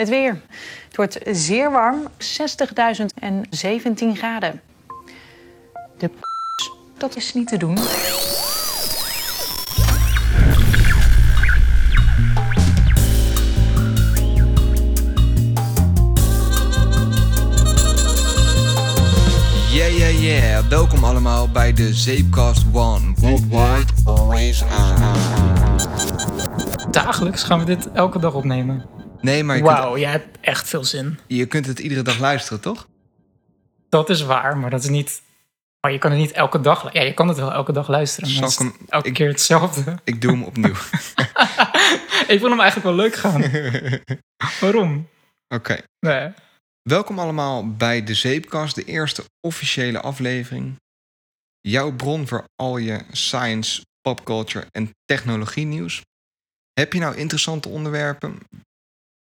Het 0.00 0.08
weer. 0.08 0.40
Het 0.86 0.96
wordt 0.96 1.18
zeer 1.30 1.70
warm, 1.70 2.08
60.000 2.98 3.04
en 3.18 3.46
17 3.50 4.16
graden. 4.16 4.60
De 5.98 6.10
dat 6.98 7.16
is 7.16 7.34
niet 7.34 7.48
te 7.48 7.56
doen. 7.56 7.74
Yeah, 19.72 19.98
yeah, 19.98 20.22
yeah. 20.22 20.68
Welkom 20.68 21.04
allemaal 21.04 21.48
bij 21.50 21.72
de 21.72 21.94
Zeepcast 21.94 22.64
One. 22.72 23.12
Worldwide, 23.16 23.92
always 24.04 24.62
on. 24.62 24.68
Dagelijks 26.90 27.42
gaan 27.42 27.58
we 27.58 27.64
dit 27.64 27.92
elke 27.92 28.18
dag 28.18 28.34
opnemen. 28.34 28.99
Nee, 29.20 29.44
maar 29.44 29.60
Wauw, 29.60 29.98
jij 29.98 30.10
hebt 30.10 30.38
echt 30.40 30.68
veel 30.68 30.84
zin. 30.84 31.18
je 31.26 31.46
kunt 31.46 31.66
het 31.66 31.78
iedere 31.78 32.02
dag 32.02 32.18
luisteren, 32.18 32.60
toch? 32.60 32.88
Dat 33.88 34.10
is 34.10 34.22
waar, 34.22 34.56
maar 34.56 34.70
dat 34.70 34.82
is 34.82 34.88
niet. 34.88 35.22
Maar 35.80 35.92
je 35.92 35.98
kan 35.98 36.10
het 36.10 36.20
niet 36.20 36.32
elke 36.32 36.60
dag. 36.60 36.92
Ja, 36.92 37.02
je 37.02 37.14
kan 37.14 37.28
het 37.28 37.36
wel 37.36 37.52
elke 37.52 37.72
dag 37.72 37.88
luisteren. 37.88 38.40
Maar 38.40 38.50
hem- 38.56 38.76
elke 38.88 39.08
ik- 39.08 39.14
keer 39.14 39.28
hetzelfde. 39.28 39.98
Ik 40.04 40.20
doe 40.20 40.30
hem 40.30 40.42
opnieuw. 40.44 40.74
ik 42.34 42.38
vond 42.40 42.50
hem 42.50 42.60
eigenlijk 42.60 42.82
wel 42.82 42.94
leuk 42.94 43.14
gaan. 43.14 43.42
Waarom? 44.60 45.08
Oké. 45.54 45.78
Nee. 46.00 46.32
Welkom 46.82 47.18
allemaal 47.18 47.74
bij 47.76 48.04
de 48.04 48.14
Zeepkast, 48.14 48.74
de 48.74 48.84
eerste 48.84 49.24
officiële 49.40 50.00
aflevering. 50.00 50.76
Jouw 51.60 51.92
bron 51.92 52.28
voor 52.28 52.44
al 52.56 52.76
je 52.76 53.00
science, 53.12 53.82
popculture 54.00 54.66
en 54.70 54.90
technologie 55.04 55.64
nieuws. 55.66 56.02
Heb 56.72 56.92
je 56.92 56.98
nou 57.00 57.16
interessante 57.16 57.68
onderwerpen? 57.68 58.38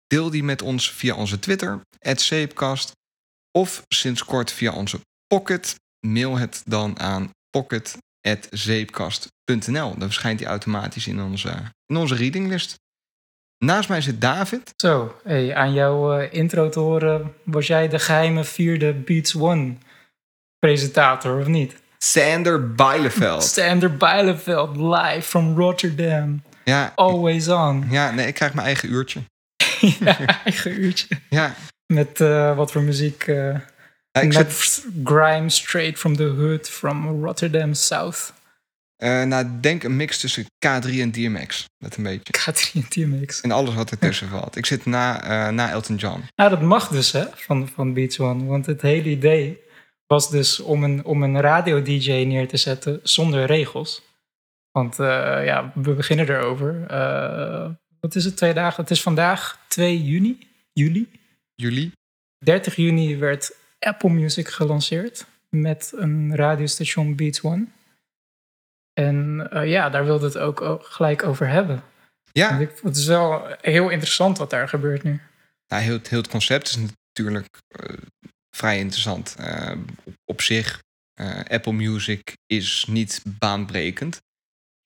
Deel 0.08 0.30
die 0.30 0.44
met 0.44 0.62
ons 0.62 0.92
via 0.92 1.16
onze 1.16 1.40
Twitter, 1.40 1.82
Zeepkast. 2.16 2.92
Of 3.52 3.84
sinds 3.88 4.26
kort 4.26 4.52
via 4.52 4.72
onze 4.72 5.00
Pocket. 5.28 5.76
Mail 6.08 6.38
het 6.38 6.62
dan 6.66 7.00
aan 7.00 7.30
pocket.zeepkast.nl. 7.50 9.98
Dan 9.98 10.00
verschijnt 10.00 10.40
die 10.40 10.48
automatisch 10.48 11.08
in 11.08 11.22
onze, 11.22 11.50
in 11.86 11.98
onze 11.98 12.16
readinglist. 12.16 12.76
Naast 13.58 13.90
mij 13.90 14.02
zit 14.02 14.22
David. 14.22 14.74
Zo, 14.76 15.16
hey, 15.24 15.56
aan 15.56 15.74
jouw 15.74 16.20
eh, 16.20 16.34
intro 16.34 16.70
te 16.70 16.80
horen 16.80 17.34
was 17.44 17.68
jij 17.68 17.88
de 17.88 18.00
geheime 18.00 18.44
vierde 18.44 18.94
Beats 18.94 19.36
One 19.36 19.76
presentator, 20.60 21.40
of 21.40 21.48
niet? 21.48 21.76
Sander 21.98 22.74
Bijleveld. 22.74 23.44
Sander 23.44 23.98
Bijleveld, 23.98 24.78
live 24.78 25.22
from 25.22 25.58
Rotterdam. 25.58 26.44
Ja, 26.64 26.92
Always 26.96 27.48
on. 27.48 27.88
ja, 27.90 28.12
nee, 28.12 28.28
ik 28.28 28.34
krijg 28.34 28.54
mijn 28.54 28.66
eigen 28.66 28.92
uurtje. 28.92 29.22
ja, 30.00 30.44
eigen 30.44 30.82
uurtje. 30.82 31.08
Ja, 31.30 31.56
Met 31.94 32.22
eh, 32.22 32.56
wat 32.56 32.72
voor 32.72 32.82
muziek? 32.82 33.24
eh, 33.28 33.36
Ja, 34.12 34.22
ik 34.22 34.34
Met 34.34 34.54
zit, 34.54 34.86
grime 35.04 35.50
straight 35.50 35.98
from 36.00 36.16
the 36.16 36.24
hood 36.24 36.70
from 36.70 37.24
Rotterdam 37.26 37.74
South. 37.74 38.34
eh 38.96 39.24
nou, 39.24 39.48
denk 39.62 39.84
een 39.84 39.96
mix 39.96 40.20
tussen 40.20 40.44
K3 40.46 40.90
en 41.00 41.12
DMX. 41.12 41.66
Dat 41.78 41.96
een 41.96 42.04
beetje. 42.04 42.34
K3 42.40 42.72
en 42.74 42.88
TMX. 42.90 43.42
En 43.42 43.52
alles 43.52 43.74
wat 43.74 43.92
ertussen 43.92 44.30
valt. 44.30 44.56
Ik 44.56 44.66
zit 44.66 44.86
na, 44.86 45.52
na 45.52 45.70
Elton 45.72 45.96
John. 45.96 46.24
Nou, 46.36 46.50
dat 46.50 46.62
mag 46.62 46.88
dus 46.88 47.12
hè, 47.12 47.26
van, 47.36 47.68
van 47.68 47.94
Beats 47.94 48.20
One. 48.20 48.46
Want 48.46 48.66
het 48.66 48.82
hele 48.82 49.10
idee 49.10 49.60
was 50.08 50.30
dus 50.30 50.60
om 50.60 50.84
een, 50.84 51.06
om 51.06 51.24
een 51.24 51.42
radio-dj 51.42 52.12
neer 52.12 52.48
te 52.48 52.58
zetten 52.58 53.00
zonder 53.04 53.46
regels. 53.46 54.02
Want 54.72 54.96
ja, 54.98 55.72
we 55.76 55.94
beginnen 55.94 56.30
erover. 56.30 56.86
Wat 58.00 58.16
is 58.16 58.26
het, 58.26 58.38
twee 58.38 58.54
dagen? 58.54 58.82
Het 58.82 58.92
is 58.92 59.02
vandaag 59.02 59.60
2 59.76 60.04
juni. 60.04 60.48
Juli. 60.74 61.10
Jullie? 61.56 61.92
30 62.46 62.76
juni 62.76 63.18
werd 63.18 63.52
Apple 63.80 64.10
Music 64.10 64.48
gelanceerd 64.48 65.26
met 65.50 65.92
een 65.96 66.36
radiostation 66.36 67.16
Beats 67.16 67.42
One. 67.42 67.66
En 68.94 69.48
eh, 69.52 69.70
ja, 69.70 69.90
daar 69.90 70.06
wilde 70.06 70.26
het 70.26 70.38
ook 70.38 70.84
gelijk 70.84 71.24
over 71.24 71.48
hebben. 71.48 71.84
Ja, 72.32 72.60
ik- 72.60 72.80
Het 72.84 72.98
is 72.98 73.06
wel 73.06 73.56
heel 73.62 73.90
interessant 73.90 74.38
wat 74.38 74.50
daar 74.50 74.70
gebeurt 74.70 75.04
nu. 75.04 75.20
nou, 75.68 75.84
heel, 75.84 75.94
het- 75.94 76.10
heel 76.10 76.18
het 76.22 76.28
concept 76.30 76.68
is 76.68 76.76
natuurlijk 76.78 77.48
eh, 77.68 77.96
vrij 78.56 78.80
interessant. 78.80 79.36
Eh, 79.40 79.78
op, 80.04 80.14
op 80.26 80.42
zich, 80.42 80.84
Apple 81.48 81.74
Music 81.74 82.34
is 82.46 82.86
niet 82.88 83.22
baanbrekend. 83.40 84.22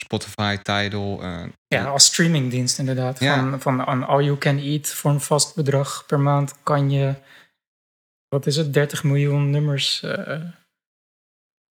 Spotify, 0.03 0.57
Tidal. 0.57 1.21
eh, 1.23 1.43
Ja, 1.67 1.85
als 1.85 2.05
streamingdienst 2.05 2.79
inderdaad. 2.79 3.19
Ja. 3.19 3.35
Van, 3.49 3.61
van 3.61 3.87
een 3.87 4.03
all 4.03 4.23
you 4.23 4.37
can 4.37 4.57
eat 4.57 4.87
voor 4.87 5.11
een 5.11 5.21
vast 5.21 5.55
bedrag 5.55 6.05
per 6.05 6.19
maand 6.19 6.53
kan 6.63 6.89
je, 6.91 7.15
wat 8.27 8.45
is 8.45 8.55
het, 8.55 8.73
30 8.73 9.03
miljoen 9.03 9.49
nummers 9.49 10.03
eh, 10.03 10.41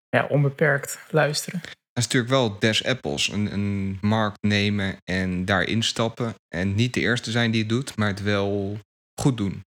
ja, 0.09 0.25
onbeperkt 0.25 0.99
luisteren. 1.09 1.59
Dat 1.61 2.05
is 2.05 2.13
natuurlijk 2.13 2.31
wel 2.31 2.59
des 2.59 2.83
Apples. 2.85 3.27
Een, 3.27 3.53
een 3.53 3.97
markt 4.01 4.37
nemen 4.41 4.97
en 5.03 5.45
daarin 5.45 5.83
stappen. 5.83 6.33
En 6.47 6.75
niet 6.75 6.93
de 6.93 6.99
eerste 6.99 7.31
zijn 7.31 7.51
die 7.51 7.59
het 7.59 7.69
doet, 7.69 7.95
maar 7.97 8.07
het 8.07 8.21
wel 8.21 8.79
goed 9.21 9.37
doen. 9.37 9.66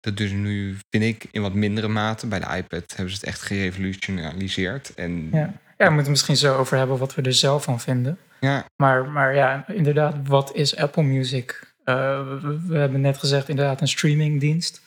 Dat 0.00 0.16
dus 0.16 0.30
nu, 0.30 0.76
vind 0.90 1.04
ik, 1.04 1.26
in 1.30 1.42
wat 1.42 1.54
mindere 1.54 1.88
mate. 1.88 2.26
Bij 2.26 2.38
de 2.40 2.56
iPad 2.56 2.84
hebben 2.96 3.10
ze 3.14 3.14
het 3.20 3.24
echt 3.24 3.40
gerevolutionaliseerd. 3.42 4.94
En 4.94 5.28
Ja. 5.32 5.60
Ja, 5.78 5.86
we 5.86 5.92
moeten 5.92 6.10
misschien 6.10 6.36
zo 6.36 6.56
over 6.56 6.76
hebben 6.76 6.98
wat 6.98 7.14
we 7.14 7.22
er 7.22 7.34
zelf 7.34 7.62
van 7.62 7.80
vinden. 7.80 8.18
ja, 8.40 8.64
Maar, 8.76 9.08
maar 9.08 9.34
ja, 9.34 9.64
inderdaad, 9.68 10.14
wat 10.24 10.54
is 10.54 10.76
Apple 10.76 11.02
Music? 11.02 11.74
Eh, 11.84 11.94
we, 12.40 12.60
we 12.66 12.78
hebben 12.78 13.00
net 13.00 13.18
gezegd, 13.18 13.48
inderdaad, 13.48 13.80
een 13.80 13.88
streamingdienst. 13.88 14.80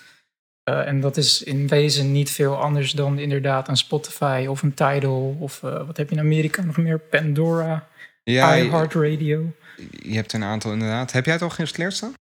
Eh, 0.63 0.88
en 0.88 1.00
dat 1.00 1.18
is 1.18 1.44
in 1.44 1.68
wezen 1.68 2.12
niet 2.12 2.31
veel 2.31 2.62
anders 2.62 2.91
dan 2.91 3.19
inderdaad 3.19 3.68
een 3.68 3.78
Spotify 3.78 4.46
of 4.50 4.62
een 4.62 4.74
Tidal. 4.74 5.38
Of 5.40 5.63
eh, 5.63 5.85
wat 5.85 5.97
heb 5.97 6.09
je 6.09 6.16
in 6.16 6.22
Amerika 6.22 6.62
nog 6.62 6.78
meer? 6.78 7.00
Pandora, 7.00 7.88
ja 8.23 8.58
iHeartRadio. 8.58 9.53
je 10.02 10.16
hebt 10.16 10.34
een 10.34 10.44
aantal 10.44 10.72
inderdaad. 10.72 11.12
Heb 11.12 11.25
jij 11.25 11.34
het 11.34 11.44
al 11.44 11.50
geïnstalleerd 11.50 11.94
staan? 11.94 12.13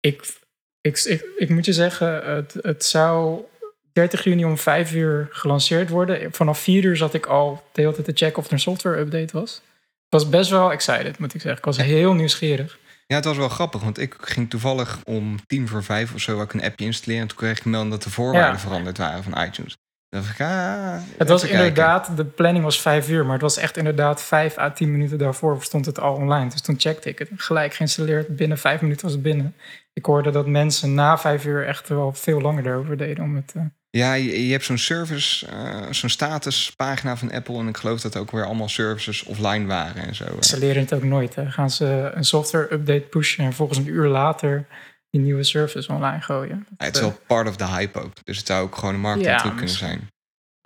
Ik, 0.00 0.38
ik, 0.80 0.98
ik, 0.98 1.26
ik 1.36 1.48
moet 1.48 1.64
je 1.64 1.72
zeggen, 1.72 2.34
het, 2.34 2.54
het 2.60 2.84
zou 2.84 3.44
30 3.92 4.24
juni 4.24 4.44
om 4.44 4.58
5 4.58 4.92
uur 4.94 5.28
gelanceerd 5.30 5.88
worden. 5.88 6.32
Vanaf 6.32 6.58
4 6.58 6.84
uur 6.84 6.96
zat 6.96 7.14
ik 7.14 7.26
al 7.26 7.62
de 7.72 7.80
hele 7.80 7.92
tijd 7.92 8.04
te 8.06 8.12
checken 8.24 8.38
of 8.38 8.46
er 8.46 8.52
een 8.52 8.60
software 8.60 8.98
update 8.98 9.38
was. 9.38 9.62
Ik 10.06 10.18
was 10.20 10.28
best 10.28 10.50
wel 10.50 10.72
excited, 10.72 11.18
moet 11.18 11.34
ik 11.34 11.40
zeggen. 11.40 11.58
Ik 11.58 11.64
was 11.64 11.76
heel 11.76 12.14
nieuwsgierig. 12.14 12.78
Ja, 13.06 13.16
het 13.16 13.24
was 13.24 13.36
wel 13.36 13.48
grappig, 13.48 13.82
want 13.82 13.98
ik 13.98 14.16
ging 14.20 14.50
toevallig 14.50 14.98
om 15.04 15.36
tien 15.46 15.68
voor 15.68 15.84
vijf 15.84 16.14
of 16.14 16.20
zo 16.20 16.46
een 16.48 16.62
appje 16.62 16.84
installeren. 16.84 17.22
En 17.22 17.28
toen 17.28 17.36
kreeg 17.38 17.58
ik 17.58 17.64
een 17.64 17.70
melding 17.70 17.92
dat 17.92 18.02
de 18.02 18.10
voorwaarden 18.10 18.52
Ja. 18.52 18.58
veranderd 18.58 18.98
waren 18.98 19.22
van 19.22 19.42
iTunes. 19.42 19.76
Dan 20.08 20.20
dacht 20.22 20.32
ik, 20.34 20.40
ah, 20.46 20.96
Het 21.18 21.28
was 21.28 21.40
kijken. 21.40 21.58
inderdaad, 21.58 22.16
de 22.16 22.24
planning 22.24 22.64
was 22.64 22.80
5 22.80 23.08
uur, 23.08 23.22
maar 23.24 23.32
het 23.32 23.42
was 23.42 23.56
echt 23.56 23.76
inderdaad 23.76 24.22
5 24.22 24.58
à 24.58 24.70
10 24.72 24.90
minuten 24.92 25.18
daarvoor 25.18 25.62
stond 25.62 25.86
het 25.86 26.00
al 26.00 26.14
online. 26.14 26.50
Dus 26.50 26.60
toen 26.60 26.74
checkte 26.78 27.08
ik 27.08 27.18
het. 27.18 27.28
Gelijk 27.36 27.74
geïnstalleerd, 27.74 28.36
binnen 28.36 28.58
5 28.58 28.80
minuten 28.80 29.02
was 29.04 29.12
het 29.12 29.22
binnen. 29.22 29.54
Ik 29.92 30.04
hoorde 30.04 30.30
dat 30.30 30.46
mensen 30.46 30.94
na 30.94 31.18
5 31.18 31.44
uur 31.44 31.66
echt 31.66 31.88
wel 31.88 32.12
veel 32.12 32.40
langer 32.40 32.66
erover 32.66 32.96
deden 32.96 33.24
om 33.24 33.36
het. 33.36 33.52
eh, 33.56 33.62
Ja, 33.90 34.12
je, 34.14 34.46
je 34.46 34.52
hebt 34.52 34.64
zo'n 34.64 34.78
service, 34.78 35.46
eh, 35.46 35.86
zo'n 35.90 36.08
statuspagina 36.08 37.16
van 37.16 37.32
Apple. 37.32 37.58
En 37.58 37.68
ik 37.68 37.76
geloof 37.76 38.00
dat 38.00 38.16
ook 38.16 38.30
weer 38.30 38.44
allemaal 38.44 38.68
services 38.68 39.22
offline 39.22 39.66
waren 39.66 40.06
en 40.06 40.14
zo. 40.14 40.24
eh. 40.24 40.40
Ze 40.40 40.58
leren 40.58 40.82
het 40.82 40.94
ook 40.94 41.02
nooit. 41.02 41.34
Hè. 41.34 41.50
Gaan 41.50 41.70
ze 41.70 42.10
een 42.14 42.24
software 42.24 42.72
update 42.72 43.00
pushen 43.10 43.44
en 43.44 43.52
volgens 43.52 43.78
een 43.78 43.86
uur 43.88 44.06
later 44.08 44.66
die 45.10 45.20
nieuwe 45.20 45.42
service 45.42 45.92
online 45.92 46.20
gooien. 46.20 46.66
Ja, 46.76 46.84
het 46.86 46.94
is 46.94 47.00
wel 47.00 47.18
part 47.26 47.48
of 47.48 47.56
the 47.56 47.66
hype 47.66 48.00
ook. 48.00 48.12
Dus 48.24 48.36
het 48.38 48.46
zou 48.46 48.62
ook 48.62 48.74
gewoon 48.76 48.94
een 48.94 49.00
marketing 49.00 49.30
Ja, 49.32 49.38
truc 49.40 49.56
kunnen 49.56 49.74
zijn. 49.74 50.08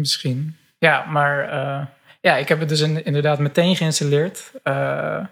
Misschien. 0.02 0.56
Ja, 0.78 1.04
maar 1.04 1.48
eh, 1.48 1.86
ja, 2.20 2.36
ik 2.36 2.48
heb 2.48 2.60
het 2.60 2.68
dus 2.68 2.80
in- 2.80 3.04
inderdaad 3.04 3.38
meteen 3.38 3.76
geïnstalleerd. 3.76 4.50
Eh, 4.62 5.24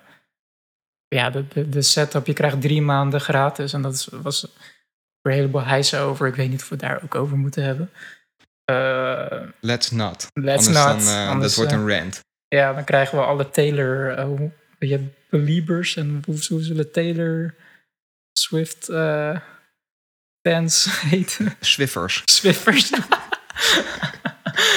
ja, 1.09 1.31
de, 1.31 1.49
de, 1.49 1.69
de 1.69 1.83
setup, 1.83 2.27
je 2.27 2.33
krijgt 2.33 2.61
drie 2.61 2.83
maanden 2.83 3.21
gratis. 3.21 3.73
En 3.73 3.83
dat 3.83 4.09
was 4.11 4.47
er 5.23 5.31
een 5.31 5.37
heleboel 5.39 5.65
hijsen 5.65 6.01
over. 6.01 6.27
Ik 6.27 6.35
weet 6.35 6.51
niet 6.51 6.63
of 6.63 6.69
we 6.69 6.75
het 6.75 6.85
daar 6.85 7.01
ook 7.05 7.15
over 7.15 7.37
moeten 7.37 7.63
hebben. 7.65 7.91
Eh, 8.65 9.41
Let's 9.61 9.91
not. 9.91 10.27
let's 10.35 10.67
Anders 10.67 10.85
not. 10.87 11.05
dan, 11.05 11.15
eh, 11.15 11.29
Anders, 11.29 11.55
dat 11.55 11.57
wordt 11.57 11.73
eh, 11.73 11.79
een 11.79 12.01
rant. 12.01 12.21
Ja, 12.49 12.73
dan 12.73 12.85
krijgen 12.85 13.19
we 13.19 13.25
alle 13.25 13.51
Taylor... 13.51 14.11
eh, 14.19 14.29
je 14.79 14.91
hebt 14.91 15.15
Beliebers 15.31 15.97
en 15.97 16.23
hoe, 16.27 16.37
hoe 16.49 16.63
zullen 16.63 16.93
Taylor 16.93 17.55
Swift 18.33 18.89
eh 18.89 19.37
fans 20.49 20.89
heten? 21.11 21.55
Swiffers. 21.61 22.23
Swiffers. 22.25 22.91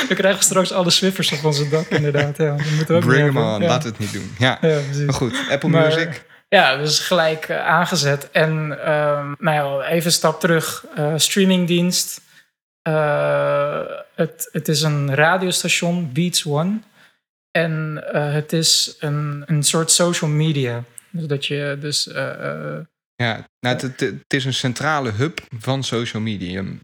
Dan 0.07 0.17
krijgen 0.17 0.39
we 0.39 0.45
straks 0.45 0.71
alle 0.71 0.89
Swiffers 0.89 1.31
op 1.31 1.43
onze 1.43 1.69
dak, 1.69 1.87
inderdaad. 1.87 2.37
Ja, 2.37 2.55
dat 2.55 2.65
moeten 2.65 2.87
we 2.87 2.93
ook 2.93 3.01
Bring 3.05 3.25
them 3.33 3.37
on. 3.43 3.61
Ja. 3.61 3.67
Laat 3.67 3.83
het 3.83 3.97
niet 3.97 4.13
doen. 4.13 4.31
Ja, 4.37 4.57
maar 4.61 5.13
goed. 5.13 5.35
Apple 5.49 5.69
Maar- 5.69 5.85
Music. 5.95 6.25
Ja, 6.47 6.77
dus 6.77 6.99
gelijk 6.99 7.45
eh, 7.49 7.65
aangezet. 7.65 8.31
En 8.31 8.79
ehm, 8.85 9.33
nou 9.39 9.81
ja, 9.81 9.87
even 9.87 10.05
een 10.05 10.11
stap 10.11 10.39
terug. 10.39 10.85
Eh, 10.95 11.13
streamingdienst. 11.17 12.21
Eh, 12.81 13.81
het, 14.15 14.49
het 14.51 14.67
is 14.67 14.81
een 14.81 15.15
radiostation, 15.15 16.11
Beats 16.13 16.45
One. 16.45 16.79
En 17.51 18.03
het 18.11 18.53
is 18.53 18.95
een, 18.99 19.43
een 19.45 19.63
soort 19.63 19.91
social 19.91 20.29
media. 20.29 20.83
Dus 21.09 21.27
dat 21.27 21.45
je 21.45 21.77
dus 21.79 22.03
Ja, 23.15 23.47
nou, 23.59 23.75
het, 23.75 23.99
het, 23.99 24.33
is 24.33 24.45
een 24.45 24.53
centrale 24.53 25.11
hub 25.11 25.39
van 25.59 25.83
social 25.83 26.21
medium. 26.21 26.79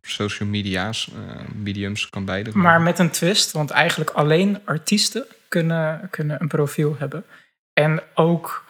Social 0.00 0.48
media's, 0.48 1.10
uh, 1.16 1.40
mediums, 1.54 2.10
kan 2.10 2.24
beide. 2.24 2.50
Maar 2.54 2.80
met 2.80 2.98
een 2.98 3.10
twist, 3.10 3.52
want 3.52 3.70
eigenlijk 3.70 4.10
alleen 4.10 4.58
artiesten 4.64 5.26
kunnen, 5.48 6.08
kunnen 6.10 6.40
een 6.40 6.48
profiel 6.48 6.96
hebben. 6.98 7.24
En 7.72 8.02
ook 8.14 8.63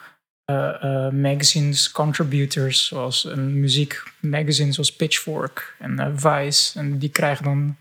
magazines, 1.11 1.91
contributors, 1.91 2.85
zoals 2.85 3.23
een 3.23 3.59
muziekmagazine 3.59 4.71
zoals 4.71 4.95
Pitchfork 4.95 5.75
en 5.79 6.19
Vice. 6.19 6.79
En 6.79 6.97
die 6.97 7.09
krijgen 7.09 7.43
dan 7.43 7.77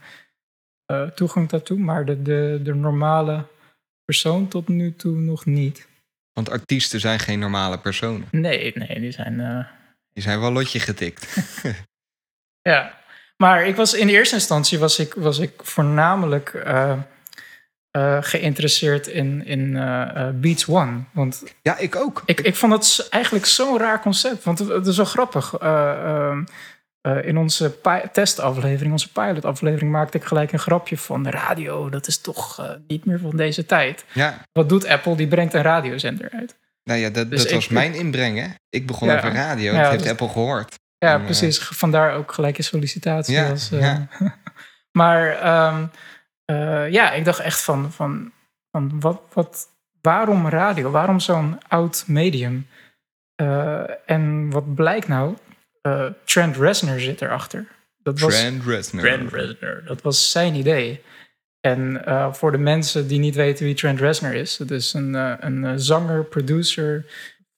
toegang 1.14 1.48
daartoe. 1.48 1.78
Maar 1.78 2.04
de, 2.04 2.22
de, 2.22 2.60
de 2.62 2.74
normale 2.74 3.46
persoon 4.04 4.48
tot 4.48 4.68
nu 4.68 4.94
toe 4.96 5.16
nog 5.16 5.44
niet. 5.44 5.86
Want 6.32 6.50
artiesten 6.50 7.00
zijn 7.00 7.18
geen 7.18 7.38
normale 7.38 7.78
personen. 7.78 8.28
Nee, 8.30 8.72
nee, 8.74 9.00
die 9.00 9.10
zijn. 9.10 9.38
Uh... 9.38 9.66
Die 10.12 10.22
zijn 10.22 10.40
wel 10.40 10.52
lotje 10.52 10.80
getikt. 10.80 11.36
ja, 12.72 12.98
maar 13.36 13.66
ik 13.66 13.76
was 13.76 13.94
in 13.94 14.08
eerste 14.08 14.34
instantie 14.34 14.78
was 14.78 14.98
ik, 14.98 15.14
was 15.14 15.38
ik 15.38 15.52
voornamelijk 15.56 16.52
uh, 16.52 16.98
uh, 17.96 18.16
geïnteresseerd 18.20 19.06
in, 19.06 19.46
in 19.46 19.72
Beats 20.40 20.68
One. 20.68 21.00
Want 21.12 21.42
ja, 21.62 21.78
ik 21.78 21.96
ook. 21.96 22.22
Ik, 22.26 22.40
ik 22.40 22.54
vond 22.54 22.72
het 22.72 23.06
eigenlijk 23.10 23.46
zo'n 23.46 23.78
raar 23.78 24.00
concept. 24.00 24.44
Want 24.44 24.58
het, 24.58 24.68
het 24.68 24.86
is 24.86 24.96
wel 24.96 25.06
grappig. 25.06 25.54
Ehm, 25.58 26.44
uh, 27.06 27.26
in 27.26 27.38
onze 27.38 27.80
testaflevering, 28.12 28.92
onze 28.92 29.12
pilotaflevering, 29.12 29.90
maakte 29.90 30.18
ik 30.18 30.24
gelijk 30.24 30.52
een 30.52 30.58
grapje 30.58 30.96
van 30.96 31.22
de 31.22 31.30
radio. 31.30 31.88
Dat 31.88 32.06
is 32.06 32.18
toch 32.18 32.76
niet 32.86 33.04
meer 33.04 33.18
van 33.18 33.36
deze 33.36 33.66
tijd. 33.66 34.04
Ja. 34.12 34.44
Wat 34.52 34.68
doet 34.68 34.86
Apple? 34.86 35.16
Die 35.16 35.28
brengt 35.28 35.54
een 35.54 35.62
radiozender 35.62 36.30
uit. 36.30 36.56
Nou 36.84 37.00
ja, 37.00 37.10
dat, 37.10 37.30
dus 37.30 37.42
dat 37.42 37.52
was 37.52 37.68
mijn 37.68 37.94
inbreng. 37.94 38.38
Hè? 38.38 38.46
Ik 38.68 38.86
begon 38.86 39.08
ja, 39.08 39.16
over 39.16 39.32
radio. 39.32 39.72
Ja, 39.72 39.82
dat 39.82 39.90
heeft 39.90 40.02
dus, 40.02 40.12
Apple 40.12 40.28
gehoord. 40.28 40.78
Ja, 40.98 41.14
en, 41.14 41.24
precies. 41.24 41.58
Vandaar 41.58 42.14
ook 42.14 42.32
gelijk 42.32 42.58
een 42.58 42.64
sollicitatie. 42.64 43.34
Ja, 43.34 43.54
ja. 43.70 44.08
maar 45.00 45.46
um, 45.72 45.90
ja, 46.90 47.12
ik 47.12 47.24
dacht 47.24 47.40
echt 47.40 47.60
van, 47.60 47.92
van, 47.92 48.32
van 48.70 49.00
wat, 49.00 49.20
wat, 49.32 49.68
waarom 50.00 50.48
radio? 50.48 50.90
Waarom 50.90 51.20
zo'n 51.20 51.58
oud 51.68 52.04
medium? 52.06 52.66
en 54.06 54.50
wat 54.50 54.74
blijkt 54.74 55.08
nou? 55.08 55.36
uh, 55.86 56.06
Trent 56.24 56.56
Reznor 56.56 57.00
zit 57.00 57.20
erachter. 57.20 57.66
Dat 58.02 58.20
was, 58.20 58.40
Trent 58.40 58.64
Reznor. 58.64 59.02
Trent 59.02 59.32
Reznor. 59.32 59.82
Dat 59.86 60.02
was 60.02 60.30
zijn 60.30 60.54
idee. 60.54 61.02
En 61.60 62.02
uh, 62.08 62.32
voor 62.32 62.52
de 62.52 62.58
mensen 62.58 63.08
die 63.08 63.18
niet 63.18 63.34
weten 63.34 63.64
wie 63.64 63.74
Trent 63.74 64.00
Reznor 64.00 64.34
is, 64.34 64.58
het 64.58 64.70
is 64.70 64.92
een, 64.92 65.14
uh, 65.14 65.34
een 65.38 65.80
zanger, 65.80 66.24
producer 66.24 67.06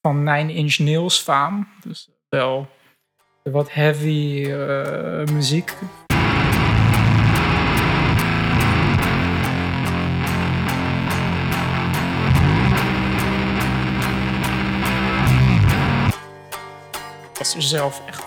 van 0.01 0.23
Nine 0.23 0.53
Inch 0.53 0.79
Nails 0.79 1.21
faam. 1.21 1.69
Dus 1.85 2.09
wel 2.29 2.69
wat 3.43 3.73
heavy 3.73 4.49
muziek. 5.33 5.75
Was 17.47 17.55
er 17.55 17.63
zelf 17.63 18.03
echt 18.07 18.25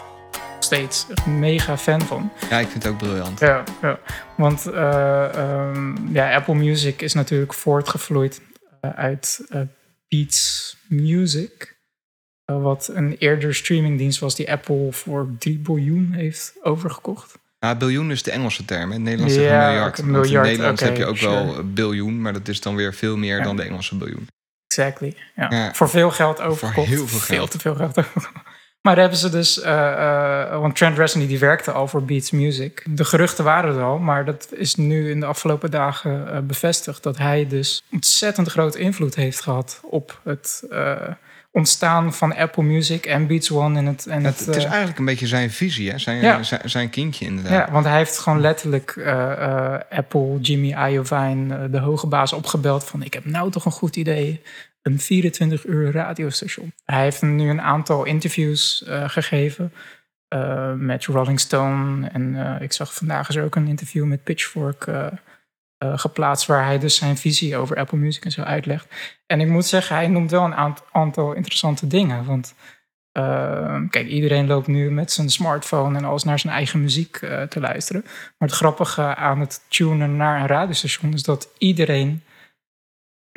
steeds 0.60 1.06
mega 1.26 1.78
fan 1.78 2.02
van. 2.02 2.32
Ja, 2.50 2.60
ik 2.60 2.68
vind 2.68 2.84
het 2.84 2.92
ook 2.92 2.98
briljant. 2.98 3.40
Ja, 3.40 3.64
ja. 3.82 4.00
want 4.38 4.68
uh, 4.68 5.30
um, 5.38 6.10
ja, 6.14 6.36
Apple 6.36 6.56
Music 6.56 7.02
is 7.02 7.14
natuurlijk 7.14 7.54
voortgevloeid 7.54 8.42
uh, 8.82 8.92
uit 8.92 9.46
uh, 9.50 9.62
Beats 10.08 10.78
Music. 10.88 11.78
wat 12.46 12.90
een 12.94 13.16
eerder 13.18 13.56
streamingdienst 13.56 14.20
was 14.20 14.36
die 14.36 14.52
Apple 14.52 14.88
voor 14.92 15.30
3 15.40 15.58
biljoen 15.58 16.12
heeft 16.12 16.54
overgekocht. 16.62 17.38
Ja, 17.60 17.76
biljoen 17.76 18.12
is 18.12 18.24
de 18.24 18.32
Engelse 18.32 18.66
term. 18.66 18.84
In 18.84 18.92
het 18.92 19.02
Nederlands 19.02 19.36
ja, 19.36 19.42
een 19.42 19.74
miljard. 19.74 20.04
miljard 20.04 20.36
in 20.36 20.42
Nederland 20.42 20.82
okay, 20.82 20.90
heb 20.90 20.98
je 20.98 21.06
ook 21.06 21.18
sure. 21.18 21.32
wel 21.32 21.74
biljoen, 21.74 22.22
maar 22.22 22.34
dat 22.34 22.48
is 22.48 22.62
dan 22.62 22.76
weer 22.76 22.94
veel 22.94 23.18
meer 23.18 23.38
ja. 23.38 23.44
dan 23.44 23.56
de 23.56 23.64
Engelse 23.64 23.96
biljoen. 23.96 24.28
Exactly. 24.68 25.16
Ja. 25.36 25.48
ja. 25.50 25.74
Voor 25.74 25.90
veel 25.90 26.12
geld 26.12 26.42
overgekocht. 26.42 26.88
Voor 26.88 26.98
heel 26.98 27.08
veel 27.08 27.20
geld. 27.20 27.38
Veel 27.38 27.48
te 27.48 27.60
veel 27.60 27.76
geld 27.76 27.98
overgekocht. 27.98 28.49
Maar 28.82 28.96
daar 28.96 29.04
hebben 29.04 29.20
ze 29.20 29.30
dus, 29.30 29.58
uh, 29.58 29.66
uh, 29.66 30.60
want 30.60 30.76
Trent 30.76 30.98
Reznor 30.98 31.28
die 31.28 31.40
werkte 31.40 31.72
al 31.72 31.88
voor 31.88 32.04
Beats 32.04 32.32
Music. 32.32 32.84
De 32.86 33.06
geruchten 33.06 33.44
waren 33.44 33.76
er 33.76 33.84
al, 33.84 33.98
maar 33.98 34.26
dat 34.26 34.48
is 34.52 34.76
nu 34.76 35.12
in 35.12 35.20
de 35.20 35.26
afgelopen 35.26 35.72
dagen 35.72 36.28
uh, 36.28 36.40
bevestigd. 36.40 37.04
Dat 37.04 37.18
hij 37.18 37.48
dus 37.48 37.84
ontzettend 37.92 38.50
grote 38.50 38.80
invloed 38.80 39.16
heeft 39.16 39.42
gehad 39.42 39.82
op 39.84 40.20
het 40.24 40.64
ontstaan 41.52 42.14
van 42.14 42.36
Apple 42.36 42.64
Music 42.64 43.06
en 43.06 43.28
Beats 43.28 43.52
One. 43.52 43.78
En 43.78 43.86
het, 43.86 44.06
en 44.06 44.24
het, 44.24 44.38
het, 44.38 44.48
het 44.48 44.56
is 44.56 44.64
eigenlijk 44.64 45.00
een 45.00 45.06
beetje 45.06 45.28
zijn 45.28 45.52
visie, 45.52 45.92
hè? 45.92 45.98
Zijn, 45.98 46.22
ja. 46.22 46.44
zijn, 46.44 46.70
zijn, 46.70 46.90
kindje 46.90 47.26
inderdaad. 47.26 47.68
Ja, 47.68 47.72
want 47.72 47.86
hij 47.86 47.98
heeft 47.98 48.18
gewoon 48.18 48.42
letterlijk 48.42 48.98
Apple, 49.90 50.40
Jimmy 50.42 50.76
Iovine, 50.90 51.70
de 51.70 51.80
hoge 51.80 52.08
baas 52.08 52.34
opgebeld 52.34 52.84
van... 52.84 53.04
ik 53.04 53.14
heb 53.14 53.26
nou 53.26 53.52
toch 53.52 53.66
een 53.66 53.72
goed 53.72 53.96
idee 53.96 54.42
een 54.82 55.00
24 55.00 55.66
uur 55.66 55.92
radiostation. 55.92 56.74
Hij 56.86 57.04
heeft 57.04 57.22
nu 57.22 57.50
een 57.50 57.62
aantal 57.62 58.06
interviews 58.06 58.84
uh, 58.88 59.10
gegeven 59.10 59.74
uh, 60.34 60.74
met 60.74 61.06
Rolling 61.06 61.40
Stone. 61.40 62.08
En 62.08 62.34
uh, 62.34 62.62
ik 62.62 62.74
zag 62.74 62.94
vandaag 62.94 63.30
is 63.30 63.36
er 63.36 63.44
ook 63.44 63.56
een 63.56 63.68
interview 63.68 64.06
met 64.06 64.24
Pitchfork 64.24 64.88
geplaatst, 65.96 66.48
waar 66.48 66.66
hij 66.66 66.80
dus 66.80 66.96
zijn 66.96 67.18
visie 67.18 67.58
over 67.58 67.78
Apple 67.78 67.98
Music 67.98 68.26
en 68.26 68.32
zo 68.32 68.42
uitlegt. 68.42 68.88
En 69.26 69.42
ik 69.42 69.48
moet 69.48 69.66
zeggen, 69.66 69.96
hij 69.96 70.08
noemt 70.08 70.32
wel 70.32 70.44
een 70.44 70.76
aantal 70.92 71.34
interessante 71.34 71.88
dingen. 71.88 72.26
Want 72.26 72.56
kijk, 73.90 74.08
iedereen 74.08 74.48
loopt 74.48 74.68
nu 74.68 74.92
met 74.92 75.12
zijn 75.12 75.30
smartphone 75.30 75.98
en 75.98 76.06
alles 76.06 76.24
naar 76.24 76.40
zijn 76.40 76.54
eigen 76.54 76.82
muziek 76.82 77.18
te 77.50 77.60
luisteren. 77.60 78.02
Maar 78.38 78.48
het 78.48 78.58
grappige 78.58 79.16
aan 79.16 79.40
het 79.40 79.62
tunen 79.68 80.16
naar 80.16 80.42
een 80.42 80.48
radiostation 80.48 81.14
is 81.14 81.24
dat 81.24 81.50
iedereen 81.58 82.24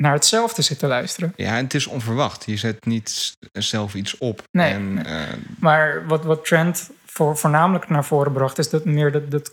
naar 0.03 0.13
hetzelfde 0.13 0.61
zit 0.61 0.79
te 0.79 0.87
luisteren. 0.87 1.33
Ja, 1.35 1.57
en 1.57 1.63
het 1.63 1.73
is 1.73 1.87
onverwacht. 1.87 2.45
Je 2.45 2.57
zet 2.57 2.85
niet 2.85 3.37
zelf 3.51 3.93
iets 3.93 4.17
op. 4.17 4.43
Nee, 4.51 4.73
en, 4.73 4.93
nee. 4.93 5.03
Uh, 5.03 5.21
maar 5.59 6.07
wat, 6.07 6.23
wat 6.23 6.45
Trent 6.45 6.89
voor, 7.05 7.37
voornamelijk 7.37 7.89
naar 7.89 8.05
voren 8.05 8.33
bracht, 8.33 8.57
is 8.57 8.69
dat 8.69 8.85
meer 8.85 9.11
dat, 9.11 9.31
dat 9.31 9.51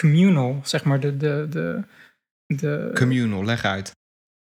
communal, 0.00 0.60
zeg 0.62 0.84
maar, 0.84 1.00
de, 1.00 1.16
de, 1.16 1.46
de, 1.50 1.84
de... 2.46 2.90
Communal, 2.94 3.44
leg 3.44 3.64
uit. 3.64 3.90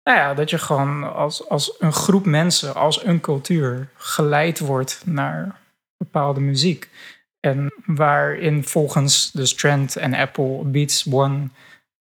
Nou 0.03 0.19
ja, 0.19 0.35
dat 0.35 0.51
je 0.51 0.59
gewoon 0.59 1.15
als, 1.15 1.49
als 1.49 1.75
een 1.79 1.93
groep 1.93 2.25
mensen, 2.25 2.75
als 2.75 3.05
een 3.05 3.21
cultuur, 3.21 3.89
geleid 3.95 4.59
wordt 4.59 5.03
naar 5.05 5.61
bepaalde 5.97 6.41
muziek. 6.41 6.89
En 7.41 7.73
waarin 7.87 8.65
volgens 8.65 9.31
dus 9.31 9.55
Trent 9.55 9.97
en 9.97 10.15
Apple 10.15 10.65
Beats 10.65 11.07
One 11.11 11.49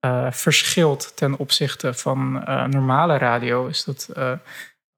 uh, 0.05 0.31
verschilt 0.31 1.11
ten 1.15 1.37
opzichte 1.37 1.93
van 1.93 2.43
uh, 2.47 2.65
normale 2.65 3.17
radio, 3.17 3.67
is 3.67 3.83
dat 3.83 4.09
uh, 4.17 4.31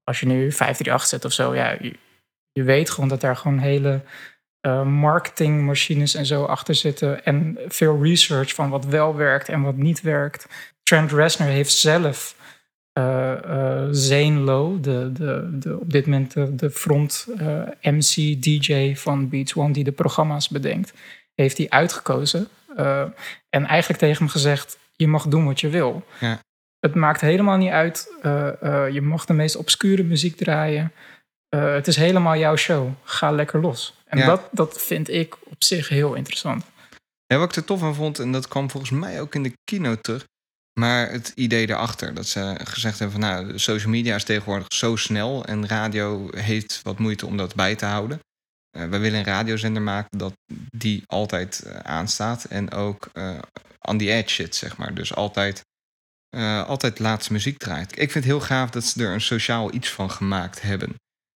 als 0.04 0.20
je 0.20 0.26
nu 0.26 0.52
538 0.52 1.08
zet 1.08 1.26
of 1.26 1.34
zo, 1.34 1.56
ja, 1.56 1.78
je, 1.80 2.64
weet 2.64 2.90
gewoon 2.90 3.10
dat 3.10 3.22
daar 3.22 3.36
gewoon 3.36 3.60
hele 3.60 4.02
marketingmachines 4.84 6.16
en 6.16 6.26
zo 6.26 6.44
achter 6.44 6.76
zitten. 6.76 7.26
En 7.26 7.58
veel 7.68 8.04
research 8.04 8.54
van 8.54 8.70
wat 8.70 8.86
wel 8.86 9.16
werkt 9.16 9.50
en 9.50 9.62
wat 9.62 9.76
niet 9.76 10.02
werkt. 10.02 10.48
Trent 10.84 11.12
Reznor 11.12 11.48
heeft 11.48 11.74
zelf 11.74 12.36
Zane 13.92 14.40
Lowe, 14.40 14.80
de, 14.80 15.12
de, 15.12 15.58
de, 15.60 15.80
op 15.80 15.92
dit 15.92 16.06
moment 16.06 16.34
de, 16.34 16.56
de 16.56 16.70
front 16.70 17.28
MC, 17.82 18.42
DJ 18.44 18.96
van 18.96 19.30
Beats 19.30 19.56
One, 19.56 19.74
die 19.74 19.84
de 19.84 19.92
programma's 19.92 20.50
bedenkt, 20.50 20.94
heeft 21.36 21.58
hij 21.58 21.70
uitgekozen. 21.70 22.48
en 23.50 23.66
eigenlijk 23.66 24.00
tegen 24.00 24.18
hem 24.18 24.30
gezegd: 24.30 24.78
je 25.00 25.08
mag 25.08 25.28
doen 25.28 25.46
wat 25.46 25.60
je 25.60 25.70
wil. 25.70 26.06
Ja. 26.20 26.40
Het 26.80 26.96
maakt 26.96 27.22
helemaal 27.22 27.58
niet 27.58 27.72
uit. 27.72 28.14
Uh, 28.24 28.50
uh, 28.64 28.90
je 28.90 29.02
mag 29.02 29.26
de 29.26 29.34
meest 29.34 29.56
obscure 29.56 30.04
muziek 30.04 30.36
draaien. 30.36 30.92
Uh, 31.56 31.74
het 31.74 31.88
is 31.88 31.96
helemaal 31.96 32.38
jouw 32.38 32.56
show. 32.56 32.90
Ga 33.04 33.32
lekker 33.32 33.62
los. 33.62 33.98
En 34.06 34.18
ja. 34.18 34.26
dat, 34.26 34.50
dat 34.52 34.82
vind 34.82 35.10
ik 35.10 35.38
op 35.44 35.64
zich 35.64 35.90
heel 35.90 36.14
interessant. 36.14 36.64
Ja, 37.26 37.38
wat 37.38 37.50
ik 37.50 37.56
er 37.56 37.66
tof 37.66 37.84
aan 37.84 37.96
vond, 37.96 38.20
en 38.20 38.32
dat 38.32 38.48
kwam 38.48 38.70
volgens 38.70 38.92
mij 38.92 39.22
ook 39.22 39.36
in 39.36 39.44
de 39.44 39.54
kino 39.64 39.96
terug. 39.96 40.24
Maar 40.80 41.12
het 41.12 41.32
idee 41.36 41.68
daarachter, 41.68 42.14
dat 42.14 42.28
ze 42.28 42.60
gezegd 42.64 43.00
hebben 43.00 43.22
van 43.22 43.30
nou, 43.30 43.60
social 43.60 43.92
media 43.92 44.16
is 44.16 44.24
tegenwoordig 44.24 44.74
zo 44.74 44.96
snel 44.96 45.46
en 45.46 45.68
radio 45.68 46.30
heeft 46.36 46.80
wat 46.84 47.00
moeite 47.00 47.26
om 47.26 47.38
dat 47.38 47.56
bij 47.56 47.76
te 47.76 47.86
houden. 47.86 48.20
Uh, 48.78 48.84
we 48.84 48.98
willen 48.98 49.20
een 49.20 49.26
radiozender 49.26 49.82
maken 49.82 50.18
dat 50.18 50.34
die 50.72 51.04
altijd 51.06 51.64
uh, 51.66 51.76
aanstaat 51.76 52.44
en 52.44 52.72
ook 52.72 53.10
uh, 53.14 53.40
on 53.80 53.98
the 53.98 54.12
edge 54.12 54.34
zit, 54.34 54.56
zeg 54.56 54.78
maar. 54.78 54.94
Dus 54.94 55.16
altijd, 55.16 55.66
altijd 56.66 57.00
laatste 57.00 57.34
muziek 57.34 57.58
draait. 57.58 57.92
Ik 57.92 58.12
vind 58.12 58.14
het 58.14 58.24
heel 58.24 58.40
gaaf 58.40 58.70
dat 58.70 58.84
ze 58.84 59.04
er 59.04 59.14
een 59.14 59.22
sociaal 59.22 59.74
iets 59.74 59.92
van 59.92 60.12
gemaakt 60.12 60.62
hebben. 60.62 60.96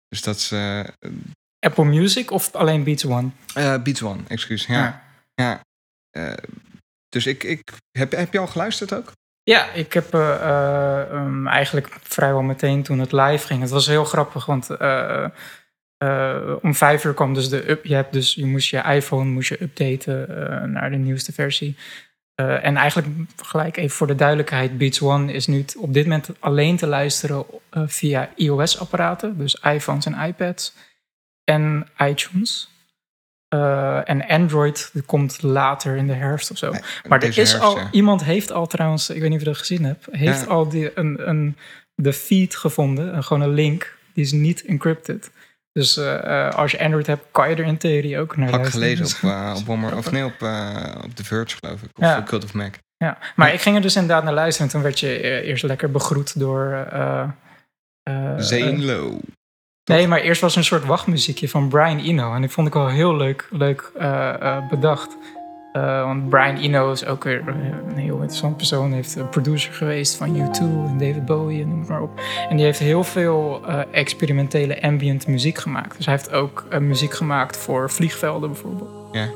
Dus 0.09 0.23
dat 0.23 0.41
ze... 0.41 0.93
Apple 1.59 1.85
Music 1.85 2.31
of 2.31 2.55
alleen 2.55 2.85
Beats 2.85 3.05
One? 3.05 3.31
Beats 3.55 4.03
One, 4.03 4.21
excuus. 4.29 4.67
Ja. 4.67 5.03
ja. 5.35 5.61
ja. 6.11 6.37
dus 7.09 7.27
ik, 7.27 7.45
ik, 7.45 7.73
heb, 7.91 8.13
heb 8.13 8.33
je 8.33 8.39
al 8.39 8.47
geluisterd 8.47 8.95
ook? 8.95 9.13
Ja, 9.43 9.71
ik 9.71 9.93
heb 9.93 10.13
um, 10.15 11.47
eigenlijk 11.47 11.99
vrijwel 12.03 12.43
meteen 12.43 12.83
toen 12.83 12.99
het 12.99 13.13
live 13.13 13.47
ging. 13.47 13.61
Het 13.61 13.71
was 13.71 13.87
heel 13.87 14.05
grappig, 14.05 14.47
want 14.47 14.69
eh, 16.03 16.55
om 16.63 16.75
vijf 16.75 17.05
uur 17.05 17.15
kwam 17.15 17.35
dus 17.35 17.49
de 17.49 17.71
up. 17.71 17.85
Je, 17.85 17.95
hebt 17.95 18.13
dus, 18.13 18.35
je 18.35 18.47
moest 18.47 18.71
je 18.71 18.83
iPhone 18.83 19.31
moest 19.31 19.49
je 19.49 19.63
updaten 19.63 20.29
eh, 20.29 20.63
naar 20.69 20.91
de 20.91 20.97
nieuwste 20.97 21.33
versie. 21.33 21.77
Eh, 22.35 22.65
en 22.65 22.77
eigenlijk 22.77 23.09
gelijk 23.37 23.77
even 23.77 23.97
voor 23.97 24.07
de 24.07 24.15
duidelijkheid: 24.15 24.79
Beats 24.79 25.03
One 25.03 25.33
is 25.33 25.47
nu 25.47 25.65
op 25.79 25.95
dit 25.95 26.05
moment 26.05 26.31
alleen 26.39 26.77
te 26.77 26.87
luisteren 26.87 27.45
via 27.71 28.31
iOS-apparaten, 28.37 29.39
dus 29.39 29.55
iPhones 29.55 30.07
en 30.07 30.27
iPads 30.27 30.75
en 31.45 31.87
iTunes. 31.99 32.71
En 34.05 34.27
Android 34.27 34.93
komt 35.07 35.43
later 35.43 35.97
in 35.97 36.07
de 36.07 36.13
herfst 36.13 36.51
of 36.51 36.59
zo. 36.59 36.71
Nee, 36.71 36.81
Maar 37.09 37.23
er 37.23 37.29
is 37.29 37.37
herfst, 37.37 37.61
al, 37.61 37.79
ja. 37.79 37.89
iemand 37.91 38.25
heeft 38.25 38.53
al 38.53 38.67
trouwens, 38.67 39.11
ik 39.11 39.21
weet 39.21 39.31
niet 39.31 39.39
of 39.39 39.45
je 39.45 39.51
dat 39.51 39.59
gezien 39.59 39.85
hebt, 39.85 40.07
heeft 40.11 40.41
Ja. 40.41 40.47
al 40.47 40.69
die, 40.69 40.99
een, 40.99 41.29
een, 41.29 41.57
de 41.95 42.13
feed 42.13 42.57
gevonden, 42.57 43.13
en 43.13 43.25
gewoon 43.25 43.43
een 43.43 43.55
link, 43.55 43.97
die 44.15 44.25
is 44.25 44.33
niet 44.33 44.65
encrypted. 44.65 45.31
Dus 45.73 45.97
eh, 45.97 46.47
eh, 46.47 46.55
als 46.55 46.71
je 46.71 46.81
Android 46.81 47.07
hebt, 47.07 47.25
kan 47.31 47.51
je 47.51 47.57
er 47.57 47.65
in 47.65 47.77
theorie 47.79 48.19
ook 48.19 48.37
naar 48.37 48.51
Had 48.51 48.67
ik 48.67 48.73
gelezen 48.73 49.05
Dus- 49.05 49.15
op, 49.15 49.31
eh, 49.31 49.55
op 49.69 49.93
of 49.95 50.11
nee, 50.11 50.25
op, 50.25 50.43
eh, 50.43 50.95
op 51.05 51.15
The 51.15 51.25
Verge 51.25 51.57
geloof 51.61 51.83
ik. 51.83 51.89
Of 51.99 52.05
Ja. 52.05 52.23
Cult 52.23 52.45
of 52.45 52.55
Mac. 52.55 52.75
Ja, 52.97 53.19
maar 53.37 53.53
ik 53.53 53.61
ging 53.61 53.77
er 53.77 53.83
dus 53.83 53.97
inderdaad 53.97 54.25
naar 54.25 54.33
luisteren. 54.35 54.67
En 54.67 54.73
toen 54.73 54.83
werd 54.83 55.01
je 55.01 55.43
eerst 55.43 55.63
lekker 55.63 55.91
begroet 55.91 56.39
door... 56.39 56.87
Zane 58.37 58.79
Low. 58.79 59.19
nee, 59.85 60.09
maar 60.09 60.21
eerst 60.21 60.41
was 60.41 60.53
er 60.53 60.59
een 60.59 60.65
soort 60.65 60.85
wachtmuziekje 60.85 61.49
van 61.49 61.69
Brian 61.69 61.99
Eno. 61.99 62.35
En 62.35 62.41
die 62.41 62.51
vond 62.51 62.67
ik 62.67 62.73
wel 62.73 62.89
heel 62.89 63.17
leuk, 63.17 63.49
leuk 63.51 63.91
bedacht. 64.71 65.17
Eh, 65.73 66.05
want 66.05 66.29
Brian 66.29 66.57
Eno 66.57 66.93
is 66.93 67.07
ook 67.07 67.25
weer 67.25 67.43
eh, 67.47 67.55
een 67.89 67.99
heel 67.99 68.15
interessant 68.15 68.57
persoon. 68.57 68.87
Hij 68.87 68.97
heeft 68.97 69.17
een 69.17 69.29
producer 69.29 69.73
geweest 69.73 70.17
van 70.17 70.37
U2 70.37 70.61
en 70.61 70.99
David 70.99 71.25
Bowie 71.25 71.63
en 71.63 71.69
noem 71.69 71.79
het 71.79 71.89
maar 71.89 72.03
op. 72.03 72.21
En 72.49 72.57
die 72.57 72.65
heeft 72.65 72.79
heel 72.79 73.05
veel 73.05 73.61
eh, 73.67 73.81
experimentele 73.91 74.83
ambient 74.83 75.27
muziek 75.27 75.59
gemaakt. 75.59 75.97
Dus 75.97 76.07
hij 76.07 76.15
heeft 76.15 76.33
ook 76.33 76.67
eh, 76.71 76.79
muziek 76.79 77.15
gemaakt 77.15 77.57
voor 77.57 77.91
vliegvelden 77.91 78.51
bijvoorbeeld. 78.51 78.91
Ja. 79.13 79.29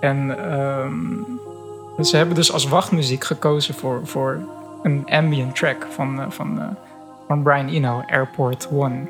En 0.00 0.50
ehm, 0.50 2.04
ze 2.04 2.16
hebben 2.16 2.34
dus 2.34 2.52
als 2.52 2.68
wachtmuziek 2.68 3.24
gekozen 3.24 3.74
voor, 3.74 4.00
voor 4.04 4.38
een 4.82 5.04
ambient 5.06 5.56
track 5.56 5.86
van, 5.90 6.20
eh, 6.20 6.30
van, 6.30 6.60
eh, 6.60 6.66
van 7.26 7.42
Brian 7.42 7.68
Eno, 7.68 8.02
Airport 8.06 8.68
One. 8.72 9.06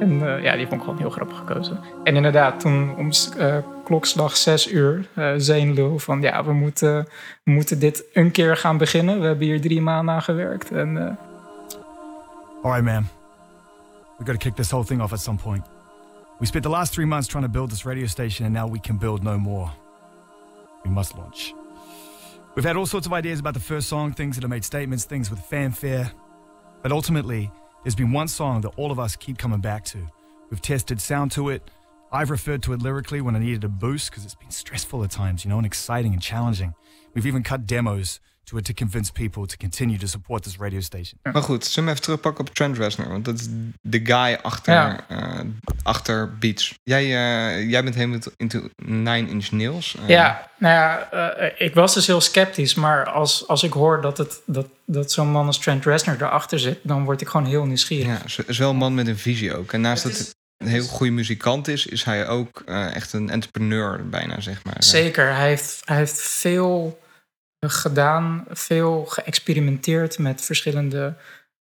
En 0.00 0.22
eh, 0.22 0.42
ja, 0.42 0.56
die 0.56 0.66
vond 0.66 0.80
ik 0.80 0.86
gewoon 0.86 0.98
heel 0.98 1.10
grappig 1.10 1.36
gekozen. 1.36 1.80
En 2.04 2.16
inderdaad, 2.16 2.60
toen 2.60 2.94
om 2.96 3.10
eh, 3.38 3.56
klokslag 3.86 4.36
6 4.36 4.72
uur, 4.72 5.08
eh 5.14 5.32
Zane 5.36 5.72
Lul 5.72 5.98
van 5.98 6.20
ja, 6.20 6.44
we 6.44 6.52
moeten, 6.52 7.06
moeten 7.44 7.78
dit 7.78 8.04
een 8.12 8.30
keer 8.30 8.56
gaan 8.56 8.76
beginnen. 8.78 9.20
We 9.20 9.26
hebben 9.26 9.46
hier 9.46 9.60
drie 9.60 9.80
maanden 9.80 10.14
aan 10.14 10.22
gewerkt. 10.22 10.70
En 10.70 10.96
eh, 10.96 11.14
All 12.62 12.72
right, 12.72 12.84
man. 12.84 13.06
We 14.18 14.24
got 14.24 14.40
to 14.40 14.48
kick 14.48 14.54
this 14.56 14.70
whole 14.70 14.84
thing 14.84 15.00
off 15.00 15.12
at 15.12 15.20
some 15.20 15.38
point. 15.38 15.64
We 16.38 16.46
spent 16.46 16.64
the 16.64 16.70
last 16.70 16.92
three 16.92 17.06
months 17.06 17.28
trying 17.28 17.44
to 17.44 17.50
build 17.50 17.70
this 17.70 17.84
radio 17.84 18.06
station, 18.06 18.46
and 18.46 18.54
now 18.54 18.72
we 18.72 18.80
can 18.80 18.98
build 18.98 19.22
no 19.22 19.38
more. 19.38 19.70
We 20.84 20.90
must 20.90 21.16
launch. 21.16 21.54
We've 22.54 22.66
had 22.66 22.76
all 22.76 22.86
sorts 22.86 23.06
of 23.06 23.12
ideas 23.12 23.38
about 23.38 23.54
the 23.54 23.60
first 23.74 23.88
song, 23.88 24.14
things 24.14 24.34
that 24.34 24.42
have 24.42 24.50
made 24.50 24.64
statements, 24.64 25.06
things 25.06 25.30
with 25.30 25.40
fanfare. 25.40 26.10
But 26.82 26.92
ultimately, 26.92 27.50
there's 27.82 27.94
been 27.94 28.12
one 28.12 28.28
song 28.28 28.62
that 28.62 28.72
all 28.76 28.90
of 28.90 28.98
us 28.98 29.16
keep 29.16 29.38
coming 29.38 29.60
back 29.60 29.84
to. 29.84 29.98
We've 30.50 30.60
tested 30.62 31.00
sound 31.00 31.30
to 31.32 31.50
it. 31.50 31.70
I've 32.12 32.30
referred 32.30 32.62
to 32.62 32.72
it 32.72 32.82
lyrically 32.82 33.20
when 33.20 33.34
I 33.36 33.38
needed 33.38 33.64
a 33.64 33.68
boost 33.78 34.08
because 34.08 34.24
it's 34.24 34.36
been 34.38 34.52
stressful 34.52 35.02
at 35.02 35.10
times, 35.10 35.42
you 35.42 35.48
know, 35.54 35.56
and 35.56 35.64
exciting 35.66 36.12
and 36.12 36.22
challenging. 36.24 36.74
We've 37.12 37.28
even 37.28 37.42
cut 37.42 37.66
demos 37.68 38.20
to 38.44 38.56
it 38.58 38.64
to 38.64 38.72
convince 38.72 39.10
people 39.12 39.46
to 39.46 39.56
continue 39.56 39.98
to 39.98 40.06
support 40.06 40.42
this 40.42 40.56
radio 40.58 40.80
station. 40.80 41.18
Maar 41.22 41.42
goed, 41.42 41.64
zullen 41.64 41.84
we 41.84 41.90
even 41.90 42.02
terugpakken 42.04 42.46
op 42.48 42.54
Trent 42.54 42.78
Reznor? 42.78 43.08
Want 43.08 43.24
dat 43.24 43.38
is 43.40 43.46
de 43.80 44.00
guy 44.04 44.38
achter, 44.42 44.72
Ja. 44.74 45.08
eh, 45.08 45.40
achter 45.82 46.38
Beats. 46.38 46.74
Jij, 46.82 47.02
eh, 47.04 47.70
jij 47.70 47.82
bent 47.82 47.94
helemaal 47.94 48.18
into 48.36 48.68
Nine 48.76 49.28
Inch 49.28 49.50
Nails. 49.50 49.96
eh, 49.96 50.08
ja, 50.08 50.50
nou 50.58 50.74
ja, 50.74 51.10
eh, 51.10 51.66
ik 51.66 51.74
was 51.74 51.94
dus 51.94 52.06
heel 52.06 52.20
sceptisch. 52.20 52.74
Maar 52.74 53.06
als, 53.08 53.48
als 53.48 53.62
ik 53.62 53.72
hoor 53.72 54.00
dat, 54.00 54.18
het, 54.18 54.40
dat, 54.46 54.66
dat 54.84 55.12
zo'n 55.12 55.28
man 55.30 55.46
als 55.46 55.58
Trent 55.58 55.84
Reznor 55.84 56.14
erachter 56.22 56.58
zit, 56.58 56.78
dan 56.82 57.04
word 57.04 57.20
ik 57.20 57.28
gewoon 57.28 57.46
heel 57.46 57.64
nieuwsgierig. 57.66 58.06
Ja, 58.06 58.24
is- 58.24 58.38
is 58.46 58.58
wel 58.58 58.70
een 58.70 58.76
man 58.76 58.94
met 58.94 59.06
een 59.06 59.18
visie 59.18 59.56
ook. 59.56 59.72
En 59.72 59.80
naast 59.80 60.02
Het 60.02 60.12
dat 60.12 60.20
is- 60.20 60.26
hij 60.26 60.35
een 60.56 60.66
heel 60.66 60.84
goede 60.86 61.12
muzikant 61.12 61.68
is, 61.68 61.86
is 61.86 62.04
hij 62.04 62.28
ook 62.28 62.62
eh, 62.66 62.94
echt 62.94 63.12
een 63.12 63.30
entrepreneur 63.30 64.08
bijna, 64.08 64.40
zeg 64.40 64.64
maar. 64.64 64.76
Zeker, 64.78 65.34
hij 65.34 65.48
heeft, 65.48 65.82
hij 65.84 65.96
heeft 65.96 66.20
veel 66.20 67.00
gedaan, 67.66 68.44
veel 68.50 69.04
geëxperimenteerd 69.04 70.18
met 70.18 70.42
verschillende 70.42 71.14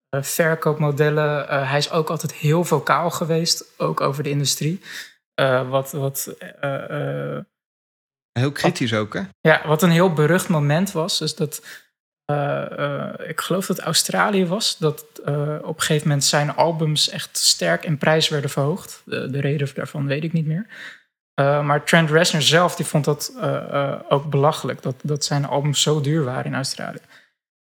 eh, 0.09 0.23
verkoopmodellen. 0.23 1.49
Eh, 1.49 1.69
hij 1.71 1.79
is 1.79 1.91
ook 1.91 2.11
altijd 2.11 2.35
heel 2.35 2.65
vocaal 2.65 3.11
geweest, 3.11 3.65
ook 3.77 4.01
over 4.01 4.23
de 4.23 4.31
industrie. 4.31 4.81
Wat, 5.69 5.93
wat, 5.93 6.35
Heel 8.33 8.53
kritisch 8.53 8.95
ook, 8.95 9.15
hè? 9.15 9.21
ja, 9.41 9.67
wat 9.67 9.83
een 9.83 9.91
heel 9.91 10.13
berucht 10.13 10.49
moment 10.49 10.93
was, 10.93 11.21
is 11.21 11.35
dat 11.35 11.63
ik 13.26 13.40
geloof 13.40 13.66
dat 13.66 13.81
Australië 13.81 14.47
was, 14.47 14.78
dat 14.78 15.04
eh, 15.25 15.59
op 15.62 15.76
een 15.76 15.81
gegeven 15.83 16.09
moment 16.09 16.25
zijn 16.25 16.54
albums 16.54 17.09
echt 17.09 17.38
sterk 17.38 17.85
in 17.85 17.99
prijs 17.99 18.28
werden 18.28 18.50
verhoogd. 18.50 19.02
De, 19.04 19.31
de 19.31 19.40
reden 19.40 19.69
daarvan 19.75 20.07
weet 20.07 20.25
ik 20.25 20.33
niet 20.33 20.47
meer. 20.47 20.66
Eh, 21.35 21.64
maar 21.64 21.85
Trent 21.85 22.11
Reznor 22.11 22.43
zelf 22.43 22.76
die 22.76 22.87
vond 22.87 23.04
dat 23.04 23.33
eh, 23.40 23.54
eh, 23.54 24.00
ook 24.09 24.31
belachelijk, 24.31 24.83
dat, 24.83 24.95
dat 25.02 25.25
zijn 25.25 25.45
albums 25.45 25.83
zo 25.83 26.00
duur 26.00 26.25
waren 26.25 26.45
in 26.45 26.54
Australië. 26.54 27.00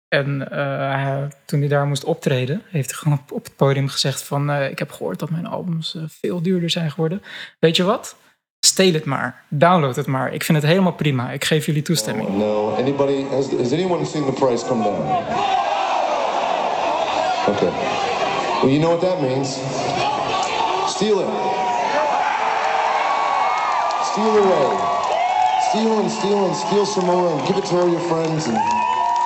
En 0.08 0.50
eh, 0.50 1.22
toen 1.44 1.60
hij 1.60 1.68
daar 1.68 1.86
moest 1.86 2.04
optreden, 2.04 2.62
heeft 2.68 2.90
hij 2.90 2.98
gewoon 2.98 3.18
op, 3.18 3.32
op 3.32 3.44
het 3.44 3.56
podium 3.56 3.88
gezegd 3.88 4.22
van... 4.22 4.50
eh, 4.50 4.70
ik 4.70 4.78
heb 4.78 4.90
gehoord 4.90 5.18
dat 5.18 5.30
mijn 5.30 5.46
albums 5.46 5.94
eh, 5.94 6.02
veel 6.08 6.42
duurder 6.42 6.70
zijn 6.70 6.90
geworden. 6.90 7.22
Weet 7.58 7.76
je 7.76 7.82
wat? 7.82 8.16
Steel 8.64 8.92
het 8.92 9.04
maar. 9.04 9.42
Download 9.48 9.96
het 9.96 10.06
maar. 10.06 10.32
Ik 10.32 10.44
vind 10.44 10.58
het 10.58 10.66
helemaal 10.66 10.92
prima. 10.92 11.30
Ik 11.30 11.44
geef 11.44 11.66
jullie 11.66 11.82
toestemming. 11.82 12.28
No. 12.28 12.74
Anybody 12.78 13.24
has, 13.30 13.50
has 13.58 13.72
anyone 13.72 14.04
seen? 14.04 14.24
Okay. 14.24 14.38
Well, 18.62 18.70
you 18.70 18.78
know 18.78 18.90
what 18.90 19.00
that 19.00 19.20
means. 19.20 19.58
Steal 20.86 21.20
it. 21.20 21.28
Steal 24.04 24.36
away. 24.38 24.78
Steal 25.68 25.98
and 25.98 26.10
steal 26.10 26.44
and 26.44 26.56
steal 26.56 26.86
some 26.86 27.06
more 27.06 27.32
and 27.32 27.46
give 27.46 27.56
it 27.56 27.64
to 27.64 27.76
all 27.76 27.88
your 27.88 28.00
friends 28.08 28.46
and 28.46 28.81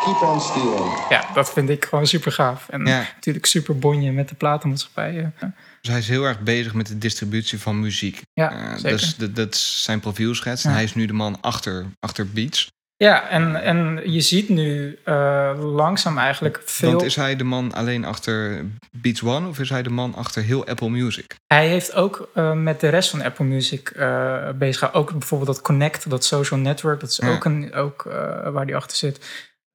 keep 0.07 0.29
on 0.29 0.41
stealing. 0.41 1.07
Ja, 1.09 1.25
dat 1.35 1.53
vind 1.53 1.69
ik 1.69 1.85
gewoon 1.85 2.07
super 2.07 2.33
gaaf. 2.33 2.69
En 2.69 2.87
Ja. 2.87 3.07
natuurlijk 3.15 3.47
super 3.47 3.79
bonje 3.79 4.13
met 4.13 4.29
de 4.29 4.35
platenmaatschappijen. 4.35 5.35
Dus 5.81 5.91
hij 5.91 5.99
is 5.99 6.09
heel 6.09 6.25
erg 6.25 6.41
bezig 6.41 6.75
met 6.75 6.87
de 6.87 6.99
distributie 6.99 7.61
van 7.61 7.81
muziek. 7.81 8.21
Ja, 8.35 8.77
zeker. 8.77 8.91
dat, 8.91 9.01
is, 9.01 9.17
dat, 9.17 9.37
dat 9.37 9.55
is 9.55 9.83
zijn 9.83 10.01
profielschets. 10.01 10.65
En 10.65 10.73
hij 10.73 10.83
is 10.83 10.95
nu 10.95 11.07
de 11.07 11.13
man 11.13 11.39
achter, 11.41 11.87
achter 12.01 12.29
Beats. 12.29 12.69
Ja, 12.99 13.29
en, 13.29 13.63
en 13.63 14.01
je 14.13 14.21
ziet 14.21 14.49
nu 14.49 14.99
eh, 15.05 15.53
langzaam 15.61 16.19
eigenlijk 16.19 16.63
veel... 16.65 16.91
Want 16.91 17.03
is 17.03 17.17
hij 17.17 17.37
de 17.37 17.45
man 17.45 17.73
alleen 17.75 18.05
achter 18.05 18.65
Beats 18.91 19.23
One 19.23 19.49
of 19.49 19.59
is 19.59 19.71
hij 19.71 19.83
de 19.83 19.91
man 19.91 20.15
achter 20.15 20.43
heel 20.43 20.67
Apple 20.67 20.91
Music? 20.91 21.35
Hij 21.47 21.69
heeft 21.69 21.95
ook 21.95 22.29
eh, 22.35 22.53
met 22.53 22.81
de 22.81 22.89
rest 22.89 23.11
van 23.11 23.23
Apple 23.23 23.45
Music 23.45 23.89
eh, 23.91 24.49
bezig 24.59 24.79
gehouden. 24.79 25.01
Ook 25.03 25.19
bijvoorbeeld 25.19 25.51
dat 25.57 25.65
Connect, 25.65 26.11
dat 26.11 26.25
social 26.25 26.61
network. 26.61 27.01
Dat 27.01 27.11
is 27.11 27.17
Ja. 27.17 27.33
ook, 27.35 27.45
een, 27.45 27.75
ook 27.75 28.07
eh, 28.07 28.13
waar 28.51 28.65
hij 28.65 28.75
achter 28.77 28.97
zit. 28.97 29.27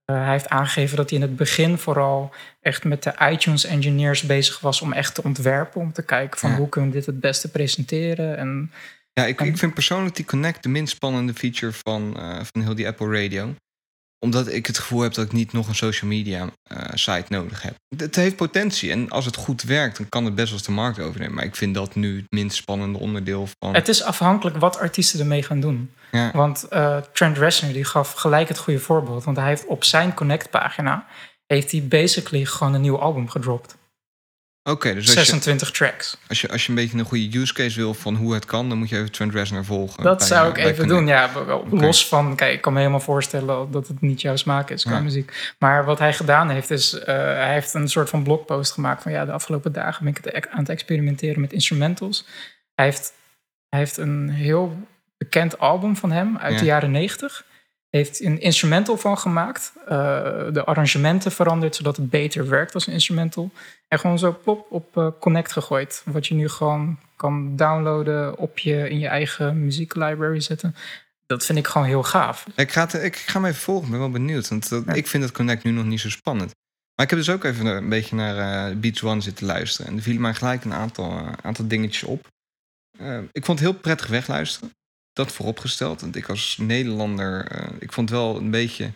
Eh, 0.05 0.15
hij 0.23 0.31
heeft 0.31 0.49
aangegeven 0.49 0.97
dat 0.97 1.09
hij 1.09 1.19
in 1.19 1.25
het 1.25 1.35
begin 1.35 1.77
vooral 1.77 2.31
echt 2.59 2.83
met 2.83 3.03
de 3.03 3.13
iTunes 3.31 3.65
engineers 3.65 4.21
bezig 4.21 4.59
was 4.59 4.81
om 4.81 4.93
echt 4.93 5.15
te 5.15 5.23
ontwerpen. 5.23 5.81
Om 5.81 5.93
te 5.93 6.03
kijken 6.05 6.39
van 6.39 6.49
Ja. 6.49 6.55
hoe 6.57 6.69
kunnen 6.69 6.89
we 6.91 6.95
dit 6.97 7.05
het 7.05 7.19
beste 7.19 7.49
presenteren. 7.51 8.37
En 8.37 8.71
Ja, 9.13 9.25
ik, 9.25 9.39
En- 9.41 9.45
ik 9.47 9.57
vind 9.57 9.73
persoonlijk 9.73 10.15
die 10.15 10.25
Connect 10.25 10.63
de 10.63 10.69
minst 10.69 10.95
spannende 10.95 11.33
feature 11.33 11.71
van, 11.83 12.17
eh, 12.17 12.39
van 12.53 12.61
heel 12.61 12.75
die 12.75 12.87
Apple 12.87 13.21
Radio. 13.23 13.55
Omdat 14.19 14.47
ik 14.47 14.65
het 14.65 14.77
gevoel 14.77 15.01
heb 15.01 15.13
dat 15.13 15.25
ik 15.25 15.31
niet 15.31 15.51
nog 15.53 15.67
een 15.67 15.75
social 15.75 16.09
media 16.09 16.49
eh, 16.63 16.83
site 16.93 17.25
nodig 17.29 17.61
heb. 17.61 17.75
Het 17.97 18.15
heeft 18.15 18.35
potentie 18.35 18.91
en 18.91 19.09
als 19.09 19.25
het 19.25 19.35
goed 19.35 19.61
werkt, 19.61 19.97
dan 19.97 20.09
kan 20.09 20.25
het 20.25 20.35
best 20.35 20.47
wel 20.47 20.57
eens 20.57 20.67
de 20.67 20.73
markt 20.73 20.99
overnemen. 20.99 21.35
Maar 21.35 21.43
ik 21.45 21.55
vind 21.55 21.75
dat 21.75 21.95
nu 21.95 22.15
het 22.17 22.25
minst 22.29 22.57
spannende 22.57 22.99
onderdeel 22.99 23.47
van. 23.59 23.73
het 23.75 23.87
is 23.87 24.03
afhankelijk 24.03 24.57
wat 24.57 24.77
artiesten 24.79 25.19
ermee 25.19 25.43
gaan 25.43 25.59
doen. 25.59 25.91
Ja. 26.11 26.31
Want 26.33 26.67
eh, 26.67 26.97
Trent 27.13 27.37
Reznor 27.37 27.73
die 27.73 27.85
gaf 27.85 28.11
gelijk 28.11 28.47
het 28.47 28.57
goede 28.57 28.79
voorbeeld. 28.79 29.23
Want 29.23 29.37
hij 29.37 29.47
heeft 29.47 29.65
op 29.65 29.83
zijn 29.83 30.13
Connect-pagina... 30.13 31.05
heeft 31.47 31.71
hij 31.71 31.83
basically 31.87 32.45
gewoon 32.45 32.73
een 32.73 32.81
nieuw 32.81 32.99
album 32.99 33.29
gedropt. 33.29 33.79
Oké, 34.63 34.93
dus 34.93 35.03
als 35.05 35.13
je, 35.13 35.19
26 35.19 35.71
tracks. 35.71 36.17
als, 36.27 36.41
je, 36.41 36.49
als 36.49 36.63
je 36.63 36.69
een 36.69 36.75
beetje 36.75 36.97
een 36.97 37.05
goede 37.05 37.37
use 37.39 37.53
case 37.53 37.79
wil 37.79 37.93
van 37.93 38.15
hoe 38.15 38.33
het 38.33 38.45
kan, 38.45 38.69
dan 38.69 38.77
moet 38.77 38.89
je 38.89 38.97
even 38.97 39.11
Trent 39.11 39.33
Reznor 39.33 39.65
volgen. 39.65 40.03
Dat 40.03 40.17
bij, 40.17 40.27
zou 40.27 40.49
ik 40.49 40.57
even 40.57 40.87
Connect. 40.87 40.89
doen. 40.89 41.07
Ja, 41.07 41.29
los 41.71 42.07
van, 42.07 42.35
kijk, 42.35 42.53
ik 42.53 42.61
kan 42.61 42.73
me 42.73 42.79
helemaal 42.79 42.99
voorstellen 42.99 43.71
dat 43.71 43.87
het 43.87 44.01
niet 44.01 44.21
jouw 44.21 44.35
smaak 44.35 44.69
is 44.69 44.83
qua 44.83 44.91
Ja. 44.95 44.99
muziek. 44.99 45.55
Maar 45.59 45.85
wat 45.85 45.99
hij 45.99 46.13
gedaan 46.13 46.49
heeft, 46.49 46.69
is 46.71 46.93
eh, 46.99 47.15
hij 47.15 47.53
heeft 47.53 47.73
een 47.73 47.89
soort 47.89 48.09
van 48.09 48.23
blogpost 48.23 48.71
gemaakt 48.71 49.01
van 49.03 49.11
ja, 49.11 49.25
de 49.25 49.31
afgelopen 49.31 49.71
dagen 49.71 50.03
ben 50.03 50.15
ik 50.15 50.23
het 50.23 50.49
aan 50.49 50.59
het 50.59 50.69
experimenteren 50.69 51.41
met 51.41 51.53
instrumentals. 51.53 52.25
Hij 52.75 52.85
heeft, 52.85 53.13
hij 53.69 53.79
heeft 53.79 53.97
een 53.97 54.29
heel 54.29 54.77
bekend 55.21 55.59
album 55.59 55.95
van 55.95 56.11
hem 56.11 56.37
uit 56.37 56.53
Ja. 56.53 56.59
de 56.59 56.65
jaren 56.65 56.91
90. 56.91 57.45
Heeft 57.89 58.21
een 58.23 58.39
instrumental 58.41 58.97
van 58.97 59.17
gemaakt. 59.17 59.73
eh, 59.87 59.87
de 60.53 60.63
arrangementen 60.65 61.31
veranderd 61.31 61.75
zodat 61.75 61.97
het 61.97 62.09
beter 62.09 62.47
werkt 62.49 62.73
als 62.73 62.87
een 62.87 62.93
instrumental. 62.93 63.51
En 63.87 63.99
gewoon 63.99 64.19
zo 64.19 64.39
plop 64.43 64.65
op 64.71 64.97
eh, 64.97 65.07
Connect 65.19 65.51
gegooid. 65.51 66.01
Wat 66.05 66.27
je 66.27 66.33
nu 66.35 66.49
gewoon 66.49 66.99
kan 67.15 67.55
downloaden 67.55 68.37
op 68.37 68.59
je, 68.59 68.89
in 68.89 68.99
je 68.99 69.07
eigen 69.07 69.63
muzieklibrary 69.65 70.39
zetten. 70.39 70.75
Dat 71.25 71.45
vind 71.45 71.57
ik 71.57 71.67
gewoon 71.67 71.87
heel 71.87 72.03
gaaf. 72.03 72.45
Ik 72.55 72.71
ga, 72.71 72.81
het, 72.81 72.93
ik 72.93 73.15
ga 73.15 73.39
hem 73.39 73.45
even 73.49 73.61
volgen, 73.61 73.85
ik 73.85 73.91
ben 73.91 73.99
wel 73.99 74.09
benieuwd. 74.11 74.47
Want 74.47 74.69
dat- 74.69 74.95
ik 74.95 75.07
vind 75.07 75.23
het 75.23 75.31
Connect 75.31 75.63
nu 75.63 75.71
nog 75.71 75.85
niet 75.85 75.99
zo 75.99 76.09
spannend. 76.09 76.51
Maar 76.95 77.05
ik 77.05 77.09
heb 77.09 77.19
dus 77.25 77.29
ook 77.35 77.43
even 77.43 77.65
een 77.65 77.89
beetje 77.89 78.15
naar 78.15 78.67
eh, 78.69 78.75
Beats 78.77 79.03
One 79.03 79.21
zitten 79.21 79.45
luisteren. 79.45 79.91
En 79.91 79.97
er 79.97 80.03
vielen 80.03 80.21
mij 80.21 80.33
gelijk 80.33 80.63
een 80.65 80.73
aantal, 80.73 81.21
aantal 81.41 81.67
dingetjes 81.67 82.03
op. 82.03 82.27
Ik 83.31 83.45
vond 83.45 83.59
het 83.59 83.67
heel 83.69 83.77
prettig 83.79 84.07
wegluisteren. 84.07 84.71
Dat 85.13 85.31
vooropgesteld. 85.31 86.01
Want 86.01 86.15
ik 86.15 86.29
als 86.29 86.57
Nederlander, 86.59 87.45
eh, 87.47 87.67
ik 87.79 87.91
vond 87.91 88.09
het 88.09 88.17
wel 88.19 88.37
een 88.37 88.51
beetje 88.51 88.91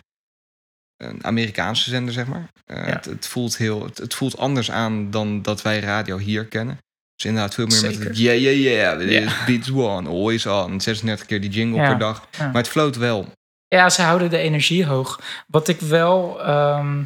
een 0.96 1.24
Amerikaanse 1.24 1.90
zender, 1.90 2.12
zeg 2.12 2.26
maar. 2.26 2.48
Eh, 2.64 2.76
Ja. 2.76 2.82
het, 2.92 3.04
het, 3.04 3.26
voelt 3.26 3.56
heel, 3.56 3.84
het, 3.84 3.98
het 3.98 4.14
voelt 4.14 4.38
anders 4.38 4.70
aan 4.70 5.10
dan 5.10 5.42
dat 5.42 5.62
wij 5.62 5.80
radio 5.80 6.18
hier 6.18 6.44
kennen. 6.46 6.78
Dus 7.16 7.24
inderdaad 7.24 7.54
veel 7.54 7.66
meer 7.66 7.82
met 7.82 7.98
het 7.98 8.18
yeah, 8.18 8.40
yeah, 8.40 9.00
yeah. 9.10 9.46
Beats 9.46 9.70
One, 9.70 10.08
always 10.08 10.46
on. 10.46 10.80
36 10.80 11.26
keer 11.26 11.40
die 11.40 11.50
jingle 11.50 11.80
Ja. 11.80 11.88
per 11.88 11.98
dag. 11.98 12.28
Ja. 12.38 12.46
Maar 12.46 12.62
het 12.62 12.68
floot 12.68 12.96
wel. 12.96 13.32
Ja, 13.68 13.90
ze 13.90 14.02
houden 14.02 14.30
de 14.30 14.38
energie 14.38 14.84
hoog. 14.86 15.20
Wat 15.46 15.68
ik 15.68 15.80
wel 15.80 16.40
ehm, 16.42 17.02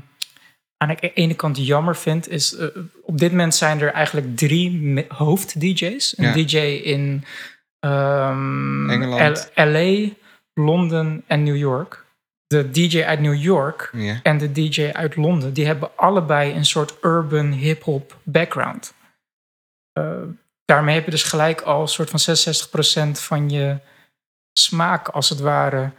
aan 0.77 0.89
de 1.01 1.13
ene 1.13 1.35
kant 1.35 1.67
jammer 1.67 1.97
vind, 1.97 2.29
is 2.29 2.55
eh, 2.57 2.67
op 3.03 3.19
dit 3.19 3.31
moment 3.31 3.55
zijn 3.55 3.81
er 3.81 3.93
eigenlijk 3.93 4.37
drie 4.37 5.05
hoofd-DJ's. 5.09 6.19
Een. 6.19 6.33
DJ 6.47 6.57
in 6.85 7.25
ehm, 7.81 8.91
Engeland. 8.91 9.51
L- 9.55 9.61
LA, 9.61 10.09
Londen 10.55 11.25
en 11.27 11.43
New 11.43 11.57
York. 11.57 12.05
De 12.47 12.71
DJ 12.71 13.03
uit 13.03 13.21
New 13.21 13.35
York 13.43 13.91
en 14.23 14.39
de 14.39 14.53
DJ 14.53 14.91
uit 14.93 15.17
Londen, 15.17 15.53
die 15.53 15.67
hebben 15.67 15.91
allebei 15.97 16.55
een 16.55 16.65
soort 16.65 16.95
urban 17.03 17.53
hip-hop 17.53 18.17
background. 18.23 18.95
Eh, 19.93 20.13
daarmee 20.65 20.95
heb 20.95 21.05
je 21.05 21.11
dus 21.11 21.23
gelijk 21.23 21.61
al 21.61 21.81
een 21.81 21.89
soort 21.89 22.11
van 22.11 22.19
66% 22.19 23.21
van 23.21 23.51
je 23.51 23.79
smaak, 24.53 25.09
als 25.09 25.29
het 25.29 25.41
ware, 25.41 25.91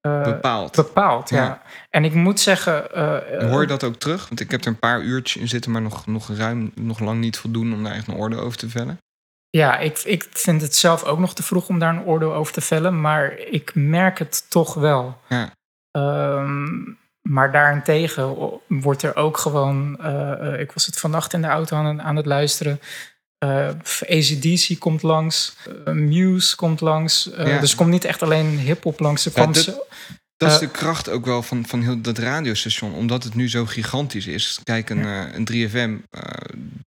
eh, 0.00 0.22
bepaald. 0.22 0.76
bepaald. 0.76 1.30
Ja. 1.30 1.36
Ja. 1.44 1.62
En 1.90 2.04
ik 2.04 2.14
moet 2.14 2.40
zeggen. 2.40 2.92
eh, 2.94 3.50
hoor 3.50 3.60
je 3.60 3.66
dat 3.66 3.84
ook 3.84 3.96
terug? 3.96 4.28
Want 4.28 4.40
ik 4.40 4.50
heb 4.50 4.60
er 4.60 4.66
een 4.66 4.78
paar 4.78 5.00
uurtjes 5.00 5.42
in 5.42 5.48
zitten, 5.48 5.70
maar 5.70 5.82
nog, 5.82 6.06
nog 6.06 6.28
ruim, 6.36 6.72
nog 6.74 6.98
lang 7.00 7.20
niet 7.20 7.38
voldoende 7.38 7.76
om 7.76 7.84
daar 7.84 7.94
echt 7.94 8.08
een 8.08 8.14
orde 8.14 8.36
over 8.36 8.58
te 8.58 8.68
vellen. 8.68 8.98
Ja, 9.56 9.78
ik, 9.78 9.98
ik 9.98 10.28
vind 10.32 10.62
het 10.62 10.76
zelf 10.76 11.04
ook 11.04 11.18
nog 11.18 11.34
te 11.34 11.42
vroeg 11.42 11.68
om 11.68 11.78
daar 11.78 11.94
een 11.96 12.04
oordeel 12.04 12.34
over 12.34 12.52
te 12.52 12.60
vellen, 12.60 13.00
maar 13.00 13.38
ik 13.38 13.70
merk 13.74 14.18
het 14.18 14.46
toch 14.50 14.74
wel. 14.74 15.18
Ja. 15.28 15.50
Ehm, 15.90 16.66
maar 17.22 17.52
daarentegen 17.52 18.36
wordt 18.68 19.02
er 19.02 19.16
ook 19.16 19.36
gewoon. 19.38 19.98
eh, 20.00 20.52
eh, 20.54 20.60
ik 20.60 20.72
was 20.72 20.86
het 20.86 20.98
vannacht 20.98 21.32
in 21.32 21.40
de 21.42 21.48
auto 21.48 21.76
aan, 21.76 22.02
aan 22.02 22.16
het 22.16 22.26
luisteren. 22.26 22.80
eh 23.38 23.68
ACDC 24.08 24.78
komt 24.78 25.02
langs, 25.02 25.56
Muse 25.84 26.56
komt 26.56 26.80
langs. 26.80 27.30
Ja. 27.36 27.58
Dus 27.58 27.70
er 27.70 27.76
komt 27.76 27.90
niet 27.90 28.04
echt 28.04 28.22
alleen 28.22 28.46
hip-hop 28.58 29.00
langs. 29.00 29.24
Er 29.26 29.32
kwam 29.32 29.52
zo- 29.64 29.82
Dat 30.42 30.50
is 30.50 30.66
Eh, 30.66 30.72
de 30.72 30.78
kracht 30.78 31.08
ook 31.08 31.24
wel 31.24 31.42
van, 31.42 31.66
van 31.66 31.82
heel 31.82 32.00
dat 32.00 32.18
radiostation, 32.18 32.94
omdat 32.94 33.24
het 33.24 33.34
nu 33.34 33.48
zo 33.48 33.66
gigantisch 33.66 34.26
is. 34.26 34.60
Kijk, 34.62 34.90
een, 34.90 35.04
eh, 35.04 35.34
een 35.34 35.44
3FM, 35.44 35.96
eh, 36.10 36.22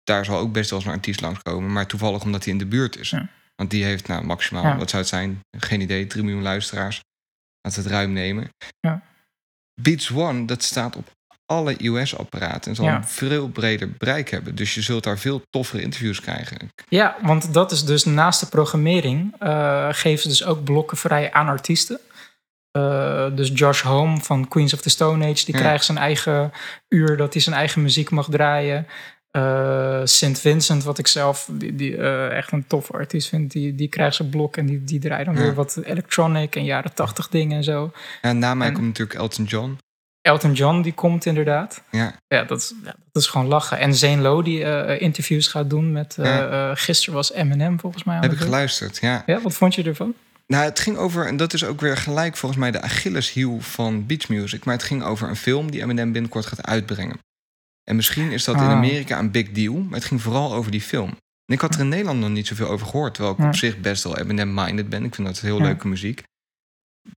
daar 0.05 0.25
zal 0.25 0.39
ook 0.39 0.53
best 0.53 0.71
wel 0.71 0.79
eens 0.79 0.89
een 0.89 0.95
artiest 0.95 1.21
langskomen, 1.21 1.73
maar 1.73 1.87
toevallig 1.87 2.23
omdat 2.23 2.45
hij 2.45 2.53
in 2.53 2.59
de 2.59 2.67
buurt 2.67 2.97
is. 2.99 3.11
Ja. 3.11 3.29
Want 3.55 3.71
die 3.71 3.85
heeft 3.85 4.09
nou 4.09 4.25
maximaal, 4.25 4.63
Ja. 4.65 4.77
wat 4.77 4.91
zou 4.91 5.03
het 5.03 5.11
zijn? 5.11 5.41
Geen 5.59 5.81
idee, 5.81 6.07
3 6.07 6.23
miljoen 6.25 6.43
luisteraars. 6.43 7.01
Laten 7.61 7.83
we 7.83 7.89
het 7.89 7.97
ruim 7.99 8.13
nemen. 8.13 8.49
Ja. 8.81 9.03
Beats 9.81 10.13
One, 10.13 10.45
dat 10.45 10.63
staat 10.63 10.97
op 10.97 11.11
alle 11.47 11.77
iOS-apparaten 11.77 12.71
en 12.71 12.77
zal 12.77 12.87
een 12.87 13.05
veel 13.05 13.49
breder 13.49 13.91
bereik 13.99 14.31
hebben. 14.31 14.55
Dus 14.55 14.75
je 14.75 14.83
zult 14.83 15.05
daar 15.05 15.19
veel 15.19 15.43
toffere 15.51 15.83
interviews 15.83 16.21
krijgen. 16.21 16.57
Ja, 16.89 17.17
want 17.23 17.55
dat 17.55 17.73
is 17.73 17.85
dus 17.85 18.05
naast 18.05 18.41
de 18.41 18.47
programmering 18.47 19.35
geven 19.91 20.23
ze 20.23 20.29
dus 20.29 20.45
ook 20.45 20.65
blokken 20.65 20.97
vrij 20.97 21.33
aan 21.33 21.47
artiesten. 21.47 22.01
Eh, 22.71 23.27
dus 23.37 23.51
Josh 23.55 23.83
Home 23.83 24.21
van 24.21 24.49
Queens 24.49 24.73
of 24.75 24.81
the 24.81 24.91
Stone 24.91 25.25
Age, 25.31 25.45
die 25.45 25.55
Ja. 25.55 25.61
krijgt 25.61 25.85
zijn 25.85 25.99
eigen 25.99 26.53
uur 26.89 27.17
dat 27.17 27.33
hij 27.33 27.43
zijn 27.43 27.57
eigen 27.57 27.83
muziek 27.83 28.11
mag 28.11 28.29
draaien. 28.31 28.87
Eh 29.31 30.01
St. 30.05 30.41
Vincent, 30.41 30.85
wat 30.85 30.99
ik 30.99 31.07
zelf 31.07 31.49
die, 31.53 31.75
die, 31.75 31.97
eh, 31.97 32.37
echt 32.37 32.53
een 32.53 32.67
toffe 32.67 32.93
artiest 32.93 33.29
vind, 33.29 33.53
die, 33.53 33.75
die 33.75 33.89
krijgt 33.89 34.17
zijn 34.17 34.29
blok 34.31 34.57
en 34.57 34.67
die, 34.67 34.85
die 34.85 34.99
draait 35.01 35.27
dan 35.27 35.35
Ja. 35.35 35.41
weer 35.41 35.55
wat 35.55 35.77
electronic 35.85 36.57
en 36.57 36.65
jaren 36.65 36.95
tachtig 36.95 37.29
dingen 37.29 37.57
en 37.57 37.65
zo. 37.65 37.93
En 38.23 38.39
na 38.39 38.55
mij 38.55 38.67
En- 38.67 38.73
komt 38.75 38.87
natuurlijk 38.87 39.19
Elton 39.19 39.45
John. 39.45 39.79
Elton 40.21 40.53
John, 40.53 40.81
die 40.83 40.93
komt 40.95 41.27
inderdaad. 41.27 41.83
Ja, 41.91 42.15
Ja, 42.29 42.45
dat 42.45 42.59
is, 42.59 42.75
ja, 42.85 42.95
dat 43.13 43.23
is 43.23 43.29
gewoon 43.29 43.47
lachen. 43.47 43.79
En 43.79 43.95
Zane 43.95 44.23
Lowe, 44.23 44.43
die 44.43 44.99
interviews 44.99 45.47
gaat 45.47 45.71
doen 45.71 45.93
met... 45.93 46.17
gisteren 46.75 47.15
was 47.15 47.33
Eminem 47.33 47.81
volgens 47.81 48.05
mij 48.05 48.17
aan 48.17 48.23
heb 48.23 48.33
ik 48.33 48.39
geluisterd. 48.39 48.99
Ja. 49.01 49.23
Ja, 49.27 49.41
wat 49.41 49.55
vond 49.55 49.75
je 49.75 49.83
ervan? 49.83 50.15
Nou, 50.53 50.65
het 50.65 50.79
ging 50.79 50.97
over, 50.97 51.27
en 51.27 51.37
dat 51.37 51.53
is 51.53 51.65
ook 51.65 51.81
weer 51.81 51.97
gelijk 51.97 52.37
volgens 52.37 52.61
mij 52.61 52.71
de 52.71 52.81
Achilleshiel 52.83 53.61
van 53.61 54.07
Beach 54.07 54.29
Music. 54.29 54.65
Maar 54.65 54.75
het 54.75 54.83
ging 54.83 55.03
over 55.03 55.29
een 55.29 55.37
film 55.37 55.71
die 55.71 55.83
Eminem 55.83 56.13
binnenkort 56.13 56.47
gaat 56.47 56.63
uitbrengen. 56.67 57.19
En 57.85 57.97
misschien 57.97 58.31
is 58.31 58.45
dat 58.45 58.55
in 58.55 58.61
Ah. 58.61 58.71
Amerika 58.71 59.19
een 59.19 59.31
big 59.31 59.51
deal, 59.53 59.75
maar 59.79 59.99
het 59.99 60.05
ging 60.09 60.23
vooral 60.23 60.55
over 60.55 60.71
die 60.71 60.81
film. 60.81 61.09
En 61.45 61.55
ik 61.55 61.61
had 61.61 61.75
er 61.75 61.81
in 61.81 61.89
Nederland 61.89 62.21
nog 62.21 62.31
niet 62.31 62.47
zoveel 62.47 62.69
over 62.69 62.87
gehoord, 62.87 63.15
terwijl 63.15 63.35
ik 63.35 63.41
Ja. 63.41 63.47
op 63.49 63.55
zich 63.57 63.81
best 63.81 64.03
wel 64.05 64.19
Eminem-minded 64.19 64.89
ben. 64.89 65.05
Ik 65.05 65.15
vind 65.15 65.27
dat 65.27 65.41
heel 65.41 65.57
Ja. 65.59 65.63
leuke 65.65 65.89
muziek. 65.89 66.23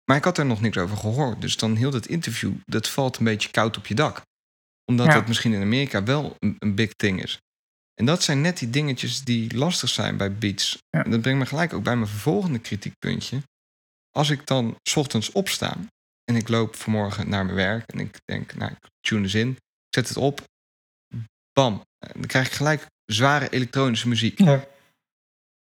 Maar 0.05 0.17
ik 0.17 0.23
had 0.23 0.37
er 0.37 0.45
nog 0.45 0.61
niks 0.61 0.77
over 0.77 0.97
gehoord. 0.97 1.41
Dus 1.41 1.57
dan 1.57 1.75
heel 1.75 1.91
dat 1.91 2.05
interview, 2.05 2.51
dat 2.65 2.89
valt 2.89 3.17
een 3.17 3.23
beetje 3.25 3.49
koud 3.51 3.77
op 3.77 3.87
je 3.87 3.95
dak. 3.95 4.21
Omdat 4.85 5.05
Ja. 5.05 5.13
dat 5.13 5.27
misschien 5.27 5.53
in 5.53 5.61
Amerika 5.61 6.03
wel 6.03 6.35
een, 6.39 6.55
een 6.59 6.75
big 6.75 6.93
thing 6.93 7.23
is. 7.23 7.37
En 8.01 8.07
dat 8.07 8.23
zijn 8.23 8.41
net 8.41 8.57
die 8.57 8.69
dingetjes 8.69 9.23
die 9.23 9.57
lastig 9.57 9.89
zijn 9.89 10.17
bij 10.17 10.33
beats. 10.33 10.77
Ja. 10.89 11.03
En 11.03 11.11
dat 11.11 11.21
brengt 11.21 11.39
me 11.39 11.45
gelijk 11.45 11.73
ook 11.73 11.83
bij 11.83 11.95
mijn 11.95 12.07
vervolgende 12.07 12.59
kritiekpuntje. 12.59 13.41
Als 14.09 14.29
ik 14.29 14.47
dan 14.47 14.77
's 14.83 14.95
ochtends 14.95 15.31
opsta 15.31 15.77
en 16.23 16.35
ik 16.35 16.47
loop 16.47 16.75
vanmorgen 16.75 17.29
naar 17.29 17.45
mijn 17.45 17.57
werk 17.57 17.91
en 17.91 17.99
ik 17.99 18.17
denk, 18.25 18.55
nou, 18.55 18.71
ik 18.71 18.89
tune 19.01 19.21
eens 19.21 19.33
in, 19.33 19.49
ik 19.49 19.59
zet 19.89 20.07
het 20.07 20.17
op, 20.17 20.41
bam, 21.53 21.81
en 21.99 22.13
dan 22.13 22.25
krijg 22.25 22.47
ik 22.47 22.53
gelijk 22.53 22.85
zware 23.05 23.49
elektronische 23.49 24.07
muziek. 24.07 24.39
Ja. 24.39 24.65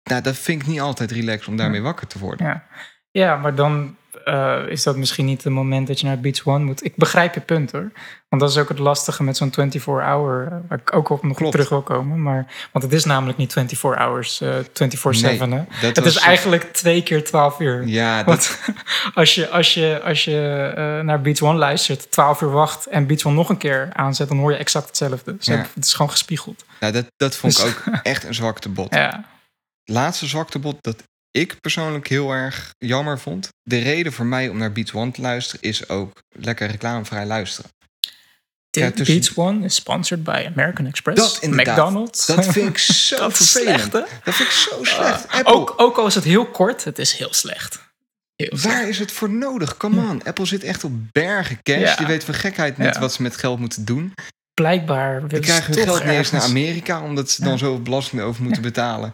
Nou, 0.04 0.22
dat 0.22 0.38
vind 0.38 0.62
ik 0.62 0.68
niet 0.68 0.80
altijd 0.80 1.12
relaxed 1.12 1.48
om 1.48 1.58
daarmee 1.58 1.82
wakker 1.82 2.08
te 2.08 2.20
worden. 2.20 2.46
Ja, 2.48 2.68
ja 3.12 3.38
maar 3.38 3.56
dan 3.56 3.98
eh, 4.26 4.60
is 4.68 4.84
dat 4.84 4.96
misschien 4.98 5.26
niet 5.26 5.44
het 5.44 5.54
moment 5.54 5.88
dat 5.88 6.00
je 6.00 6.06
naar 6.06 6.20
Beats 6.20 6.44
One 6.44 6.64
moet. 6.66 6.86
Ik 6.86 6.96
begrijp 6.96 7.34
je 7.34 7.40
punt 7.42 7.72
hoor. 7.72 7.92
Want 8.30 8.42
dat 8.42 8.52
is 8.52 8.58
ook 8.58 8.70
het 8.70 8.80
lastige 8.80 9.24
met 9.24 9.38
zo'n 9.38 9.52
24-hour, 9.52 10.48
eh, 10.52 10.58
waar 10.68 10.80
ik 10.80 10.96
ook 10.96 11.10
op 11.10 11.24
nog 11.24 11.38
Klopt. 11.38 11.52
terug 11.52 11.70
wil 11.70 11.82
komen. 11.82 12.22
Maar, 12.22 12.46
want 12.72 12.84
het 12.86 12.94
is 12.94 13.06
namelijk 13.06 13.38
niet 13.38 13.54
24 13.54 13.98
hours, 14.00 14.42
eh 14.42 14.56
24-7. 14.74 15.50
Nee, 15.50 15.64
Het 15.70 16.06
is 16.06 16.16
eigenlijk 16.18 16.64
twee 16.74 17.04
keer 17.04 17.24
12 17.24 17.60
uur. 17.60 17.88
Ja, 17.88 18.18
dat, 18.18 18.26
Want 18.26 18.60
als 19.14 19.36
je, 19.36 19.50
als 19.50 19.74
je, 19.74 20.02
als 20.04 20.24
je 20.24 20.72
naar 21.04 21.22
Beats 21.22 21.42
One 21.42 21.58
luistert, 21.58 22.12
12 22.12 22.42
uur 22.42 22.52
wacht 22.52 22.86
en 22.86 23.08
Beats 23.08 23.26
One 23.26 23.36
nog 23.36 23.50
een 23.50 23.58
keer 23.58 23.90
aanzet, 23.94 24.28
dan 24.28 24.38
hoor 24.38 24.52
je 24.52 24.58
exact 24.58 24.88
hetzelfde. 24.88 25.36
Ze 25.40 25.52
Ja. 25.52 25.58
hebben- 25.58 25.76
Het 25.76 25.86
is 25.86 25.94
gewoon 25.94 26.12
gespiegeld. 26.12 26.66
dat, 26.80 27.06
dat 27.18 27.36
vond 27.36 27.58
ik 27.60 27.64
Dus- 27.66 27.74
ook 27.88 27.96
echt 28.04 28.24
een 28.24 28.34
zwaktebod. 28.34 28.94
Ja. 28.96 29.24
Het 29.84 29.96
laatste 29.96 30.26
zwaktebod 30.26 30.78
dat 30.82 31.04
ik 31.32 31.62
persoonlijk 31.62 32.08
heel 32.08 32.32
erg 32.32 32.74
jammer 32.78 33.20
vond. 33.20 33.50
De 33.64 33.78
reden 33.80 34.14
voor 34.14 34.26
mij 34.26 34.50
om 34.50 34.58
naar 34.58 34.72
Beats 34.72 34.94
One 34.94 35.12
te 35.12 35.22
luisteren 35.22 35.62
is 35.62 35.90
ook 35.90 36.22
lekker 36.30 36.68
reclamevrij 36.68 37.26
luisteren. 37.26 37.72
Ja, 38.70 38.92
tussen- 38.92 39.16
Beats 39.16 39.36
One 39.36 39.66
is 39.66 39.76
sponsored 39.76 40.24
by 40.24 40.44
American 40.56 40.86
Express, 40.86 41.22
Dat 41.34 41.44
inderdaad. 41.44 41.78
McDonald's. 41.78 42.26
Dat 42.26 42.46
vind 42.46 42.70
ik 42.70 42.78
zo 43.08 43.18
Dat 43.18 43.34
vervelend. 43.38 43.80
slecht, 43.80 43.94
hè? 43.94 44.00
Dat 44.24 44.36
vind 44.36 44.50
ik 44.50 44.56
zo 44.56 44.84
slecht. 44.84 45.28
Ah, 45.28 45.34
Apple, 45.40 45.54
ook, 45.54 45.74
ook 45.78 45.98
al 45.98 46.06
is 46.08 46.16
het 46.16 46.24
heel 46.24 46.46
kort, 46.46 46.84
het 46.84 47.00
is 47.00 47.14
heel 47.14 47.34
slecht. 47.34 47.80
Heel 48.36 48.58
slecht. 48.58 48.64
waar 48.76 48.88
is 48.90 49.00
het 49.00 49.12
voor 49.12 49.30
nodig? 49.30 49.78
Come 49.78 50.10
on. 50.10 50.24
Apple 50.24 50.46
zit 50.46 50.64
echt 50.64 50.84
op 50.84 50.92
bergen 51.12 51.60
cash. 51.64 51.80
Ja. 51.80 51.96
Die 51.96 52.06
weet 52.08 52.24
van 52.24 52.34
gekheid 52.34 52.78
niet 52.78 52.94
Ja. 52.94 53.00
wat 53.00 53.14
ze 53.14 53.22
met 53.22 53.38
geld 53.38 53.60
moeten 53.60 53.86
doen. 53.86 54.14
Blijkbaar 54.54 55.14
willen 55.28 55.30
ze 55.46 55.52
krijgen 55.52 55.74
hun 55.74 55.86
toch 55.86 55.96
geld 55.96 56.08
niet 56.10 56.18
eens 56.18 56.32
naar 56.32 56.42
Amerika... 56.42 57.02
omdat 57.02 57.32
ze 57.32 57.44
dan 57.44 57.58
zoveel 57.58 57.82
belastingen 57.82 58.26
over 58.26 58.44
moeten 58.44 58.62
betalen. 58.62 59.14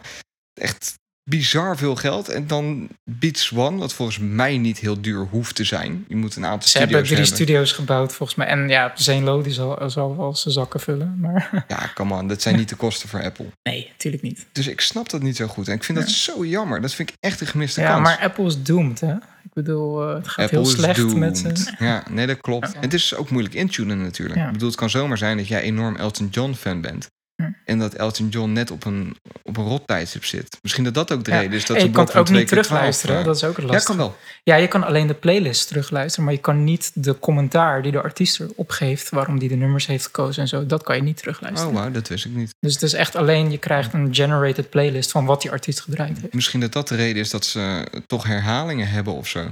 Echt 0.60 0.94
bizar 1.24 1.76
veel 1.76 1.96
geld. 1.96 2.28
En 2.28 2.46
dan 2.46 2.88
Beats 3.04 3.52
One, 3.54 3.78
wat 3.78 3.92
volgens 3.94 4.18
mij 4.18 4.58
niet 4.58 4.78
heel 4.78 5.00
duur 5.00 5.26
hoeft 5.30 5.54
te 5.54 5.64
zijn. 5.64 6.04
Je 6.08 6.16
moet 6.16 6.36
een 6.36 6.44
aantal 6.46 6.68
Ze 6.68 6.78
hebben 6.78 6.96
studio's 6.96 7.08
drie 7.08 7.18
hebben. 7.28 7.36
studio's 7.36 7.72
gebouwd 7.72 8.12
volgens 8.12 8.38
mij. 8.38 8.46
En 8.46 8.68
ja, 8.68 8.92
Zane 8.94 9.20
Lowe 9.20 9.42
die 9.42 9.52
zal, 9.52 9.90
zal 9.90 10.16
wel 10.16 10.34
zijn 10.36 10.54
zakken 10.54 10.80
vullen. 10.80 11.18
Maar 11.20 11.50
Ja, 11.68 11.90
come 11.94 12.14
on. 12.14 12.28
Dat 12.28 12.42
zijn 12.42 12.56
niet 12.56 12.68
de 12.68 12.74
kosten 12.84 13.08
voor 13.08 13.22
Apple. 13.22 13.46
nee, 13.62 13.88
natuurlijk 13.92 14.22
niet. 14.22 14.46
Dus 14.52 14.66
ik 14.66 14.80
snap 14.80 15.10
dat 15.10 15.22
niet 15.22 15.36
zo 15.36 15.46
goed. 15.46 15.68
En 15.68 15.74
ik 15.74 15.84
vind 15.84 15.98
dat 15.98 16.08
zo 16.08 16.44
jammer. 16.44 16.80
Dat 16.80 16.94
vind 16.94 17.08
ik 17.10 17.14
echt 17.20 17.40
een 17.40 17.46
gemiste 17.46 17.80
Ja, 17.80 17.86
kans. 17.88 18.02
maar 18.02 18.18
Apple 18.18 18.44
is 18.46 18.62
doomed, 18.62 19.00
hè? 19.00 19.12
Ik 19.14 19.52
bedoel, 19.52 20.08
eh, 20.08 20.14
het 20.14 20.28
gaat 20.28 20.44
Apple 20.44 20.58
heel 20.58 20.68
slecht 20.68 20.96
doomed. 20.98 21.18
met 21.42 21.58
zijn... 21.58 21.76
Ja, 21.78 22.02
nee, 22.10 22.26
dat 22.26 22.40
klopt. 22.40 22.72
En 22.74 22.80
het 22.80 22.94
is 22.94 23.14
ook 23.14 23.30
moeilijk 23.30 23.54
intunen 23.54 24.02
natuurlijk. 24.02 24.38
Ja. 24.38 24.46
Ik 24.46 24.52
bedoel, 24.52 24.68
het 24.68 24.76
kan 24.76 24.90
zomaar 24.90 25.18
zijn 25.18 25.36
dat 25.36 25.48
jij 25.48 25.60
enorm 25.60 25.96
Elton 25.96 26.28
John 26.30 26.52
fan 26.52 26.80
bent. 26.80 27.06
Hm. 27.42 27.48
En 27.64 27.78
dat 27.78 27.94
Elton 27.94 28.28
John 28.28 28.52
net 28.52 28.70
op 28.70 28.84
een, 28.84 29.16
op 29.42 29.56
een 29.56 29.64
rot 29.64 29.86
tijdstip 29.86 30.24
zit. 30.24 30.58
Misschien 30.62 30.84
dat 30.84 30.94
dat 30.94 31.12
ook 31.12 31.24
de 31.24 31.30
Ja. 31.30 31.38
reden 31.40 31.52
is. 31.56 31.66
Dat 31.66 31.76
En 31.76 31.82
ze 31.82 31.88
je 31.88 31.92
kan 31.94 32.04
het 32.04 32.14
ook 32.16 32.28
niet 32.28 32.36
keer 32.36 32.46
12, 32.46 32.66
terugluisteren. 32.66 33.18
eh, 33.18 33.24
dat 33.24 33.36
is 33.36 33.44
ook 33.44 33.56
het 33.56 33.70
Ja, 33.70 33.78
kan 33.78 33.96
wel. 33.96 34.16
Ja, 34.42 34.54
je 34.54 34.68
kan 34.68 34.84
alleen 34.84 35.06
de 35.06 35.14
playlist 35.14 35.68
terugluisteren, 35.68 36.24
maar 36.24 36.34
je 36.34 36.40
kan 36.40 36.64
niet 36.64 36.90
de 36.94 37.18
commentaar 37.18 37.82
die 37.82 37.92
de 37.92 38.02
artiest 38.02 38.40
erop 38.40 38.70
geeft, 38.70 39.08
waarom 39.10 39.38
die 39.38 39.48
de 39.48 39.54
nummers 39.56 39.86
heeft 39.86 40.04
gekozen 40.04 40.42
en 40.42 40.48
zo, 40.48 40.66
dat 40.66 40.82
kan 40.82 40.96
je 40.96 41.02
niet 41.02 41.16
terugluisteren. 41.16 41.72
Oh, 41.74 41.78
wauw, 41.78 41.90
dat 41.90 42.08
wist 42.08 42.24
ik 42.24 42.32
niet. 42.34 42.54
Dus 42.60 42.72
het 42.72 42.82
is 42.82 42.92
echt 42.92 43.16
alleen, 43.16 43.50
je 43.50 43.58
krijgt 43.58 43.92
een 43.92 44.14
generated 44.14 44.70
playlist 44.70 45.10
van 45.10 45.24
wat 45.24 45.42
die 45.42 45.50
artiest 45.50 45.80
gedraaid 45.80 46.18
heeft. 46.20 46.34
Misschien 46.34 46.60
dat 46.60 46.72
dat 46.72 46.88
de 46.88 46.96
reden 46.96 47.22
is 47.22 47.30
dat 47.30 47.44
ze 47.44 47.86
toch 48.06 48.24
herhalingen 48.24 48.88
hebben 48.88 49.12
of 49.12 49.28
zo. 49.28 49.50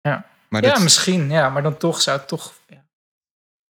Ja. 0.00 0.26
Maar 0.48 0.64
Ja, 0.64 0.72
dat, 0.72 0.82
misschien, 0.82 1.30
ja, 1.30 1.50
maar 1.50 1.62
dan 1.62 1.76
toch 1.76 2.00
zou 2.02 2.18
het 2.18 2.28
toch. 2.28 2.52
Ja. 2.68 2.84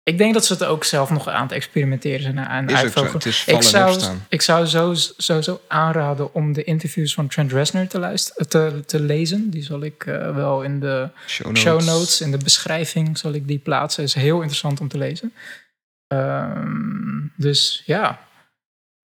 Ik 0.09 0.19
denk 0.19 0.35
dat 0.35 0.45
ze 0.45 0.53
het 0.53 0.65
ook 0.65 0.85
zelf 0.85 1.11
nog 1.11 1.29
aan 1.29 1.43
het 1.43 1.53
experimenteren 1.53 2.23
zijn 2.23 2.41
aan 2.41 2.69
is 2.69 2.73
ook 2.73 2.79
zo. 2.79 2.85
uitvogelen. 2.85 3.13
Het 3.13 3.27
is 3.27 3.45
Ik 3.47 3.63
zou, 3.63 4.03
ik 4.29 4.43
zou 4.43 4.67
zo, 4.67 4.95
sowieso 5.17 5.61
aanraden 5.69 6.35
om 6.35 6.53
de 6.53 6.65
interviews 6.65 7.15
van 7.15 7.29
Trent 7.29 7.53
Reznor 7.53 7.87
te, 7.87 7.99
luisteren, 7.99 8.49
te, 8.49 8.83
te 8.87 9.01
lezen. 9.01 9.51
Die 9.51 9.63
zal 9.63 9.83
ik 9.83 10.07
eh, 10.07 10.35
wel 10.35 10.63
in 10.63 10.81
de 10.81 11.09
Show 11.27 11.47
notes. 11.47 11.63
show 11.63 11.83
notes, 11.83 12.21
in 12.21 12.31
de 12.31 12.37
beschrijving 12.37 13.19
zal 13.19 13.33
ik 13.33 13.49
die 13.49 13.59
plaatsen. 13.59 14.05
is 14.05 14.15
heel 14.15 14.37
interessant 14.37 14.81
om 14.81 14.89
te 14.89 14.99
lezen. 14.99 15.33
Ehm, 16.07 17.27
dus 17.37 17.83
ja, 17.87 18.27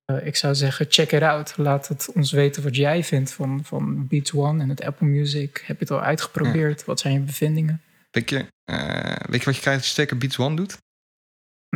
Eh, 0.06 0.26
ik 0.26 0.36
zou 0.36 0.56
zeggen 0.56 0.86
check 0.90 1.12
it 1.12 1.22
out. 1.22 1.54
Laat 1.58 1.88
het 1.88 2.12
ons 2.14 2.32
weten 2.32 2.64
wat 2.64 2.76
jij 2.76 3.04
vindt 3.04 3.32
van, 3.32 3.62
van 3.64 4.08
Beats 4.08 4.34
One 4.34 4.64
en 4.64 4.70
het 4.70 4.84
Apple 4.84 5.08
Music. 5.08 5.64
Heb 5.66 5.78
je 5.80 5.84
het 5.84 5.92
al 5.92 6.02
uitgeprobeerd? 6.02 6.86
Wat 6.86 7.00
zijn 7.00 7.14
je 7.14 7.20
bevindingen? 7.20 7.82
Weet 8.12 8.30
je, 8.30 8.46
eh, 8.64 9.16
weet 9.30 9.40
je 9.40 9.46
wat 9.46 9.56
je 9.56 9.62
krijgt 9.62 9.82
als 9.82 9.96
je 9.96 10.16
Beats 10.16 10.40
One 10.40 10.56
doet? 10.56 10.78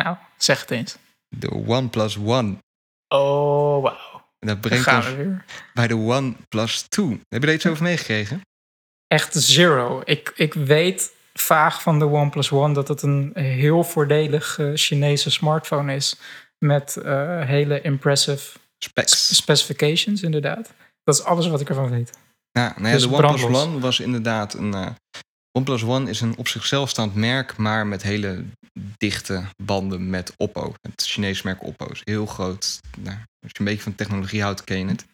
Nou, 0.03 0.17
zeg 0.38 0.62
het 0.62 0.71
eens. 0.71 0.97
De 1.36 1.51
OnePlus 1.51 2.17
One. 2.17 2.58
Oh, 3.08 3.81
wauw. 3.84 4.23
Dat 4.39 4.62
brengt 4.62 4.84
gaan 4.84 4.95
ons 5.17 5.41
bij 5.73 5.88
de 5.88 5.95
OnePlus 5.95 6.81
2. 6.81 7.08
Heb 7.10 7.21
je 7.41 7.45
daar 7.45 7.53
iets 7.55 7.65
over 7.67 7.84
meegekregen? 7.84 8.41
Echt 9.08 9.34
zero. 9.34 10.01
Ik, 10.05 10.31
ik 10.36 10.53
weet 10.53 11.13
vaag 11.34 11.81
van 11.81 11.99
de 11.99 12.05
OnePlus 12.05 12.51
One 12.51 12.73
dat 12.73 12.88
het 12.88 13.01
een 13.01 13.31
heel 13.36 13.84
voordelig 13.84 14.60
eh, 14.60 14.71
Chinese 14.73 15.29
smartphone 15.31 15.95
is. 15.95 16.15
Met 16.58 16.97
eh, 16.97 17.41
hele 17.41 17.81
impressive 17.81 18.58
Specs. 18.77 19.36
specifications, 19.36 20.21
inderdaad. 20.21 20.73
Dat 21.03 21.15
is 21.15 21.23
alles 21.23 21.47
wat 21.47 21.62
ik 21.62 21.69
ervan 21.69 21.89
weet. 21.89 22.17
Ja, 22.51 22.73
nou 22.75 22.88
ja, 22.88 22.93
Dus 22.93 23.01
de 23.08 23.13
OnePlus. 23.13 23.43
One 23.43 23.79
was 23.79 23.99
inderdaad 23.99 24.53
een... 24.53 24.73
eh, 24.73 24.88
OnePlus 25.58 25.84
One 25.84 26.10
is 26.10 26.22
een 26.22 26.38
op 26.38 26.48
zichzelf 26.48 26.89
staand 26.89 27.15
merk, 27.15 27.58
maar 27.58 27.88
met 27.88 28.04
hele 28.04 28.46
dichte 28.98 29.44
banden 29.63 30.10
met 30.10 30.34
Oppo. 30.38 30.74
Het 30.82 31.02
Chinese 31.02 31.41
merk 31.44 31.63
Oppo 31.63 31.86
is 31.86 32.02
heel 32.04 32.26
groot. 32.26 32.80
Nou, 32.98 33.18
als 33.18 33.52
je 33.52 33.60
een 33.60 33.65
beetje 33.65 33.82
van 33.82 33.96
technologie 33.96 34.41
houdt, 34.41 34.63
ken 34.63 34.78
je 34.78 34.86
het. 34.86 35.06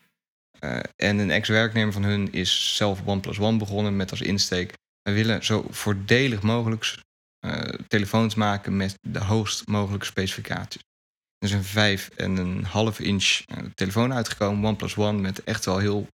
Eh, 0.59 0.79
en 0.95 1.17
een 1.17 1.31
ex-werknemer 1.31 1.93
van 1.93 2.03
hun 2.03 2.31
is 2.31 2.75
zelf 2.75 3.01
OnePlus 3.05 3.39
One 3.39 3.57
begonnen 3.57 3.95
met 3.95 4.11
als 4.11 4.21
insteek... 4.21 4.73
we 5.01 5.11
willen 5.11 5.45
zo 5.45 5.65
voordelig 5.69 6.41
mogelijk 6.41 6.97
eh, 7.39 7.61
telefoons 7.87 8.35
maken 8.35 8.77
met 8.77 8.97
de 9.01 9.19
hoogst 9.19 9.67
mogelijke 9.67 10.05
specificaties. 10.05 10.81
Er 11.37 11.47
is 11.47 11.53
een 11.53 11.63
5 11.63 12.09
en 12.09 12.37
een 12.37 12.63
half 12.63 12.99
inch 12.99 13.41
eh, 13.45 13.57
telefoon 13.75 14.13
uitgekomen, 14.13 14.69
OnePlus 14.69 14.95
One, 14.95 15.19
met 15.19 15.43
echt 15.43 15.65
wel 15.65 15.77
heel 15.77 16.07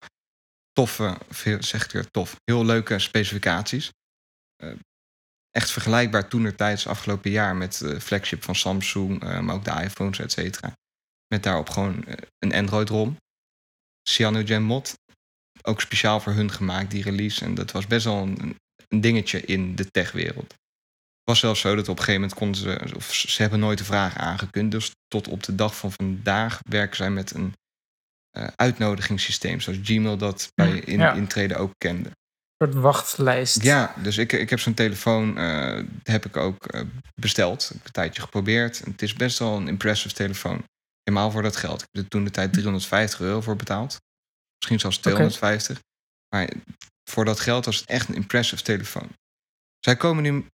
toffe, 0.72 1.18
zeg 1.60 1.86
ik 1.86 1.92
weer 1.92 2.12
tof, 2.12 2.36
heel 2.44 2.66
leuke 2.66 3.00
specificaties. 3.00 3.92
Eh, 4.58 4.72
echt 5.52 5.72
vergelijkbaar 5.72 6.28
toen 6.30 6.46
er 6.46 6.56
tijdens 6.56 6.88
afgelopen 6.88 7.32
jaar 7.32 7.56
met 7.56 7.78
de 7.78 8.02
flagship 8.02 8.44
van 8.44 8.56
Samsung, 8.56 9.24
eh, 9.24 9.40
maar 9.40 9.56
ook 9.56 9.66
de 9.66 9.82
iPhones, 9.84 10.20
et 10.20 10.32
cetera. 10.32 10.74
Met 11.28 11.44
daarop 11.44 11.70
gewoon 11.70 12.06
eh, 12.06 12.16
een 12.40 12.54
Android-ROM. 12.54 13.18
Cyanogen 14.10 14.64
mod. 14.64 14.98
Ook 15.62 15.82
speciaal 15.82 16.20
voor 16.20 16.34
hun 16.34 16.52
gemaakt, 16.52 16.92
die 16.92 17.04
release. 17.04 17.46
En 17.46 17.56
dat 17.56 17.72
was 17.72 17.88
best 17.88 18.06
wel 18.06 18.22
een, 18.22 18.56
een 18.88 19.02
dingetje 19.02 19.42
in 19.42 19.76
de 19.76 19.92
techwereld. 19.92 20.52
Het 20.52 21.36
was 21.36 21.40
zelfs 21.40 21.60
zo 21.60 21.76
dat 21.76 21.90
op 21.90 21.98
een 21.98 22.04
gegeven 22.04 22.22
moment 22.22 22.40
konden 22.40 22.62
ze, 22.62 22.96
of 22.96 23.14
ze 23.14 23.42
hebben 23.42 23.60
nooit 23.60 23.78
de 23.78 23.84
vraag 23.84 24.18
aangekund. 24.18 24.72
Dus 24.72 24.92
tot 25.08 25.28
op 25.28 25.44
de 25.44 25.56
dag 25.56 25.78
van 25.78 25.92
vandaag 25.92 26.60
werken 26.70 26.96
zij 26.96 27.10
met 27.10 27.34
een 27.34 27.54
eh, 28.30 28.48
uitnodigingssysteem. 28.56 29.60
Zoals 29.60 29.80
Gmail 29.84 30.18
dat 30.18 30.52
bij 30.56 30.72
Mm, 30.72 30.78
in, 30.78 31.00
ja. 31.00 31.14
intreden 31.14 31.58
ook 31.58 31.74
kende. 31.78 32.12
Een 32.58 32.72
soort 32.72 32.84
wachtlijst. 32.84 33.64
Ja, 33.64 33.94
dus 34.04 34.18
ik, 34.18 34.32
ik 34.32 34.50
heb 34.50 34.60
zo'n 34.60 34.74
telefoon, 34.74 35.38
eh, 35.38 35.84
heb 36.04 36.26
ik 36.26 36.38
ook 36.38 36.66
eh, 36.66 36.82
besteld. 37.16 37.64
Ik 37.64 37.70
heb 37.74 37.86
een 37.86 37.92
tijdje 37.92 38.22
geprobeerd. 38.22 38.80
Het 38.80 39.02
is 39.02 39.14
best 39.14 39.40
wel 39.40 39.58
een 39.58 39.68
impressive 39.68 40.16
telefoon. 40.16 40.64
Helemaal 41.04 41.32
voor 41.32 41.42
dat 41.42 41.56
geld. 41.56 41.82
Ik 41.82 41.88
heb 41.92 42.04
er 42.04 42.10
toen 42.10 42.24
de 42.24 42.32
tijd 42.32 42.54
350 42.54 43.20
euro 43.20 43.42
voor 43.42 43.56
betaald. 43.56 43.98
Misschien 44.58 44.80
zelfs 44.80 44.98
250. 44.98 45.80
Maar 46.36 46.50
voor 47.10 47.26
dat 47.26 47.40
geld 47.40 47.66
was 47.66 47.80
het 47.80 47.90
echt 47.90 48.10
een 48.10 48.16
impressive 48.16 48.64
telefoon. 48.64 49.10
Zij 49.80 49.96
komen 49.96 50.24
nu 50.24 50.46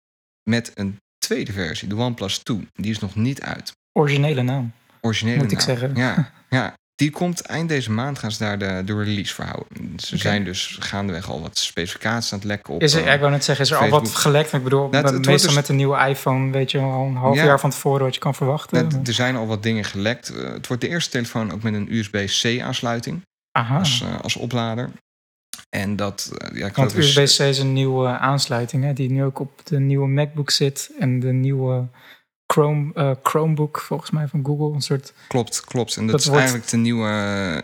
met 0.49 0.71
een 0.73 0.97
tweede 1.17 1.51
versie, 1.51 1.87
de 1.87 1.95
OnePlus 1.95 2.37
2. 2.37 2.67
Die 2.73 2.91
is 2.91 2.99
nog 2.99 3.15
niet 3.15 3.41
uit. 3.41 3.71
Originele 3.91 4.41
naam. 4.41 4.73
Originele 5.01 5.37
Moet 5.37 5.51
ik 5.51 5.59
zeggen. 5.59 5.95
Ja, 5.95 6.31
ja, 6.49 6.73
die 6.95 7.11
komt 7.11 7.41
eind 7.41 7.69
deze 7.69 7.91
maand 7.91 8.19
gaan 8.19 8.31
ze 8.31 8.37
daar 8.37 8.57
de, 8.59 8.81
de 8.85 8.97
release 9.03 9.33
voor 9.33 9.45
houden. 9.45 9.99
Ze 9.99 10.17
zijn 10.17 10.43
dus 10.43 10.77
gaandeweg 10.79 11.29
al 11.29 11.41
wat 11.41 11.57
specificaties 11.57 12.31
aan 12.33 12.39
het 12.39 12.47
lekken 12.47 12.73
op. 12.73 12.81
Is 12.81 12.93
er, 12.93 13.05
eh, 13.07 13.13
ik 13.13 13.19
wou 13.19 13.31
net 13.31 13.43
zeggen, 13.43 13.65
is 13.65 13.71
er 13.71 13.77
al 13.77 13.89
wat 13.89 14.15
gelekt? 14.15 14.53
Ik 14.53 14.63
bedoel, 14.63 14.89
Nou, 14.89 15.03
meestal 15.13 15.31
dus- 15.31 15.53
met 15.53 15.69
een 15.69 15.75
nieuwe 15.75 16.07
iPhone 16.07 16.51
weet 16.51 16.71
je 16.71 16.79
al 16.79 17.05
een 17.05 17.15
half 17.15 17.35
Ja. 17.35 17.43
jaar 17.43 17.59
van 17.59 17.69
tevoren 17.69 18.03
wat 18.03 18.13
je 18.13 18.19
kan 18.19 18.35
verwachten. 18.35 18.89
net, 18.89 19.07
er 19.07 19.13
zijn 19.13 19.35
al 19.35 19.47
wat 19.47 19.63
dingen 19.63 19.83
gelekt. 19.83 20.29
Eh, 20.35 20.51
het 20.51 20.67
wordt 20.67 20.81
de 20.81 20.89
eerste 20.89 21.09
telefoon 21.11 21.51
ook 21.51 21.63
met 21.63 21.73
een 21.73 21.93
USB-C 21.95 22.61
aansluiting 22.61 23.21
Aha. 23.51 23.77
als, 23.79 24.01
eh, 24.01 24.19
als 24.21 24.35
oplader. 24.35 24.89
En 25.69 25.95
dat, 25.95 26.31
ja, 26.53 26.65
ik 26.65 26.75
Want 26.75 26.95
USB-C 26.97 27.39
is 27.39 27.59
een 27.59 27.73
nieuwe 27.73 28.07
aansluiting, 28.07 28.83
hè, 28.83 28.93
die 28.93 29.11
nu 29.11 29.23
ook 29.23 29.39
op 29.39 29.61
de 29.65 29.79
nieuwe 29.79 30.07
MacBook 30.07 30.51
zit 30.51 30.91
en 30.99 31.19
de 31.19 31.31
nieuwe 31.31 31.87
Chrome, 32.53 32.91
eh, 32.93 33.11
Chromebook, 33.23 33.79
volgens 33.79 34.09
mij 34.11 34.27
van 34.27 34.45
Google. 34.45 34.73
Een 34.75 34.81
soort 34.81 35.13
Klopt, 35.27 35.61
klopt. 35.65 35.95
En 35.95 36.01
dat, 36.01 36.11
Dat 36.11 36.19
is 36.19 36.25
wordt- 36.25 36.41
eigenlijk 36.41 36.71
de 36.71 36.77
nieuwe, 36.77 37.09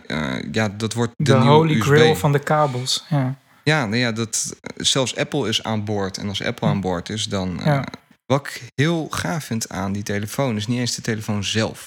eh, 0.06 0.52
ja, 0.52 0.68
dat 0.68 0.92
wordt 0.94 1.12
de, 1.16 1.24
de, 1.24 1.38
nieuwe 1.38 1.48
holy 1.54 1.74
USB. 1.74 1.82
grail 1.82 2.16
van 2.16 2.32
de 2.32 2.38
kabels. 2.38 3.04
Ja. 3.08 3.38
Ja, 3.64 3.84
nou 3.86 3.96
ja, 3.96 4.12
dat, 4.12 4.56
zelfs 4.76 5.16
Apple 5.16 5.48
is 5.48 5.62
aan 5.62 5.84
boord. 5.84 6.18
En 6.18 6.28
als 6.28 6.42
Apple 6.42 6.68
aan 6.68 6.80
boord 6.80 7.08
is, 7.08 7.24
dan... 7.24 7.60
eh. 7.62 7.82
Wat 8.26 8.46
ik 8.46 8.62
heel 8.74 9.06
gaaf 9.10 9.44
vind 9.44 9.68
aan 9.68 9.92
die 9.92 10.02
telefoon... 10.02 10.56
is 10.56 10.66
niet 10.66 10.78
eens 10.78 10.94
de 10.94 11.02
telefoon 11.02 11.44
zelf. 11.44 11.86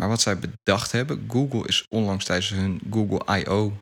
Maar 0.00 0.08
wat 0.08 0.20
zij 0.20 0.38
bedacht 0.38 0.92
hebben... 0.92 1.24
Google 1.28 1.66
is 1.66 1.86
onlangs 1.88 2.24
tijdens 2.24 2.48
hun 2.50 2.80
Google 2.90 3.38
I.O... 3.38 3.72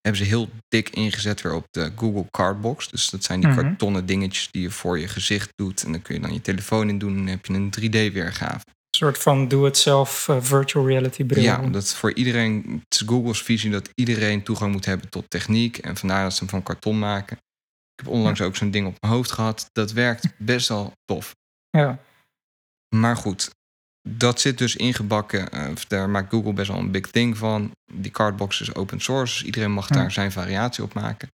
hebben 0.00 0.20
ze 0.22 0.28
heel 0.28 0.48
dik 0.68 0.88
ingezet 0.90 1.40
weer 1.42 1.54
op 1.54 1.66
de 1.70 1.92
Google 1.96 2.26
Cardbox. 2.30 2.88
Dus 2.90 3.10
dat 3.10 3.24
zijn 3.24 3.40
die 3.40 3.48
Mhm. 3.50 3.60
kartonnen 3.60 4.06
dingetjes 4.06 4.48
die 4.50 4.62
je 4.62 4.70
voor 4.70 4.98
je 4.98 5.08
gezicht 5.08 5.52
doet. 5.54 5.82
En 5.82 5.92
dan 5.92 6.02
kun 6.02 6.14
je 6.14 6.20
dan 6.20 6.32
je 6.32 6.40
telefoon 6.40 6.88
in 6.88 6.98
doen... 6.98 7.10
en 7.10 7.16
dan 7.16 7.26
heb 7.26 7.46
je 7.46 7.52
een 7.54 7.70
3D-weergave. 7.70 8.64
Een 8.66 8.98
soort 9.06 9.18
van 9.18 9.48
doe-het-zelf 9.48 10.28
eh, 10.28 10.36
virtual 10.40 10.86
reality 10.86 11.24
bril. 11.24 11.42
Ja, 11.42 11.56
dat 11.68 11.94
voor 11.94 12.12
iedereen, 12.12 12.82
het 12.88 13.00
is 13.00 13.06
Google's 13.06 13.42
visie 13.42 13.70
dat 13.70 13.90
iedereen 13.94 14.42
toegang 14.42 14.72
moet 14.72 14.84
hebben 14.84 15.08
tot 15.08 15.30
techniek. 15.30 15.78
En 15.78 15.96
vandaar 15.96 16.22
dat 16.22 16.32
ze 16.32 16.38
hem 16.38 16.48
van 16.48 16.62
karton 16.62 16.98
maken. 16.98 17.36
Ik 17.94 18.04
heb 18.04 18.08
onlangs 18.12 18.40
ook 18.40 18.56
zo'n 18.56 18.70
ding 18.70 18.86
op 18.86 18.96
mijn 19.00 19.12
hoofd 19.12 19.32
gehad. 19.32 19.68
Dat 19.72 19.92
werkt 19.92 20.28
best 20.38 20.68
wel 20.68 20.92
tof. 21.04 21.34
ja. 21.70 21.98
Maar 22.96 23.16
goed, 23.16 23.50
dat 24.16 24.40
zit 24.40 24.58
dus 24.58 24.76
ingebakken. 24.76 25.50
eh, 25.50 25.70
daar 25.88 26.10
maakt 26.10 26.30
Google 26.30 26.52
best 26.52 26.68
wel 26.68 26.78
een 26.78 26.90
big 26.90 27.06
thing 27.06 27.36
van. 27.36 27.70
Die 27.92 28.10
cardbox 28.10 28.60
is 28.60 28.74
open 28.74 29.00
source, 29.00 29.44
iedereen 29.44 29.72
mag 29.72 29.88
Ja. 29.88 29.94
daar 29.94 30.12
zijn 30.12 30.32
variatie 30.32 30.82
op 30.84 30.94
maken. 30.94 31.28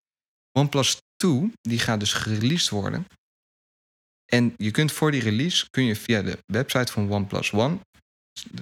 OnePlus 0.59 0.97
2, 1.17 1.53
die 1.61 1.79
gaat 1.79 2.01
dus 2.01 2.13
gereleased 2.13 2.69
worden. 2.69 3.07
En 4.33 4.55
je 4.57 4.71
kunt 4.71 4.93
voor 4.93 5.11
die 5.11 5.23
release, 5.23 5.67
kun 5.71 5.85
je 5.85 5.97
via 5.97 6.23
de 6.23 6.39
website 6.47 6.93
van 6.93 7.11
OnePlus 7.11 7.53
One, 7.53 7.79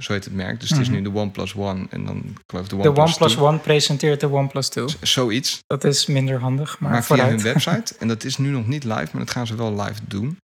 zo 0.01 0.12
heet 0.12 0.25
het 0.25 0.35
merk, 0.35 0.61
dus 0.61 0.70
het 0.70 0.79
is 0.79 0.88
Mhm. 0.88 0.96
nu 0.96 1.03
de 1.03 1.12
OnePlus 1.18 1.55
One 1.55 1.87
en 1.90 2.05
dan 2.05 2.16
ik 2.16 2.38
geloof 2.46 2.68
de 2.68 2.77
De 2.77 2.83
OnePlus, 2.83 3.07
OnePlus 3.09 3.33
2. 3.33 3.44
One 3.44 3.59
presenteert 3.59 4.20
de 4.20 4.29
OnePlus 4.29 4.68
2. 4.68 4.85
Zoiets, 5.03 5.59
Dat 5.66 5.85
is 5.85 6.07
minder 6.07 6.40
handig, 6.40 6.79
maar, 6.79 6.90
maar, 6.90 7.05
via 7.05 7.29
hun 7.29 7.42
website, 7.42 7.94
en 8.01 8.09
dat 8.09 8.25
is 8.25 8.37
nu 8.37 8.49
nog 8.51 8.66
niet 8.66 8.85
live, 8.85 9.09
maar 9.12 9.25
dat 9.25 9.31
gaan 9.31 9.46
ze 9.46 9.55
wel 9.57 9.83
live 9.83 10.01
doen, 10.07 10.37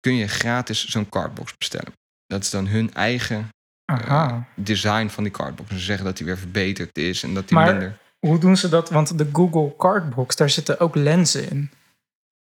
kun 0.00 0.14
je 0.14 0.26
gratis 0.26 0.86
zo'n 0.86 1.08
cardbox 1.08 1.52
bestellen. 1.58 1.92
Dat 2.28 2.42
is 2.42 2.50
dan 2.50 2.66
hun 2.66 2.94
eigen 2.94 3.48
Aha. 3.84 4.48
design 4.54 5.08
van 5.08 5.22
die 5.24 5.32
cardbox. 5.32 5.70
Ze 5.70 5.78
zeggen 5.78 6.04
dat 6.04 6.16
die 6.16 6.26
weer 6.26 6.38
verbeterd 6.38 6.98
is 6.98 7.22
en 7.22 7.34
dat 7.34 7.48
die 7.48 7.56
Maar- 7.56 7.70
minder... 7.70 7.98
Hoe 8.18 8.38
doen 8.38 8.56
ze 8.56 8.68
dat? 8.68 8.90
Want 8.90 9.18
de 9.18 9.28
Google 9.32 9.74
Cardbox, 9.76 10.36
daar 10.36 10.50
zitten 10.50 10.80
ook 10.80 10.94
lenzen 10.94 11.50
in. 11.50 11.70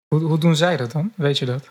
Hoe, 0.07 0.19
hoe 0.21 0.37
doen 0.37 0.55
zij 0.55 0.77
dat 0.77 0.91
dan? 0.91 1.13
Weet 1.15 1.37
je 1.37 1.45
dat? 1.45 1.63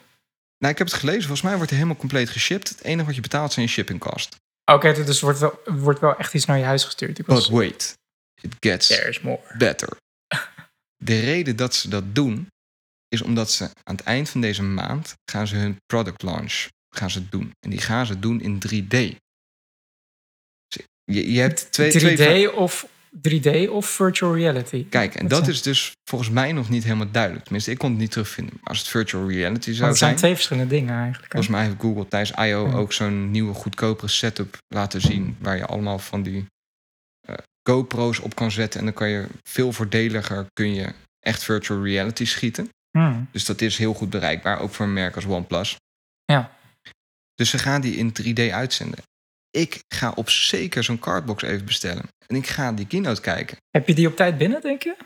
Nou, 0.59 0.73
ik 0.73 0.79
heb 0.79 0.87
het 0.87 0.97
gelezen. 0.97 1.21
Volgens 1.23 1.43
mij 1.43 1.55
wordt 1.55 1.69
hij 1.71 1.79
helemaal 1.79 2.01
compleet 2.01 2.31
geshipped. 2.31 2.69
Het 2.69 2.83
enige 2.83 3.07
wat 3.07 3.15
je 3.15 3.21
betaalt 3.21 3.53
zijn 3.53 3.67
je 3.67 3.71
shipping 3.73 4.01
cost. 4.01 4.37
Oké, 4.73 4.93
dus 5.05 5.21
wordt 5.21 5.39
wel, 5.39 5.61
wordt 5.65 6.01
wel 6.01 6.17
echt 6.17 6.35
iets 6.35 6.45
naar 6.45 6.59
je 6.59 6.65
huis 6.65 6.85
gestuurd. 6.85 7.19
Ik 7.19 7.27
was, 7.27 7.49
But 7.49 7.57
wait, 7.59 7.99
it 8.41 8.57
gets 8.61 8.87
There's 8.87 9.21
more. 9.21 9.41
better. 9.59 9.97
De 11.05 11.21
reden 11.21 11.57
dat 11.57 11.75
ze 11.75 11.89
dat 11.89 12.15
doen, 12.15 12.49
is 13.09 13.23
omdat 13.23 13.51
ze 13.51 13.65
aan 13.65 13.95
het 13.97 14.05
eind 14.05 14.29
van 14.31 14.41
deze 14.41 14.63
maand 14.63 15.15
gaan 15.31 15.47
ze 15.47 15.57
hun 15.57 15.77
product 15.87 16.23
launch 16.23 16.69
gaan 16.97 17.11
ze 17.11 17.29
doen. 17.29 17.51
En 17.61 17.71
die 17.71 17.81
gaan 17.81 18.07
ze 18.07 18.19
doen 18.19 18.41
in 18.41 18.55
3D. 18.55 18.89
Dus 20.69 20.87
Je, 21.05 21.33
je 21.33 21.41
hebt 21.41 21.73
twee... 21.73 21.93
3D, 21.93 22.15
twee 22.15 22.53
of, 22.57 22.87
3D 23.29 23.69
of 23.71 23.87
virtual 23.87 24.37
reality. 24.37 24.87
Kijk, 24.89 25.15
en 25.15 25.29
dat 25.29 25.39
zijn- 25.39 25.51
is 25.51 25.63
dus 25.63 25.93
volgens 26.11 26.31
mij 26.31 26.53
nog 26.53 26.69
niet 26.69 26.85
helemaal 26.85 27.11
duidelijk. 27.11 27.43
Tenminste, 27.45 27.71
ik 27.71 27.79
kon 27.79 27.91
het 27.91 27.99
niet 27.99 28.11
terugvinden. 28.11 28.55
Als 28.63 28.79
het 28.79 28.89
virtual 28.89 29.29
reality 29.31 29.73
zou 29.73 29.89
het 29.89 29.99
zijn 29.99 30.11
zijn... 30.11 30.17
twee 30.17 30.35
verschillende 30.35 30.75
dingen 30.75 30.95
eigenlijk. 30.99 31.33
Volgens 31.33 31.53
mij 31.53 31.65
heeft 31.65 31.81
Google 31.81 32.09
tijdens 32.09 32.39
I.O. 32.39 32.67
Ja. 32.67 32.75
ook 32.75 32.93
zo'n 32.93 33.31
nieuwe 33.31 33.55
goedkopere 33.55 34.09
setup 34.09 34.57
laten 34.69 35.01
zien. 35.01 35.37
Waar 35.41 35.57
je 35.57 35.67
allemaal 35.67 35.99
van 35.99 36.23
die 36.23 36.47
eh, 37.21 37.35
GoPro's 37.69 38.19
op 38.19 38.35
kan 38.35 38.51
zetten. 38.51 38.79
En 38.81 38.87
dan 38.87 38.95
kan 38.95 39.09
je 39.09 39.27
veel 39.43 39.73
voordeliger 39.73 40.47
kun 40.53 40.75
je 40.75 40.93
echt 41.21 41.45
virtual 41.45 41.85
reality 41.85 42.25
schieten. 42.25 42.69
Hmm. 42.99 43.29
Dus 43.33 43.45
dat 43.45 43.61
is 43.61 43.79
heel 43.79 43.95
goed 43.95 44.11
bereikbaar, 44.11 44.61
ook 44.61 44.71
voor 44.75 44.87
een 44.87 44.93
merk 44.93 45.15
als 45.15 45.25
OnePlus. 45.25 45.77
Ja. 46.25 46.53
Dus 47.35 47.51
ze 47.51 47.59
gaan 47.59 47.81
die 47.81 47.97
in 47.97 48.13
3D 48.23 48.53
uitzenden. 48.53 48.99
Ik 49.51 49.83
ga 49.89 50.13
op 50.15 50.31
zeker 50.31 50.85
zo'n 50.85 50.99
cardbox 50.99 51.43
even 51.43 51.65
bestellen. 51.65 52.03
En 52.27 52.37
ik 52.37 52.47
ga 52.47 52.73
die 52.73 52.87
keynote 52.87 53.21
kijken. 53.21 53.57
Heb 53.71 53.89
je 53.89 53.95
die 53.95 54.07
op 54.07 54.17
tijd 54.17 54.39
binnen, 54.39 54.61
denk 54.61 54.83
je? 54.83 54.97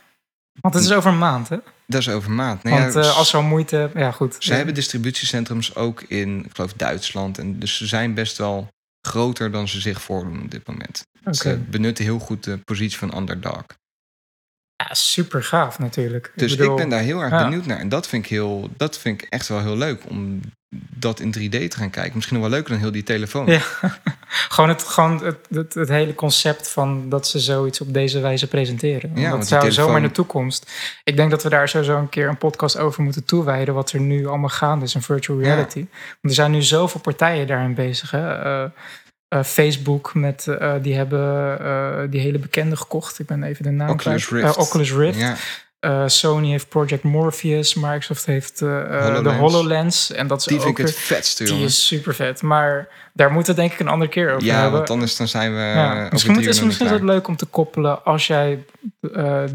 Want 0.60 0.74
het 0.74 0.82
is 0.84 0.92
over 0.92 1.10
een 1.10 1.18
maand, 1.18 1.48
hè? 1.48 1.56
Dat 1.86 2.00
is 2.00 2.08
over 2.08 2.30
maand. 2.30 2.62
Nee, 2.62 2.80
Want 2.80 2.94
ja, 2.94 3.00
eh, 3.00 3.16
als 3.16 3.28
ze 3.28 3.36
al 3.36 3.42
moeite... 3.42 3.90
Ja, 3.94 4.10
goed. 4.10 4.36
Ze 4.38 4.54
hebben 4.54 4.74
distributiecentrums 4.74 5.74
ook 5.74 6.02
in, 6.02 6.44
ik 6.44 6.50
geloof, 6.54 6.72
Duitsland. 6.72 7.38
En 7.38 7.58
dus 7.58 7.76
ze 7.76 7.86
zijn 7.86 8.14
best 8.14 8.38
wel 8.38 8.68
groter 9.00 9.50
dan 9.50 9.68
ze 9.68 9.80
zich 9.80 10.02
voordoen 10.02 10.42
op 10.42 10.50
dit 10.50 10.66
moment. 10.66 11.06
Ze 11.30 11.56
benutten 11.56 12.04
heel 12.04 12.18
goed 12.18 12.44
de 12.44 12.58
positie 12.58 12.98
van 12.98 13.16
underdog. 13.16 13.64
Ja, 14.86 14.94
super 14.94 15.44
gaaf 15.44 15.78
natuurlijk. 15.78 16.32
Dus 16.34 16.52
ik, 16.52 16.58
bedoel, 16.58 16.76
ben 16.76 16.88
daar 16.88 17.00
heel 17.00 17.20
erg 17.20 17.30
ja. 17.30 17.42
benieuwd 17.44 17.66
naar. 17.66 17.78
En 17.78 17.88
dat 17.88 18.06
vind, 18.08 18.24
ik 18.24 18.30
heel, 18.30 18.68
dat 18.76 18.98
vind 18.98 19.22
ik 19.22 19.28
echt 19.30 19.48
wel 19.48 19.60
heel 19.60 19.76
leuk. 19.76 20.02
Om 20.08 20.40
dat 20.94 21.20
in 21.20 21.34
3D 21.38 21.68
te 21.68 21.76
gaan 21.76 21.90
kijken. 21.90 22.14
Misschien 22.14 22.36
nog 22.36 22.46
wel 22.46 22.54
leuker 22.54 22.72
dan 22.72 22.80
heel 22.82 22.92
die 22.92 23.02
telefoon. 23.02 23.46
Ja. 23.46 23.60
gewoon 24.54 24.68
het, 24.68 24.82
gewoon 24.82 25.24
het, 25.24 25.36
het, 25.50 25.74
het 25.74 25.88
hele 25.88 26.14
concept 26.14 26.68
van 26.68 27.08
dat 27.08 27.28
ze 27.28 27.38
zoiets 27.38 27.80
op 27.80 27.94
deze 27.94 28.20
wijze 28.20 28.48
presenteren. 28.48 29.10
Ja, 29.14 29.30
dat 29.30 29.48
zou 29.48 29.60
telefoon- 29.60 29.84
zomaar 29.84 30.02
in 30.02 30.06
de 30.08 30.14
toekomst. 30.14 30.70
Ik 31.04 31.16
denk 31.16 31.30
dat 31.30 31.42
we 31.42 31.48
daar 31.48 31.68
sowieso 31.68 31.98
een 31.98 32.08
keer 32.08 32.28
een 32.28 32.38
podcast 32.38 32.78
over 32.78 33.02
moeten 33.02 33.24
toewijden. 33.24 33.74
Wat 33.74 33.92
er 33.92 34.00
nu 34.00 34.26
allemaal 34.26 34.48
gaande 34.48 34.84
is 34.84 34.94
in 34.94 35.02
virtual 35.02 35.38
Ja. 35.38 35.44
reality. 35.44 35.78
Want 35.78 35.88
er 36.22 36.32
zijn 36.34 36.50
nu 36.50 36.62
zoveel 36.62 37.00
partijen 37.00 37.46
daarin 37.46 37.74
bezig. 37.74 38.10
Hè? 38.10 38.34
Eh, 38.42 38.70
eh, 39.28 39.42
Facebook, 39.42 40.14
met, 40.14 40.46
eh, 40.46 40.74
die 40.82 40.94
hebben 40.94 41.58
eh, 41.60 42.00
die 42.10 42.20
hele 42.20 42.38
bekende 42.38 42.76
gekocht. 42.76 43.18
Ik 43.18 43.26
ben 43.26 43.42
even 43.42 43.64
de 43.64 43.70
naam 43.70 43.90
Oculus 43.90 44.26
kwijt. 44.26 44.44
Rift. 44.44 44.56
Eh, 44.56 44.62
Oculus 44.62 44.92
Rift. 44.92 45.18
Ja, 45.18 45.36
Eh, 45.80 46.02
Sony 46.06 46.50
heeft 46.50 46.68
Project 46.68 47.02
Morpheus. 47.02 47.74
Microsoft 47.74 48.26
heeft 48.26 48.62
eh, 48.62 49.16
eh, 49.16 49.22
de 49.22 49.28
HoloLens. 49.28 50.12
En 50.12 50.26
dat 50.26 50.40
is 50.40 50.46
die 50.46 50.56
ook 50.56 50.64
vind 50.64 50.78
ik 50.78 50.86
het 50.86 50.94
vetste, 50.94 51.44
die 51.44 51.64
is 51.64 51.86
super 51.86 52.14
vet. 52.14 52.42
Maar 52.42 52.88
daar 53.12 53.32
moeten 53.32 53.54
we 53.54 53.60
het 53.60 53.68
denk 53.68 53.80
ik 53.80 53.86
een 53.86 53.92
andere 53.92 54.10
keer 54.10 54.32
over 54.32 54.44
Ja, 54.44 54.54
hebben. 54.54 54.72
want 54.72 54.90
anders 54.90 55.16
dan 55.16 55.28
zijn 55.28 55.54
we 55.54 55.58
Ja, 55.58 55.94
ja, 55.94 56.08
misschien 56.10 56.34
drie 56.34 56.48
is 56.48 56.56
het 56.56 56.64
misschien 56.64 56.86
is 56.86 56.92
het 56.92 57.02
leuk 57.02 57.28
om 57.28 57.36
te 57.36 57.46
koppelen 57.46 58.04
als 58.04 58.26
jij 58.26 58.64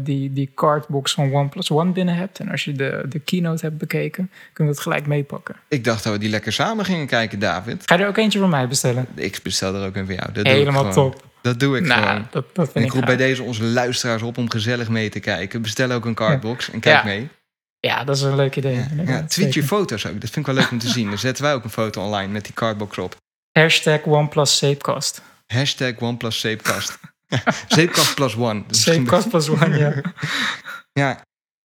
die, 0.00 0.32
die 0.32 0.50
cardbox 0.54 1.12
van 1.14 1.34
OnePlus 1.34 1.70
One 1.70 1.92
binnen 1.92 2.14
hebt. 2.14 2.38
En 2.38 2.50
als 2.50 2.64
je 2.64 2.72
de, 2.72 3.04
de 3.08 3.18
keynote 3.18 3.66
hebt 3.66 3.78
bekeken, 3.78 4.30
kun 4.52 4.64
je 4.64 4.70
dat 4.70 4.80
gelijk 4.80 5.06
meepakken. 5.06 5.56
Ik 5.68 5.84
dacht 5.84 6.04
dat 6.04 6.12
we 6.12 6.18
die 6.18 6.28
lekker 6.28 6.52
samen 6.52 6.84
gingen 6.84 7.06
kijken, 7.06 7.38
David. 7.38 7.82
Ga 7.84 7.94
je 7.94 8.02
er 8.02 8.08
ook 8.08 8.16
eentje 8.16 8.38
voor 8.38 8.48
mij 8.48 8.68
bestellen? 8.68 9.06
Ik 9.14 9.40
bestel 9.42 9.74
er 9.74 9.86
ook 9.86 9.96
een 9.96 10.06
voor 10.06 10.14
jou. 10.14 10.32
Dat 10.32 10.46
Helemaal 10.46 10.92
top. 10.92 11.32
Dat 11.44 11.60
doe 11.60 11.76
ik 11.76 11.86
nou, 11.86 12.02
gewoon. 12.02 12.26
dat, 12.30 12.54
dat 12.54 12.66
En 12.66 12.72
vind 12.72 12.84
ik 12.84 12.90
ik 12.90 12.96
roep 12.96 13.06
bij 13.06 13.16
deze 13.16 13.42
onze 13.42 13.62
luisteraars 13.62 14.22
op 14.22 14.38
om 14.38 14.50
gezellig 14.50 14.88
mee 14.88 15.08
te 15.08 15.20
kijken. 15.20 15.62
Bestel 15.62 15.90
ook 15.90 16.04
een 16.04 16.14
cardbox 16.14 16.70
en 16.70 16.80
kijk 16.80 16.96
Ja, 16.96 17.04
mee. 17.04 17.28
Ja, 17.80 18.04
dat 18.04 18.16
is 18.16 18.22
een 18.22 18.36
leuk 18.36 18.56
idee. 18.56 18.84
Ja, 19.04 19.24
tweet 19.24 19.54
je 19.54 19.62
foto's 19.62 20.06
ook. 20.06 20.20
Dat 20.20 20.30
vind 20.30 20.36
ik 20.36 20.52
wel 20.52 20.54
leuk 20.54 20.70
om 20.70 20.78
te 20.78 20.88
zien. 20.88 21.08
Dan 21.08 21.18
zetten 21.18 21.44
wij 21.44 21.54
ook 21.54 21.64
een 21.64 21.70
foto 21.70 22.02
online 22.02 22.32
met 22.32 22.44
die 22.44 22.54
cardbox 22.54 22.98
op. 22.98 23.16
Hashtag 23.52 24.04
OnePlus 24.04 24.58
Zeepkast. 24.58 25.22
Hashtag 25.46 26.00
OnePlus 26.00 26.40
zeepkast. 26.40 26.98
zeepkast 27.68 28.14
plus 28.18 28.36
one. 28.36 28.64
Zeepkast 28.68 29.28
plus 29.28 29.48
One, 29.48 29.78
ja. 29.78 29.92
Ja, 30.92 31.08
ja 31.08 31.20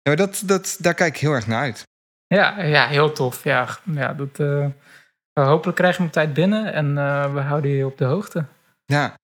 maar 0.02 0.16
dat, 0.16 0.42
dat, 0.44 0.76
daar 0.78 0.94
kijk 0.94 1.14
ik 1.14 1.20
heel 1.20 1.32
erg 1.32 1.46
naar 1.46 1.60
uit. 1.60 1.82
Ja, 2.26 2.62
ja 2.62 2.86
heel 2.86 3.12
tof. 3.12 3.44
Ja, 3.44 3.78
ja 3.84 4.14
dat, 4.14 4.38
eh, 4.38 4.66
hopelijk 5.32 5.76
krijg 5.76 5.92
je 5.92 5.98
hem 5.98 6.06
op 6.06 6.12
tijd 6.12 6.34
binnen 6.34 6.72
en 6.72 6.98
eh, 6.98 7.34
we 7.34 7.40
houden 7.40 7.70
je 7.70 7.86
op 7.86 7.98
de 7.98 8.04
hoogte. 8.04 8.44
Ja, 8.84 9.14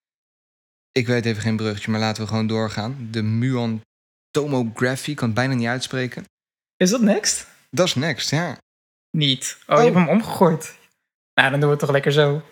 ik 0.93 1.07
weet 1.07 1.25
even 1.27 1.43
geen 1.43 1.57
bruggetje, 1.57 1.91
maar 1.91 2.01
laten 2.01 2.23
we 2.23 2.29
gewoon 2.29 2.47
doorgaan. 2.47 3.09
De 3.11 3.23
Muon 3.23 3.81
Tomography, 4.31 5.11
ik 5.11 5.17
kan 5.17 5.27
het 5.27 5.35
bijna 5.37 5.55
niet 5.55 5.67
uitspreken. 5.67 6.25
Is 6.77 6.91
dat 6.91 7.01
next? 7.01 7.47
Dat 7.71 7.87
is 7.87 7.95
next, 7.95 8.31
ja. 8.31 8.57
Niet. 9.11 9.59
Oh, 9.67 9.75
Oh. 9.77 9.77
je 9.85 9.91
hebt 9.91 9.97
hem 10.07 10.09
omgegooid. 10.09 10.77
Nou, 11.35 11.51
dan 11.51 11.61
doen 11.61 11.69
we 11.69 11.75
het 11.75 11.79
toch 11.85 11.91
lekker 11.91 12.13
zo. 12.13 12.43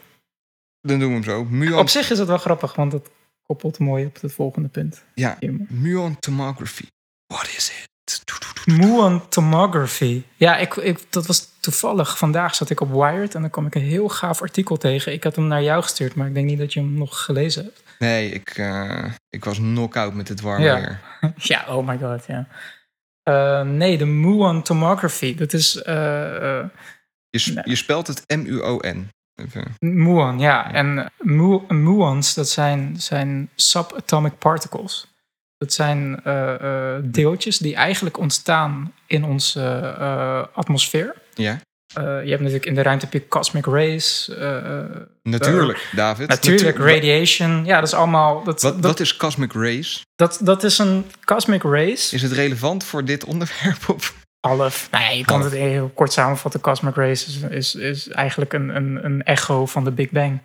Dan 0.81 0.99
doen 0.99 1.09
we 1.09 1.15
hem 1.15 1.23
zo. 1.25 1.45
Muon, 1.45 1.79
Op 1.79 1.89
zich 1.89 2.11
is 2.11 2.19
het 2.19 2.29
wel 2.29 2.39
grappig, 2.39 2.75
want 2.75 2.93
het 2.93 3.09
koppelt 3.43 3.79
mooi 3.79 4.07
op 4.07 4.21
het 4.21 4.33
volgende 4.33 4.69
punt. 4.69 5.05
ja. 5.15 5.39
Muon 5.69 6.19
Tomography. 6.19 6.87
What 7.27 7.47
is 7.57 7.71
it? 7.71 7.89
Muon 8.67 9.29
Tomography. 9.29 10.23
Ja, 10.37 10.57
ik, 10.57 10.75
ik, 10.77 10.99
dat 11.11 11.27
was 11.27 11.49
toevallig. 11.61 12.19
Vandaag 12.19 12.55
zat 12.55 12.71
ik 12.71 12.81
op 12.81 12.93
Wired 12.93 13.35
en 13.35 13.41
dan 13.41 13.51
kwam 13.51 13.67
ik 13.67 13.75
een 13.75 13.83
heel 13.83 14.09
gaaf 14.09 14.43
artikel 14.43 14.77
tegen. 14.77 15.13
Ik 15.13 15.25
had 15.25 15.37
hem 15.37 15.47
naar 15.47 15.63
jou 15.63 15.83
gestuurd, 15.83 16.15
maar 16.15 16.27
ik 16.27 16.35
denk 16.35 16.47
niet 16.47 16.59
dat 16.59 16.73
je 16.73 16.81
hem 16.81 16.95
nog 16.95 17.25
gelezen 17.25 17.65
hebt. 17.65 17.83
Nee, 17.99 18.31
ik, 18.31 18.49
eh, 18.49 19.05
ik 19.29 19.45
was 19.45 19.57
knock-out 19.57 20.15
met 20.15 20.29
het 20.29 20.41
warme 20.41 20.65
Ja. 20.65 20.75
weer. 20.81 21.01
ja, 21.37 21.65
oh 21.69 21.87
my 21.87 21.99
god, 21.99 22.27
ja. 22.27 22.47
Eh, 23.23 23.63
nee, 23.63 23.99
de 23.99 24.05
Muon 24.07 24.63
Tomography. 24.63 25.35
Dat 25.35 25.53
is 25.53 25.83
eh, 25.83 26.59
eh, 26.59 26.67
Je, 27.31 27.53
Nee. 27.55 27.65
je 27.65 27.77
spelt 27.77 28.07
het 28.07 28.23
M-U-O-N. 28.27 29.09
Muon, 29.79 30.39
ja. 30.39 30.73
En 30.73 31.13
mu 31.19 31.59
muons, 31.69 32.35
dat 32.35 32.49
zijn, 32.49 32.95
zijn 32.99 33.51
subatomic 33.55 34.39
particles. 34.39 35.10
Dat 35.61 35.73
zijn 35.73 36.21
eh, 36.25 36.55
eh, 36.55 37.03
deeltjes 37.05 37.59
die 37.59 37.75
eigenlijk 37.75 38.19
ontstaan 38.19 38.93
in 39.07 39.25
onze 39.25 39.95
eh, 39.99 40.43
atmosfeer. 40.53 41.15
Ja, 41.35 41.61
je 41.95 42.01
hebt 42.03 42.41
natuurlijk 42.41 42.67
in 42.67 42.75
de 42.75 42.83
ruimte 42.83 43.05
heb 43.05 43.13
je 43.15 43.29
cosmic 43.29 43.67
rays. 43.67 44.31
natuurlijk, 45.23 45.89
David. 45.97 46.29
natuurlijk, 46.29 46.79
Natu- 46.79 46.93
radiation. 46.93 47.65
Ja, 47.65 47.79
dat 47.81 47.89
is 47.89 47.95
allemaal. 47.95 48.45
Dat, 48.45 48.63
Wat, 48.63 48.73
dat, 48.73 48.85
wat 48.85 49.01
is 49.01 49.17
cosmic 49.17 49.53
rays? 49.53 50.03
dat, 50.15 50.39
dat 50.43 50.65
is 50.65 50.79
een 50.79 51.05
cosmic 51.25 51.63
rays. 51.63 52.13
Is 52.13 52.23
het 52.23 52.33
relevant 52.33 52.85
voor 52.85 53.05
dit 53.05 53.25
onderwerp? 53.25 53.89
Of? 53.89 54.15
Half. 54.41 54.89
Nee, 54.91 55.19
je 55.19 55.25
kan 55.25 55.43
het 55.43 55.53
heel 55.53 55.91
kort 55.95 56.13
samenvatten. 56.13 56.61
Cosmic 56.61 56.95
rays 56.95 57.27
is, 57.27 57.37
is, 57.51 57.75
is 57.75 58.09
eigenlijk 58.09 58.53
een, 58.53 58.77
een, 58.77 59.05
een 59.05 59.23
echo 59.23 59.67
van 59.67 59.85
de 59.85 59.91
Big 59.91 60.11
Bang. 60.11 60.41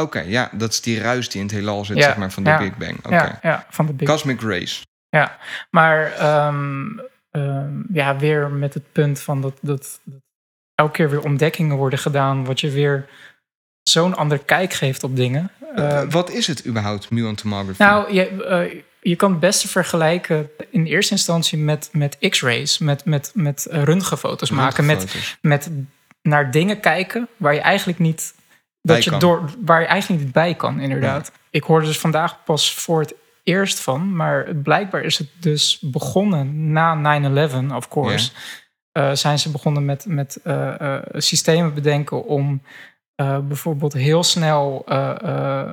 Oké, 0.00 0.20
ja, 0.20 0.50
dat 0.52 0.70
is 0.70 0.80
die 0.80 1.00
ruis 1.00 1.28
die 1.28 1.40
in 1.40 1.46
het 1.46 1.56
heelal 1.56 1.84
zit, 1.84 1.96
Ja, 1.96 2.02
zeg 2.02 2.16
maar, 2.16 2.32
van 2.32 2.42
de 2.42 2.50
ja, 2.50 2.58
Big 2.58 2.76
Bang. 2.76 2.98
Oké. 2.98 3.14
Ja, 3.14 3.38
ja, 3.42 3.66
van 3.70 3.86
de 3.86 3.92
Big 3.92 4.08
Cosmic 4.08 4.40
rays. 4.40 4.82
Ja, 5.08 5.38
maar 5.70 6.12
ehm, 6.12 6.84
ehm, 7.30 7.72
ja, 7.92 8.16
weer 8.16 8.50
met 8.50 8.74
het 8.74 8.92
punt 8.92 9.20
van 9.20 9.40
dat, 9.40 9.58
dat, 9.60 10.00
dat 10.04 10.20
elke 10.74 10.92
keer 10.92 11.10
weer 11.10 11.22
ontdekkingen 11.24 11.76
worden 11.76 11.98
gedaan, 11.98 12.44
wat 12.44 12.60
je 12.60 12.70
weer 12.70 13.08
zo'n 13.82 14.14
ander 14.16 14.38
kijk 14.38 14.72
geeft 14.72 15.04
op 15.04 15.16
dingen. 15.16 15.50
Eh, 15.74 16.00
Eh, 16.00 16.10
wat 16.10 16.30
is 16.30 16.46
het 16.46 16.66
überhaupt, 16.66 17.10
muon 17.10 17.34
tomography? 17.34 17.82
nou, 17.82 18.12
je, 18.12 18.44
eh, 18.44 18.80
je 19.00 19.16
kan 19.16 19.30
het 19.30 19.40
beste 19.40 19.68
vergelijken 19.68 20.50
in 20.70 20.84
eerste 20.86 21.12
instantie 21.12 21.58
met, 21.58 21.88
met 21.92 22.16
x-rays, 22.30 22.78
met, 22.78 23.04
met, 23.04 23.30
met 23.34 23.66
röntgenfoto's 23.70 24.50
maken, 24.50 24.86
met, 24.86 25.36
met 25.40 25.70
naar 26.22 26.50
dingen 26.50 26.80
kijken 26.80 27.28
waar 27.36 27.54
je 27.54 27.60
eigenlijk 27.60 27.98
niet, 27.98 28.34
dat 28.88 29.04
je 29.04 29.10
kan. 29.10 29.18
door, 29.18 29.50
waar 29.64 29.80
je 29.80 29.86
eigenlijk 29.86 30.22
niet 30.22 30.32
bij 30.32 30.54
kan, 30.54 30.80
inderdaad. 30.80 31.32
Ik 31.50 31.62
hoorde 31.62 31.86
dus 31.86 31.98
vandaag 31.98 32.44
pas 32.44 32.74
voor 32.74 33.00
het 33.00 33.14
eerst 33.42 33.80
van, 33.80 34.16
maar 34.16 34.54
blijkbaar 34.54 35.02
is 35.02 35.18
het 35.18 35.28
dus 35.40 35.78
begonnen 35.80 36.72
na 36.72 37.20
9-11, 37.70 37.74
of 37.74 37.88
course. 37.88 38.30
Eh, 38.92 39.10
zijn 39.12 39.38
ze 39.38 39.50
begonnen 39.50 39.84
met, 39.84 40.04
met 40.08 40.36
eh, 40.42 40.80
eh, 40.96 41.02
systemen 41.12 41.74
bedenken 41.74 42.24
om 42.26 42.62
bijvoorbeeld 43.48 43.92
heel 43.92 44.22
snel 44.22 44.82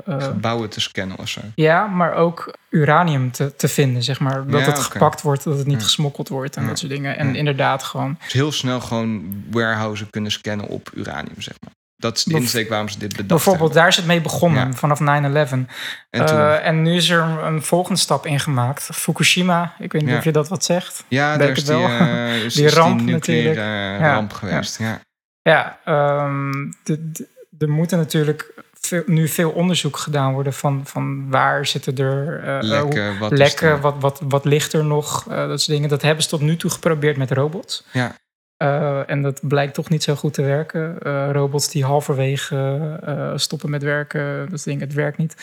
Gebouwen 0.05 0.69
te 0.69 0.81
scannen 0.81 1.17
of 1.17 1.27
zo. 1.29 1.41
ja, 1.55 1.87
maar 1.87 2.13
ook 2.13 2.53
uranium 2.69 3.31
te, 3.31 3.55
te 3.55 3.67
vinden, 3.67 4.03
zeg 4.03 4.19
maar. 4.19 4.47
Dat 4.47 4.59
Ja, 4.59 4.65
het 4.65 4.79
gepakt 4.79 5.21
wordt, 5.21 5.43
dat 5.43 5.57
het 5.57 5.67
niet 5.67 5.77
Ja. 5.77 5.83
gesmokkeld 5.83 6.27
wordt 6.29 6.55
en 6.55 6.61
Ja. 6.61 6.67
dat 6.67 6.79
soort 6.79 6.91
dingen. 6.91 7.17
En 7.17 7.27
Ja. 7.27 7.33
inderdaad 7.37 7.83
gewoon... 7.83 8.17
Dus 8.23 8.33
heel 8.33 8.51
snel 8.51 8.79
gewoon 8.81 9.43
warehouses 9.51 10.07
kunnen 10.09 10.31
scannen 10.31 10.67
op 10.67 10.91
uranium, 10.93 11.41
zeg 11.41 11.55
maar. 11.63 11.73
Dat 12.01 12.17
is 12.17 12.23
de 12.23 12.33
insteek 12.33 12.69
waarom 12.69 12.89
ze 12.89 12.99
dit 12.99 13.09
bedacht 13.09 13.27
Bijvoorbeeld, 13.27 13.59
hebben. 13.63 13.77
daar 13.79 13.87
is 13.87 13.95
het 13.95 14.05
mee 14.05 14.21
begonnen, 14.21 14.67
Ja. 14.67 14.73
vanaf 14.73 14.99
9-11. 14.99 15.51
En 15.53 15.67
Eh, 16.09 16.67
en 16.67 16.81
nu 16.81 16.95
is 16.95 17.09
er 17.09 17.21
een 17.21 17.61
volgende 17.63 17.99
stap 17.99 18.25
ingemaakt. 18.25 18.83
Fukushima, 18.93 19.73
ik 19.79 19.91
weet 19.91 20.01
niet 20.01 20.11
Ja. 20.11 20.17
of 20.17 20.23
je 20.23 20.31
dat 20.31 20.47
wat 20.47 20.63
zegt. 20.63 21.03
ja, 21.07 21.37
daar 21.37 21.49
is 21.49 21.65
die, 21.65 21.75
eh, 21.75 22.35
is, 22.45 22.53
Die 22.53 22.65
is 22.65 22.73
ramp 22.73 23.01
nucleaire 23.01 23.13
natuurlijk. 23.13 23.57
eh, 23.57 23.99
Ja, 24.07 24.13
ramp 24.13 24.33
geweest. 24.33 24.79
Ja. 24.79 24.99
Ja, 25.41 25.79
ehm, 25.85 26.51
de- 26.83 27.11
de- 27.11 27.27
er 27.57 27.69
moeten 27.69 27.97
natuurlijk 27.97 28.53
veel, 28.73 29.03
nu 29.05 29.27
veel 29.27 29.49
onderzoek 29.49 29.97
gedaan 29.97 30.33
worden 30.33 30.53
van, 30.53 30.81
van 30.85 31.29
waar 31.29 31.65
zitten 31.65 31.97
er 31.97 32.41
hoe- 32.59 32.67
Lekken, 32.67 33.17
wat 33.19 33.31
lekken, 33.31 33.81
wat, 33.81 33.95
wat, 33.99 34.21
wat 34.27 34.45
ligt 34.45 34.73
er 34.73 34.83
nog, 34.85 35.23
dat 35.23 35.61
soort 35.61 35.65
dingen. 35.77 35.89
Dat 35.89 36.01
hebben 36.01 36.23
ze 36.23 36.29
tot 36.29 36.41
nu 36.41 36.55
toe 36.57 36.69
geprobeerd 36.71 37.17
met 37.17 37.31
robots. 37.31 37.85
Ja. 37.91 38.15
Eh, 38.61 39.09
en 39.09 39.21
dat 39.21 39.39
blijkt 39.47 39.73
toch 39.73 39.89
niet 39.89 40.03
zo 40.03 40.15
goed 40.15 40.33
te 40.33 40.41
werken. 40.41 40.99
Eh, 40.99 41.29
robots 41.31 41.69
die 41.69 41.85
halverwege 41.85 42.99
eh, 43.05 43.31
stoppen 43.35 43.69
met 43.69 43.83
werken, 43.83 44.49
dat 44.49 44.63
dingen, 44.63 44.81
het 44.81 44.93
werkt 44.93 45.17
niet. 45.17 45.35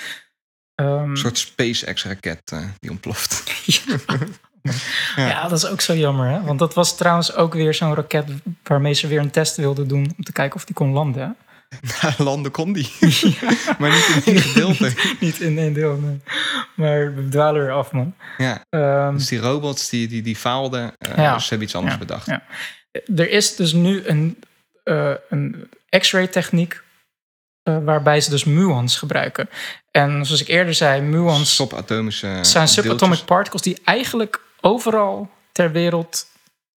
Ehm, 0.74 1.10
Een 1.10 1.16
soort 1.16 1.38
SpaceX-raket 1.38 2.52
die 2.78 2.90
ontploft. 2.90 3.42
ja. 5.16 5.28
ja, 5.28 5.48
dat 5.48 5.58
is 5.58 5.66
ook 5.66 5.80
zo 5.80 5.94
jammer. 5.94 6.28
Hè? 6.28 6.42
Want 6.42 6.58
dat 6.58 6.74
was 6.74 6.96
trouwens 6.96 7.34
ook 7.34 7.54
weer 7.54 7.74
zo'n 7.74 7.94
raket 7.94 8.24
waarmee 8.62 8.92
ze 8.94 9.06
weer 9.06 9.20
een 9.20 9.30
test 9.30 9.56
wilden 9.56 9.88
doen 9.88 10.14
om 10.16 10.24
te 10.24 10.32
kijken 10.32 10.56
of 10.56 10.64
die 10.64 10.74
kon 10.74 10.92
landen. 10.92 11.22
Hè? 11.22 11.30
Landen 12.24 12.50
kon 12.52 12.72
die. 12.72 12.92
maar 13.78 13.90
niet 13.90 14.22
in 14.24 14.34
één 14.34 14.42
gedeelte. 14.42 14.92
Niet 15.20 15.40
in 15.40 15.58
één 15.58 15.72
deel, 15.72 15.96
nee. 15.96 16.20
Maar 16.74 17.14
we 17.14 17.28
dwalen 17.28 17.62
weer 17.62 17.72
af, 17.72 17.92
man. 17.92 18.14
Ja, 18.38 18.64
Ehm, 18.70 19.14
dus 19.14 19.28
die 19.28 19.38
robots 19.38 19.88
die, 19.88 20.08
die, 20.08 20.22
die 20.22 20.36
faalden. 20.36 20.92
Ja. 21.16 21.38
Ze 21.38 21.48
hebben 21.48 21.66
iets 21.66 21.76
anders 21.76 21.94
Ja, 21.94 22.00
bedacht. 22.00 22.26
Er 23.16 23.30
is 23.30 23.56
dus 23.56 23.72
nu 23.72 24.06
een, 24.06 24.38
eh, 24.84 25.14
een 25.28 25.70
X-ray 25.98 26.26
techniek 26.26 26.82
eh, 27.62 27.78
waarbij 27.84 28.20
ze 28.20 28.30
dus 28.30 28.44
muons 28.44 28.96
gebruiken. 28.96 29.48
En 29.90 30.24
zoals 30.26 30.40
ik 30.40 30.48
eerder 30.48 30.74
zei, 30.74 31.00
muons 31.00 31.54
Subatomische 31.54 32.38
zijn 32.42 32.68
subatomic 32.68 32.98
deeltjes. 32.98 33.24
particles 33.24 33.62
die 33.62 33.78
eigenlijk 33.84 34.40
overal 34.60 35.30
ter 35.52 35.72
wereld 35.72 36.26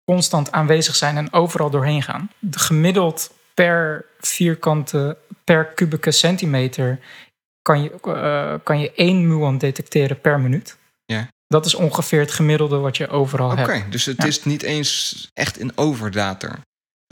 constant 0.04 0.52
aanwezig 0.52 0.94
zijn 0.94 1.16
en 1.16 1.32
overal 1.32 1.70
doorheen 1.70 2.02
gaan. 2.02 2.30
De 2.38 2.58
gemiddeld 2.58 3.30
per 3.54 4.04
vierkante, 4.20 5.16
per 5.44 5.64
kubieke 5.64 6.10
centimeter 6.10 6.98
kan 7.62 7.82
je, 7.82 7.90
eh, 8.02 8.54
kan 8.64 8.80
je 8.80 8.92
één 8.92 9.26
muon 9.26 9.58
detecteren 9.58 10.20
per 10.20 10.40
minuut. 10.40 10.76
Ja. 11.04 11.28
Dat 11.48 11.66
is 11.66 11.74
ongeveer 11.74 12.20
het 12.20 12.32
gemiddelde 12.32 12.76
wat 12.76 12.96
je 12.96 13.08
overal 13.08 13.50
Oké, 13.50 13.72
hebt. 13.72 13.92
dus 13.92 14.04
het 14.04 14.22
Ja. 14.22 14.26
is 14.28 14.44
niet 14.44 14.62
eens 14.62 15.28
echt 15.34 15.60
een 15.60 15.72
overdater. 15.74 16.58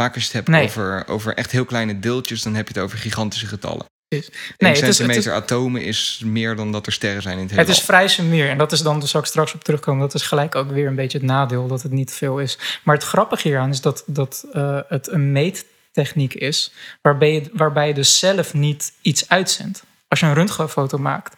Vaak 0.01 0.15
als 0.15 0.23
je 0.23 0.27
het 0.29 0.33
hebt 0.37 0.49
Nee. 0.49 0.65
over, 0.65 1.09
over 1.09 1.35
echt 1.35 1.51
heel 1.51 1.65
kleine 1.65 1.99
deeltjes, 1.99 2.43
dan 2.43 2.55
heb 2.55 2.69
je 2.69 2.75
het 2.75 2.83
over 2.83 2.99
gigantische 2.99 3.47
getallen. 3.47 3.85
Precies. 4.09 4.29
Nee, 4.59 4.71
een 4.71 4.77
het 4.79 4.89
is- 4.89 4.97
centimeter 4.97 5.35
het 5.35 5.43
atomen 5.43 5.83
is 5.83 6.23
meer 6.25 6.57
dan 6.57 6.73
dat 6.73 6.87
er 6.87 6.93
sterren 6.93 7.23
zijn 7.23 7.35
in 7.39 7.41
het 7.43 7.51
Het 7.51 7.59
heelal. 7.61 7.75
is 7.77 7.83
vrij 7.85 8.09
sumier. 8.09 8.49
En 8.49 8.59
dat 8.59 8.73
is 8.73 8.81
dan, 8.81 8.99
daar 8.99 9.09
zal 9.09 9.21
ik 9.21 9.27
straks 9.27 9.55
op 9.55 9.65
terugkomen. 9.65 10.01
Dat 10.01 10.15
is 10.15 10.23
gelijk 10.23 10.55
ook 10.55 10.71
weer 10.71 10.87
een 10.87 10.95
beetje 10.95 11.19
het 11.19 11.27
nadeel 11.27 11.67
dat 11.67 11.83
het 11.83 11.93
niet 11.93 12.13
veel 12.13 12.39
is. 12.39 12.59
Maar 12.85 12.95
het 12.95 13.05
grappige 13.05 13.49
hieraan 13.49 13.71
is 13.71 13.81
dat, 13.81 14.03
dat 14.07 14.45
eh, 14.53 14.79
het 14.89 15.09
een 15.11 15.33
meettechniek 15.33 16.35
is. 16.35 16.73
Waarbij 17.03 17.33
je, 17.33 17.51
waarbij 17.53 17.89
je 17.89 17.95
dus 17.95 18.19
zelf 18.19 18.55
niet 18.55 18.93
iets 19.03 19.29
uitzendt. 19.29 19.83
Als 20.09 20.21
je 20.21 20.27
een 20.27 20.35
röntgenfoto 20.35 20.99
maakt, 20.99 21.37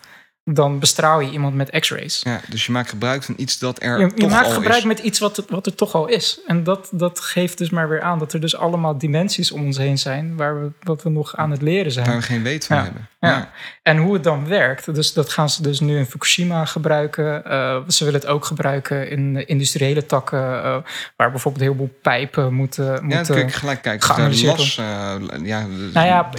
dan 0.54 0.78
bestraal 0.78 1.20
je 1.20 1.30
iemand 1.30 1.54
met 1.54 1.70
x-rays. 1.70 2.20
Ja, 2.24 2.40
dus 2.48 2.66
je 2.66 2.72
maakt 2.72 2.88
gebruik 2.88 3.22
van 3.22 3.34
iets 3.38 3.58
dat 3.58 3.82
er 3.82 3.98
Je, 3.98 4.04
je 4.04 4.14
toch 4.14 4.30
maakt 4.30 4.46
al 4.46 4.52
gebruik 4.52 4.78
is. 4.78 4.84
met 4.84 4.98
iets 4.98 5.18
wat, 5.18 5.44
wat 5.48 5.66
er 5.66 5.74
toch 5.74 5.94
al 5.94 6.06
is. 6.06 6.40
En 6.46 6.64
dat, 6.64 6.88
dat 6.92 7.20
geeft 7.20 7.58
dus 7.58 7.70
maar 7.70 7.88
weer 7.88 8.00
aan 8.00 8.18
dat 8.18 8.32
er 8.32 8.40
dus 8.40 8.56
allemaal 8.56 8.98
dimensies 8.98 9.52
om 9.52 9.64
ons 9.64 9.76
heen 9.76 9.98
zijn... 9.98 10.36
waar 10.36 10.60
we, 10.60 10.70
wat 10.80 11.02
we 11.02 11.10
nog 11.10 11.36
aan 11.36 11.50
het 11.50 11.62
leren 11.62 11.92
zijn. 11.92 12.06
Waar 12.06 12.16
we 12.16 12.22
geen 12.22 12.42
weet 12.42 12.66
van 12.66 12.76
Ja, 12.76 12.82
hebben. 12.82 13.08
ja. 13.20 13.50
En 13.82 13.96
hoe 13.96 14.14
het 14.14 14.24
dan 14.24 14.48
werkt, 14.48 14.94
dus 14.94 15.12
dat 15.12 15.28
gaan 15.28 15.50
ze 15.50 15.62
dus 15.62 15.80
nu 15.80 15.98
in 15.98 16.06
Fukushima 16.06 16.64
gebruiken. 16.64 17.44
Eh, 17.44 17.76
ze 17.88 18.04
willen 18.04 18.20
het 18.20 18.28
ook 18.28 18.44
gebruiken 18.44 19.10
in 19.10 19.46
industriële 19.46 20.06
takken, 20.06 20.62
eh, 20.64 20.76
waar 21.16 21.30
bijvoorbeeld 21.30 21.64
heel 21.64 21.74
veel 21.74 21.98
pijpen 22.02 22.54
moeten. 22.54 22.84
Ja, 22.84 22.94
dan 22.94 23.06
moeten 23.06 23.34
kun 23.34 23.44
je 23.46 23.52
gelijk 23.52 23.82
kijken. 23.82 24.46
las, 24.46 24.78
eh, 24.78 25.14
ja, 25.42 25.66
nou 25.92 26.06
ja, 26.06 26.30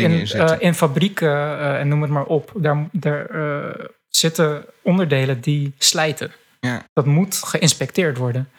in, 0.60 0.74
fabrieken 0.74 1.60
en 1.80 1.88
noem 1.88 2.02
het 2.02 2.12
maar 2.12 2.26
op, 2.26 2.52
daar, 2.56 2.88
daar 2.92 3.28
zitten 4.10 4.66
onderdelen 4.82 5.42
die 5.42 5.74
slijten. 5.78 6.32
Ja. 6.60 6.86
Dat 6.94 7.06
moet 7.06 7.36
geïnspecteerd 7.36 8.18
worden. 8.18 8.50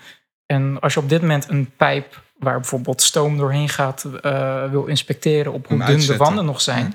En 0.47 0.81
als 0.81 0.95
je 0.95 1.01
op 1.01 1.09
dit 1.09 1.21
moment 1.21 1.49
een 1.49 1.71
pijp 1.77 2.23
waar 2.39 2.61
bijvoorbeeld 2.61 3.03
stoom 3.03 3.39
doorheen 3.39 3.69
gaat, 3.69 4.05
eh, 4.23 4.71
wil 4.71 4.87
inspecteren 4.87 5.53
op 5.53 5.69
hoe 5.69 5.85
dun 5.85 5.99
de 5.99 6.17
wanden 6.17 6.45
nog 6.45 6.61
zijn, 6.61 6.95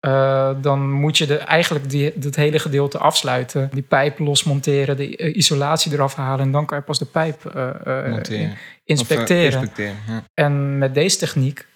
eh, 0.00 0.50
dan 0.60 0.90
moet 0.90 1.18
je 1.18 1.26
de, 1.26 1.36
eigenlijk 1.36 1.90
die, 1.90 2.12
dat 2.14 2.34
hele 2.34 2.58
gedeelte 2.58 2.98
afsluiten, 2.98 3.70
die 3.72 3.82
pijp 3.82 4.18
losmonteren, 4.18 4.96
de 4.96 5.32
isolatie 5.32 5.92
eraf 5.92 6.14
halen 6.14 6.44
en 6.44 6.52
dan 6.52 6.66
kan 6.66 6.78
je 6.78 6.84
pas 6.84 6.98
de 6.98 7.04
pijp 7.04 7.44
eh, 7.44 8.08
Monteren. 8.08 8.50
Of, 8.50 8.58
inspecteren. 8.84 9.60
inspecteren, 9.60 9.96
ja. 10.06 10.22
En 10.34 10.78
met 10.78 10.94
deze 10.94 11.18
techniek, 11.18 11.66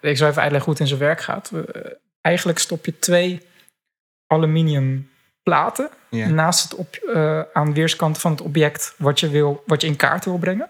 ik 0.00 0.16
zal 0.16 0.28
even 0.28 0.42
uitleggen 0.42 0.64
hoe 0.64 0.72
het 0.72 0.80
in 0.80 0.86
zijn 0.86 1.00
werk 1.00 1.20
gaat. 1.20 1.50
Eigenlijk 2.20 2.58
stop 2.58 2.84
je 2.84 2.98
twee 2.98 3.40
aluminium 4.26 5.08
platen 5.44 5.88
naast 6.34 6.62
het 6.62 6.74
op, 6.74 6.94
eh, 6.94 7.40
aan 7.52 7.74
weerskanten 7.74 8.20
van 8.20 8.30
het 8.30 8.40
object 8.40 8.94
wat 8.98 9.20
je, 9.20 9.28
wil, 9.28 9.62
wat 9.66 9.80
je 9.80 9.86
in 9.86 9.96
kaart 9.96 10.24
wil 10.24 10.38
brengen. 10.38 10.68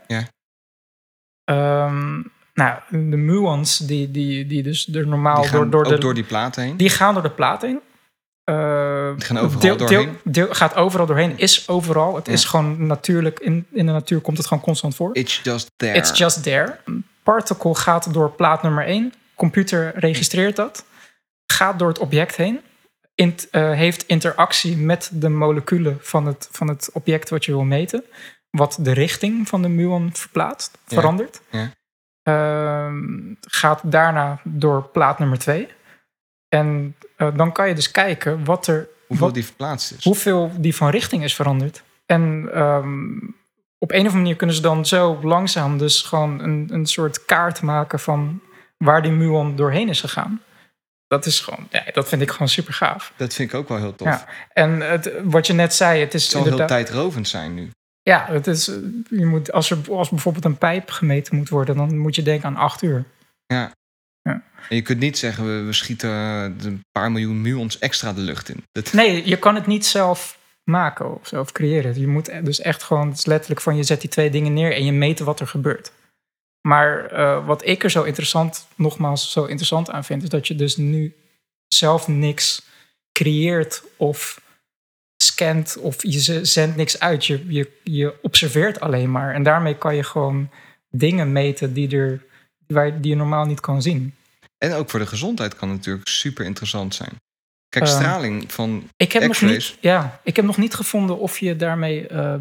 Ehm, 1.45 2.15
nou, 2.55 2.79
de 2.91 3.17
muons 3.17 3.79
die, 3.79 4.11
die, 4.11 4.47
die 4.47 4.63
dus 4.63 4.89
er 4.95 5.07
normaal 5.07 5.41
Die 5.41 5.51
gaan 5.51 5.71
door, 5.71 5.85
door, 5.85 5.93
de, 5.95 5.99
door 6.01 6.15
die 6.15 6.25
platen 6.25 6.63
heen. 6.63 6.77
die 6.77 6.91
gaan 6.91 7.15
door 7.15 7.23
de 7.23 7.31
plaat 7.31 7.63
heen. 7.63 7.81
Eh, 8.45 9.11
Die 9.17 9.25
gaan 9.25 9.39
overal 9.39 9.61
deel, 9.61 9.77
doorheen. 9.77 10.19
Deel, 10.25 10.33
deel- 10.47 10.55
gaat 10.55 10.75
overal 10.75 11.07
doorheen, 11.07 11.39
is 11.39 11.69
overal. 11.69 12.17
Het 12.17 12.29
is 12.29 12.45
gewoon 12.45 12.87
natuurlijk, 12.87 13.41
in, 13.41 13.67
in 13.73 13.87
de 13.87 13.93
natuur 13.93 14.21
komt 14.21 14.37
het 14.39 14.47
gewoon 14.47 14.63
constant 14.63 14.95
voor. 14.95 15.11
It's 15.17 15.41
just 15.43 15.71
there. 15.77 15.95
It's 15.97 16.19
just 16.19 16.43
there. 16.43 16.79
Particle 17.23 17.75
gaat 17.75 18.13
door 18.13 18.31
plaat 18.31 18.63
nummer 18.63 18.85
1. 18.87 19.13
Computer 19.35 19.93
registreert 19.99 20.57
dat. 20.57 20.85
Gaat 21.53 21.79
door 21.79 21.89
het 21.89 21.99
object 21.99 22.37
heen. 22.37 22.61
Int- 23.15 23.51
eh, 23.51 23.71
heeft 23.73 24.07
interactie 24.07 24.77
met 24.77 25.11
de 25.13 25.29
moleculen 25.29 25.99
van 26.01 26.27
het, 26.27 26.49
van 26.51 26.69
het 26.69 26.91
object 26.93 27.31
wat 27.31 27.45
je 27.45 27.53
wil 27.53 27.65
meten. 27.65 28.05
Wat 28.51 28.77
de 28.81 28.93
richting 28.93 29.49
van 29.49 29.63
de 29.63 29.69
muon 29.69 30.11
verplaatst, 30.15 30.79
verandert. 30.87 31.41
Ja. 31.51 31.71
Ehm, 32.23 33.35
gaat 33.41 33.81
daarna 33.85 34.41
door 34.45 34.83
plaat 34.89 35.19
nummer 35.19 35.39
2. 35.39 35.69
En 36.49 36.97
eh, 37.17 37.29
dan 37.37 37.53
kan 37.53 37.69
je 37.69 37.75
dus 37.75 37.91
kijken 37.91 38.45
wat 38.45 38.67
er, 38.67 38.89
Hoeveel 39.07 39.27
wat- 39.27 39.35
die 39.35 39.45
verplaatst 39.45 39.93
is. 39.93 40.05
hoeveel 40.05 40.51
die 40.59 40.75
van 40.77 40.91
richting 40.91 41.23
is 41.23 41.35
veranderd. 41.35 41.83
En 42.07 42.49
ehm, 42.55 43.15
op 43.79 43.91
een 43.91 43.97
of 43.99 44.07
andere 44.07 44.17
manier 44.17 44.37
kunnen 44.37 44.57
ze 44.57 44.63
dan 44.63 44.87
zo 44.87 45.19
langzaam 45.23 45.79
dus 45.79 46.03
gewoon 46.03 46.41
een, 46.41 46.69
een 46.73 46.87
soort 46.87 47.25
kaart 47.25 47.63
maken 47.63 47.99
van 48.01 48.41
waar 48.77 49.03
die 49.03 49.13
muon 49.13 49.57
doorheen 49.57 49.89
is 49.89 50.01
gegaan. 50.01 50.41
Dat 51.07 51.27
is 51.27 51.41
gewoon, 51.41 51.67
ja, 51.71 51.85
dat 51.93 52.09
vind 52.09 52.23
ik 52.23 52.31
gewoon 52.31 52.49
super 52.49 52.75
gaaf. 52.75 53.13
Dat 53.17 53.35
vind 53.35 53.53
ik 53.53 53.59
ook 53.59 53.69
wel 53.69 53.79
heel 53.79 53.95
tof. 53.95 54.09
Ja. 54.09 54.27
En 54.53 54.81
het, 54.81 55.13
wat 55.25 55.47
je 55.47 55.53
net 55.53 55.75
zei, 55.75 56.01
het 56.01 56.15
is 56.15 56.23
Het 56.23 56.33
zal 56.33 56.57
heel 56.57 56.67
tijdrovend 56.67 57.29
zijn 57.29 57.55
nu. 57.55 57.71
Ja, 58.03 58.27
het 58.29 58.47
is, 58.47 58.67
je 59.11 59.27
moet, 59.27 59.53
als 59.53 59.71
er 59.71 59.79
als 59.91 60.09
bijvoorbeeld 60.09 60.45
een 60.45 60.59
pijp 60.59 60.91
gemeten 60.91 61.37
moet 61.37 61.49
worden, 61.49 61.77
dan 61.77 61.99
moet 61.99 62.15
je 62.15 62.23
denken 62.23 62.49
aan 62.49 62.57
acht 62.57 62.83
uur. 62.83 63.05
En 64.69 64.77
je 64.77 64.83
kunt 64.83 64.99
niet 64.99 65.19
zeggen, 65.19 65.45
we, 65.45 65.63
we 65.63 65.73
schieten 65.73 66.11
een 66.11 66.81
paar 66.93 67.13
miljoen 67.13 67.41
muons 67.41 67.79
extra 67.79 68.13
de 68.13 68.21
lucht 68.21 68.49
in. 68.49 68.65
Dat, 68.73 68.93
Nee, 68.93 69.29
je 69.29 69.37
kan 69.37 69.55
het 69.55 69.67
niet 69.67 69.87
zelf 69.87 70.39
maken 70.65 71.21
of 71.21 71.27
zo, 71.27 71.41
of 71.41 71.53
creëren. 71.53 72.01
Je 72.01 72.07
moet 72.07 72.45
dus 72.45 72.61
echt 72.61 72.83
gewoon, 72.83 73.09
het 73.09 73.19
is 73.19 73.27
letterlijk 73.27 73.61
van 73.61 73.77
je 73.77 73.83
zet 73.83 74.01
die 74.01 74.11
twee 74.11 74.31
dingen 74.31 74.53
neer 74.53 74.75
en 74.75 74.85
je 74.85 74.93
meet 74.93 75.19
wat 75.19 75.41
er 75.41 75.47
gebeurt. 75.47 75.93
Maar 76.69 77.07
eh, 77.07 77.47
wat 77.47 77.67
ik 77.67 77.85
er 77.85 77.91
zo 77.91 78.03
interessant, 78.03 78.67
nogmaals 78.75 79.31
zo 79.31 79.45
interessant 79.45 79.91
aan 79.91 80.05
vind, 80.05 80.23
is 80.23 80.29
dat 80.29 80.47
je 80.47 80.55
dus 80.55 80.77
nu 80.77 81.15
zelf 81.69 82.09
niks 82.09 82.63
creëert 83.13 83.83
of 83.97 84.41
scant 85.17 85.77
of 85.77 86.03
je 86.03 86.45
zendt 86.45 86.77
niks 86.77 87.01
uit. 87.01 87.27
Je, 87.27 87.45
je, 87.49 87.71
je 87.83 88.15
observeert 88.23 88.81
alleen 88.81 89.11
maar. 89.11 89.35
En 89.35 89.43
daarmee 89.43 89.79
kan 89.79 89.97
je 89.97 90.03
gewoon 90.03 90.51
dingen 90.91 91.33
meten 91.33 91.73
die, 91.73 91.97
er, 91.97 92.23
waar, 92.67 93.01
die 93.01 93.11
je 93.11 93.17
normaal 93.17 93.45
niet 93.45 93.61
kan 93.61 93.83
zien. 93.83 94.15
En 94.59 94.73
ook 94.73 94.91
voor 94.91 95.01
de 95.01 95.07
gezondheid 95.07 95.57
kan 95.57 95.69
het 95.69 95.77
natuurlijk 95.77 96.09
super 96.09 96.45
interessant 96.45 96.95
zijn. 96.95 97.17
Kijk, 97.69 97.85
Ehm, 97.85 97.95
straling 97.95 98.53
van... 98.53 98.89
Ik 98.97 99.13
heb, 99.13 99.27
nog 99.27 99.41
niet, 99.41 99.77
ja, 99.81 100.21
ik 100.23 100.37
heb 100.37 100.45
nog 100.45 100.57
niet 100.57 100.75
gevonden 100.75 101.19
of 101.19 101.39
je 101.39 101.57
daarmee 101.57 102.07
eh, 102.07 102.35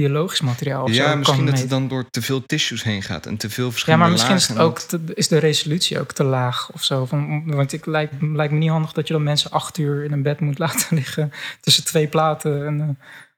biologisch 0.00 0.40
materiaal 0.40 0.82
of 0.82 0.94
zo 0.94 1.02
Ja, 1.02 1.14
misschien 1.14 1.46
dat 1.46 1.58
het 1.58 1.70
dan 1.70 1.88
door 1.88 2.10
te 2.10 2.22
veel 2.22 2.46
tissues 2.46 2.82
heen 2.82 3.02
gaat. 3.02 3.26
En 3.26 3.36
te 3.36 3.50
veel 3.50 3.64
Ja, 3.64 3.70
verschillende 3.70 4.04
maar 4.04 4.12
misschien 4.12 4.34
is, 4.36 4.48
het 4.48 4.58
ook 4.58 4.78
te- 4.78 5.00
is 5.14 5.28
de 5.28 5.38
resolutie 5.38 6.00
ook 6.00 6.12
te 6.12 6.24
laag 6.24 6.72
of 6.72 6.84
zo. 6.84 7.06
Van, 7.06 7.42
want 7.54 7.72
het 7.72 7.86
lijkt, 7.86 8.12
lijkt 8.20 8.52
me 8.52 8.58
niet 8.58 8.70
handig 8.70 8.92
dat 8.92 9.06
je 9.06 9.12
dan 9.12 9.22
mensen 9.22 9.50
acht 9.50 9.78
uur 9.78 10.04
in 10.04 10.12
een 10.12 10.22
bed 10.22 10.40
moet 10.40 10.58
laten 10.64 10.96
liggen 10.96 11.32
tussen 11.60 11.84
twee 11.84 12.06
platen. 12.08 12.66
En, 12.66 12.80
eh, 12.80 12.88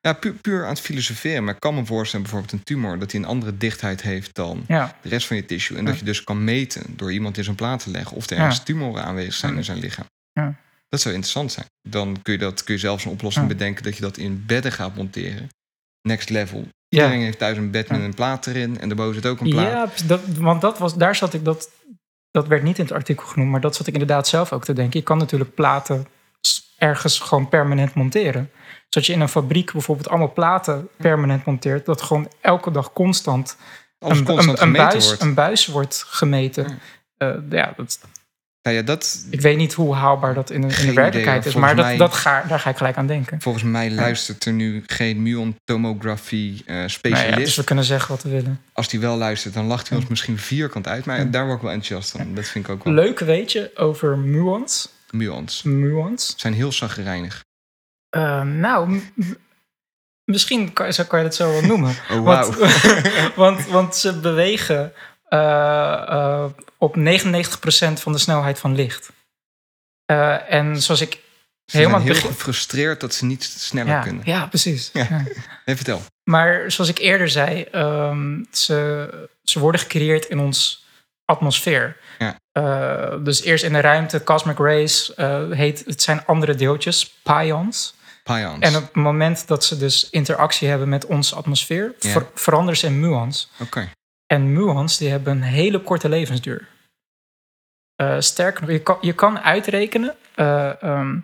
Ja, 0.00 0.12
puur, 0.12 0.32
puur 0.32 0.62
aan 0.62 0.68
het 0.68 0.80
filosoferen. 0.80 1.44
Maar 1.44 1.54
ik 1.54 1.60
kan 1.60 1.74
me 1.74 1.84
voorstellen 1.84 2.22
bijvoorbeeld 2.24 2.52
een 2.52 2.62
tumor... 2.64 2.98
dat 2.98 3.10
die 3.10 3.20
een 3.20 3.26
andere 3.26 3.56
dichtheid 3.56 4.02
heeft 4.02 4.34
dan 4.34 4.64
ja. 4.68 4.96
de 5.02 5.08
rest 5.08 5.26
van 5.26 5.36
je 5.36 5.44
tissue. 5.44 5.76
En 5.76 5.84
Ja. 5.84 5.90
dat 5.90 5.98
je 5.98 6.04
dus 6.04 6.24
kan 6.24 6.44
meten 6.44 6.82
door 6.96 7.12
iemand 7.12 7.36
in 7.38 7.44
zijn 7.44 7.56
plaat 7.56 7.82
te 7.82 7.90
leggen... 7.90 8.16
of 8.16 8.30
er 8.30 8.36
Ja. 8.36 8.42
ergens 8.42 8.62
tumoren 8.64 9.04
aanwezig 9.04 9.34
zijn 9.34 9.52
Ja. 9.52 9.58
in 9.58 9.64
zijn 9.64 9.78
lichaam. 9.78 10.04
Ja. 10.32 10.54
Dat 10.88 11.00
zou 11.00 11.14
interessant 11.14 11.52
zijn. 11.52 11.66
Dan 11.88 12.18
kun 12.22 12.32
je, 12.32 12.38
dat, 12.38 12.64
kun 12.64 12.74
je 12.74 12.80
zelfs 12.80 13.04
een 13.04 13.10
oplossing 13.10 13.46
Ja. 13.48 13.52
bedenken... 13.52 13.82
dat 13.82 13.94
je 13.96 14.00
dat 14.02 14.16
in 14.16 14.44
bedden 14.46 14.72
gaat 14.72 14.94
monteren. 14.94 15.48
Next 16.02 16.30
level. 16.30 16.68
Iedereen 16.88 17.20
heeft 17.20 17.38
thuis 17.38 17.56
een 17.56 17.70
bed 17.70 17.88
met 17.88 17.98
Ja. 17.98 18.04
een 18.04 18.14
plaat 18.14 18.46
erin... 18.46 18.80
en 18.80 18.88
daarboven 18.88 19.14
zit 19.14 19.26
ook 19.26 19.40
een 19.40 19.50
plaat. 19.50 20.00
Ja, 20.00 20.06
dat, 20.06 20.20
want 20.38 20.60
dat 20.60 20.78
was, 20.78 20.96
daar 20.96 21.16
zat 21.16 21.34
ik, 21.34 21.44
dat, 21.44 21.70
dat 22.30 22.46
werd 22.46 22.62
niet 22.62 22.78
in 22.78 22.84
het 22.84 22.92
artikel 22.92 23.26
genoemd, 23.26 23.50
maar 23.50 23.60
dat 23.60 23.76
zat 23.76 23.86
ik 23.86 23.92
inderdaad 23.92 24.28
zelf 24.28 24.52
ook 24.52 24.64
te 24.64 24.72
denken. 24.72 24.98
Je 24.98 25.04
kan 25.06 25.18
natuurlijk 25.18 25.54
platen 25.54 26.06
ergens 26.78 27.18
gewoon 27.18 27.48
permanent 27.48 27.94
monteren. 27.94 28.50
Zodat 28.88 29.06
je 29.06 29.12
in 29.12 29.20
een 29.20 29.28
fabriek 29.28 29.72
bijvoorbeeld 29.72 30.08
allemaal 30.08 30.32
platen 30.32 30.88
permanent 30.96 31.44
monteert, 31.44 31.86
dat 31.86 32.02
gewoon 32.02 32.30
elke 32.40 32.70
dag 32.70 32.92
constant 32.92 33.56
een, 33.98 34.24
constant 34.24 34.60
een, 34.60 34.72
buis, 34.72 35.06
wordt. 35.06 35.22
een 35.22 35.34
buis 35.34 35.66
wordt 35.66 36.04
gemeten. 36.08 36.68
Ja. 36.68 37.32
Eh, 37.32 37.36
ja, 37.50 37.72
dat, 37.76 38.00
Nou 38.62 38.76
ja, 38.76 38.82
dat, 38.82 39.24
Ik 39.30 39.40
weet 39.40 39.56
niet 39.56 39.72
hoe 39.72 39.94
haalbaar 39.94 40.34
dat 40.34 40.50
in, 40.50 40.60
de- 40.60 40.66
in 40.66 40.72
de 40.74 40.82
idee, 40.82 40.94
werkelijkheid 40.94 41.46
is, 41.46 41.54
maar 41.54 41.76
dat, 41.76 41.84
mij- 41.84 41.96
dat 41.96 42.14
ga, 42.14 42.42
daar 42.48 42.60
ga 42.60 42.70
ik 42.70 42.76
gelijk 42.76 42.96
aan 42.96 43.06
denken. 43.06 43.40
volgens 43.40 43.64
mij 43.64 43.90
luistert 43.90 44.44
er 44.44 44.52
nu 44.52 44.82
geen 44.86 45.22
muon-tomografie 45.22 46.62
eh, 46.66 46.84
Nou 47.02 47.16
ja, 47.26 47.36
dus 47.36 47.56
we 47.56 47.64
kunnen 47.64 47.84
zeggen 47.84 48.10
wat 48.10 48.22
we 48.22 48.28
willen. 48.30 48.60
Als 48.72 48.88
die 48.88 49.00
wel 49.00 49.16
luistert, 49.16 49.54
dan 49.54 49.66
lacht 49.66 49.88
hij 49.88 49.98
ons 49.98 50.06
misschien 50.06 50.38
vierkant 50.38 50.88
uit. 50.88 51.04
Maar 51.04 51.30
daar 51.30 51.44
word 51.44 51.56
ik 51.56 51.62
wel 51.62 51.72
enthousiast 51.72 52.10
van. 52.10 52.34
Dat 52.34 52.46
vind 52.46 52.64
ik 52.64 52.70
ook 52.70 52.84
wel. 52.84 52.92
Leuk 52.94 53.18
weetje 53.18 53.70
over 53.74 54.18
muons. 54.18 54.88
Muons. 55.10 55.62
Muons. 55.62 56.34
Zijn 56.36 56.52
heel 56.54 56.72
zagrijnig. 56.72 57.44
Eh, 58.08 58.42
nou, 58.42 59.00
misschien 60.24 60.72
kan, 60.72 60.86
je 60.86 61.16
het 61.16 61.34
zo 61.34 61.50
wel 61.52 61.62
noemen. 61.62 61.94
Oh, 62.10 62.24
want, 63.34 63.66
want 63.76 63.96
ze 63.96 64.20
bewegen 64.20 64.92
eh, 65.32 66.02
eh, 66.08 66.44
op 66.78 66.96
99% 66.96 68.00
van 68.00 68.12
de 68.12 68.18
snelheid 68.18 68.58
van 68.58 68.74
licht. 68.74 69.10
Eh, 70.04 70.52
en 70.52 70.82
zoals 70.82 71.00
ik 71.00 71.18
Ze 71.64 71.76
helemaal 71.76 72.00
heel 72.00 72.12
begin- 72.12 72.28
gefrustreerd 72.30 73.00
dat 73.00 73.14
ze 73.14 73.24
niet 73.24 73.44
sneller 73.44 73.92
ja, 73.92 74.00
kunnen. 74.00 74.22
ja, 74.24 74.46
precies. 74.46 74.90
Ja. 74.92 75.06
Ja. 75.10 75.24
Hey, 75.64 75.76
vertel. 75.76 76.02
Maar 76.30 76.70
zoals 76.70 76.90
ik 76.90 76.98
eerder 76.98 77.28
zei, 77.28 77.62
ehm, 77.62 78.42
ze, 78.50 79.28
ze 79.42 79.58
worden 79.58 79.80
gecreëerd 79.80 80.24
in 80.24 80.38
ons 80.38 80.86
atmosfeer. 81.24 81.96
Ja. 82.18 82.38
Dus 83.18 83.42
eerst 83.42 83.64
in 83.64 83.72
de 83.72 83.80
ruimte, 83.80 84.22
cosmic 84.22 84.58
rays, 84.58 85.12
heet, 85.50 85.82
het 85.86 86.02
zijn 86.02 86.26
andere 86.26 86.54
deeltjes, 86.54 87.14
pions. 87.22 87.94
Pions. 88.22 88.58
En 88.58 88.76
op 88.76 88.82
het 88.82 88.94
moment 88.94 89.46
dat 89.46 89.64
ze 89.64 89.76
dus 89.76 90.10
interactie 90.10 90.68
hebben 90.68 90.88
met 90.88 91.06
onze 91.06 91.34
atmosfeer, 91.34 91.94
ver- 91.98 92.26
veranderen 92.34 92.76
ze 92.78 92.86
in 92.86 93.00
muons. 93.00 93.50
Oké. 93.60 93.88
En 94.32 94.52
muons 94.52 94.96
die 94.98 95.10
hebben 95.10 95.32
een 95.36 95.42
hele 95.42 95.78
korte 95.78 96.08
levensduur. 96.08 96.68
Eh, 97.96 98.16
sterker 98.18 98.60
nog, 98.62 98.70
je 98.70 98.78
kan, 98.82 98.98
je 99.00 99.12
kan 99.12 99.38
uitrekenen 99.40 100.14
eh, 100.34 100.82
ehm, 100.82 101.18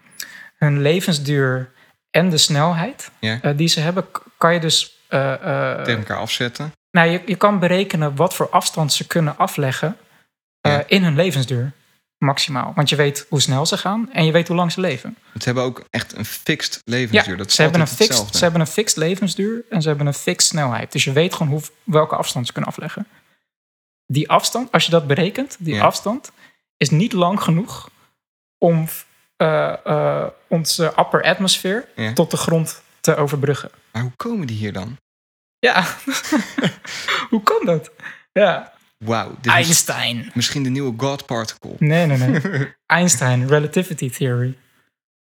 hun 0.58 0.80
levensduur 0.82 1.70
en 2.10 2.28
de 2.30 2.36
snelheid 2.36 3.10
Ja. 3.20 3.38
eh, 3.42 3.56
die 3.56 3.68
ze 3.68 3.80
hebben, 3.80 4.06
kan 4.36 4.54
je 4.54 4.60
dus. 4.60 4.96
Tegen 5.08 5.96
elkaar 5.98 6.16
afzetten. 6.18 6.72
nou, 6.90 7.10
je, 7.10 7.22
je 7.26 7.36
kan 7.36 7.58
berekenen 7.58 8.16
wat 8.16 8.34
voor 8.34 8.48
afstand 8.50 8.92
ze 8.92 9.06
kunnen 9.06 9.36
afleggen 9.38 9.96
Ja. 10.60 10.84
in 10.86 11.04
hun 11.04 11.14
levensduur. 11.16 11.72
Maximaal. 12.18 12.72
Want 12.74 12.88
je 12.88 12.96
weet 12.96 13.26
hoe 13.28 13.40
snel 13.40 13.66
ze 13.66 13.76
gaan 13.78 14.12
en 14.12 14.24
je 14.24 14.32
weet 14.32 14.48
hoe 14.48 14.56
lang 14.56 14.72
ze 14.72 14.80
leven. 14.80 15.16
Ze 15.38 15.44
hebben 15.44 15.62
ook 15.62 15.84
echt 15.90 16.16
een 16.16 16.24
fixed 16.24 16.74
Ja, 16.84 16.92
levensduur. 16.96 17.36
dat 17.36 17.46
is 17.46 17.54
ze, 17.54 17.62
hebben 17.62 17.80
een 17.80 17.86
fixed, 17.86 18.06
hetzelfde. 18.08 18.36
ze 18.38 18.42
hebben 18.44 18.60
een 18.60 18.66
fixed 18.66 18.96
levensduur 18.96 19.64
en 19.70 19.82
ze 19.82 19.88
hebben 19.88 20.06
een 20.06 20.14
fixed 20.14 20.48
snelheid. 20.50 20.92
Dus 20.92 21.04
je 21.04 21.12
weet 21.12 21.34
gewoon 21.34 21.52
hoe, 21.52 21.62
welke 21.84 22.16
afstand 22.16 22.46
ze 22.46 22.52
kunnen 22.52 22.70
afleggen. 22.70 23.06
Die 24.06 24.30
afstand, 24.30 24.72
als 24.72 24.84
je 24.84 24.90
dat 24.90 25.06
berekent, 25.06 25.56
die 25.58 25.74
Ja. 25.74 25.82
afstand 25.84 26.32
is 26.76 26.90
niet 26.90 27.12
lang 27.12 27.42
genoeg 27.42 27.90
om 28.58 28.88
eh, 29.36 29.86
eh, 29.86 30.26
onze 30.48 30.84
upper 30.98 31.22
atmosphere 31.24 31.88
Ja. 31.96 32.12
tot 32.12 32.30
de 32.30 32.36
grond 32.36 32.82
te 33.00 33.16
overbruggen. 33.16 33.70
Maar 33.92 34.02
hoe 34.02 34.12
komen 34.16 34.46
die 34.46 34.56
hier 34.56 34.72
dan? 34.72 34.96
Ja, 35.58 35.86
hoe 37.30 37.42
kan 37.42 37.60
dat? 37.64 37.90
Ja, 38.32 38.72
Wauw. 39.04 39.28
Dit 39.40 39.46
is 39.46 39.52
Einstein. 39.52 40.30
misschien 40.34 40.62
de 40.62 40.70
nieuwe 40.70 40.94
God 40.96 41.26
particle. 41.26 41.74
Nee, 41.78 42.06
nee, 42.06 42.16
nee. 42.18 42.74
Einstein, 42.86 43.46
relativity 43.48 44.10
theory. 44.10 44.58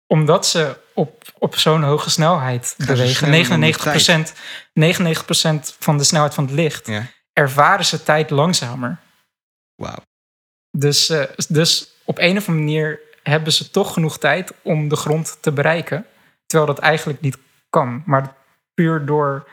Omdat 0.07 0.47
ze 0.47 0.78
op, 0.93 1.24
op 1.38 1.55
zo'n 1.55 1.84
hoge 1.84 2.09
snelheid 2.09 2.76
bewegen, 2.78 3.15
sneller 3.15 3.47
dan 3.47 3.59
de 3.59 4.34
99%, 4.74 5.74
99% 5.74 5.78
van 5.80 5.97
de 5.97 6.03
snelheid 6.03 6.34
van 6.34 6.43
het 6.45 6.53
licht, 6.53 6.88
Ja. 6.88 7.05
ervaren 7.34 7.86
ze 7.86 8.03
tijd 8.03 8.30
langzamer. 8.30 8.97
Wauw. 9.76 10.01
Dus, 10.72 11.09
eh, 11.09 11.24
dus 11.47 11.89
op 12.03 12.18
een 12.18 12.38
of 12.38 12.47
andere 12.47 12.65
manier 12.65 12.99
hebben 13.24 13.53
ze 13.53 13.72
toch 13.72 13.93
genoeg 13.93 14.20
tijd 14.20 14.53
om 14.61 14.88
de 14.88 14.95
grond 14.95 15.38
te 15.41 15.51
bereiken. 15.51 16.05
Terwijl 16.45 16.74
dat 16.74 16.84
eigenlijk 16.84 17.22
niet 17.22 17.38
kan. 17.70 18.03
Maar 18.05 18.34
puur 18.74 19.05
door 19.05 19.47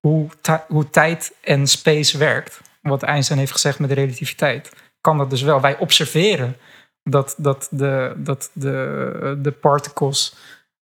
hoe, 0.00 0.28
hoe 0.68 0.90
tijd 0.90 1.32
en 1.40 1.66
space 1.66 2.18
werkt. 2.18 2.60
Wat 2.88 3.02
Einstein 3.02 3.38
heeft 3.38 3.52
gezegd 3.52 3.78
met 3.78 3.88
de 3.88 3.94
relativiteit. 3.94 4.70
Kan 5.00 5.18
dat 5.18 5.30
dus 5.30 5.42
wel. 5.42 5.60
Wij 5.60 5.78
observeren 5.78 6.56
dat, 7.02 7.34
dat, 7.38 7.68
de, 7.70 8.12
dat 8.16 8.50
de, 8.52 9.38
de 9.42 9.52
particles 9.52 10.34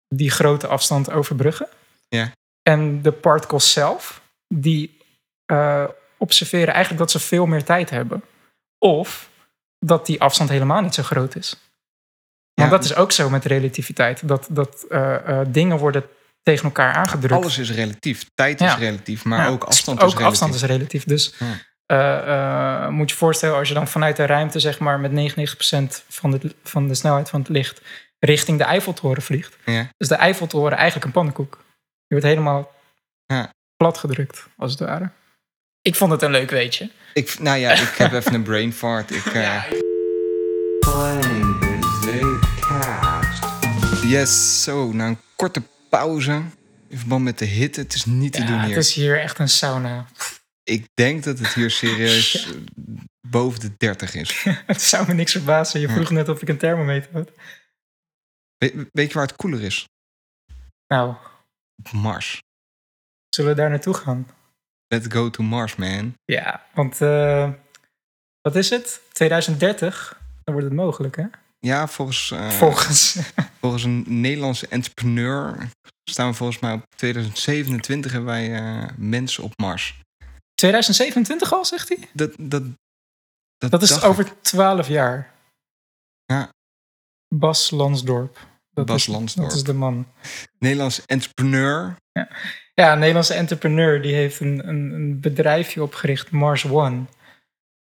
die 0.08 0.30
grote 0.30 0.66
afstand 0.66 1.10
overbruggen. 1.10 1.68
Ja. 2.08 2.32
En 2.62 3.02
de 3.02 3.12
particles 3.12 3.72
zelf, 3.72 4.20
die 4.54 4.98
eh, 5.44 5.84
observeren 6.16 6.68
eigenlijk 6.74 6.98
dat 6.98 7.10
ze 7.10 7.18
veel 7.18 7.46
meer 7.46 7.64
tijd 7.64 7.90
hebben. 7.90 8.22
Of 8.78 9.28
dat 9.78 10.06
die 10.06 10.20
afstand 10.20 10.50
helemaal 10.50 10.80
niet 10.82 10.94
zo 10.94 11.02
groot 11.02 11.36
is. 11.36 11.50
Want 12.54 12.70
Ja. 12.70 12.76
dat 12.76 12.84
is 12.84 12.94
ook 12.94 13.12
zo 13.12 13.30
met 13.30 13.44
relativiteit. 13.44 14.28
Dat, 14.28 14.46
dat 14.50 14.84
eh, 14.88 15.40
eh, 15.40 15.46
dingen 15.48 15.78
worden 15.78 16.04
tegen 16.42 16.64
elkaar 16.64 16.92
aangedrukt. 16.94 17.42
Alles 17.42 17.58
is 17.58 17.70
relatief. 17.70 18.30
Tijd 18.34 18.60
is 18.60 18.74
relatief, 18.76 19.24
maar 19.24 19.38
Ja, 19.38 19.48
ook 19.48 19.64
afstand 19.64 20.00
ook 20.00 20.06
is 20.06 20.12
relatief. 20.12 20.30
afstand 20.30 20.54
is 20.54 20.62
relatief. 20.62 21.04
Dus 21.04 21.34
Ja. 21.88 22.84
eh, 22.86 22.88
moet 22.88 23.10
je 23.10 23.16
voorstellen, 23.16 23.56
als 23.56 23.68
je 23.68 23.74
dan 23.74 23.88
vanuit 23.88 24.16
de 24.16 24.26
ruimte, 24.26 24.60
zeg 24.60 24.78
maar, 24.78 25.00
met 25.00 25.10
99% 25.10 26.04
van 26.08 26.30
de, 26.30 26.54
van 26.64 26.88
de 26.88 26.94
snelheid 26.94 27.28
van 27.30 27.40
het 27.40 27.48
licht 27.48 27.80
richting 28.18 28.58
de 28.58 28.64
Eiffeltoren 28.64 29.22
vliegt. 29.22 29.56
Ja. 29.64 29.88
Dus 29.96 30.08
de 30.08 30.14
Eiffeltoren 30.14 30.76
eigenlijk 30.76 31.06
een 31.06 31.12
pannenkoek. 31.12 31.64
Je 32.06 32.14
wordt 32.14 32.24
helemaal 32.24 32.72
Ja. 33.26 33.52
platgedrukt, 33.76 34.46
als 34.56 34.70
het 34.70 34.80
ware. 34.80 35.10
Ik 35.82 35.94
vond 35.94 36.10
het 36.10 36.22
een 36.22 36.30
leuk 36.30 36.50
weetje. 36.50 36.90
Ik, 37.14 37.38
nou 37.38 37.58
ja, 37.58 37.70
ik 37.72 37.94
heb 37.96 38.12
even 38.12 38.34
een 38.34 38.42
brain 38.42 38.72
fart. 38.72 39.10
Ik, 39.10 39.24
eh, 39.34 39.62
Yes, 44.06 44.62
zo. 44.62 44.92
Na 44.92 45.06
een 45.06 45.18
korte 45.36 45.62
pauze. 45.90 46.42
In 46.88 46.98
verband 46.98 47.24
met 47.24 47.38
de 47.38 47.44
hitte. 47.44 47.80
Het 47.80 47.94
is 47.94 48.04
niet 48.04 48.32
te 48.32 48.44
doen 48.44 48.54
Ja, 48.56 48.64
hier. 48.64 48.74
het 48.76 48.84
is 48.84 48.94
hier 48.94 49.20
echt 49.20 49.38
een 49.38 49.48
sauna. 49.48 50.06
Ik 50.68 50.86
denk 50.94 51.24
dat 51.24 51.38
het 51.38 51.54
hier 51.54 51.70
serieus 51.70 52.34
eh, 52.46 52.54
boven 53.28 53.60
de 53.60 53.76
30 53.76 54.14
is. 54.14 54.42
Het 54.66 54.82
zou 54.82 55.06
me 55.06 55.14
niks 55.14 55.32
verbazen. 55.32 55.80
Je 55.80 55.88
vroeg 55.88 56.10
net 56.10 56.28
of 56.28 56.42
ik 56.42 56.48
een 56.48 56.58
thermometer 56.58 57.12
had. 57.12 57.30
We- 58.56 58.88
weet 58.92 59.08
je 59.08 59.14
waar 59.14 59.26
het 59.26 59.36
koeler 59.36 59.62
is? 59.62 59.84
Nou, 60.86 61.14
Op 61.84 61.92
Mars. 61.92 62.40
zullen 63.28 63.50
we 63.50 63.56
daar 63.56 63.70
naartoe 63.70 63.94
gaan? 63.94 64.28
Let's 64.86 65.06
go 65.08 65.30
to 65.30 65.42
Mars, 65.42 65.76
man. 65.76 66.14
Ja, 66.24 66.66
want 66.74 67.00
eh, 67.00 67.50
wat 68.40 68.56
is 68.56 68.70
het? 68.70 69.00
2030? 69.12 70.20
Dan 70.44 70.54
wordt 70.54 70.68
het 70.68 70.78
mogelijk, 70.78 71.16
hè? 71.16 71.24
Ja, 71.58 71.86
volgens, 71.88 72.30
eh, 72.30 72.48
Volgens. 72.50 73.18
volgens 73.60 73.82
een 73.84 74.04
Nederlandse 74.20 74.68
entrepreneur 74.68 75.68
staan 76.10 76.28
we 76.30 76.34
volgens 76.36 76.58
mij 76.58 76.72
op 76.72 76.84
2027 76.96 78.12
hebben 78.12 78.30
wij 78.30 78.90
mensen 78.96 79.44
op 79.44 79.52
Mars. 79.56 80.00
2027 80.58 81.52
al, 81.52 81.64
zegt 81.64 81.88
hij? 81.88 81.98
Dat, 82.12 82.32
dat, 82.40 82.62
dat, 83.58 83.70
Dat 83.70 83.82
is 83.82 84.02
over 84.02 84.26
ik. 84.26 84.32
12 84.42 84.88
jaar. 84.88 85.30
Ja. 86.24 86.48
Bas 87.34 87.70
Lansdorp. 87.70 88.38
Dat 88.70 88.86
Bas 88.86 88.96
is, 88.96 89.06
Lansdorp. 89.06 89.48
Dat 89.48 89.56
is 89.56 89.64
de 89.64 89.72
man. 89.72 90.06
Nederlandse 90.58 91.02
entrepreneur. 91.06 91.96
Ja, 92.74 92.92
een 92.92 92.98
Nederlandse 92.98 93.34
entrepreneur 93.34 94.02
die 94.02 94.14
heeft 94.14 94.40
een, 94.40 94.68
een, 94.68 94.92
een 94.92 95.20
bedrijfje 95.20 95.82
opgericht, 95.82 96.30
Mars 96.30 96.64
One. 96.64 97.02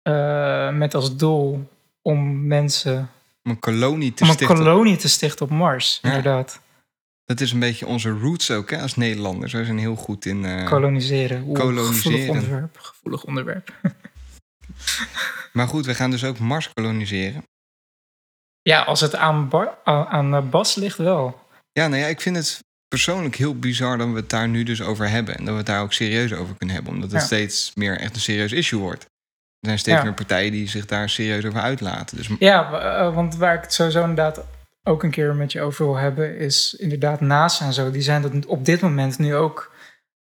Eh, 0.02 0.72
met 0.74 0.94
als 0.96 1.16
doel 1.18 1.70
om 2.02 2.48
mensen. 2.48 3.10
Om 3.44 3.52
een 3.52 3.60
kolonie 3.60 4.14
te 4.14 4.24
om 4.24 4.30
een 4.30 4.36
stichten. 4.36 4.58
kolonie 4.58 4.98
te 4.98 5.10
stichten 5.10 5.46
op 5.46 5.52
Mars, 5.52 6.00
Ja. 6.02 6.08
inderdaad. 6.10 6.60
Dat 7.26 7.42
is 7.42 7.52
een 7.52 7.60
beetje 7.60 7.86
onze 7.88 8.10
roots 8.10 8.52
ook, 8.52 8.70
hè, 8.70 8.82
als 8.82 8.96
Nederlanders. 8.96 9.54
We 9.54 9.66
zijn 9.66 9.78
heel 9.78 9.96
goed 9.96 10.26
in... 10.26 10.46
eh, 10.46 10.66
Koloniseren. 10.66 11.44
Oeh, 11.48 11.60
koloniseren. 11.60 11.96
Gevoelig 12.20 12.30
onderwerp. 12.36 12.78
Gevoelig 12.80 13.24
onderwerp. 13.24 13.74
maar 15.54 15.68
goed, 15.68 15.86
we 15.86 15.96
gaan 15.96 16.12
dus 16.12 16.24
ook 16.24 16.40
Mars 16.40 16.70
koloniseren. 16.74 17.44
Ja, 18.62 18.82
als 18.82 19.02
het 19.02 19.16
aan, 19.16 19.50
Bar- 19.50 19.78
aan 19.84 20.36
eh, 20.36 20.50
Bas 20.50 20.76
ligt 20.76 20.98
wel. 20.98 21.40
Ja, 21.72 21.88
nou 21.88 22.02
ja, 22.02 22.08
ik 22.08 22.22
vind 22.22 22.36
het 22.36 22.60
persoonlijk 22.88 23.36
heel 23.36 23.60
bizar 23.60 23.98
dat 23.98 24.08
we 24.08 24.16
het 24.16 24.30
daar 24.30 24.48
nu 24.48 24.64
dus 24.64 24.82
over 24.82 25.10
hebben. 25.10 25.36
En 25.38 25.44
dat 25.44 25.52
we 25.54 25.58
het 25.58 25.68
daar 25.68 25.82
ook 25.82 25.94
serieus 25.94 26.34
over 26.34 26.56
kunnen 26.56 26.76
hebben. 26.76 26.94
Omdat 26.94 27.12
het 27.12 27.20
Ja. 27.20 27.26
steeds 27.26 27.72
meer 27.76 27.98
echt 28.00 28.16
een 28.16 28.22
serieus 28.22 28.52
issue 28.52 28.80
wordt. 28.80 29.04
Er 29.04 29.68
zijn 29.68 29.80
steeds 29.80 29.98
Ja. 29.98 30.04
meer 30.04 30.14
partijen 30.14 30.52
die 30.52 30.68
zich 30.70 30.86
daar 30.86 31.10
serieus 31.10 31.46
over 31.46 31.60
uitlaten. 31.62 32.18
Dus 32.18 32.30
Ja, 32.40 32.72
eh, 32.82 33.14
want 33.16 33.36
waar 33.36 33.56
ik 33.56 33.62
het 33.62 33.74
sowieso 33.74 34.00
inderdaad 34.02 34.42
ook 34.84 35.04
een 35.04 35.12
keer 35.12 35.36
met 35.36 35.52
je 35.52 35.62
over 35.62 35.86
wil 35.86 35.96
hebben, 35.96 36.38
is 36.38 36.76
inderdaad 36.80 37.22
NASA 37.22 37.66
en 37.66 37.74
zo. 37.74 37.92
Die 37.92 38.02
zijn 38.02 38.22
dat 38.22 38.46
op 38.46 38.66
dit 38.66 38.82
moment 38.82 39.20
nu 39.20 39.36
ook 39.36 39.72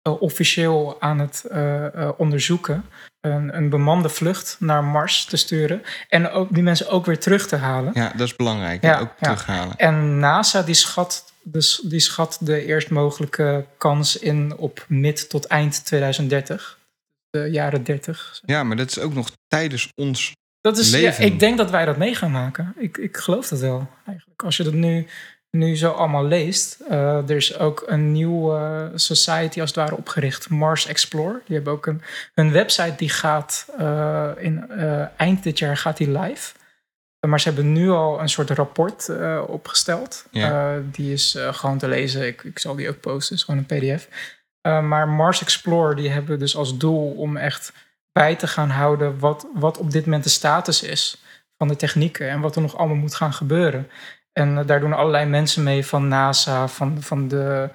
eh, 0.01 0.21
officieel 0.21 1.01
aan 1.01 1.19
het 1.19 1.45
eh, 1.45 1.85
eh, 1.85 2.09
onderzoeken. 2.17 2.85
Een, 3.19 3.55
een 3.57 3.69
bemande 3.69 4.09
vlucht 4.09 4.55
naar 4.59 4.83
Mars 4.83 5.25
te 5.25 5.37
sturen. 5.37 5.81
En 6.09 6.29
ook 6.29 6.53
die 6.53 6.63
mensen 6.63 6.89
ook 6.89 7.05
weer 7.05 7.19
terug 7.19 7.47
te 7.47 7.55
halen. 7.55 7.91
ja, 7.93 8.11
dat 8.15 8.27
is 8.27 8.35
belangrijk. 8.35 8.83
Ja, 8.83 8.99
ook 8.99 9.13
ja. 9.19 9.27
terughalen. 9.27 9.77
En 9.77 10.19
NASA 10.19 10.61
die 10.61 10.75
schat, 10.75 11.33
dus, 11.43 11.81
die 11.83 11.99
schat 11.99 12.37
de 12.39 12.65
eerst 12.65 12.89
mogelijke 12.89 13.65
kans 13.77 14.17
in 14.17 14.57
op 14.57 14.85
mid 14.87 15.29
tot 15.29 15.45
eind 15.45 15.85
2030. 15.85 16.79
De 17.29 17.47
jaren 17.51 17.83
30. 17.83 18.41
Ja, 18.45 18.63
maar 18.63 18.77
dat 18.77 18.89
is 18.89 18.99
ook 18.99 19.13
nog 19.13 19.31
tijdens 19.47 19.89
ons 19.95 20.33
Dat 20.61 20.77
is, 20.77 20.91
ja, 20.91 21.17
ik 21.17 21.39
denk 21.39 21.57
dat 21.57 21.69
wij 21.69 21.85
dat 21.85 21.97
mee 21.97 22.15
gaan 22.15 22.31
maken. 22.31 22.73
Ik, 22.77 22.97
ik 22.97 23.17
geloof 23.17 23.47
dat 23.47 23.59
wel, 23.59 23.89
eigenlijk. 24.05 24.43
Als 24.43 24.57
je 24.57 24.63
dat 24.63 24.73
nu, 24.73 25.07
nu 25.51 25.77
zo 25.77 25.91
allemaal 25.91 26.25
leest. 26.25 26.79
eh, 26.89 27.29
er 27.29 27.35
is 27.35 27.57
ook 27.57 27.83
een 27.87 28.11
nieuwe 28.11 28.57
eh, 28.57 28.97
society 28.97 29.61
als 29.61 29.69
het 29.69 29.79
ware 29.79 29.97
opgericht. 29.97 30.49
Mars 30.49 30.87
Explore. 30.87 31.41
Die 31.45 31.55
hebben 31.55 31.73
ook 31.73 31.85
een, 31.85 32.01
een 32.33 32.51
website 32.51 32.93
die 32.97 33.09
gaat 33.09 33.67
eh, 33.77 34.29
in 34.37 34.71
eind 35.17 35.43
dit 35.43 35.59
jaar 35.59 35.77
gaat 35.77 35.97
die 35.97 36.19
live. 36.19 36.53
Maar 37.27 37.39
ze 37.39 37.47
hebben 37.47 37.73
nu 37.73 37.89
al 37.89 38.21
een 38.21 38.29
soort 38.29 38.49
rapport 38.49 39.09
opgesteld. 39.47 40.25
Ja. 40.31 40.79
Die 40.91 41.13
is 41.13 41.37
gewoon 41.39 41.77
te 41.77 41.87
lezen. 41.87 42.27
Ik, 42.27 42.43
ik 42.43 42.59
zal 42.59 42.75
die 42.75 42.89
ook 42.89 42.99
posten. 42.99 43.35
Het 43.35 43.37
is 43.37 43.43
gewoon 43.43 43.65
een 43.67 43.97
pdf. 43.97 44.07
Maar 44.61 45.09
Mars 45.09 45.41
Explorer 45.41 45.95
die 45.95 46.09
hebben 46.09 46.39
dus 46.39 46.55
als 46.55 46.77
doel 46.77 47.11
om 47.11 47.37
echt 47.37 47.73
bij 48.11 48.35
te 48.35 48.47
gaan 48.47 48.69
houden 48.69 49.19
wat, 49.19 49.47
wat 49.53 49.77
op 49.77 49.91
dit 49.91 50.05
moment 50.05 50.23
de 50.23 50.29
status 50.29 50.83
is 50.83 51.23
van 51.57 51.67
de 51.67 51.75
technieken 51.75 52.29
en 52.29 52.39
wat 52.41 52.55
er 52.55 52.61
nog 52.61 52.77
allemaal 52.77 52.95
moet 52.97 53.15
gaan 53.15 53.33
gebeuren. 53.33 53.89
En 54.33 54.57
eh, 54.57 54.67
daar 54.67 54.79
doen 54.79 54.93
allerlei 54.93 55.25
mensen 55.25 55.63
mee 55.63 55.85
van 55.85 56.07
NASA, 56.07 56.67
van, 56.67 57.01
van, 57.01 57.27
de, 57.27 57.69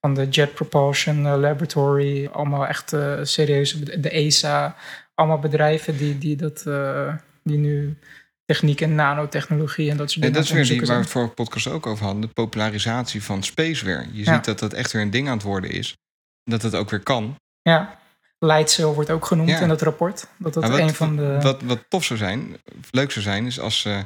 van 0.00 0.14
de 0.14 0.28
Jet 0.28 0.54
Propulsion 0.54 1.26
eh, 1.26 1.36
Laboratory, 1.38 2.26
allemaal 2.26 2.66
echt 2.66 2.92
eh, 2.92 3.18
serieuze, 3.22 4.00
de 4.00 4.10
ESA, 4.10 4.76
allemaal 5.14 5.38
bedrijven 5.38 5.96
die, 5.96 6.18
die, 6.18 6.36
dat, 6.36 6.66
eh, 6.66 7.14
die 7.42 7.58
nu 7.58 7.98
techniek 8.44 8.80
en 8.80 8.94
nanotechnologie 8.94 9.90
en 9.90 9.96
dat 9.96 10.10
soort 10.10 10.24
En 10.24 10.32
dingen 10.32 10.46
dat 10.46 10.60
is 10.60 10.68
weer 10.68 10.78
die 10.78 10.86
waar 10.86 10.96
we 10.96 11.02
het 11.02 11.12
vorige 11.12 11.32
podcast 11.32 11.66
ook 11.68 11.86
over 11.86 12.04
hadden. 12.04 12.22
De 12.22 12.28
popularisatie 12.28 13.22
van 13.22 13.42
spaceware. 13.42 14.06
Je 14.12 14.24
Ja. 14.24 14.34
ziet 14.34 14.44
dat 14.44 14.58
dat 14.58 14.72
echt 14.72 14.92
weer 14.92 15.02
een 15.02 15.10
ding 15.10 15.28
aan 15.28 15.34
het 15.34 15.42
worden 15.42 15.70
is. 15.70 15.96
Dat 16.44 16.62
het 16.62 16.74
ook 16.74 16.90
weer 16.90 17.00
kan. 17.00 17.36
Ja, 17.62 17.98
Leidsail 18.38 18.94
wordt 18.94 19.10
ook 19.10 19.24
genoemd 19.24 19.48
Ja. 19.48 19.60
in 19.60 19.68
dat 19.68 19.82
rapport. 19.82 20.26
Dat 20.36 20.54
dat 20.54 20.68
wat, 20.68 20.78
een 20.78 20.94
van 20.94 21.16
de... 21.16 21.38
wat, 21.40 21.62
wat 21.62 21.84
tof 21.88 22.04
zou 22.04 22.18
zijn, 22.18 22.56
leuk 22.90 23.10
zou 23.10 23.24
zijn, 23.24 23.46
is 23.46 23.60
als 23.60 23.80
ze 23.80 24.04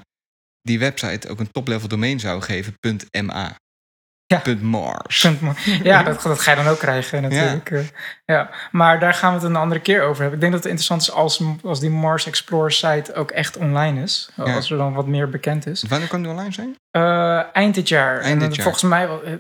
die 0.63 0.79
website 0.79 1.29
ook 1.29 1.41
een 1.41 1.51
top-level 1.51 1.89
domein 1.89 2.21
zou 2.21 2.41
geven. 2.41 2.75
.ma. 3.27 3.57
Ja. 4.27 4.39
Punt 4.39 4.63
Mars. 4.63 5.29
Ja, 5.83 6.03
dat, 6.03 6.23
dat 6.23 6.41
ga 6.41 6.51
je 6.51 6.57
dan 6.57 6.67
ook 6.67 6.79
krijgen 6.79 7.23
natuurlijk. 7.23 7.71
Ja. 7.71 7.83
ja. 8.25 8.51
Maar 8.71 9.01
daar 9.01 9.15
gaan 9.15 9.29
we 9.35 9.39
het 9.39 9.49
een 9.49 9.57
andere 9.57 9.81
keer 9.81 10.03
over 10.03 10.21
hebben. 10.21 10.35
Ik 10.35 10.41
denk 10.41 10.53
dat 10.53 10.63
het 10.63 10.71
interessant 10.71 11.03
is 11.03 11.11
als, 11.11 11.43
als 11.63 11.81
die 11.81 11.91
Mars 11.91 12.27
Explorer 12.27 12.73
site 12.73 13.15
ook 13.15 13.31
echt 13.31 13.57
online 13.57 14.03
is. 14.03 14.31
Ja. 14.37 14.55
Als 14.55 14.71
er 14.71 14.77
dan 14.77 14.93
wat 14.93 15.07
meer 15.07 15.29
bekend 15.29 15.67
is. 15.67 15.83
Wanneer 15.83 16.09
kan 16.09 16.23
die 16.23 16.31
online 16.31 16.53
zijn? 16.53 16.77
Eh, 16.91 17.43
eind 17.53 17.75
dit 17.75 17.89
jaar. 17.89 18.21
Eind 18.21 18.43
en 18.43 18.49
dit 18.49 18.55
jaar. 18.55 18.65
volgens 18.65 18.85
mij 18.85 19.05
eh, 19.05 19.33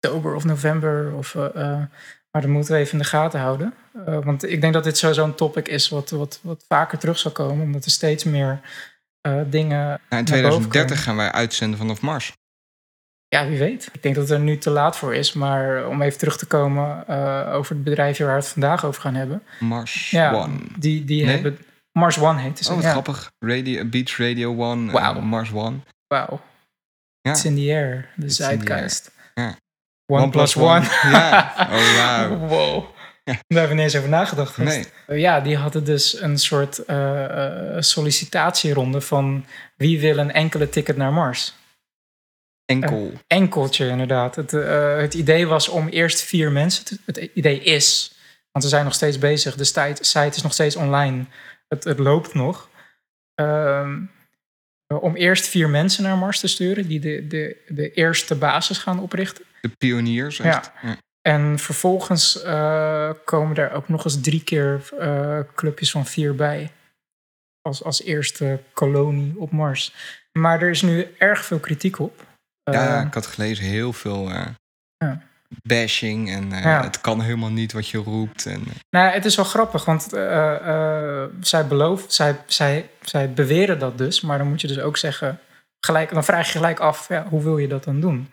oktober 0.00 0.34
of 0.34 0.44
november. 0.44 1.12
Of, 1.16 1.34
eh, 1.34 1.72
eh, 1.72 1.82
maar 2.30 2.42
dat 2.42 2.50
moeten 2.50 2.72
we 2.74 2.78
even 2.78 2.92
in 2.92 2.98
de 2.98 3.04
gaten 3.04 3.40
houden. 3.40 3.74
Eh, 4.06 4.24
want 4.24 4.50
ik 4.50 4.60
denk 4.60 4.72
dat 4.72 4.84
dit 4.84 4.98
sowieso 4.98 5.24
een 5.24 5.34
topic 5.34 5.68
is 5.68 5.88
wat, 5.88 6.10
wat, 6.10 6.40
wat 6.42 6.64
vaker 6.68 6.98
terug 6.98 7.18
zal 7.18 7.30
komen. 7.30 7.64
Omdat 7.64 7.84
er 7.84 7.90
steeds 7.90 8.24
meer 8.24 8.60
eh, 9.20 9.40
dingen... 9.46 9.78
Nou, 9.78 9.98
in 10.00 10.08
boven 10.08 10.24
2030 10.24 10.72
komen. 10.72 10.96
gaan 10.96 11.16
wij 11.16 11.32
uitzenden 11.32 11.78
vanaf 11.78 12.00
Mars. 12.00 12.32
Ja, 13.28 13.48
wie 13.48 13.58
weet. 13.58 13.88
Ik 13.92 14.02
denk 14.02 14.14
dat 14.14 14.28
het 14.28 14.38
er 14.38 14.44
nu 14.44 14.58
te 14.58 14.70
laat 14.70 14.96
voor 14.96 15.14
is. 15.14 15.32
Maar 15.32 15.86
om 15.86 16.02
even 16.02 16.18
terug 16.18 16.38
te 16.38 16.46
komen 16.46 17.06
eh, 17.06 17.54
over 17.54 17.74
het 17.74 17.84
bedrijfje 17.84 18.24
waar 18.24 18.34
we 18.36 18.40
het 18.40 18.50
vandaag 18.52 18.84
over 18.84 19.00
gaan 19.02 19.14
hebben. 19.14 19.42
Mars 19.60 20.10
Ja, 20.10 20.34
One. 20.34 20.58
die, 20.78 21.04
die 21.04 21.24
Nee? 21.24 21.34
hebben... 21.34 21.58
Mars 21.92 22.18
One 22.18 22.40
heet 22.40 22.58
ze. 22.58 22.68
Oh, 22.68 22.74
wat 22.74 22.84
ja. 22.84 22.90
grappig. 22.90 23.32
Radio, 23.38 23.84
Beach 23.84 24.16
Radio 24.16 24.56
One. 24.56 24.92
Wauw. 24.92 25.20
Mars 25.20 25.52
One. 25.52 25.76
Wauw. 26.06 26.40
Ja. 27.20 27.30
It's 27.30 27.44
in 27.44 27.54
the 27.54 27.72
air. 27.72 28.08
De 28.16 28.26
It's 28.26 29.10
air. 30.16 30.20
zeitgeist. 30.52 30.54
Ja. 30.54 30.64
One, 30.66 30.80
plus 30.80 31.10
one. 31.10 31.10
Ja. 31.12 31.54
Oh, 31.70 31.96
wauw. 31.96 32.36
Wow. 32.48 32.84
Daar 33.24 33.36
hebben 33.48 33.68
we 33.68 33.74
niet 33.74 33.82
eens 33.84 33.96
over 33.96 34.08
nagedacht. 34.08 34.56
Nee. 34.56 34.84
Eh, 35.06 35.18
Ja, 35.18 35.40
die 35.40 35.56
hadden 35.56 35.84
dus 35.84 36.20
een 36.20 36.38
soort 36.38 36.84
eh, 36.84 37.24
eh, 37.76 37.82
sollicitatieronde 37.82 39.00
van 39.00 39.44
wie 39.76 40.00
wil 40.00 40.18
een 40.18 40.32
enkele 40.32 40.68
ticket 40.68 40.96
naar 40.96 41.12
Mars. 41.12 41.54
Enkel. 42.64 43.12
Enkeltje 43.26 43.88
inderdaad. 43.88 44.36
Het, 44.36 44.52
eh, 44.52 44.96
het 44.96 45.14
idee 45.14 45.46
was 45.46 45.68
om 45.68 45.88
eerst 45.88 46.20
vier 46.22 46.52
mensen. 46.52 46.84
Te, 46.84 46.98
het 47.06 47.16
idee 47.34 47.60
is, 47.60 48.14
want 48.52 48.64
ze 48.64 48.70
zijn 48.70 48.84
nog 48.84 48.94
steeds 48.94 49.18
bezig. 49.18 49.54
De 49.54 49.64
site, 49.64 50.04
site 50.04 50.36
is 50.36 50.42
nog 50.42 50.52
steeds 50.52 50.76
online. 50.76 51.24
Het, 51.68 51.84
het 51.84 51.98
loopt 51.98 52.34
nog. 52.34 52.68
Ehm, 53.34 54.00
eh, 54.86 55.02
om 55.02 55.16
eerst 55.16 55.46
vier 55.46 55.68
mensen 55.68 56.02
naar 56.02 56.16
Mars 56.18 56.40
te 56.40 56.46
sturen 56.46 56.88
die 56.88 57.00
de, 57.00 57.26
de, 57.26 57.56
de 57.68 57.92
eerste 57.92 58.34
basis 58.34 58.78
gaan 58.78 59.00
oprichten. 59.00 59.44
De 59.60 59.68
pioniers. 59.78 60.40
Echt. 60.40 60.70
Ja. 60.82 60.96
En 61.22 61.58
vervolgens 61.58 62.42
eh, 62.42 63.10
komen 63.24 63.56
er 63.56 63.72
ook 63.72 63.88
nog 63.88 64.04
eens 64.04 64.20
drie 64.20 64.44
keer 64.44 64.88
eh, 64.98 65.38
clubjes 65.54 65.90
van 65.90 66.06
vier 66.06 66.34
bij. 66.34 66.70
Als, 67.62 67.84
als 67.84 68.02
eerste 68.02 68.60
kolonie 68.72 69.34
op 69.38 69.50
Mars. 69.50 69.94
Maar 70.32 70.62
er 70.62 70.70
is 70.70 70.82
nu 70.82 71.06
erg 71.18 71.44
veel 71.44 71.58
kritiek 71.58 71.98
op. 71.98 72.26
Ja, 72.62 72.98
Eh, 73.00 73.06
ik 73.06 73.14
had 73.14 73.26
gelezen 73.26 73.64
heel 73.64 73.92
veel 73.92 74.30
eh, 74.30 74.46
Ja. 74.96 75.22
bashing. 75.62 76.30
En 76.30 76.50
Ja. 76.50 76.82
het 76.82 77.00
kan 77.00 77.20
helemaal 77.20 77.50
niet 77.50 77.72
wat 77.72 77.88
je 77.88 77.98
roept. 77.98 78.46
En, 78.46 78.62
Nou, 78.90 79.12
het 79.12 79.24
is 79.24 79.36
wel 79.36 79.44
grappig, 79.44 79.84
want 79.84 80.02
zij, 81.40 81.66
beloof, 81.68 82.04
zij, 82.08 82.36
zij, 82.46 82.90
zij 83.02 83.32
beweren 83.32 83.78
dat 83.78 83.98
dus. 83.98 84.20
Maar 84.20 84.38
dan 84.38 84.48
moet 84.48 84.60
je 84.60 84.66
dus 84.66 84.78
ook 84.80 84.96
zeggen, 84.96 85.40
gelijk, 85.86 86.12
dan 86.12 86.24
vraag 86.24 86.46
je 86.46 86.52
gelijk 86.58 86.80
af, 86.80 87.08
ja, 87.08 87.26
hoe 87.28 87.42
wil 87.42 87.58
je 87.58 87.68
dat 87.68 87.84
dan 87.84 88.00
doen? 88.00 88.30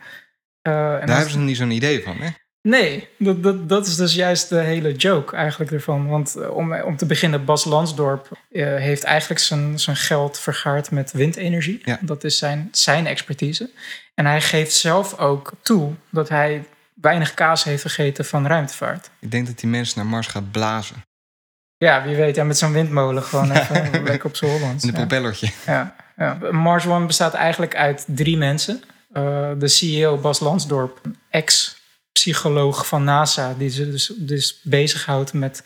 Eh, 0.66 0.72
daar 0.74 1.02
als- 1.02 1.10
hebben 1.12 1.30
ze 1.32 1.38
niet 1.40 1.58
zo'n 1.58 1.72
idee 1.72 2.04
van. 2.04 2.18
Hè? 2.18 2.30
Nee, 2.62 3.08
dat, 3.18 3.44
dat, 3.44 3.70
dat 3.70 3.88
is 3.88 3.96
dus 3.96 4.14
juist 4.16 4.50
de 4.50 4.60
hele 4.60 4.92
joke 4.96 5.36
eigenlijk 5.36 5.72
ervan. 5.72 6.08
Want 6.08 6.36
eh, 6.36 6.50
om, 6.56 6.74
om 6.74 6.98
te 6.98 7.06
beginnen, 7.06 7.46
Bas 7.46 7.64
Lansdorp 7.66 8.30
eh, 8.52 8.66
heeft 8.76 9.04
eigenlijk 9.04 9.42
zijn, 9.42 9.80
zijn 9.80 9.96
geld 9.96 10.40
vergaard 10.40 10.92
met 10.92 11.12
windenergie. 11.12 11.82
Ja. 11.84 11.98
Dat 12.02 12.24
is 12.24 12.38
zijn, 12.38 12.68
zijn 12.72 13.08
expertise. 13.08 13.70
En 14.16 14.26
hij 14.26 14.42
geeft 14.42 14.74
zelf 14.74 15.18
ook 15.20 15.52
toe 15.62 15.94
dat 16.10 16.30
hij 16.30 16.64
weinig 17.02 17.34
kaas 17.34 17.64
heeft 17.64 17.82
gegeten 17.82 18.26
van 18.26 18.48
ruimtevaart. 18.48 19.10
Ik 19.20 19.32
denk 19.32 19.48
dat 19.48 19.60
die 19.60 19.70
mensen 19.70 19.98
naar 20.00 20.08
Mars 20.08 20.28
gaat 20.28 20.52
blazen. 20.52 20.96
Ja, 21.78 22.04
wie 22.04 22.16
weet. 22.16 22.36
Ja, 22.36 22.44
met 22.44 22.58
zo'n 22.58 22.72
windmolen 22.74 23.24
gewoon 23.24 23.52
even 23.58 24.04
lekker 24.04 24.30
op 24.30 24.36
z'n 24.36 24.46
Hollands. 24.46 24.84
In 24.84 24.90
een 24.90 25.00
Ja. 25.00 25.06
propellertje. 25.06 25.50
Ja, 25.66 25.96
ja. 26.18 26.38
Mars 26.52 26.86
One 26.86 27.06
bestaat 27.06 27.34
eigenlijk 27.34 27.76
uit 27.76 28.04
drie 28.08 28.38
mensen. 28.38 28.84
Eh, 29.16 29.52
de 29.58 29.68
CEO 29.68 30.18
Bas 30.18 30.40
Lansdorp, 30.40 31.02
ex-psycholoog 31.30 32.88
van 32.88 33.04
NASA, 33.04 33.54
die 33.58 33.70
zich 33.70 33.92
dus, 33.92 34.14
dus 34.18 34.60
bezighoudt 34.64 35.34
met 35.34 35.64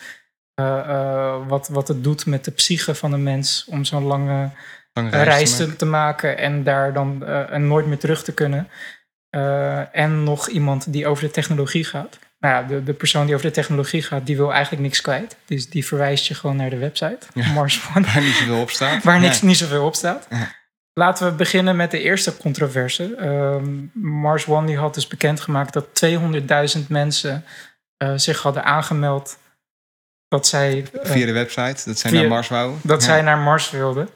eh, 0.53 0.79
eh, 0.79 1.47
wat, 1.47 1.67
wat 1.67 1.87
het 1.87 2.03
doet 2.03 2.25
met 2.25 2.45
de 2.45 2.51
psyche 2.51 2.95
van 2.95 3.13
een 3.13 3.23
mens 3.23 3.65
om 3.67 3.85
zo'n 3.85 4.03
lange 4.03 4.49
Lange 4.93 5.09
reis, 5.09 5.57
reis 5.57 5.75
te 5.77 5.85
maken 5.85 6.37
en 6.37 6.63
daar 6.63 6.93
dan 6.93 7.25
en 7.25 7.67
nooit 7.67 7.85
meer 7.85 7.97
terug 7.97 8.23
te 8.23 8.33
kunnen. 8.33 8.67
En 9.91 10.23
nog 10.23 10.47
iemand 10.47 10.93
die 10.93 11.07
over 11.07 11.23
de 11.23 11.31
technologie 11.31 11.83
gaat. 11.83 12.19
Nou 12.39 12.53
ja, 12.55 12.67
de, 12.67 12.83
de 12.83 12.93
persoon 12.93 13.25
die 13.25 13.35
over 13.35 13.47
de 13.47 13.53
technologie 13.53 14.01
gaat, 14.01 14.25
die 14.25 14.35
wil 14.37 14.53
eigenlijk 14.53 14.83
niks 14.83 15.01
kwijt. 15.01 15.35
Dus 15.45 15.69
die 15.69 15.85
verwijst 15.85 16.25
je 16.25 16.33
gewoon 16.33 16.55
naar 16.55 16.69
de 16.69 16.77
website, 16.77 17.19
Ja. 17.33 17.51
Mars 17.51 17.81
One 17.95 18.05
Waar 18.13 18.21
niet 18.21 18.35
zoveel 18.35 18.61
op 18.61 18.69
staat. 18.69 19.03
waar 19.03 19.19
niks, 19.19 19.41
niet 19.41 19.57
zoveel 19.57 19.85
op 19.85 19.95
staat. 19.95 20.27
Ja. 20.29 20.57
Laten 20.99 21.25
we 21.29 21.33
beginnen 21.33 21.75
met 21.75 21.91
de 21.91 22.01
eerste 22.01 22.37
controverse. 22.37 23.15
Ehm, 23.15 23.75
Mars 23.93 24.47
One 24.47 24.67
die 24.67 24.77
had 24.77 24.93
dus 24.93 25.07
bekendgemaakt 25.07 25.73
dat 25.73 25.85
200.000 25.93 26.87
mensen 26.89 27.43
eh, 27.97 28.13
zich 28.15 28.41
hadden 28.41 28.63
aangemeld 28.63 29.37
dat 30.27 30.47
zij, 30.47 30.85
eh, 30.93 31.11
Via 31.11 31.25
de 31.25 31.31
website, 31.31 31.81
dat 31.85 31.97
zij 31.99 32.11
via- 32.11 32.19
naar 32.19 32.29
Mars 32.29 32.47
wou. 32.47 32.73
dat 32.83 32.99
Ja. 33.01 33.05
zij 33.07 33.21
naar 33.21 33.37
Mars 33.37 33.69
wilden. 33.71 34.09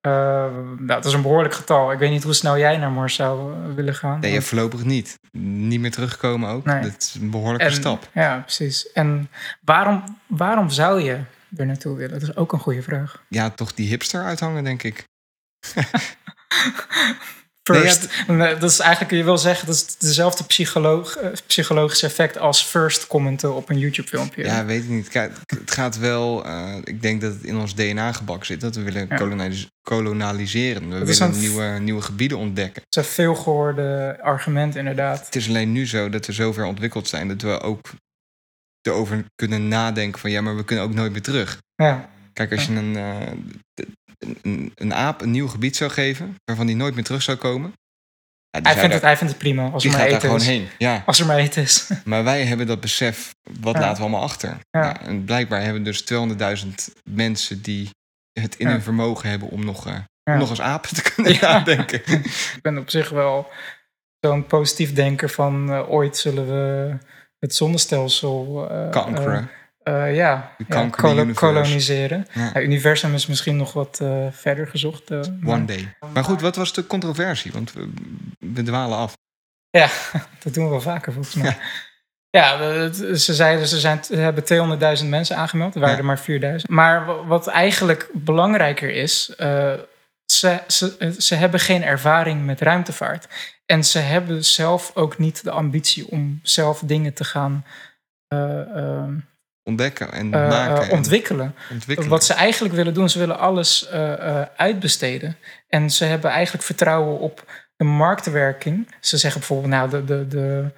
Eh, 0.00 0.12
nou, 0.12 0.86
dat 0.86 1.04
is 1.04 1.12
een 1.12 1.22
behoorlijk 1.22 1.54
getal. 1.54 1.92
Ik 1.92 1.98
weet 1.98 2.10
niet 2.10 2.22
hoe 2.22 2.32
snel 2.34 2.58
jij 2.58 2.76
naar 2.76 2.90
Mars 2.90 3.14
zou 3.14 3.52
eh, 3.52 3.74
willen 3.74 3.94
gaan. 3.94 4.20
Nee, 4.20 4.32
Want- 4.32 4.44
voorlopig 4.44 4.84
niet. 4.84 5.18
Niet 5.38 5.80
meer 5.80 5.90
terugkomen 5.90 6.50
ook. 6.50 6.64
Nee. 6.64 6.80
Dat 6.82 6.96
is 6.98 7.14
een 7.20 7.30
behoorlijke 7.30 7.66
en, 7.66 7.72
stap. 7.72 8.08
Ja, 8.14 8.38
precies. 8.38 8.92
En 8.92 9.30
waarom, 9.60 10.18
waarom 10.26 10.70
zou 10.70 11.00
je 11.02 11.18
er 11.56 11.66
naartoe 11.66 11.96
willen? 11.96 12.20
Dat 12.20 12.28
is 12.28 12.36
ook 12.36 12.52
een 12.52 12.58
goede 12.60 12.82
vraag. 12.82 13.22
Ja, 13.28 13.50
toch 13.50 13.74
die 13.74 13.88
hipster 13.88 14.22
uithangen, 14.24 14.64
denk 14.64 14.82
ik. 14.82 15.04
First. 17.62 18.08
Nee, 18.26 18.56
dat 18.56 18.70
is 18.70 18.78
eigenlijk, 18.78 19.14
je 19.14 19.24
wil 19.24 19.38
zeggen, 19.38 19.66
dat 19.66 19.74
is 19.74 19.96
dezelfde 19.96 20.44
psycholoog, 20.44 21.16
eh, 21.16 21.30
psychologische 21.46 22.06
effect 22.06 22.38
als 22.38 22.62
first 22.64 23.06
commenten 23.06 23.54
op 23.54 23.68
een 23.70 23.78
YouTube-filmpje. 23.78 24.44
Ja, 24.44 24.64
weet 24.64 24.82
ik 24.82 24.88
niet. 24.88 25.08
Kijk, 25.08 25.32
het 25.46 25.70
gaat 25.70 25.98
wel... 25.98 26.44
eh, 26.44 26.74
ik 26.84 27.02
denk 27.02 27.20
dat 27.20 27.32
het 27.32 27.42
in 27.44 27.56
ons 27.56 27.74
DNA 27.74 28.12
gebakken 28.12 28.46
zit. 28.46 28.60
Dat 28.60 28.74
we 28.76 28.82
willen 28.82 29.06
Ja. 29.08 29.16
kolonalis- 29.16 29.66
kolonialiseren. 29.82 30.88
We 30.88 31.04
Dat 31.04 31.18
willen 31.18 31.38
nieuwe, 31.38 31.64
nieuwe 31.80 32.02
gebieden 32.02 32.38
ontdekken. 32.38 32.82
Dat 32.88 33.04
is 33.04 33.08
een 33.08 33.14
veelgehoorde 33.14 34.18
argument, 34.22 34.76
inderdaad. 34.76 35.24
Het 35.24 35.36
is 35.36 35.48
alleen 35.48 35.72
nu 35.72 35.86
zo 35.86 36.08
dat 36.08 36.26
we 36.26 36.32
zover 36.32 36.64
ontwikkeld 36.64 37.08
zijn... 37.08 37.28
dat 37.28 37.42
we 37.42 37.60
ook 37.60 37.90
erover 38.82 39.24
kunnen 39.34 39.68
nadenken 39.68 40.20
van... 40.20 40.30
ja, 40.30 40.40
maar 40.40 40.56
we 40.56 40.64
kunnen 40.64 40.84
ook 40.84 40.94
nooit 40.94 41.12
meer 41.12 41.22
terug. 41.22 41.58
Ja, 41.74 42.10
Kijk, 42.32 42.52
als 42.52 42.64
je 42.66 42.72
een, 42.74 42.96
eh, 42.96 43.86
een, 44.18 44.72
een, 44.74 44.94
aap 44.94 45.20
een 45.20 45.30
nieuw 45.30 45.48
gebied 45.48 45.76
zou 45.76 45.90
geven... 45.90 46.36
waarvan 46.44 46.66
die 46.66 46.76
nooit 46.76 46.94
meer 46.94 47.04
terug 47.04 47.22
zou 47.22 47.36
komen... 47.36 47.72
ja, 48.50 48.60
hij, 48.62 48.62
vindt 48.62 48.80
daar- 48.82 48.90
het, 48.92 49.02
hij 49.02 49.16
vindt 49.16 49.32
het 49.32 49.42
prima 49.42 49.68
als 49.70 49.84
er 49.84 49.90
maar 49.90 49.98
daar 49.98 50.08
eten 50.08 50.20
gewoon 50.20 50.36
is. 50.36 50.46
heen. 50.46 50.68
Ja, 50.78 51.02
Als 51.06 51.20
er 51.20 51.26
maar 51.26 51.36
eten 51.38 51.62
is. 51.62 51.88
maar 52.04 52.24
wij 52.24 52.44
hebben 52.44 52.66
dat 52.66 52.80
besef, 52.80 53.34
wat 53.60 53.74
Ja. 53.74 53.80
laten 53.80 53.96
we 53.96 54.02
allemaal 54.02 54.22
achter? 54.22 54.58
Ja. 54.70 55.00
En 55.00 55.24
blijkbaar 55.24 55.62
hebben 55.62 55.82
dus 55.82 56.04
200.000 56.64 56.68
mensen 57.04 57.62
die 57.62 57.90
het 58.40 58.56
in 58.56 58.66
hun 58.66 58.82
vermogen 58.82 59.28
hebben 59.28 59.48
om 59.48 59.64
nog, 59.64 59.86
om 60.24 60.38
nog 60.38 60.50
als 60.50 60.60
apen 60.60 60.94
te 60.94 61.02
kunnen 61.14 61.36
nadenken. 61.40 62.00
Ik 62.06 62.58
ben 62.62 62.78
op 62.78 62.90
zich 62.90 63.08
wel 63.10 63.50
zo'n 64.20 64.46
positief 64.46 64.92
denker 64.94 65.30
van 65.30 65.72
eh, 65.72 65.90
ooit 65.90 66.16
zullen 66.16 66.46
we 66.46 66.96
het 67.38 67.54
zonnestelsel 67.54 68.68
eh, 68.70 68.90
Kankeren. 68.90 69.50
Eh, 69.84 70.14
ja, 70.14 70.54
koloniseren. 71.34 72.26
Ja. 72.32 72.50
Het 72.52 72.62
universum 72.62 73.14
is 73.14 73.26
misschien 73.26 73.56
nog 73.56 73.72
wat 73.72 73.98
eh, 74.02 74.26
verder 74.30 74.66
gezocht. 74.66 75.10
eh, 75.10 75.20
One 75.44 75.64
day. 75.64 75.94
Maar 76.12 76.24
goed, 76.24 76.40
wat 76.40 76.56
was 76.56 76.72
de 76.72 76.86
controversie? 76.86 77.52
Want 77.52 77.72
we, 77.72 77.92
we 78.38 78.62
dwalen 78.62 78.98
af. 78.98 79.12
Ja, 79.70 79.88
dat 80.44 80.54
doen 80.54 80.64
we 80.64 80.70
wel 80.70 80.80
vaker 80.80 81.12
volgens 81.12 81.34
mij. 81.34 81.56
Ja, 82.30 82.56
ze 83.16 83.34
zeiden 83.34 83.66
ze, 83.66 83.80
zijn, 83.80 84.04
ze 84.04 84.16
hebben 84.16 84.98
200.000 85.02 85.06
mensen 85.08 85.36
aangemeld. 85.36 85.74
Er 85.74 85.80
waren 85.80 85.98
er 85.98 86.04
maar 86.04 86.20
4.000. 86.30 86.68
Maar 86.68 87.06
wa- 87.06 87.24
wat 87.24 87.46
eigenlijk 87.46 88.08
belangrijker 88.12 88.90
is, 88.90 89.24
ze, 90.26 90.60
ze, 90.66 91.14
ze 91.18 91.34
hebben 91.34 91.60
geen 91.60 91.82
ervaring 91.82 92.44
met 92.44 92.60
ruimtevaart. 92.60 93.28
En 93.66 93.84
ze 93.84 93.98
hebben 93.98 94.44
zelf 94.44 94.90
ook 94.94 95.18
niet 95.18 95.44
de 95.44 95.50
ambitie 95.50 96.08
om 96.10 96.40
zelf 96.42 96.82
dingen 96.84 97.14
te 97.14 97.24
gaan 97.24 97.64
eh, 98.28 98.60
eh, 98.76 99.08
Ontdekken 99.64 100.12
en 100.12 100.34
eh, 100.34 100.48
maken. 100.48 100.82
eh, 100.82 100.88
en 100.88 100.96
ontwikkelen. 100.96 101.54
ontwikkelen. 101.70 102.10
Wat 102.10 102.24
ze 102.24 102.32
eigenlijk 102.34 102.74
willen 102.74 102.94
doen, 102.94 103.08
ze 103.08 103.18
willen 103.18 103.38
alles 103.38 103.88
eh, 103.88 104.42
uitbesteden. 104.56 105.36
En 105.68 105.90
ze 105.90 106.04
hebben 106.04 106.30
eigenlijk 106.30 106.64
vertrouwen 106.64 107.18
op 107.18 107.44
de 107.76 107.84
marktwerking. 107.84 108.94
Ze 109.00 109.16
zeggen 109.16 109.40
bijvoorbeeld, 109.40 109.70
nou, 109.72 109.90
de, 109.90 110.04
de, 110.04 110.26
de, 110.28 110.70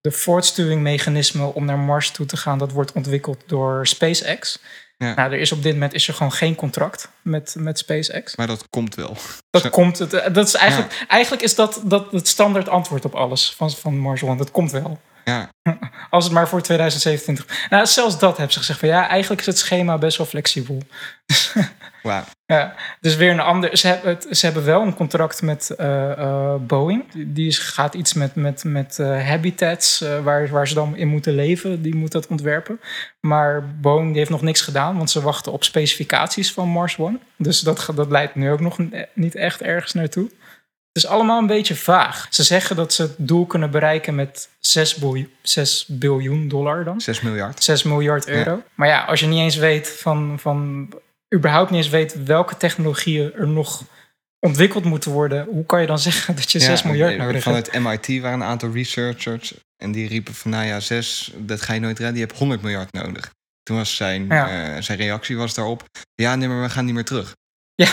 de 0.00 0.10
voortstuwingmechanisme 0.10 1.44
om 1.54 1.64
naar 1.64 1.78
Mars 1.78 2.10
toe 2.10 2.26
te 2.26 2.36
gaan, 2.36 2.58
dat 2.58 2.72
wordt 2.72 2.92
ontwikkeld 2.92 3.42
door 3.46 3.86
SpaceX. 3.86 4.58
Ja. 4.98 5.14
Nou, 5.14 5.32
er 5.32 5.38
is 5.38 5.52
op 5.52 5.62
dit 5.62 5.72
moment 5.72 5.94
is 5.94 6.08
er 6.08 6.14
gewoon 6.14 6.32
geen 6.32 6.54
contract 6.54 7.08
met, 7.22 7.54
met 7.58 7.78
SpaceX. 7.78 8.36
Maar 8.36 8.46
dat 8.46 8.66
komt 8.70 8.94
wel. 8.94 9.16
Dat 9.50 9.62
Zo- 9.62 9.68
komt, 9.68 9.98
het, 9.98 10.10
dat 10.10 10.46
is 10.46 10.54
eigenlijk, 10.54 11.04
eigenlijk 11.08 11.42
is 11.42 11.54
dat, 11.54 11.80
dat 11.84 12.10
het 12.12 12.28
standaard 12.28 12.68
antwoord 12.68 13.04
op 13.04 13.14
alles 13.14 13.54
van, 13.54 13.70
van 13.70 13.98
Mars 13.98 14.22
One. 14.22 14.36
Dat 14.36 14.50
komt 14.50 14.70
wel. 14.70 15.00
Ja, 15.24 15.48
Als 16.10 16.24
het 16.24 16.32
maar 16.32 16.48
voor 16.48 16.62
2027. 16.62 17.66
Nou, 17.70 17.86
zelfs 17.86 18.18
dat 18.18 18.36
hebben 18.36 18.52
ze 18.52 18.58
gezegd 18.58 18.78
van 18.78 18.88
ja, 18.88 19.08
eigenlijk 19.08 19.40
is 19.40 19.46
het 19.46 19.58
schema 19.58 19.98
best 19.98 20.16
wel 20.16 20.26
flexibel. 20.26 20.78
wauw. 22.02 22.24
Ja, 22.46 22.74
dus 23.00 23.16
weer 23.16 23.30
een 23.30 23.40
ander. 23.40 23.76
Ze 23.76 23.86
hebben, 23.86 24.10
het, 24.10 24.26
ze 24.38 24.44
hebben 24.46 24.64
wel 24.64 24.82
een 24.82 24.94
contract 24.94 25.42
met 25.42 25.70
eh, 25.70 26.10
eh, 26.12 26.54
Boeing. 26.54 27.04
Die, 27.26 27.46
is- 27.46 27.58
gaat 27.58 27.94
iets 27.94 28.12
met, 28.14 28.34
met, 28.34 28.64
met 28.64 28.98
eh, 28.98 29.26
habitats 29.28 30.04
waar, 30.22 30.48
waar 30.48 30.68
ze 30.68 30.74
dan 30.74 30.96
in 30.96 31.08
moeten 31.08 31.34
leven. 31.34 31.82
Die 31.82 31.94
moet 31.94 32.12
dat 32.12 32.26
ontwerpen. 32.26 32.80
Maar 33.20 33.64
Boeing 33.80 34.08
die 34.08 34.18
heeft 34.18 34.30
nog 34.30 34.42
niks 34.42 34.60
gedaan, 34.60 34.96
want 34.96 35.10
ze 35.10 35.20
wachten 35.20 35.52
op 35.52 35.64
specificaties 35.64 36.52
van 36.52 36.68
Mars 36.68 36.98
One. 36.98 37.18
Dus 37.36 37.60
dat, 37.60 37.88
dat 37.94 38.10
leidt 38.10 38.34
nu 38.34 38.50
ook 38.50 38.60
nog 38.60 38.78
niet 39.14 39.34
echt 39.34 39.62
ergens 39.62 39.92
naartoe. 39.92 40.30
Het 40.94 41.02
is 41.02 41.08
allemaal 41.08 41.38
een 41.40 41.46
beetje 41.46 41.74
vaag. 41.74 42.26
Ze 42.30 42.42
zeggen 42.42 42.76
dat 42.76 42.92
ze 42.92 43.02
het 43.02 43.14
doel 43.18 43.46
kunnen 43.46 43.70
bereiken 43.70 44.14
met 44.14 44.48
6 44.60 44.94
biljoen, 44.94 45.30
6 45.42 45.84
biljoen 45.88 46.48
dollar 46.48 46.84
dan. 46.84 47.00
6 47.00 47.20
miljard. 47.20 47.62
6 47.64 47.82
miljard 47.82 48.28
euro. 48.28 48.62
Maar 48.74 48.88
ja, 48.88 49.04
als 49.04 49.20
je 49.20 49.26
niet 49.26 49.38
eens 49.40 49.56
weet 49.56 49.88
van, 49.88 50.38
van 50.40 50.88
überhaupt 51.34 51.70
niet 51.70 51.78
eens 51.84 51.88
weet 51.92 52.24
welke 52.24 52.56
technologieën 52.56 53.32
er 53.34 53.48
nog 53.48 53.82
ontwikkeld 54.38 54.84
moeten 54.84 55.10
worden, 55.10 55.44
hoe 55.44 55.66
kan 55.66 55.80
je 55.80 55.86
dan 55.86 55.98
zeggen 56.08 56.34
dat 56.36 56.52
je 56.52 56.58
6 56.58 56.80
Ja, 56.82 56.88
miljard 56.88 57.12
eh, 57.12 57.18
nodig 57.18 57.44
hebt? 57.44 57.68
Vanuit 57.70 58.02
MIT 58.06 58.20
waren 58.22 58.40
een 58.40 58.46
aantal 58.46 58.72
researchers. 58.72 59.54
En 59.76 59.92
die 59.92 60.08
riepen 60.08 60.34
van, 60.34 60.50
nou 60.50 60.64
ja, 60.66 60.80
6, 60.80 61.32
dat 61.36 61.62
ga 61.62 61.72
je 61.72 61.80
nooit 61.80 61.98
redden. 61.98 62.16
Je 62.16 62.26
hebt 62.26 62.38
100 62.38 62.62
miljard 62.62 62.92
nodig. 62.92 63.30
Toen 63.62 63.76
was 63.76 63.96
zijn, 63.96 64.26
Ja. 64.26 64.74
eh, 64.76 64.82
zijn 64.82 64.98
reactie 64.98 65.36
was 65.36 65.54
daarop. 65.54 65.84
Ja, 66.14 66.34
nee, 66.34 66.48
maar 66.48 66.62
we 66.62 66.70
gaan 66.70 66.84
niet 66.84 66.94
meer 66.94 67.04
terug. 67.04 67.34
Ja. 67.74 67.92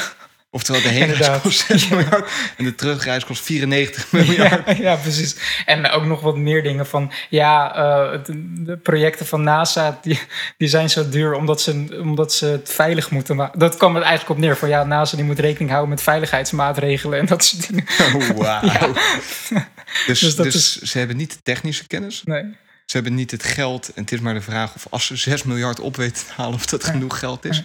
Oftewel, 0.54 0.82
de 0.82 0.88
heenreis 0.88 1.42
kost 1.42 1.66
6 1.66 1.88
miljard. 1.88 2.32
En 2.58 2.64
de 2.64 2.76
terugreis 2.76 3.26
kost 3.26 3.44
94 3.44 4.12
miljard. 4.12 4.66
Ja, 4.66 4.74
ja, 4.90 4.96
precies. 4.96 5.36
En 5.66 5.90
ook 5.90 6.06
nog 6.06 6.22
wat 6.22 6.38
meer 6.38 6.64
dingen 6.64 6.86
van, 6.86 7.12
ja, 7.30 7.76
eh, 7.76 8.20
de 8.60 8.78
projecten 8.78 9.26
van 9.26 9.44
NASA, 9.44 10.00
die, 10.02 10.20
die 10.58 10.68
zijn 10.68 10.90
zo 10.90 11.10
duur 11.10 11.34
omdat 11.34 11.62
ze, 11.62 12.00
omdat 12.02 12.34
ze 12.34 12.46
het 12.46 12.70
veilig 12.72 13.12
moeten 13.12 13.36
maken. 13.36 13.60
Dat 13.60 13.78
kwam 13.78 13.96
er 13.96 14.02
eigenlijk 14.02 14.32
op 14.32 14.46
neer 14.46 14.58
van, 14.58 14.70
ja, 14.70 14.84
NASA 14.84 15.16
die 15.16 15.26
moet 15.26 15.40
rekening 15.40 15.70
houden 15.70 15.90
met 15.90 16.02
veiligheidsmaatregelen 16.02 17.20
en 17.20 17.26
dat 17.26 17.44
soort 17.44 17.68
dingen. 17.68 17.86
Oh, 18.16 18.38
wauw. 18.38 18.94
Dus, 20.08 20.20
Dus 20.20 20.36
dat 20.36 20.52
dus 20.52 20.82
ze 20.82 20.98
hebben 20.98 21.18
niet 21.18 21.32
de 21.32 21.42
technische 21.44 21.88
kennis. 21.88 22.22
Nee. 22.24 22.44
Ze 22.86 22.98
hebben 22.98 23.16
niet 23.16 23.32
het 23.32 23.44
geld. 23.44 23.92
En 23.94 24.02
het 24.02 24.12
is 24.12 24.20
maar 24.20 24.34
de 24.34 24.42
vraag 24.42 24.76
of 24.76 24.88
als 24.90 25.06
ze 25.06 25.16
6 25.16 25.44
miljard 25.44 25.80
op 25.80 25.96
weten 25.96 26.26
te 26.26 26.32
halen... 26.36 26.54
of 26.54 26.66
dat 26.66 26.84
genoeg 26.84 27.20
geld 27.20 27.46
is. 27.46 27.58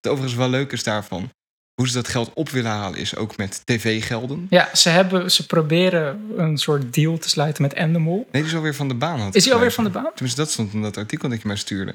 Het 0.00 0.12
overigens 0.12 0.38
wel 0.38 0.48
leuk 0.48 0.72
is 0.72 0.82
daarvan... 0.82 1.30
hoe 1.74 1.88
ze 1.88 1.94
dat 1.94 2.08
geld 2.08 2.30
op 2.34 2.48
willen 2.48 2.70
halen... 2.70 2.98
is 2.98 3.16
ook 3.16 3.36
met 3.36 3.62
tv-gelden. 3.64 4.46
Ja, 4.50 4.68
ze, 4.74 4.88
hebben, 4.88 5.30
ze 5.30 5.46
proberen 5.46 6.30
een 6.36 6.58
soort 6.58 6.94
deal 6.94 7.18
te 7.18 7.28
sluiten 7.28 7.62
met 7.62 7.72
Endemol. 7.72 8.16
Nee, 8.32 8.42
die 8.42 8.50
is 8.50 8.56
alweer 8.56 8.74
van 8.74 8.88
de 8.88 8.94
baan. 8.94 9.20
Had 9.20 9.34
Is 9.34 9.44
hij 9.44 9.54
alweer 9.54 9.72
van 9.72 9.84
de 9.84 9.90
baan? 9.90 10.10
Tenminste, 10.14 10.40
dat 10.40 10.50
stond 10.50 10.72
in 10.72 10.82
dat 10.82 10.96
artikel 10.96 11.28
dat 11.28 11.42
je 11.42 11.46
mij 11.48 11.56
stuurde. 11.56 11.94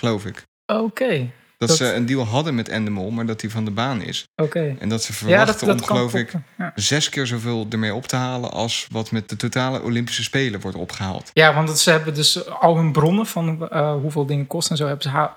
Geloof 0.00 0.24
ik. 0.26 0.42
Oké, 0.66 1.30
Dat, 1.58 1.68
Dat- 1.68 1.76
ze 1.76 1.92
een 1.94 2.06
deal 2.06 2.24
hadden 2.24 2.54
met 2.54 2.68
Endemol, 2.68 3.10
maar 3.10 3.26
dat 3.26 3.40
die 3.40 3.50
van 3.50 3.64
de 3.64 3.70
baan 3.70 4.02
is. 4.02 4.24
oké. 4.42 4.76
En 4.78 4.88
dat 4.88 5.02
ze 5.02 5.12
Ja, 5.12 5.18
verwachten 5.18 5.66
dat, 5.66 5.78
dat 5.78 5.88
om, 5.90 5.96
geloof 5.96 6.14
ik. 6.14 6.32
Ja. 6.58 6.72
zes 6.74 7.08
keer 7.08 7.26
zoveel 7.26 7.66
ermee 7.70 7.94
op 7.94 8.06
te 8.06 8.16
halen... 8.16 8.50
als 8.50 8.86
wat 8.90 9.10
met 9.10 9.28
de 9.28 9.36
totale 9.36 9.82
Olympische 9.82 10.22
Spelen 10.22 10.60
wordt 10.60 10.76
opgehaald. 10.76 11.30
ja, 11.32 11.54
want 11.54 11.78
ze 11.78 11.90
hebben 11.90 12.14
dus 12.14 12.48
al 12.48 12.76
hun 12.76 12.92
bronnen 12.92 13.26
van 13.26 13.68
eh, 13.68 13.92
hoeveel 13.92 14.26
dingen 14.26 14.46
kosten 14.46 14.70
en 14.70 14.76
zo... 14.76 14.86
hebben 14.86 15.02
ze 15.10 15.28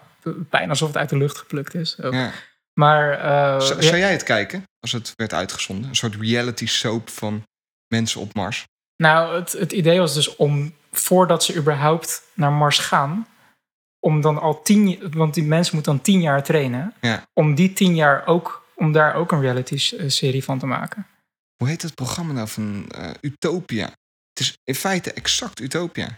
bijna 0.49 0.69
alsof 0.69 0.87
het 0.87 0.97
uit 0.97 1.09
de 1.09 1.17
lucht 1.17 1.37
geplukt 1.37 1.73
is. 1.75 2.01
ook. 2.01 2.13
Ja. 2.13 2.31
Maar 2.79 3.11
eh, 3.11 3.59
Zou, 3.61 3.97
jij 3.97 4.11
het 4.11 4.23
kijken 4.23 4.63
als 4.79 4.91
het 4.91 5.13
werd 5.15 5.33
uitgezonden? 5.33 5.89
Een 5.89 5.95
soort 5.95 6.15
reality 6.15 6.67
soap 6.67 7.09
van 7.09 7.43
mensen 7.87 8.21
op 8.21 8.33
Mars. 8.33 8.67
nou, 8.95 9.35
het, 9.35 9.51
het 9.51 9.71
idee 9.71 9.99
was 9.99 10.13
dus 10.13 10.35
om, 10.35 10.73
voordat 10.91 11.43
ze 11.43 11.55
überhaupt 11.55 12.23
naar 12.33 12.51
Mars 12.51 12.79
gaan... 12.79 13.27
om 13.99 14.21
dan 14.21 14.37
al 14.41 14.61
tien... 14.61 15.11
want 15.13 15.33
die 15.33 15.43
mensen 15.43 15.75
moeten 15.75 15.93
dan 15.93 16.01
tien 16.01 16.21
jaar 16.21 16.43
trainen... 16.43 16.93
Ja. 17.01 17.27
om 17.33 17.55
die 17.55 17.73
tien 17.73 17.95
jaar 17.95 18.27
ook... 18.27 18.65
om 18.75 18.91
daar 18.91 19.15
ook 19.15 19.31
een 19.31 19.41
reality-serie 19.41 20.43
van 20.43 20.59
te 20.59 20.65
maken. 20.65 21.07
Hoe 21.55 21.67
heet 21.67 21.81
het 21.81 21.95
programma 21.95 22.33
nou 22.33 22.47
van 22.47 22.85
eh, 22.89 23.09
Utopia? 23.21 23.85
Het 24.29 24.39
is 24.39 24.57
in 24.63 24.75
feite 24.75 25.13
exact 25.13 25.59
Utopia. 25.59 26.17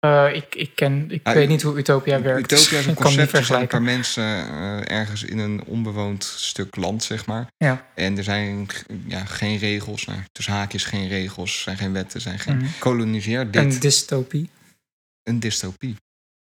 Eh, 0.00 0.34
ik, 0.34 0.54
ik, 0.54 0.70
ken, 0.74 1.10
ik 1.10 1.20
Ah, 1.26 1.34
weet 1.34 1.48
niet 1.48 1.62
hoe 1.62 1.78
Utopia 1.78 2.20
werkt. 2.22 2.52
Utopia 2.52 2.78
is 2.78 2.86
een 2.86 2.94
concept. 3.04 3.46
Zijn 3.46 3.60
een 3.60 3.66
paar 3.66 3.82
mensen 3.82 4.24
eh, 4.24 4.90
ergens 4.98 5.22
in 5.22 5.38
een 5.38 5.64
onbewoond 5.64 6.24
stuk 6.24 6.76
land, 6.76 7.02
zeg 7.02 7.26
maar. 7.26 7.46
Ja. 7.56 7.86
En 7.94 8.16
er 8.16 8.24
zijn 8.24 8.68
ja, 9.06 9.24
geen 9.24 9.58
regels. 9.58 10.04
Nou, 10.04 10.18
tussen 10.32 10.52
haakjes 10.54 10.84
geen 10.84 11.08
regels. 11.08 11.62
Zijn 11.62 11.76
geen 11.76 11.92
wetten. 11.92 12.20
zijn 12.20 12.38
geen... 12.38 12.56
Mhm. 12.56 12.66
Koloniseer 12.78 13.50
dit. 13.50 13.62
Een 13.62 13.78
dystopie. 13.80 14.50
een 15.22 15.40
dystopie. 15.40 15.96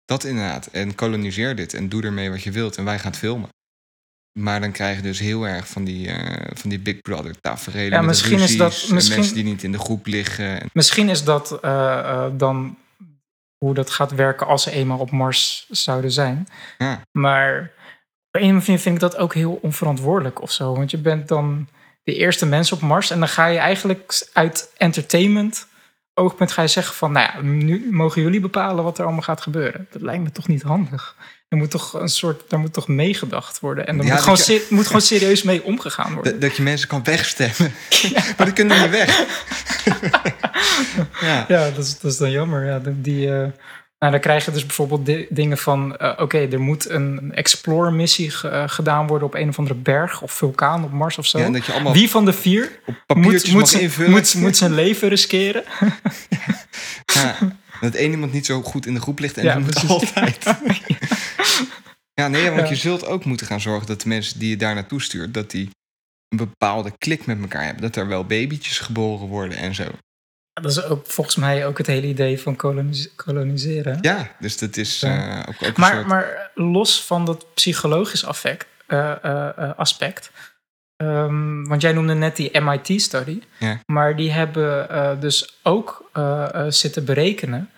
Dat 0.04 0.24
inderdaad. 0.24 0.66
En 0.66 0.94
koloniseer 0.94 1.56
dit 1.56 1.74
en 1.74 1.88
doe 1.88 2.02
ermee 2.02 2.30
wat 2.30 2.42
je 2.42 2.50
wilt. 2.50 2.76
En 2.76 2.84
wij 2.84 2.98
gaan 2.98 3.10
het 3.10 3.20
filmen. 3.20 3.48
Maar 4.38 4.60
dan 4.60 4.72
krijg 4.72 4.96
je 4.96 5.02
dus 5.02 5.18
heel 5.18 5.46
erg 5.46 5.68
van 5.68 5.84
die, 5.84 6.08
eh, 6.08 6.50
van 6.54 6.70
die 6.70 6.78
Big 6.78 7.00
Brother 7.00 7.40
tafereelen. 7.40 7.90
Ja, 7.92 7.98
met 7.98 8.06
misschien 8.08 8.38
is 8.40 8.56
dat- 8.56 8.88
misschien- 8.90 9.16
mensen 9.18 9.34
die 9.34 9.44
niet 9.44 9.62
in 9.62 9.72
de 9.72 9.78
groep 9.78 10.06
liggen. 10.06 10.60
En, 10.60 10.68
Misschien 10.72 11.08
is 11.08 11.24
dat 11.24 11.58
dan 12.38 12.76
hoe 13.64 13.74
dat 13.74 13.90
gaat 13.90 14.14
werken 14.14 14.46
als 14.46 14.62
ze 14.62 14.70
eenmaal 14.70 14.98
op 14.98 15.10
Mars 15.10 15.66
zouden 15.70 16.12
zijn. 16.12 16.48
ja. 16.78 17.00
Maar 17.12 17.70
op 18.32 18.40
een 18.40 18.42
of 18.42 18.48
andere 18.48 18.78
vind 18.78 18.94
ik 18.94 19.00
dat 19.00 19.16
ook 19.16 19.34
heel 19.34 19.58
onverantwoordelijk 19.62 20.42
of 20.42 20.50
zo. 20.50 20.74
Want 20.74 20.90
je 20.90 20.98
bent 20.98 21.28
dan 21.28 21.68
de 22.02 22.14
eerste 22.14 22.46
mens 22.46 22.72
op 22.72 22.80
Mars 22.80 23.10
en 23.10 23.18
dan 23.18 23.28
ga 23.28 23.46
je 23.46 23.58
eigenlijk 23.58 24.28
uit 24.32 24.72
entertainment 24.76 25.68
oogpunt 26.14 26.52
ga 26.52 26.62
je 26.62 26.68
zeggen 26.68 26.94
van, 26.94 27.12
nou 27.12 27.32
ja, 27.32 27.40
nu 27.40 27.88
mogen 27.90 28.22
jullie 28.22 28.40
bepalen 28.40 28.84
wat 28.84 28.98
er 28.98 29.04
allemaal 29.04 29.22
gaat 29.22 29.40
gebeuren. 29.40 29.86
Dat 29.90 30.02
lijkt 30.02 30.22
me 30.22 30.32
toch 30.32 30.48
niet 30.48 30.62
handig. 30.62 31.16
Er 31.50 31.56
moet 31.56 31.70
toch 31.70 31.92
een 32.00 32.08
soort, 32.08 32.42
daar 32.50 32.60
moet 32.60 32.72
toch 32.72 32.88
meegedacht 32.88 33.60
worden. 33.60 33.86
En 33.86 33.98
er 33.98 34.04
Ja, 34.04 34.12
moet, 34.12 34.22
gewoon 34.22 34.38
je- 34.46 34.66
moet 34.70 34.86
gewoon 34.86 35.00
serieus 35.00 35.42
mee 35.42 35.62
omgegaan 35.64 36.14
worden. 36.14 36.32
Dat, 36.32 36.40
dat 36.40 36.56
je 36.56 36.62
mensen 36.62 36.88
kan 36.88 37.02
wegstemmen. 37.04 37.72
maar 38.36 38.46
die 38.46 38.52
kunnen 38.54 38.80
niet 38.80 38.90
weg. 38.90 39.24
ja. 41.20 41.44
Ja, 41.48 41.70
dat 41.70 41.84
is, 41.84 41.98
dat 41.98 42.12
is 42.12 42.18
dan 42.18 42.30
jammer. 42.30 42.64
Ja, 42.66 42.80
die, 42.84 43.26
eh, 43.26 43.32
nou, 43.98 44.12
dan 44.12 44.20
krijg 44.20 44.44
je 44.44 44.50
dus 44.50 44.66
bijvoorbeeld 44.66 45.06
di- 45.06 45.26
dingen 45.30 45.58
van... 45.58 45.96
eh, 45.96 46.12
oké, 46.16 46.38
er 46.38 46.60
moet 46.60 46.88
een, 46.90 47.32
explore-missie 47.34 48.32
eh, 48.42 48.62
gedaan 48.66 49.06
worden... 49.06 49.26
op 49.28 49.34
een 49.34 49.48
of 49.48 49.58
andere 49.58 49.78
berg 49.78 50.22
of 50.22 50.32
vulkaan 50.32 50.84
op 50.84 50.92
Mars 50.92 51.18
of 51.18 51.26
zo. 51.26 51.38
ja, 51.38 51.44
en 51.44 51.52
dat 51.52 51.66
je 51.66 51.72
allemaal 51.72 51.92
Wie 51.92 52.10
van 52.10 52.24
de 52.24 52.32
vier 52.32 52.78
op 53.06 53.16
moet, 53.16 53.52
moet, 53.52 53.72
invullen. 53.72 54.10
moet, 54.10 54.34
moet 54.34 54.56
zijn 54.56 54.74
leven 54.74 55.08
riskeren? 55.08 55.62
Ja, 57.14 57.36
dat 57.80 57.94
één 57.94 58.10
iemand 58.10 58.32
niet 58.32 58.46
zo 58.46 58.62
goed 58.62 58.86
in 58.86 58.94
de 58.94 59.00
groep 59.00 59.18
ligt 59.18 59.36
en 59.38 59.44
Ja, 59.44 59.60
altijd. 59.88 60.44
Ja, 62.14 62.28
nee, 62.28 62.50
want 62.50 62.68
je 62.68 62.76
zult 62.76 63.06
ook 63.06 63.24
moeten 63.24 63.46
gaan 63.46 63.60
zorgen 63.60 63.86
dat 63.86 64.00
de 64.00 64.08
mensen 64.08 64.38
die 64.38 64.50
je 64.50 64.56
daar 64.56 64.74
naartoe 64.74 65.02
stuurt, 65.02 65.34
dat 65.34 65.50
die 65.50 65.70
een 66.28 66.36
bepaalde 66.36 66.92
klik 66.98 67.26
met 67.26 67.40
elkaar 67.40 67.64
hebben. 67.64 67.82
Dat 67.82 67.96
er 67.96 68.06
wel 68.08 68.24
babytjes 68.24 68.78
geboren 68.78 69.26
worden 69.26 69.58
en 69.58 69.74
zo. 69.74 69.84
Dat 70.52 70.70
is 70.70 70.82
ook 70.84 71.06
volgens 71.06 71.36
mij 71.36 71.66
ook 71.66 71.78
het 71.78 71.86
hele 71.86 72.06
idee 72.06 72.40
van 72.40 72.56
kolonis- 72.56 73.14
koloniseren. 73.16 73.98
Ja, 74.00 74.30
dus 74.40 74.58
dat 74.58 74.76
is 74.76 75.02
eh, 75.02 75.42
ook, 75.48 75.68
ook 75.68 75.76
Maar, 75.76 75.92
soort... 75.94 76.06
maar 76.06 76.50
los 76.54 77.04
van 77.04 77.24
dat 77.24 77.54
psychologisch 77.54 78.24
affect, 78.24 78.66
eh, 78.86 79.24
eh, 79.24 79.48
eh, 79.56 79.70
aspect. 79.78 80.30
Ehm, 80.96 81.64
want 81.64 81.82
jij 81.82 81.92
noemde 81.92 82.14
net 82.14 82.36
die 82.36 82.60
MIT-study. 82.60 83.40
Ja. 83.58 83.80
Maar 83.86 84.16
die 84.16 84.30
hebben 84.30 84.90
eh, 84.90 85.20
dus 85.20 85.58
ook 85.62 86.10
eh, 86.12 86.48
eh, 86.54 86.70
zitten 86.70 87.04
berekenen. 87.04 87.70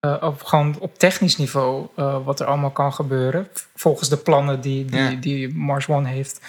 Eh, 0.00 0.16
op, 0.20 0.42
gewoon 0.42 0.76
op 0.78 0.98
technisch 0.98 1.36
niveau 1.36 1.86
eh, 1.96 2.24
wat 2.24 2.40
er 2.40 2.46
allemaal 2.46 2.70
kan 2.70 2.92
gebeuren. 2.92 3.48
Volgens 3.74 4.08
de 4.08 4.16
plannen 4.16 4.60
die, 4.60 4.84
die, 4.84 5.00
Ja. 5.00 5.10
die 5.10 5.54
Mars 5.54 5.88
One 5.88 6.08
heeft 6.08 6.40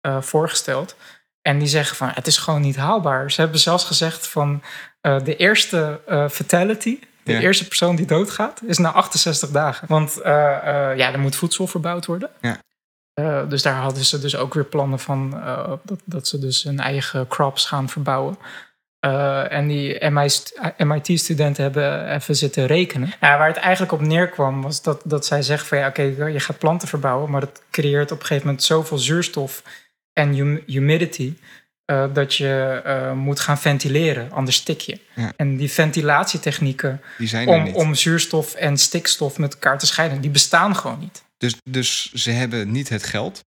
eh, 0.00 0.20
voorgesteld. 0.20 0.96
En 1.42 1.58
die 1.58 1.68
zeggen 1.68 1.96
van 1.96 2.10
het 2.14 2.26
is 2.26 2.36
gewoon 2.36 2.60
niet 2.60 2.76
haalbaar. 2.76 3.30
Ze 3.30 3.40
hebben 3.40 3.60
zelfs 3.60 3.84
gezegd 3.84 4.28
van 4.28 4.62
de 5.00 5.36
eerste 5.36 6.00
fatality, 6.30 6.98
de 7.22 7.32
Ja. 7.32 7.40
eerste 7.40 7.66
persoon 7.68 7.96
die 7.96 8.06
doodgaat, 8.06 8.60
is 8.66 8.78
na 8.78 8.92
68 8.92 9.50
dagen. 9.50 9.88
Want 9.88 10.20
ja, 10.24 11.12
er 11.12 11.18
moet 11.18 11.36
voedsel 11.36 11.66
verbouwd 11.66 12.06
worden. 12.06 12.30
Ja. 12.40 13.44
Dus 13.44 13.62
daar 13.62 13.74
hadden 13.80 14.04
ze 14.04 14.18
dus 14.18 14.36
ook 14.36 14.54
weer 14.54 14.64
plannen 14.64 14.98
van 14.98 15.30
dat, 15.82 16.00
dat 16.04 16.28
ze 16.28 16.38
dus 16.38 16.62
hun 16.62 16.80
eigen 16.80 17.28
crops 17.28 17.64
gaan 17.64 17.88
verbouwen. 17.88 18.38
Eh, 19.00 19.52
en 19.52 19.68
die 19.68 20.10
MIT-studenten 20.76 21.62
hebben 21.62 22.14
even 22.14 22.36
zitten 22.36 22.66
rekenen. 22.66 23.12
Ja, 23.20 23.38
waar 23.38 23.48
het 23.48 23.56
eigenlijk 23.56 23.92
op 23.92 24.00
neerkwam 24.00 24.62
was 24.62 24.82
dat, 24.82 25.00
dat 25.04 25.26
zij 25.26 25.42
zeggen 25.42 25.68
van 25.68 25.78
ja, 25.78 25.88
oké, 25.88 26.02
je 26.02 26.40
gaat 26.40 26.58
planten 26.58 26.88
verbouwen, 26.88 27.30
maar 27.30 27.40
dat 27.40 27.62
creëert 27.70 28.10
op 28.10 28.20
een 28.20 28.26
gegeven 28.26 28.46
moment 28.46 28.64
zoveel 28.64 28.98
zuurstof 28.98 29.62
en 30.12 30.34
hum- 30.34 30.62
humidity 30.66 31.34
eh, 31.84 32.04
dat 32.12 32.34
je 32.34 32.80
eh, 32.84 33.12
moet 33.12 33.40
gaan 33.40 33.58
ventileren, 33.58 34.32
anders 34.32 34.56
stik 34.56 34.80
je. 34.80 35.00
Ja. 35.14 35.32
En 35.36 35.56
die 35.56 35.70
ventilatietechnieken 35.70 37.00
Die 37.18 37.28
zijn 37.28 37.48
om, 37.48 37.74
om 37.74 37.94
zuurstof 37.94 38.54
en 38.54 38.78
stikstof 38.78 39.38
met 39.38 39.52
elkaar 39.52 39.78
te 39.78 39.86
scheiden, 39.86 40.20
die 40.20 40.30
bestaan 40.30 40.76
gewoon 40.76 40.98
niet. 40.98 41.24
Dus, 41.36 41.56
dus 41.70 42.12
ze 42.12 42.30
hebben 42.30 42.70
niet 42.70 42.88
het 42.88 43.02
geld. 43.02 43.44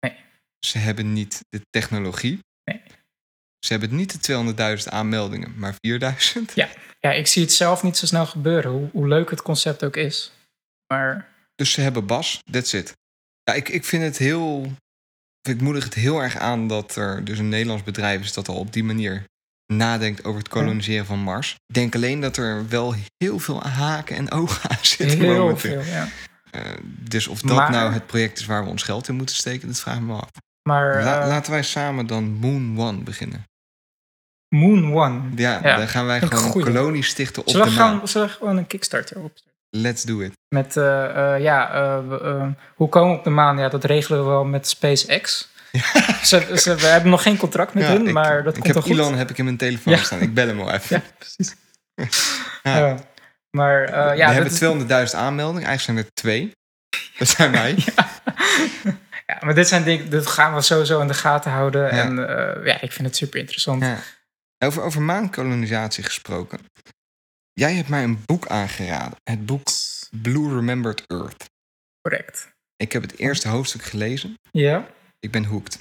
Nee. 0.00 0.14
Ze 0.58 0.78
hebben 0.78 1.12
niet 1.12 1.40
de 1.48 1.60
technologie. 1.70 2.38
Ze 3.64 3.72
hebben 3.72 3.94
niet 3.96 4.26
de 4.26 4.76
200.000 4.82 4.88
aanmeldingen, 4.88 5.54
maar 5.56 5.74
4000. 5.80 6.52
Ja. 6.54 6.68
Ja, 7.00 7.10
ik 7.12 7.26
zie 7.26 7.42
het 7.42 7.52
zelf 7.52 7.82
niet 7.82 7.96
zo 7.96 8.06
snel 8.06 8.26
gebeuren, 8.26 8.70
hoe, 8.70 8.88
hoe 8.92 9.08
leuk 9.08 9.30
het 9.30 9.42
concept 9.42 9.84
ook 9.84 9.96
is. 9.96 10.32
Maar 10.86 11.28
Dus 11.54 11.72
ze 11.72 11.80
hebben 11.80 12.06
Bas, 12.06 12.40
that's 12.50 12.72
it. 12.72 12.92
Ja, 13.42 13.52
ik, 13.52 13.68
ik 13.68 13.84
vind 13.84 14.02
het 14.02 14.18
heel... 14.18 14.72
Ik 15.48 15.60
moedig 15.60 15.84
het 15.84 15.94
heel 15.94 16.22
erg 16.22 16.36
aan 16.36 16.68
dat 16.68 16.96
er 16.96 17.24
dus 17.24 17.38
een 17.38 17.48
Nederlands 17.48 17.82
bedrijf 17.82 18.20
is... 18.20 18.32
dat 18.32 18.48
al 18.48 18.54
op 18.56 18.72
die 18.72 18.84
manier 18.84 19.24
nadenkt 19.72 20.24
over 20.24 20.38
het 20.38 20.48
koloniseren 20.48 21.06
van 21.06 21.18
Mars. 21.18 21.50
Ik 21.66 21.74
denk 21.74 21.94
alleen 21.94 22.20
dat 22.20 22.36
er 22.36 22.68
wel 22.68 22.94
heel 23.16 23.38
veel 23.38 23.62
haken 23.62 24.16
en 24.16 24.30
ogen 24.30 24.70
aan 24.70 24.78
zitten 24.84 25.18
heel 25.18 25.36
momenteel. 25.38 25.82
veel, 25.82 25.92
ja. 25.92 26.08
Eh, 26.50 26.60
dus 26.84 27.26
of 27.28 27.40
dat 27.40 27.56
Maar- 27.56 27.70
nou 27.70 27.92
het 27.92 28.06
project 28.06 28.38
is 28.38 28.46
waar 28.46 28.64
we 28.64 28.70
ons 28.70 28.82
geld 28.82 29.08
in 29.08 29.14
moeten 29.14 29.36
steken, 29.36 29.68
dat 29.68 29.80
vraag 29.80 29.96
ik 29.96 30.02
me 30.02 30.14
af. 30.14 30.30
Maar 30.68 31.02
La- 31.04 31.20
eh, 31.22 31.28
laten 31.28 31.52
wij 31.52 31.62
samen 31.62 32.06
dan 32.06 32.24
Moon 32.24 32.78
One 32.78 32.98
beginnen. 33.02 33.44
Moon 34.54 34.94
One. 34.94 35.20
Ja, 35.36 35.60
Ja, 35.62 35.76
dan 35.76 35.88
gaan 35.88 36.06
wij 36.06 36.20
gewoon 36.20 36.44
een 36.44 36.50
kolonie 36.72 37.02
stichten 37.04 37.42
op 37.42 37.48
Zullen 37.48 37.66
de 37.66 37.72
we, 37.72 37.78
maan. 37.78 37.98
gaan, 37.98 38.08
zullen 38.08 38.26
we 38.28 38.32
gewoon 38.34 38.56
een 38.56 38.66
Kickstarter 38.66 39.16
opstarten? 39.16 39.52
Let's 39.70 40.02
do 40.02 40.20
it. 40.20 40.32
Met, 40.48 40.76
eh, 40.76 41.34
eh, 41.34 41.42
ja, 41.42 41.72
eh, 41.72 42.08
we, 42.08 42.52
hoe 42.74 42.88
komen 42.88 43.10
we 43.12 43.18
op 43.18 43.24
de 43.24 43.30
maan? 43.30 43.58
Ja, 43.58 43.68
dat 43.68 43.84
regelen 43.84 44.18
we 44.24 44.28
wel 44.28 44.44
met 44.44 44.68
SpaceX. 44.68 45.48
Ze, 46.22 46.52
ze, 46.56 46.74
we 46.74 46.86
hebben 46.86 47.10
nog 47.10 47.22
geen 47.22 47.36
contract 47.36 47.74
met 47.74 47.82
Ja, 47.82 47.88
hun, 47.90 48.06
ik, 48.06 48.12
maar 48.12 48.42
dat 48.42 48.56
ik 48.56 48.62
komt 48.62 48.64
heb 48.64 48.74
wel 48.74 48.82
goed. 48.82 48.92
Elon 49.06 49.14
heb 49.18 49.30
ik 49.30 49.38
in 49.38 49.44
mijn 49.44 49.56
telefoon 49.56 49.92
Ja. 49.92 49.98
staan. 50.02 50.20
Ik 50.20 50.34
bel 50.34 50.46
hem 50.46 50.56
wel 50.56 50.70
even. 50.72 50.96
Ja, 51.02 51.02
precies. 51.18 51.56
Ja. 52.62 52.76
Ja. 52.78 52.96
Maar 53.50 53.82
eh, 53.84 53.92
ja, 54.16 54.28
we 54.28 54.42
dat 54.44 54.54
hebben 54.58 55.00
is- 55.06 55.10
200.000 55.12 55.16
aanmeldingen. 55.18 55.68
Eigenlijk 55.68 55.80
zijn 55.80 55.96
er 55.96 56.14
twee. 56.14 56.52
Dat 57.18 57.28
zijn 57.28 57.52
wij. 57.52 57.74
ja, 59.26 59.36
maar 59.40 59.54
dit 59.54 59.68
zijn 59.68 59.84
dingen, 59.84 60.10
dit 60.10 60.26
gaan 60.26 60.54
we 60.54 60.60
sowieso 60.60 61.00
in 61.00 61.06
de 61.08 61.14
gaten 61.14 61.50
houden. 61.50 61.82
Ja. 61.82 61.88
En 62.02 62.28
eh, 62.28 62.66
ja, 62.66 62.80
ik 62.80 62.92
vind 62.92 63.06
het 63.08 63.16
super 63.16 63.40
interessant. 63.40 63.84
Ja. 64.58 64.66
Over, 64.66 64.82
over 64.82 65.02
maankolonisatie 65.02 66.04
gesproken. 66.04 66.58
Jij 67.52 67.74
hebt 67.74 67.88
mij 67.88 68.02
een 68.04 68.22
boek 68.26 68.46
aangeraden. 68.46 69.18
Het 69.24 69.46
boek 69.46 69.62
Blue 70.22 70.54
Remembered 70.54 71.02
Earth. 71.06 71.44
Correct. 72.00 72.48
Ik 72.76 72.92
heb 72.92 73.02
het 73.02 73.18
eerste 73.18 73.48
hoofdstuk 73.48 73.82
gelezen. 73.82 74.34
Ja, 74.50 74.86
Ik 75.20 75.30
ben 75.30 75.44
hooked. 75.44 75.78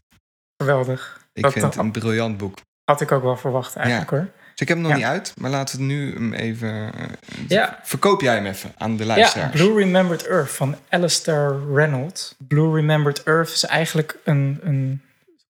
geweldig. 0.57 1.27
Ik 1.33 1.43
Dat- 1.43 1.51
vind 1.53 1.65
het 1.65 1.75
een 1.75 1.91
briljant 1.91 2.37
boek. 2.37 2.57
Had 2.83 3.01
ik 3.01 3.11
ook 3.11 3.23
wel 3.23 3.37
verwacht 3.37 3.75
eigenlijk 3.75 4.09
hoor. 4.09 4.19
Dus 4.51 4.61
ik 4.61 4.67
heb 4.67 4.77
hem 4.77 4.81
nog 4.81 4.91
Ja. 4.91 4.95
niet 4.97 5.05
uit, 5.05 5.33
maar 5.39 5.49
laten 5.49 5.77
we 5.77 5.83
nu 5.83 6.13
hem 6.13 6.33
even... 6.33 6.93
eh, 6.93 7.07
Ja. 7.47 7.79
Verkoop 7.83 8.21
jij 8.21 8.35
hem 8.35 8.45
even 8.45 8.73
aan 8.77 8.97
de 8.97 9.03
Ja, 9.05 9.15
luisteraars. 9.15 9.51
Blue 9.51 9.73
Remembered 9.77 10.27
Earth 10.27 10.51
van 10.51 10.75
Alistair 10.89 11.73
Reynolds. 11.73 12.35
Blue 12.37 12.73
Remembered 12.75 13.23
Earth 13.23 13.49
is 13.51 13.63
eigenlijk 13.65 14.17
een, 14.23 14.59
een 14.63 15.01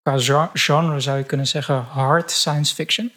qua 0.03 0.17
gen- 0.19 0.49
genre 0.53 0.99
zou 0.99 1.17
je 1.17 1.23
kunnen 1.23 1.47
zeggen 1.47 1.75
hard 1.83 2.31
science 2.31 2.73
fiction. 2.75 3.11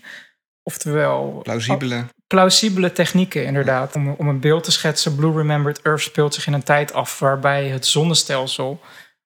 Oftewel 0.63 1.41
Plausibele. 1.43 2.05
plausibele 2.27 2.93
technieken 2.93 3.45
inderdaad. 3.45 3.95
Om, 3.95 4.09
om 4.11 4.29
een 4.29 4.41
beeld 4.41 4.65
te 4.65 4.73
schetsen, 4.73 5.15
Blue 5.17 5.37
Remembered 5.37 5.83
Earth 5.83 6.01
speelt 6.03 6.35
zich 6.35 6.47
in 6.47 6.53
een 6.53 6.63
tijd 6.63 6.93
af 6.93 7.19
waarbij 7.19 7.69
het 7.69 7.87
zonnestelsel 7.87 8.81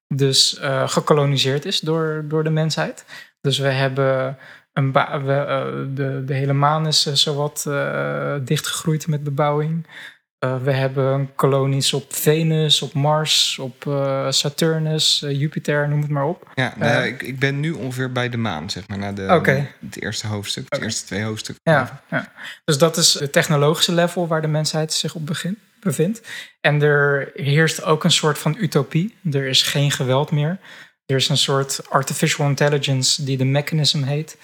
dus 0.07 0.57
eh, 0.59 0.89
gekoloniseerd 0.89 1.65
is 1.65 1.79
door, 1.79 2.23
door 2.27 2.43
de 2.43 2.49
mensheid. 2.49 3.05
Dus 3.41 3.57
we 3.57 3.67
hebben 3.67 4.37
een 4.73 4.91
ba- 4.91 5.21
we, 5.21 5.33
eh, 5.33 5.95
de, 5.95 6.23
de 6.25 6.33
hele 6.33 6.53
maan 6.53 6.87
is 6.87 7.05
eh, 7.05 7.13
zowat 7.13 7.65
eh, 7.67 8.35
dichtgegroeid 8.41 9.07
met 9.07 9.23
bebouwing. 9.23 9.87
Eh, 10.41 10.57
we 10.57 10.71
hebben 10.71 11.31
kolonies 11.35 11.93
op 11.93 12.13
Venus, 12.13 12.81
op 12.81 12.93
Mars, 12.93 13.59
op 13.59 13.87
eh, 13.87 14.25
Saturnus, 14.29 15.23
eh, 15.23 15.39
Jupiter, 15.39 15.89
noem 15.89 16.01
het 16.01 16.09
maar 16.09 16.25
op. 16.25 16.51
Ja, 16.55 16.73
nou 16.77 17.05
ik, 17.05 17.21
ik 17.21 17.39
ben 17.39 17.59
nu 17.59 17.71
ongeveer 17.71 18.11
bij 18.11 18.29
de 18.29 18.37
maan, 18.37 18.69
zeg 18.69 18.87
maar. 18.87 18.97
Na 18.97 19.11
de, 19.11 19.27
Oké. 19.33 19.67
het 19.85 20.01
eerste 20.01 20.27
hoofdstuk, 20.27 20.69
de 20.69 20.75
Oké. 20.75 20.85
eerste 20.85 21.05
twee 21.05 21.23
hoofdstukken. 21.23 21.73
Ja, 21.73 22.01
ja. 22.09 22.31
Dus 22.65 22.77
dat 22.77 22.97
is 22.97 23.19
het 23.19 23.31
technologische 23.31 23.91
level 23.91 24.27
waar 24.27 24.41
de 24.41 24.47
mensheid 24.47 24.93
zich 24.93 25.15
op 25.15 25.25
begin, 25.25 25.57
bevindt. 25.79 26.21
En 26.61 26.81
er 26.81 27.31
heerst 27.33 27.83
ook 27.83 28.03
een 28.03 28.11
soort 28.11 28.37
van 28.37 28.55
utopie. 28.59 29.15
Er 29.31 29.47
is 29.47 29.61
geen 29.61 29.91
geweld 29.91 30.31
meer. 30.31 30.59
Er 31.05 31.15
is 31.15 31.29
een 31.29 31.37
soort 31.37 31.89
artificial 31.89 32.47
intelligence 32.47 33.23
die 33.23 33.37
de 33.37 33.45
mechanism 33.45 34.03
heet. 34.03 34.37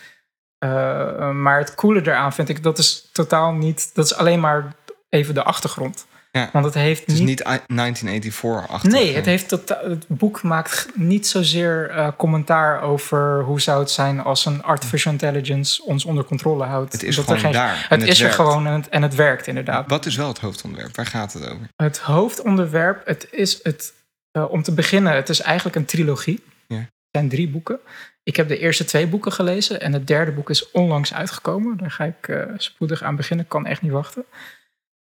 Maar 1.34 1.58
het 1.58 1.76
coole 1.76 2.02
eraan 2.02 2.34
vind 2.34 2.50
ik, 2.50 2.64
dat 2.64 2.78
is 2.78 3.10
totaal 3.12 3.54
niet... 3.54 3.90
Dat 3.94 4.06
is 4.06 4.16
alleen 4.16 4.40
maar 4.40 4.76
even 5.10 5.34
de 5.34 5.44
achtergrond. 5.44 6.06
Ja. 6.32 6.50
Want 6.54 6.66
het 6.66 6.74
heeft 6.74 7.00
Het 7.02 7.10
is 7.12 7.20
niet... 7.20 7.28
niet 7.28 7.40
I- 7.40 7.44
1984 7.76 8.70
achter. 8.70 8.90
Nee, 8.92 9.16
het, 9.16 9.26
heeft 9.26 9.48
tota- 9.48 9.80
het 9.84 10.06
boek 10.08 10.42
maakt 10.44 10.88
niet 10.96 11.28
zozeer 11.28 11.90
eh, 11.90 12.08
commentaar 12.18 12.82
over 12.82 13.44
hoe 13.44 13.62
zou 13.62 13.80
het 13.80 13.90
zijn 13.92 14.20
als 14.20 14.46
een 14.46 14.64
artificial 14.64 15.12
intelligence 15.14 15.84
ons 15.84 16.06
onder 16.06 16.24
controle 16.24 16.64
houdt. 16.64 16.92
Het 16.94 17.04
is 17.04 17.16
Dat 17.16 17.24
gewoon 17.26 17.40
er 17.40 17.46
geen- 17.46 17.54
daar. 17.54 17.86
Het 17.90 18.04
is 18.04 18.20
er 18.22 18.32
gewoon 18.32 18.68
en 18.68 18.74
het, 18.74 18.90
en 18.90 19.02
het 19.02 19.16
werkt 19.16 19.48
inderdaad. 19.48 19.90
Wat 19.90 20.06
is 20.06 20.16
wel 20.16 20.28
het 20.28 20.40
hoofdonderwerp? 20.40 20.96
Waar 20.96 21.06
gaat 21.06 21.34
het 21.34 21.50
over? 21.50 21.68
Het 21.76 21.98
hoofdonderwerp, 22.00 23.06
het 23.06 23.28
is 23.32 23.60
het, 23.64 23.94
eh, 24.32 24.52
om 24.52 24.64
te 24.64 24.72
beginnen, 24.74 25.14
het 25.16 25.30
is 25.30 25.40
eigenlijk 25.42 25.76
een 25.76 25.86
trilogie. 25.86 26.44
Ja. 26.68 26.78
Het 26.78 26.88
zijn 27.12 27.30
drie 27.30 27.50
boeken. 27.50 27.80
Ik 28.24 28.36
heb 28.36 28.48
de 28.48 28.58
eerste 28.58 28.86
twee 28.86 29.08
boeken 29.08 29.32
gelezen 29.32 29.82
en 29.82 29.94
het 29.94 30.08
derde 30.08 30.32
boek 30.32 30.50
is 30.50 30.72
onlangs 30.72 31.14
uitgekomen. 31.14 31.78
Daar 31.78 31.92
ga 31.92 32.04
ik 32.04 32.28
eh, 32.28 32.42
spoedig 32.58 33.04
aan 33.04 33.16
beginnen, 33.16 33.48
kan 33.48 33.66
echt 33.66 33.82
niet 33.82 33.92
wachten. 33.92 34.26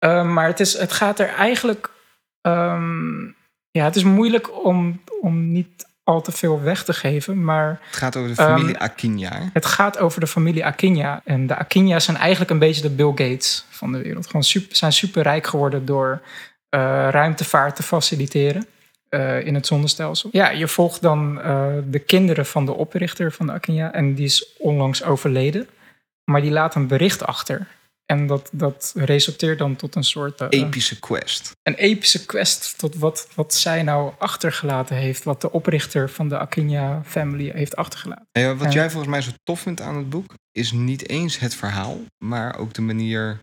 Eh, 0.00 0.24
maar 0.32 0.46
het, 0.46 0.60
is, 0.60 0.78
het 0.78 0.92
gaat 0.92 1.18
er 1.18 1.28
eigenlijk. 1.28 1.90
ehm, 2.40 3.24
ja, 3.70 3.84
het 3.84 3.96
is 3.96 4.04
moeilijk 4.04 4.64
om, 4.64 5.00
om 5.20 5.52
niet 5.52 5.88
al 6.04 6.20
te 6.22 6.32
veel 6.32 6.62
weg 6.62 6.84
te 6.84 6.92
geven, 6.92 7.44
maar 7.44 7.80
Het 7.86 7.96
gaat 7.96 8.16
over 8.16 8.28
de 8.28 8.34
familie 8.34 8.74
Ehm, 8.74 8.82
Akinja. 8.82 9.30
hè? 9.32 9.44
het 9.52 9.66
gaat 9.66 9.98
over 9.98 10.20
de 10.20 10.26
familie 10.26 10.64
Akinja. 10.64 11.20
En 11.24 11.46
de 11.46 11.56
Akinja's 11.56 12.04
zijn 12.04 12.16
eigenlijk 12.16 12.50
een 12.50 12.58
beetje 12.58 12.82
de 12.82 12.90
Bill 12.90 13.08
Gates 13.10 13.64
van 13.70 13.92
de 13.92 14.02
wereld. 14.02 14.26
Gewoon 14.26 14.42
super, 14.44 14.76
zijn 14.76 14.92
super 14.92 15.22
rijk 15.22 15.46
geworden 15.46 15.84
door 15.84 16.20
eh, 16.68 16.80
ruimtevaart 17.10 17.76
te 17.76 17.82
faciliteren 17.82 18.66
eh, 19.08 19.46
in 19.46 19.54
het 19.54 19.66
zonnestelsel. 19.66 20.28
Ja, 20.32 20.50
je 20.50 20.68
volgt 20.68 21.02
dan 21.02 21.40
eh, 21.40 21.66
de 21.86 21.98
kinderen 21.98 22.46
van 22.46 22.64
de 22.66 22.72
oprichter 22.72 23.32
van 23.32 23.46
de 23.46 23.52
Akinja. 23.52 23.92
En 23.92 24.14
die 24.14 24.24
is 24.24 24.54
onlangs 24.58 25.02
overleden. 25.02 25.68
Maar 26.24 26.40
die 26.40 26.50
laat 26.50 26.74
een 26.74 26.86
bericht 26.86 27.26
achter. 27.26 27.66
En 28.10 28.26
dat, 28.26 28.48
dat 28.52 28.92
resulteert 28.96 29.58
dan 29.58 29.76
tot 29.76 29.94
een 29.94 30.04
soort... 30.04 30.40
eh, 30.40 30.46
Epische 30.50 30.98
quest. 30.98 31.50
een 31.62 31.74
epische 31.74 32.26
quest 32.26 32.78
tot 32.78 32.94
wat, 32.96 33.28
wat 33.34 33.54
zij 33.54 33.82
nou 33.82 34.12
achtergelaten 34.18 34.96
heeft. 34.96 35.24
Wat 35.24 35.40
de 35.40 35.52
oprichter 35.52 36.10
van 36.10 36.28
de 36.28 36.38
Akinja 36.38 37.02
family 37.04 37.50
heeft 37.54 37.76
achtergelaten. 37.76 38.26
En 38.32 38.56
wat 38.56 38.72
Ja. 38.72 38.80
jij 38.80 38.90
volgens 38.90 39.10
mij 39.10 39.20
zo 39.22 39.30
tof 39.42 39.60
vindt 39.60 39.80
aan 39.80 39.96
het 39.96 40.10
boek, 40.10 40.34
is 40.52 40.72
niet 40.72 41.08
eens 41.08 41.38
het 41.38 41.54
verhaal, 41.54 41.98
maar 42.24 42.58
ook 42.58 42.72
de 42.72 42.82
manier 42.82 43.38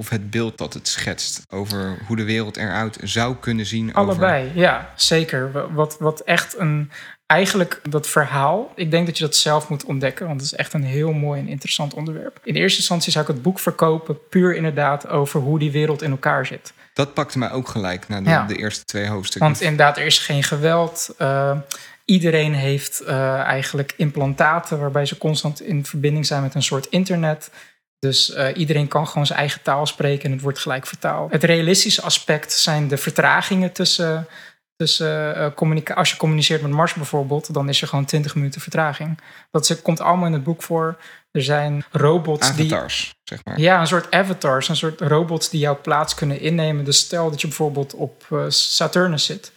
of 0.00 0.08
het 0.08 0.30
beeld 0.30 0.58
dat 0.58 0.74
het 0.74 0.88
schetst 0.88 1.42
over 1.52 1.98
hoe 2.06 2.16
de 2.16 2.24
wereld 2.24 2.56
eruit 2.56 2.98
zou 3.02 3.36
kunnen 3.36 3.66
zien. 3.66 3.88
Over... 3.94 4.00
Allebei, 4.00 4.50
ja, 4.54 4.92
zeker. 4.96 5.52
Wa- 5.52 5.72
Wat, 5.72 5.96
wat 5.98 6.20
echt 6.20 6.58
een. 6.58 6.90
Eigenlijk 7.34 7.80
dat 7.88 8.06
verhaal, 8.08 8.72
ik 8.74 8.90
denk 8.90 9.06
dat 9.06 9.18
je 9.18 9.24
dat 9.24 9.36
zelf 9.36 9.68
moet 9.68 9.84
ontdekken, 9.84 10.26
want 10.26 10.40
het 10.40 10.52
is 10.52 10.56
echt 10.58 10.72
een 10.72 10.84
heel 10.84 11.12
mooi 11.12 11.40
en 11.40 11.48
interessant 11.48 11.94
onderwerp. 11.94 12.38
In 12.44 12.54
eerste 12.54 12.78
instantie 12.78 13.12
zou 13.12 13.24
ik 13.24 13.30
het 13.34 13.42
boek 13.42 13.58
verkopen, 13.58 14.18
puur 14.28 14.56
inderdaad 14.56 15.08
over 15.08 15.40
hoe 15.40 15.58
die 15.58 15.70
wereld 15.70 16.02
in 16.02 16.10
elkaar 16.10 16.46
zit. 16.46 16.72
Dat 16.92 17.14
pakte 17.14 17.38
mij 17.38 17.50
ook 17.50 17.68
gelijk 17.68 18.08
na 18.08 18.20
de, 18.20 18.30
Ja. 18.30 18.46
de 18.46 18.56
eerste 18.56 18.84
twee 18.84 19.06
hoofdstukken. 19.06 19.50
Want 19.50 19.60
inderdaad, 19.60 19.96
er 19.98 20.06
is 20.06 20.18
geen 20.18 20.42
geweld. 20.42 21.14
eh, 21.18 21.58
Iedereen 22.04 22.54
heeft 22.54 23.00
eh, 23.00 23.34
eigenlijk 23.40 23.94
implantaten 23.96 24.78
waarbij 24.80 25.06
ze 25.06 25.18
constant 25.18 25.60
in 25.60 25.84
verbinding 25.84 26.26
zijn 26.26 26.42
met 26.42 26.54
een 26.54 26.62
soort 26.62 26.86
internet. 26.86 27.50
Dus 27.98 28.32
eh, 28.32 28.56
iedereen 28.56 28.88
kan 28.88 29.06
gewoon 29.06 29.26
zijn 29.26 29.38
eigen 29.38 29.62
taal 29.62 29.86
spreken 29.86 30.24
en 30.24 30.32
het 30.32 30.40
wordt 30.40 30.58
gelijk 30.58 30.86
vertaald. 30.86 31.32
Het 31.32 31.44
realistische 31.44 32.02
aspect 32.02 32.52
zijn 32.52 32.88
de 32.88 32.96
vertragingen 32.96 33.72
tussen. 33.72 34.26
Tussen 34.76 35.36
eh, 35.36 35.46
communica- 35.54 35.94
als 35.94 36.10
je 36.10 36.16
communiceert 36.16 36.62
met 36.62 36.70
Mars 36.70 36.94
bijvoorbeeld, 36.94 37.54
dan 37.54 37.68
is 37.68 37.82
er 37.82 37.88
gewoon 37.88 38.04
20 38.04 38.34
minuten 38.34 38.60
vertraging. 38.60 39.18
Dat 39.50 39.70
is- 39.70 39.82
komt 39.82 40.00
allemaal 40.00 40.26
in 40.26 40.32
het 40.32 40.44
boek 40.44 40.62
voor. 40.62 40.96
Er 41.30 41.42
zijn 41.42 41.84
robots 41.90 42.54
die. 42.56 42.72
Avatars, 42.72 43.14
zeg 43.24 43.44
maar. 43.44 43.58
Ja, 43.60 43.80
een 43.80 43.86
soort 43.86 44.10
avatars, 44.10 44.68
een 44.68 44.76
soort 44.76 45.00
robots 45.00 45.50
die 45.50 45.60
jouw 45.60 45.80
plaats 45.80 46.14
kunnen 46.14 46.40
innemen. 46.40 46.84
Dus 46.84 46.98
stel 46.98 47.30
dat 47.30 47.40
je 47.40 47.46
bijvoorbeeld 47.46 47.94
op 47.94 48.24
eh, 48.30 48.44
Saturnus 48.48 49.24
zit. 49.24 49.52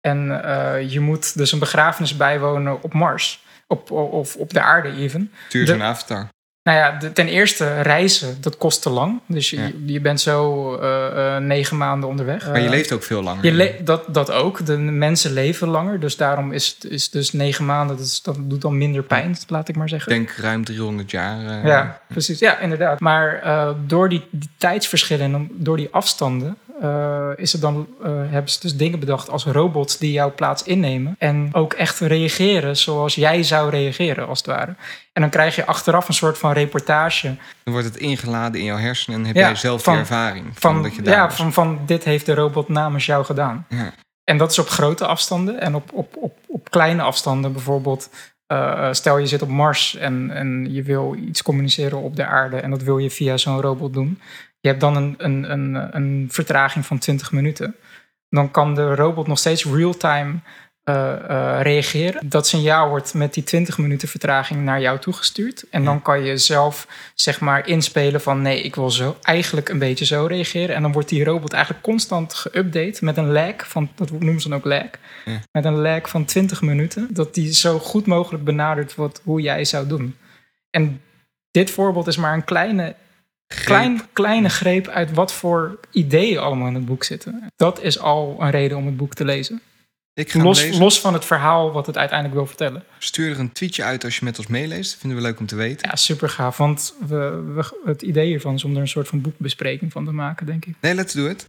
En 0.00 0.44
eh, 0.44 0.90
je 0.90 1.00
moet 1.00 1.36
dus 1.36 1.52
een 1.52 1.58
begrafenis 1.58 2.16
bijwonen 2.16 2.82
op 2.82 2.92
Mars. 2.92 3.44
Op, 3.66 3.90
of 3.90 4.36
op 4.36 4.52
de 4.52 4.60
aarde 4.60 4.88
even. 4.96 5.32
Stuur 5.48 5.64
de- 5.66 5.72
zo'n 5.72 5.82
avatar. 5.82 6.28
Nou 6.64 6.78
ja, 6.78 6.90
de- 6.98 7.12
ten 7.12 7.28
eerste 7.28 7.80
reizen, 7.80 8.36
dat 8.40 8.56
kost 8.56 8.82
te 8.82 8.90
lang. 8.90 9.20
Dus 9.26 9.50
je, 9.50 9.56
Ja. 9.60 9.70
je 9.86 10.00
bent 10.00 10.20
zo 10.20 10.74
eh, 10.76 11.36
eh, 11.36 11.42
negen 11.42 11.76
maanden 11.76 12.08
onderweg. 12.08 12.46
Maar 12.46 12.60
je 12.60 12.68
leeft 12.68 12.92
ook 12.92 13.02
veel 13.02 13.22
langer. 13.22 13.44
je 13.44 13.80
dat, 13.84 14.04
dat 14.08 14.30
ook. 14.32 14.66
De 14.66 14.76
mensen 14.78 15.32
leven 15.32 15.68
langer. 15.68 16.00
Dus 16.00 16.16
daarom 16.16 16.52
is, 16.52 16.76
is 16.88 17.10
dus 17.10 17.32
negen 17.32 17.64
maanden, 17.64 17.96
dat, 17.96 18.06
is- 18.06 18.22
dat 18.22 18.36
doet 18.40 18.60
dan 18.60 18.78
minder 18.78 19.02
pijn, 19.02 19.36
laat 19.48 19.68
ik 19.68 19.76
maar 19.76 19.88
zeggen. 19.88 20.12
Ik 20.12 20.18
denk 20.18 20.30
ruim 20.38 20.64
300 20.64 21.10
jaar. 21.10 21.46
eh, 21.46 21.64
Ja, 21.68 22.00
precies. 22.08 22.38
Ja, 22.38 22.58
inderdaad. 22.58 23.00
Maar 23.00 23.42
door 23.86 24.08
die, 24.08 24.22
die 24.30 24.50
tijdsverschillen 24.56 25.34
en 25.34 25.48
door 25.52 25.76
die 25.76 25.88
afstanden 25.90 26.56
eh, 26.82 27.28
is 27.36 27.52
er 27.52 27.60
dan, 27.60 27.86
eh, 28.02 28.10
hebben 28.10 28.50
ze 28.50 28.60
dus 28.60 28.76
dingen 28.76 28.98
bedacht 28.98 29.30
als 29.30 29.44
robots 29.44 29.98
die 29.98 30.12
jouw 30.12 30.34
plaats 30.34 30.62
innemen. 30.62 31.14
En 31.18 31.48
ook 31.52 31.72
echt 31.72 31.98
reageren 32.00 32.76
zoals 32.76 33.14
jij 33.14 33.42
zou 33.42 33.70
reageren, 33.70 34.28
als 34.28 34.38
het 34.38 34.46
ware. 34.46 34.74
En 35.12 35.20
dan 35.22 35.30
krijg 35.30 35.56
je 35.56 35.66
achteraf 35.66 36.08
een 36.08 36.14
soort 36.14 36.38
van 36.38 36.52
reportage 36.52 37.36
Dan 37.64 37.72
wordt 37.72 37.88
het 37.88 37.96
ingeladen 37.96 38.60
in 38.60 38.66
jouw 38.66 38.76
hersenen 38.76 39.18
en 39.20 39.26
heb 39.26 39.36
Ja, 39.36 39.46
jij 39.46 39.54
zelf 39.54 39.82
van- 39.82 39.92
die 39.92 40.02
ervaring 40.02 40.44
van, 40.52 40.72
van, 40.74 40.82
dat 40.82 40.94
je 40.94 41.02
daar 41.02 41.14
ja, 41.14 41.26
was. 41.26 41.34
van, 41.36 41.52
van 41.52 41.78
dit 41.86 42.04
heeft 42.04 42.26
de 42.26 42.34
robot 42.34 42.68
namens 42.68 43.06
jou 43.06 43.24
gedaan. 43.24 43.66
Ja. 43.68 43.92
En 44.24 44.36
dat 44.38 44.50
is 44.50 44.58
op 44.58 44.68
grote 44.68 45.06
afstanden. 45.06 45.60
En 45.60 45.74
op, 45.74 45.90
op, 45.92 46.16
op, 46.16 46.38
op 46.48 46.70
kleine 46.70 47.02
afstanden 47.02 47.52
bijvoorbeeld. 47.52 48.10
eh, 48.46 48.88
stel 48.92 49.18
je 49.18 49.26
zit 49.26 49.42
op 49.42 49.48
Mars 49.48 49.96
en, 49.96 50.30
en 50.30 50.72
je 50.72 50.82
wil 50.82 51.16
iets 51.28 51.42
communiceren 51.42 51.98
op 51.98 52.16
de 52.16 52.24
aarde. 52.26 52.56
En 52.56 52.70
dat 52.70 52.82
wil 52.82 52.98
je 52.98 53.10
via 53.10 53.36
zo'n 53.36 53.60
robot 53.60 53.92
doen. 53.92 54.20
Je 54.62 54.68
hebt 54.68 54.80
dan 54.80 54.96
een, 54.96 55.14
een, 55.18 55.52
een, 55.52 55.96
een 55.96 56.28
vertraging 56.30 56.86
van 56.86 56.98
20 56.98 57.32
minuten. 57.32 57.74
Dan 58.28 58.50
kan 58.50 58.74
de 58.74 58.94
robot 58.94 59.26
nog 59.26 59.38
steeds 59.38 59.64
real-time 59.64 60.34
eh, 60.84 61.12
eh, 61.12 61.62
reageren. 61.62 62.28
Dat 62.28 62.46
signaal 62.46 62.88
wordt 62.88 63.14
met 63.14 63.34
die 63.34 63.42
20 63.42 63.78
minuten 63.78 64.08
vertraging 64.08 64.62
naar 64.62 64.80
jou 64.80 64.98
toegestuurd. 64.98 65.64
En 65.70 65.84
dan 65.84 66.02
kan 66.02 66.24
je 66.24 66.36
zelf 66.36 66.86
zeg 67.14 67.40
maar 67.40 67.68
inspelen 67.68 68.20
van 68.20 68.42
nee, 68.42 68.62
ik 68.62 68.74
wil 68.74 68.90
zo 68.90 69.16
eigenlijk 69.22 69.68
een 69.68 69.78
beetje 69.78 70.04
zo 70.04 70.26
reageren. 70.26 70.74
En 70.74 70.82
dan 70.82 70.92
wordt 70.92 71.08
die 71.08 71.24
robot 71.24 71.52
eigenlijk 71.52 71.84
constant 71.84 72.46
geüpdate 72.48 72.98
met 73.00 73.16
een 73.16 73.32
lag 73.32 73.54
van, 73.68 73.90
dat 73.94 74.10
noemen 74.10 74.40
ze 74.40 74.48
dan 74.48 74.58
ook 74.58 74.64
lag, 74.64 74.90
Ja. 75.24 75.40
met 75.52 75.64
een 75.64 75.78
lag 75.80 76.08
van 76.08 76.24
20 76.24 76.62
minuten. 76.62 77.08
Dat 77.10 77.34
die 77.34 77.52
zo 77.54 77.78
goed 77.78 78.06
mogelijk 78.06 78.44
benadert 78.44 78.94
wat, 78.94 79.20
hoe 79.24 79.40
jij 79.40 79.64
zou 79.64 79.86
doen. 79.86 80.16
En 80.70 81.00
dit 81.50 81.70
voorbeeld 81.70 82.06
is 82.06 82.16
maar 82.16 82.34
een 82.34 82.44
kleine, 82.44 82.94
klein, 83.64 84.00
kleine 84.12 84.48
greep 84.48 84.88
uit 84.88 85.12
wat 85.12 85.32
voor 85.32 85.78
ideeën 85.90 86.38
allemaal 86.38 86.66
in 86.66 86.74
het 86.74 86.84
boek 86.86 87.04
zitten. 87.04 87.46
Dat 87.56 87.82
is 87.82 87.98
al 87.98 88.36
een 88.38 88.50
reden 88.50 88.76
om 88.76 88.86
het 88.86 88.96
boek 88.96 89.14
te 89.14 89.24
lezen. 89.24 89.60
Ik 90.14 90.30
ga 90.30 90.42
Los, 90.42 90.62
lezen. 90.62 90.80
los 90.80 91.00
van 91.00 91.12
het 91.12 91.24
verhaal 91.24 91.72
wat 91.72 91.86
het 91.86 91.96
uiteindelijk 91.98 92.38
wil 92.38 92.46
vertellen. 92.46 92.84
Stuur 92.98 93.30
er 93.30 93.38
een 93.38 93.52
tweetje 93.52 93.82
uit 93.84 94.04
als 94.04 94.16
je 94.18 94.24
met 94.24 94.38
ons 94.38 94.46
meeleest. 94.46 94.96
Vinden 94.96 95.18
we 95.18 95.24
leuk 95.24 95.38
om 95.38 95.46
te 95.46 95.56
weten. 95.56 95.88
Ja, 95.88 95.96
super 95.96 96.28
gaaf. 96.28 96.56
Want 96.56 96.94
we, 97.06 97.52
we, 97.54 97.80
het 97.84 98.02
idee 98.02 98.26
hiervan 98.26 98.54
is 98.54 98.64
om 98.64 98.74
er 98.74 98.80
een 98.80 98.88
soort 98.88 99.08
van 99.08 99.20
boekbespreking 99.20 99.92
van 99.92 100.04
te 100.04 100.12
maken, 100.12 100.46
denk 100.46 100.64
ik. 100.64 100.74
Nee, 100.80 100.94
let's 100.94 101.12
do 101.12 101.26
it. 101.28 101.44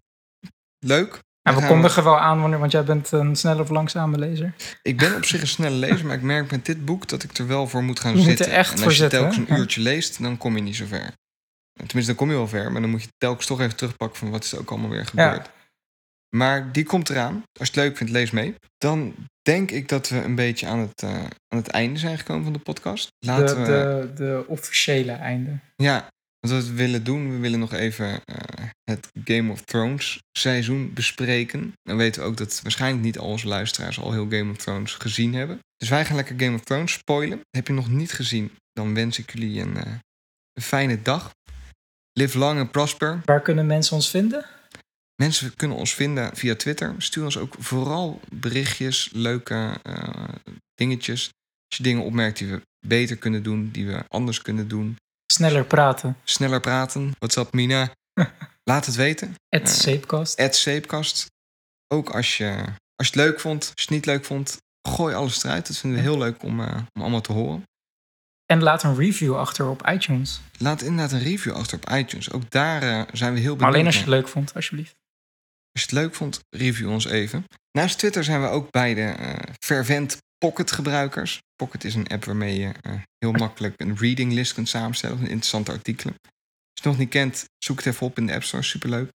Leuk. 0.80 1.20
En 1.42 1.56
we 1.56 1.66
kondigen 1.68 2.04
wel 2.04 2.20
aan, 2.20 2.42
wanneer, 2.42 2.60
want 2.60 2.72
jij 2.72 2.84
bent 2.84 3.12
een 3.12 3.36
snelle 3.36 3.62
of 3.62 3.70
langzame 3.70 4.18
lezer. 4.18 4.54
Ik 4.82 4.98
ben 4.98 5.16
op 5.16 5.26
zich 5.26 5.42
een 5.42 5.48
snelle 5.48 5.76
lezer, 5.76 6.06
maar 6.06 6.16
ik 6.16 6.22
merk 6.22 6.52
met 6.52 6.66
dit 6.66 6.86
boek 6.86 7.08
dat 7.08 7.24
ik 7.24 7.38
er 7.38 7.48
wel 7.48 7.68
voor 7.68 7.84
moet 7.84 8.00
gaan 8.00 8.12
Je 8.12 8.18
moet 8.18 8.26
er 8.28 8.38
zitten. 8.38 8.56
echt 8.56 8.72
en 8.72 8.78
voor 8.78 8.86
als 8.86 8.96
je 8.96 9.02
zitten, 9.02 9.20
telkens 9.20 9.50
een 9.50 9.58
uurtje 9.58 9.82
leest, 9.82 10.22
dan 10.22 10.38
kom 10.38 10.56
je 10.56 10.62
niet 10.62 10.76
zo 10.76 10.86
ver. 10.86 11.12
Tenminste, 11.74 12.06
dan 12.06 12.16
kom 12.16 12.30
je 12.30 12.36
wel 12.36 12.48
ver, 12.48 12.72
maar 12.72 12.82
dan 12.82 12.90
moet 12.90 13.04
je 13.04 13.10
telkens 13.18 13.46
toch 13.46 13.60
even 13.60 13.76
terugpakken 13.76 14.18
van 14.18 14.30
wat 14.30 14.44
is 14.44 14.52
er 14.52 14.60
ook 14.60 14.70
allemaal 14.70 14.90
weer 14.90 15.06
gebeurd. 15.06 15.50
Maar 16.36 16.72
die 16.72 16.84
komt 16.84 17.10
eraan. 17.10 17.34
Als 17.34 17.68
je 17.70 17.74
het 17.74 17.76
leuk 17.76 17.98
vindt, 17.98 18.14
lees 18.14 18.32
mee. 18.32 18.56
Dan 18.78 19.16
denk 19.42 19.72
ik 19.72 19.88
dat 19.90 20.10
we 20.10 20.18
een 20.18 20.36
beetje 20.36 20.68
aan 20.68 20.80
het, 20.80 21.04
eh, 21.04 21.24
aan 21.48 21.58
het 21.58 21.68
einde 21.68 22.00
zijn 22.00 22.18
gekomen 22.18 22.44
van 22.44 22.54
de 22.54 22.60
podcast. 22.60 23.08
De, 23.18 23.28
Laten 23.28 23.62
we... 23.62 23.66
de, 23.66 24.12
de 24.16 24.44
officiële 24.48 25.12
einde. 25.12 25.60
Ja, 25.76 26.08
want 26.40 26.54
wat 26.54 26.68
we 26.68 26.74
willen 26.74 27.04
doen, 27.04 27.32
we 27.32 27.38
willen 27.38 27.60
nog 27.60 27.74
even 27.74 28.22
eh, 28.26 28.66
het 28.84 29.08
Game 29.24 29.52
of 29.52 29.62
Thrones 29.62 30.20
seizoen 30.32 30.94
bespreken. 30.94 31.74
Dan 31.82 31.98
weten 31.98 32.22
we 32.22 32.28
ook 32.28 32.38
dat 32.38 32.60
waarschijnlijk 32.62 33.04
niet 33.04 33.18
al 33.18 33.28
onze 33.28 33.48
luisteraars 33.48 34.00
al 34.00 34.12
heel 34.12 34.30
Game 34.30 34.52
of 34.52 34.58
Thrones 34.58 34.94
gezien 34.94 35.34
hebben. 35.34 35.60
Dus 35.78 35.90
wij 35.90 36.06
gaan 36.06 36.16
lekker 36.16 36.40
Game 36.40 36.56
of 36.56 36.64
Thrones 36.64 36.94
spoilen. 36.94 37.42
Heb 37.50 37.68
je 37.68 37.74
nog 37.74 37.90
niet 37.90 38.12
gezien, 38.12 38.52
dan 38.72 38.94
wens 38.94 39.20
ik 39.20 39.34
jullie 39.34 39.62
een, 39.62 39.78
eh, 39.78 39.92
een 40.54 40.62
fijne 40.62 41.02
dag. 41.02 41.32
Live 42.14 42.38
long 42.38 42.60
and 42.60 42.72
prosper. 42.72 43.22
Waar 43.26 43.42
kunnen 43.42 43.66
mensen 43.66 43.96
ons 43.96 44.10
vinden? 44.10 44.46
Mensen 45.16 45.56
kunnen 45.56 45.78
ons 45.78 45.94
vinden 45.94 46.36
via 46.36 46.56
Twitter. 46.56 46.96
Stuur 46.98 47.24
ons 47.24 47.38
ook 47.38 47.56
vooral 47.60 48.20
berichtjes, 48.30 49.10
leuke 49.14 49.80
eh, 49.84 50.30
dingetjes. 50.76 51.30
Als 51.68 51.78
je 51.78 51.84
dingen 51.84 52.04
opmerkt 52.04 52.38
die 52.38 52.48
we 52.48 52.62
beter 52.88 53.18
kunnen 53.18 53.44
doen, 53.44 53.70
die 53.72 53.88
we 53.88 54.04
anders 54.08 54.42
kunnen 54.42 54.68
doen. 54.68 54.98
Sneller 55.34 55.66
praten. 55.66 56.18
Sneller 56.24 56.60
praten. 56.60 57.12
WhatsApp 57.20 57.54
Mina. 57.54 57.92
Laat 58.70 58.86
het 58.86 58.96
weten. 58.96 59.36
Het 59.50 59.70
Zeepkast. 59.70 60.40
At 60.40 60.56
Zeepkast. 60.56 61.26
Ook 61.88 62.10
als 62.10 62.38
je, 62.38 62.50
als 62.96 63.08
je 63.08 63.14
het 63.14 63.16
leuk 63.16 63.40
vond, 63.40 63.62
als 63.62 63.74
je 63.76 63.82
het 63.82 63.90
niet 63.90 64.06
leuk 64.06 64.26
vond, 64.26 64.58
gooi 64.90 65.16
alles 65.16 65.44
eruit. 65.44 65.68
Dat 65.68 65.78
vinden 65.78 66.00
we 66.00 66.06
heel 66.06 66.18
leuk 66.18 66.44
om, 66.44 66.60
eh, 66.60 66.78
om 66.94 67.02
allemaal 67.02 67.22
te 67.22 67.34
horen. 67.34 67.64
En 68.46 68.64
laat 68.64 68.84
een 68.84 68.96
review 68.96 69.36
achter 69.36 69.68
op 69.68 69.88
iTunes. 69.88 70.42
Laat 70.58 70.82
inderdaad 70.82 71.12
een 71.12 71.24
review 71.24 71.54
achter 71.54 71.78
op 71.78 71.90
iTunes. 71.90 72.32
Ook 72.32 72.50
daar 72.50 72.82
eh, 72.82 73.02
zijn 73.12 73.34
we 73.34 73.40
heel 73.40 73.56
benieuwd 73.56 73.60
Maar 73.60 73.70
alleen 73.70 73.86
als 73.86 73.96
je 73.96 74.02
het 74.02 74.10
leuk 74.10 74.28
vond, 74.28 74.54
alsjeblieft. 74.54 74.96
Als 75.72 75.84
je 75.84 75.90
het 75.90 75.92
leuk 75.92 76.16
vond, 76.16 76.40
review 76.50 76.90
ons 76.90 77.06
even. 77.06 77.46
Naast 77.72 77.98
Twitter 77.98 78.24
zijn 78.24 78.42
we 78.42 78.48
ook 78.48 78.72
beide 78.72 79.02
eh 79.02 79.34
fervent 79.60 80.18
Pocket 80.38 80.72
gebruikers. 80.72 81.42
Pocket 81.56 81.84
is 81.84 81.96
een 81.96 82.08
app 82.08 82.26
waarmee 82.26 82.60
je 82.60 82.72
eh, 82.82 82.94
heel 83.18 83.32
makkelijk 83.32 83.82
een 83.82 83.98
reading 83.98 84.34
list 84.34 84.54
kunt 84.54 84.70
samenstellen 84.70 85.18
van 85.18 85.28
interessante 85.28 85.72
artikelen. 85.72 86.16
Als 86.24 86.32
je 86.74 86.82
het 86.82 86.84
nog 86.84 86.98
niet 86.98 87.10
kent, 87.10 87.46
zoek 87.58 87.78
het 87.78 87.86
even 87.86 88.08
op 88.08 88.18
in 88.18 88.26
de 88.26 88.34
App 88.34 88.44
Store. 88.44 88.64
Superleuk. 88.64 89.12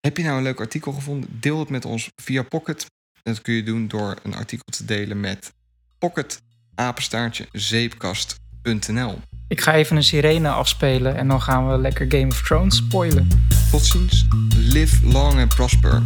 Heb 0.00 0.16
je 0.16 0.22
nou 0.22 0.36
een 0.36 0.42
leuk 0.42 0.60
artikel 0.60 0.92
gevonden? 0.92 1.40
Deel 1.40 1.58
het 1.58 1.68
met 1.68 1.84
ons 1.84 2.10
via 2.22 2.42
Pocket. 2.42 2.86
Dat 3.22 3.42
kun 3.42 3.54
je 3.54 3.62
doen 3.62 3.88
door 3.88 4.16
een 4.22 4.34
artikel 4.34 4.64
te 4.70 4.84
delen 4.84 5.20
met 5.20 5.52
pocket 5.98 6.42
apenstaartje 6.74 7.46
zeepkast.nl. 7.52 9.18
Ik 9.48 9.60
ga 9.60 9.74
even 9.74 9.96
een 9.96 10.04
sirene 10.04 10.48
afspelen 10.48 11.16
en 11.16 11.28
dan 11.28 11.42
gaan 11.42 11.70
we 11.70 11.78
lekker 11.78 12.06
Game 12.08 12.26
of 12.26 12.42
Thrones 12.42 12.76
spoilen. 12.76 13.28
Tot 13.70 13.84
ziens. 13.84 14.26
Live 14.56 15.06
long 15.06 15.38
and 15.40 15.54
prosper. 15.54 16.02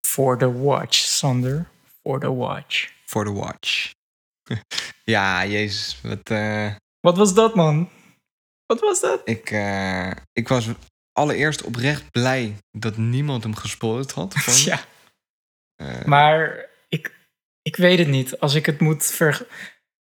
For 0.00 0.36
the 0.36 0.52
watch, 0.52 0.94
Sander. 0.94 1.66
For 2.02 2.20
the 2.20 2.30
watch. 2.30 2.88
For 3.06 3.24
the 3.24 3.32
watch. 3.32 3.90
ja, 5.04 5.46
jezus. 5.46 6.00
Wat, 6.02 6.30
eh, 6.30 6.66
Wat 7.00 7.16
was 7.16 7.34
dat, 7.34 7.54
man? 7.54 7.88
Wat 8.66 8.80
was 8.80 9.00
dat? 9.00 9.20
ik, 9.24 9.50
eh, 9.50 10.10
ik 10.32 10.48
was 10.48 10.68
allereerst 11.12 11.62
oprecht 11.62 12.10
blij 12.10 12.56
dat 12.70 12.96
niemand 12.96 13.42
hem 13.42 13.54
gespoild 13.56 14.12
had. 14.12 14.34
Ja, 14.64 14.80
Eh, 15.76 16.04
maar 16.04 16.66
ik, 16.88 17.14
ik 17.62 17.76
weet 17.76 17.98
het 17.98 18.08
niet. 18.08 18.40
Als 18.40 18.54
ik 18.54 18.66
het 18.66 18.80
moet 18.80 19.04
ver... 19.04 19.46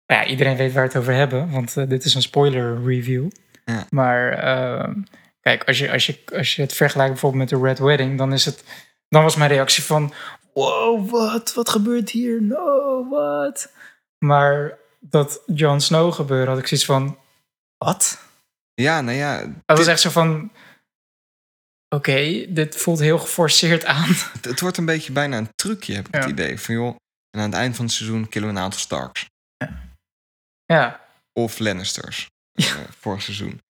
Ja, 0.07 0.27
iedereen 0.27 0.57
weet 0.57 0.73
waar 0.73 0.83
we 0.83 0.89
het 0.89 0.99
over 0.99 1.13
hebben, 1.15 1.51
want 1.51 1.77
eh, 1.77 1.89
dit 1.89 2.05
is 2.05 2.15
een 2.15 2.23
spoiler 2.23 2.85
review. 2.85 3.31
Ja. 3.65 3.87
Maar 3.91 4.33
eh, 4.33 4.95
kijk, 5.41 5.65
als 5.65 5.79
je, 5.79 5.93
als, 5.93 6.07
je, 6.07 6.19
als 6.33 6.55
je 6.57 6.63
het 6.63 6.73
vergelijkt 6.73 7.13
bijvoorbeeld 7.13 7.51
met 7.51 7.61
de 7.61 7.67
Red 7.67 7.79
Wedding, 7.79 8.19
dan 8.19 8.33
is 8.33 8.45
het... 8.45 8.65
Dan 9.09 9.23
was 9.23 9.37
mijn 9.37 9.51
reactie 9.51 9.83
van... 9.83 10.13
Wow, 10.55 11.11
wat? 11.11 11.55
Wat 11.55 11.69
gebeurt 11.69 12.11
hier? 12.11 12.43
No, 12.43 13.09
wat? 13.09 13.73
Maar 14.19 14.79
dat 15.01 15.43
Jon 15.47 15.81
Snow 15.81 16.13
gebeurde, 16.13 16.51
had 16.51 16.59
ik 16.59 16.67
zoiets 16.67 16.87
van... 16.87 17.19
Wat? 17.79 18.19
Ja, 18.83 19.01
nou 19.01 19.17
ja. 19.17 19.41
Dat 19.41 19.53
was 19.67 19.79
dit- 19.79 19.87
echt 19.89 20.01
zo 20.01 20.11
van... 20.11 20.53
Oké, 21.89 22.47
dit 22.49 22.77
voelt 22.77 22.99
heel 22.99 23.19
geforceerd 23.19 23.85
aan. 23.85 24.09
het, 24.33 24.45
het 24.45 24.61
wordt 24.61 24.77
een 24.77 24.85
beetje 24.85 25.13
bijna 25.13 25.37
een 25.39 25.55
trucje, 25.55 25.95
heb 25.95 26.07
ik 26.09 26.15
het 26.15 26.25
Ja. 26.25 26.31
idee. 26.31 26.61
Van 26.61 26.75
joh, 26.75 26.97
en 27.31 27.41
aan 27.41 27.51
het 27.51 27.59
eind 27.59 27.77
van 27.77 27.85
het 27.85 27.95
seizoen 27.95 28.29
killen 28.29 28.49
we 28.49 28.55
een 28.55 28.61
aantal 28.63 28.79
Starks. 28.81 29.27
Ja, 30.65 31.05
Of 31.33 31.59
Lannisters. 31.59 32.27
eh, 32.53 32.75
vorig 32.99 33.23
seizoen. 33.23 33.61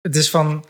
Het 0.00 0.16
is 0.16 0.30
van, 0.30 0.64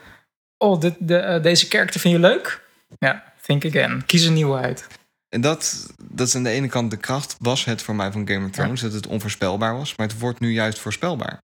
oh, 0.64 0.81
dit, 0.81 0.95
de, 0.99 1.17
eh, 1.19 1.43
deze 1.43 1.67
character 1.69 2.01
vind 2.01 2.14
je 2.14 2.21
leuk? 2.21 2.69
Ja, 2.99 3.33
think 3.43 3.64
again. 3.64 4.07
Kies 4.07 4.25
een 4.25 4.33
nieuwe 4.35 4.59
uit. 4.59 4.87
En 5.29 5.41
dat, 5.41 5.87
dat 6.03 6.27
is 6.27 6.35
aan 6.35 6.43
de 6.43 6.51
ene 6.51 6.69
kant 6.69 6.91
de 6.91 6.97
kracht, 6.97 7.37
was 7.39 7.64
het 7.64 7.83
voor 7.83 7.95
mij 7.95 8.12
van 8.12 8.29
Game 8.29 8.45
of 8.47 8.51
Thrones, 8.53 8.81
dat 8.81 8.93
het 8.93 9.07
onvoorspelbaar 9.07 9.77
was. 9.77 9.97
Maar 9.97 10.07
het 10.09 10.19
wordt 10.19 10.41
nu 10.41 10.53
juist 10.53 10.79
voorspelbaar. 10.79 11.43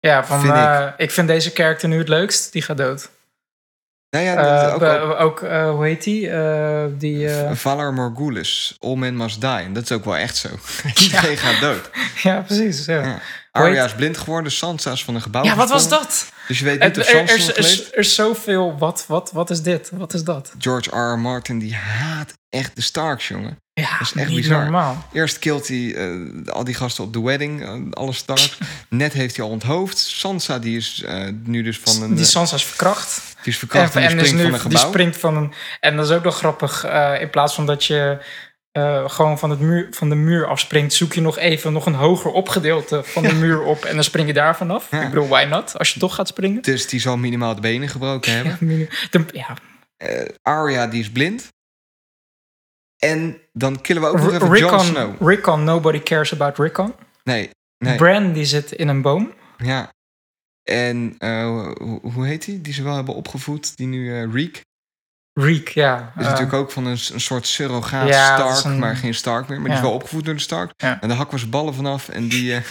Ja, 0.00 0.24
van, 0.24 0.40
Vind 0.40 0.52
ik. 0.52 0.58
eh, 0.60 0.86
ik. 0.96 1.10
vind 1.10 1.28
deze 1.28 1.50
character 1.54 1.88
nu 1.88 1.98
het 1.98 2.08
leukst. 2.08 2.52
Die 2.52 2.62
gaat 2.62 2.76
dood. 2.76 3.10
Nou 4.10 4.24
ja, 4.24 4.36
Eh, 4.36 5.20
ook, 5.20 5.42
eh, 5.42 5.70
hoe 5.70 5.84
heet 5.84 6.02
die? 6.04 6.30
Die 6.96 7.28
Valar 7.52 7.92
Morghulis, 7.92 8.76
All 8.80 8.94
Men 8.94 9.16
Must 9.16 9.40
Die. 9.40 9.50
En 9.50 9.72
dat 9.72 9.82
is 9.82 9.92
ook 9.92 10.04
wel 10.04 10.16
echt 10.16 10.36
zo. 10.36 10.48
Iedereen 11.02 11.36
gaat 11.36 11.60
dood. 11.60 11.90
ja, 12.22 12.40
precies. 12.40 12.84
Ja, 12.84 13.00
Ja. 13.02 13.18
Arya 13.58 13.84
is 13.84 13.94
blind 13.94 14.18
geworden, 14.18 14.52
Sansa 14.52 14.92
is 14.92 15.04
van 15.04 15.14
een 15.14 15.22
gebouw 15.22 15.44
ja 15.44 15.56
wat 15.56 15.68
was 15.70 15.88
dat? 15.88 16.32
Dus 16.48 16.58
je 16.58 16.64
weet 16.64 16.82
Het, 16.82 16.96
niet 16.96 17.06
of 17.06 17.12
er, 17.12 17.26
Sansa 17.28 17.52
er, 17.52 17.56
er, 17.56 17.62
leeft. 17.62 17.92
er 17.92 17.98
is 17.98 18.14
zoveel. 18.14 18.78
Wat, 18.78 19.04
wat, 19.08 19.30
wat 19.32 19.50
is 19.50 19.62
dit? 19.62 19.90
Wat 19.92 20.14
is 20.14 20.22
dat? 20.24 20.52
George 20.58 20.90
R. 20.96 21.12
R. 21.12 21.18
Martin, 21.18 21.58
die 21.58 21.74
haat 21.74 22.32
echt 22.48 22.76
de 22.76 22.82
Starks, 22.82 23.28
jongen. 23.28 23.58
Ja, 23.72 24.00
is 24.00 24.12
echt 24.12 24.28
niet 24.28 24.36
bizar. 24.36 24.62
normaal. 24.62 25.04
Eerst 25.12 25.38
killt 25.38 25.68
hij 25.68 25.94
eh, 25.94 26.52
al 26.52 26.64
die 26.64 26.74
gasten 26.74 27.04
op 27.04 27.12
de 27.12 27.20
wedding, 27.22 27.62
eh, 27.62 27.74
alle 27.90 28.12
Starks. 28.12 28.58
Net 28.88 29.12
heeft 29.12 29.36
hij 29.36 29.44
al 29.44 29.50
onthoofd. 29.50 29.98
Sansa, 29.98 30.58
die 30.58 30.76
is 30.76 31.02
eh, 31.06 31.24
nu 31.44 31.62
dus 31.62 31.78
van 31.84 32.02
een... 32.02 32.14
Die 32.14 32.24
Sansa 32.24 32.54
is 32.56 32.64
verkracht. 32.64 33.20
die 33.42 33.52
is 33.52 33.58
verkracht 33.58 33.96
en, 33.96 34.00
die 34.08 34.20
is 34.20 34.28
springt 34.28 34.30
van 34.40 34.44
een 34.44 34.50
die 34.52 34.60
gebouw. 34.60 34.88
springt 34.88 35.16
van 35.16 35.36
een. 35.36 35.52
En 35.80 35.96
dat 35.96 36.08
is 36.10 36.16
ook 36.16 36.24
nog 36.24 36.36
grappig. 36.36 36.84
eh, 36.84 37.20
in 37.20 37.30
plaats 37.30 37.54
van 37.54 37.66
dat 37.66 37.84
je 37.84 38.18
eh, 38.72 39.08
gewoon 39.08 39.38
van, 39.38 39.50
het 39.50 39.60
muur, 39.60 39.86
van 39.90 40.08
de 40.08 40.14
muur 40.14 40.46
afspringt, 40.46 40.92
zoek 40.92 41.12
je 41.12 41.20
nog 41.20 41.38
even 41.38 41.72
nog 41.72 41.86
een 41.86 41.94
hoger 41.94 42.30
opgedeelte 42.30 43.02
van 43.04 43.22
de 43.22 43.34
muur 43.44 43.62
op. 43.62 43.84
En 43.84 43.94
dan 43.94 44.04
spring 44.04 44.26
je 44.26 44.32
daar 44.34 44.56
vanaf. 44.56 44.90
Ja. 44.90 45.02
Ik 45.02 45.08
bedoel, 45.08 45.28
why 45.28 45.44
not? 45.44 45.78
Als 45.78 45.94
je 45.94 46.00
toch 46.00 46.14
gaat 46.14 46.28
springen. 46.28 46.62
Dus 46.62 46.88
die 46.88 47.00
zal 47.00 47.16
minimaal 47.16 47.54
de 47.54 47.60
benen 47.60 47.88
gebroken 47.88 48.32
hebben. 48.36 48.52
Ja, 48.52 48.56
minu- 48.60 48.88
de- 49.10 49.24
ja. 49.32 49.56
Eh, 49.96 50.28
Arya, 50.42 50.86
die 50.86 51.00
is 51.00 51.10
blind. 51.10 51.48
En 52.98 53.40
dan 53.52 53.80
killen 53.80 54.02
we 54.02 54.08
ook 54.08 54.16
nog 54.18 54.32
even 54.32 54.56
Jon 54.58 54.80
Snow. 54.80 55.28
Rickon, 55.28 55.64
nobody 55.64 56.02
cares 56.02 56.32
about 56.32 56.58
Rickon. 56.58 56.94
Nee, 57.24 57.50
nee. 57.78 57.96
Bran 57.96 58.32
die 58.32 58.44
zit 58.44 58.72
in 58.72 58.88
een 58.88 59.02
boom. 59.02 59.32
Ja. 59.58 59.92
En 60.62 61.14
eh, 61.18 61.70
hoe, 61.78 62.00
hoe 62.12 62.26
heet 62.26 62.44
die? 62.44 62.60
Die 62.60 62.72
ze 62.72 62.82
wel 62.82 62.94
hebben 62.94 63.14
opgevoed. 63.14 63.76
Die 63.76 63.86
nu 63.86 64.30
Reek. 64.32 64.64
Reek, 65.40 65.68
ja. 65.68 66.12
is 66.16 66.22
eh, 66.24 66.28
natuurlijk 66.30 66.52
ook 66.52 66.70
van 66.70 66.84
een, 66.84 66.90
een 67.12 67.20
soort 67.20 67.46
surrogaat 67.46 68.08
ja, 68.08 68.36
Stark, 68.36 68.64
een- 68.72 68.78
maar 68.78 68.96
geen 68.96 69.14
Stark 69.14 69.48
meer. 69.48 69.58
Maar 69.58 69.66
die 69.68 69.76
is 69.76 69.82
wel 69.82 69.92
opgevoed 69.92 70.24
door 70.24 70.34
de 70.34 70.40
Stark. 70.40 70.72
Ja. 70.76 71.00
En 71.00 71.08
daar 71.08 71.16
hakken 71.16 71.34
we 71.34 71.40
zijn 71.40 71.50
ballen 71.50 71.74
vanaf. 71.74 72.08
En 72.08 72.28
die, 72.28 72.54
eh, 72.54 72.62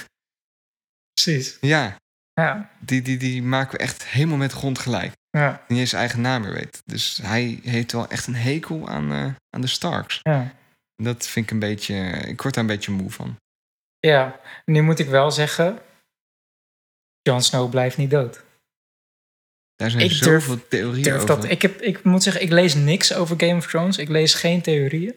Precies. 1.13 1.57
ja, 1.61 1.95
Ja, 2.33 2.69
die, 2.79 3.01
die, 3.01 3.17
die 3.17 3.43
maken 3.43 3.71
we 3.71 3.77
echt 3.83 4.05
helemaal 4.05 4.37
met 4.37 4.51
grond 4.51 4.79
gelijk. 4.79 5.11
ja, 5.29 5.63
Niet 5.67 5.79
eens 5.79 5.89
zijn 5.89 6.01
eigen 6.01 6.21
naam 6.21 6.41
meer 6.41 6.53
weet. 6.53 6.81
Dus 6.85 7.19
hij 7.23 7.59
heeft 7.63 7.91
wel 7.91 8.07
echt 8.07 8.27
een 8.27 8.35
hekel 8.35 8.89
aan, 8.89 9.11
eh, 9.11 9.25
aan 9.49 9.61
de 9.61 9.67
Starks. 9.67 10.19
ja. 10.23 10.53
Dat 11.03 11.27
vind 11.27 11.45
ik 11.45 11.51
een 11.51 11.59
beetje... 11.59 11.95
Ik 12.09 12.41
word 12.41 12.53
daar 12.53 12.63
een 12.63 12.69
beetje 12.69 12.91
moe 12.91 13.11
van. 13.11 13.35
Ja, 13.99 14.39
nu 14.65 14.81
moet 14.81 14.99
ik 14.99 15.07
wel 15.07 15.31
zeggen... 15.31 15.79
Jon 17.21 17.41
Snow 17.41 17.69
blijft 17.69 17.97
niet 17.97 18.09
dood. 18.11 18.43
Daar 19.77 19.89
zijn 19.89 20.03
Ik 20.03 20.09
durf- 20.09 20.43
zoveel 20.45 20.67
theorieën 20.67 21.03
durf 21.03 21.15
over. 21.21 21.27
dat. 21.27 21.43
Ik, 21.49 21.61
heb, 21.61 21.81
ik 21.81 22.03
moet 22.03 22.23
zeggen, 22.23 22.41
ik 22.41 22.49
lees 22.49 22.73
niks 22.75 23.13
over 23.13 23.39
Game 23.39 23.55
of 23.55 23.67
Thrones. 23.67 23.97
Ik 23.97 24.09
lees 24.09 24.33
geen 24.33 24.61
theorieën. 24.61 25.15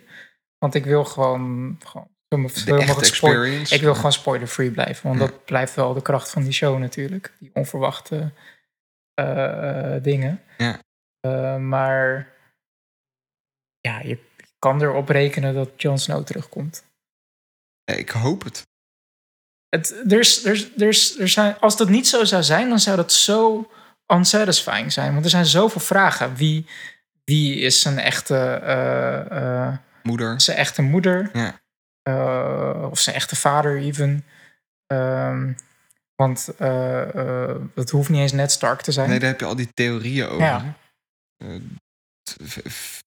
Want 0.59 0.75
ik 0.75 0.85
wil 0.85 1.05
gewoon, 1.05 1.79
gewoon 1.85 2.09
de. 2.29 3.63
Ik 3.71 3.81
wil 3.81 3.95
gewoon 3.95 4.13
spoiler-free 4.13 4.71
blijven. 4.71 5.09
Want 5.09 5.21
Ja. 5.21 5.27
dat 5.27 5.45
blijft 5.45 5.75
wel 5.75 5.95
de 5.95 6.03
kracht 6.03 6.31
van 6.31 6.43
die 6.43 6.53
show 6.53 6.79
natuurlijk. 6.79 7.33
Die 7.39 7.51
onverwachte 7.55 8.33
eh, 9.15 9.95
eh, 9.95 10.03
dingen. 10.03 10.43
Ja. 10.59 10.79
Eh, 11.21 11.57
maar 11.57 12.33
ja, 13.81 14.01
je 14.01 14.19
kan 14.59 14.83
erop 14.83 15.09
rekenen 15.09 15.55
dat 15.55 15.71
Jon 15.77 15.99
Snow 15.99 16.25
terugkomt. 16.25 16.85
Ja, 17.85 17.95
Ik 17.95 18.11
hoop 18.11 18.45
het. 18.45 18.67
Het, 19.69 19.91
er 20.13 20.19
is, 20.19 20.45
er 20.45 20.53
is, 20.53 20.71
er 20.77 20.89
is, 20.89 21.19
er 21.19 21.29
zijn, 21.29 21.59
als 21.59 21.77
dat 21.77 21.89
niet 21.89 22.09
zo 22.09 22.25
zou 22.25 22.43
zijn, 22.43 22.69
dan 22.69 22.79
zou 22.81 22.97
dat 22.97 23.13
zo 23.13 23.71
unsatisfying 24.13 24.93
zijn. 24.93 25.13
Want 25.13 25.25
er 25.25 25.31
zijn 25.31 25.47
zoveel 25.47 25.81
vragen. 25.81 26.35
Wie, 26.35 26.67
wie 27.25 27.57
is 27.57 27.81
zijn 27.81 27.99
echte, 27.99 28.37
eh, 28.37 29.67
eh, 29.67 29.77
Moeder. 30.03 30.41
zijn 30.41 30.57
echte 30.57 30.83
moeder? 30.83 31.31
Ja. 31.33 31.61
Eh, 32.03 32.89
of 32.91 32.99
zijn 32.99 33.17
echte 33.17 33.37
vader 33.37 33.79
even? 33.79 34.25
Ehm, 34.87 35.53
want 36.15 36.47
het 37.75 37.91
hoeft 37.91 38.09
niet 38.09 38.21
eens 38.21 38.33
net 38.33 38.53
Stark 38.53 38.81
te 38.81 38.93
zijn. 38.93 39.09
Nee, 39.09 39.19
daar 39.19 39.29
heb 39.29 39.41
je 39.41 39.47
al 39.47 39.57
die 39.57 39.71
theorieën 39.75 40.27
over. 40.29 40.47
Ja. 40.47 40.75
v- 42.45 42.99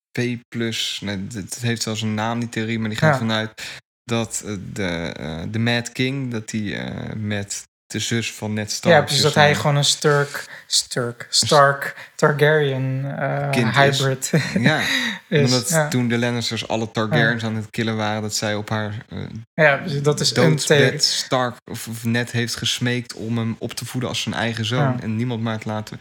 plus, 0.48 1.00
nee, 1.04 1.28
het 1.34 1.56
heeft 1.62 1.82
zelfs 1.82 2.02
een 2.02 2.14
naam, 2.14 2.40
die 2.40 2.50
theorie, 2.50 2.80
maar 2.80 2.90
die 2.90 2.98
gaat 2.98 3.14
Ja. 3.14 3.18
vanuit 3.20 3.82
dat 4.04 4.44
de, 4.74 5.14
de 5.52 5.60
Mad 5.60 5.92
King, 5.92 6.32
dat 6.32 6.50
die 6.50 6.76
eh, 6.76 7.14
met 7.16 7.68
de 7.94 8.00
zus 8.00 8.34
van 8.34 8.54
Ned 8.54 8.72
Stark... 8.72 8.94
ja, 8.96 9.02
precies. 9.02 9.22
dus 9.24 9.34
Dat 9.34 9.44
hij 9.44 9.56
gewoon 9.56 9.76
een 9.76 9.84
Sturk, 9.86 10.46
Sturk, 10.68 11.28
Stark, 11.30 12.10
Targaryen 12.16 13.16
eh, 13.20 13.50
Kind 13.50 13.76
is. 13.78 14.00
hybrid 14.00 14.32
Ja, 14.60 14.82
is. 15.28 15.44
omdat 15.46 15.70
ja. 15.70 15.88
toen 15.88 16.08
de 16.08 16.18
Lannisters 16.18 16.68
alle 16.68 16.92
Targaryens 16.92 17.44
aan 17.44 17.56
het 17.56 17.70
killen 17.70 17.96
waren... 17.98 18.22
dat 18.22 18.36
zij 18.36 18.56
op 18.56 18.70
haar 18.70 19.06
eh 19.10 19.20
ja, 19.54 19.76
precies. 19.78 20.02
dat 20.02 20.20
is 20.20 20.36
een 20.36 20.60
Stark 21.00 21.56
of, 21.72 21.88
of 21.88 22.04
Ned 22.04 22.32
heeft 22.32 22.56
gesmeekt... 22.56 23.14
om 23.14 23.38
hem 23.38 23.56
op 23.60 23.72
te 23.74 23.86
voeden 23.86 24.10
als 24.10 24.22
zijn 24.22 24.36
eigen 24.36 24.66
zoon 24.66 24.80
Ja. 24.80 24.98
en 25.02 25.16
niemand 25.16 25.42
maar 25.42 25.60
te 25.60 25.68
laten 25.68 26.00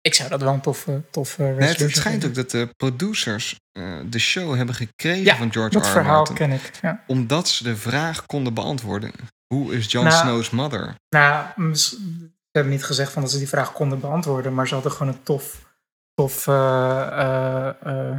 Ik 0.00 0.14
zou 0.14 0.28
dat 0.28 0.42
wel 0.42 0.52
een 0.52 0.60
toffe, 0.60 1.02
toffe 1.10 1.42
Nee, 1.42 1.68
het, 1.68 1.78
schijnt 1.78 2.02
vinden. 2.02 2.28
ook 2.28 2.34
dat 2.34 2.50
de 2.50 2.68
producers 2.76 3.56
eh, 3.72 3.84
de 4.06 4.18
show 4.18 4.54
hebben 4.56 4.74
gekregen 4.74 5.24
Ja, 5.24 5.36
van 5.36 5.52
George 5.52 5.70
Dat 5.72 5.82
R. 5.86 5.88
R. 5.88 5.90
verhaal 5.90 6.16
Martin. 6.16 6.34
ken 6.34 6.50
ik. 6.50 6.70
Ja. 6.82 7.02
Omdat 7.06 7.48
ze 7.48 7.64
de 7.64 7.76
vraag 7.76 8.26
konden 8.26 8.54
beantwoorden. 8.54 9.12
Hoe 9.46 9.74
is 9.74 9.90
Jon 9.92 10.04
Nou, 10.04 10.16
Snow's 10.16 10.50
mother? 10.50 10.94
Nou, 11.08 11.46
mis- 11.56 11.88
ze 11.88 12.60
hebben 12.60 12.72
niet 12.72 12.84
gezegd 12.84 13.12
van 13.12 13.22
dat 13.22 13.30
ze 13.30 13.38
die 13.38 13.48
vraag 13.48 13.72
konden 13.72 14.00
beantwoorden, 14.00 14.54
maar 14.54 14.68
ze 14.68 14.74
hadden 14.74 14.92
gewoon 14.92 15.12
een 15.12 15.22
tof, 15.22 15.74
tof 16.14 16.46
eh, 16.46 17.06
eh, 17.06 17.68
eh, 17.82 18.16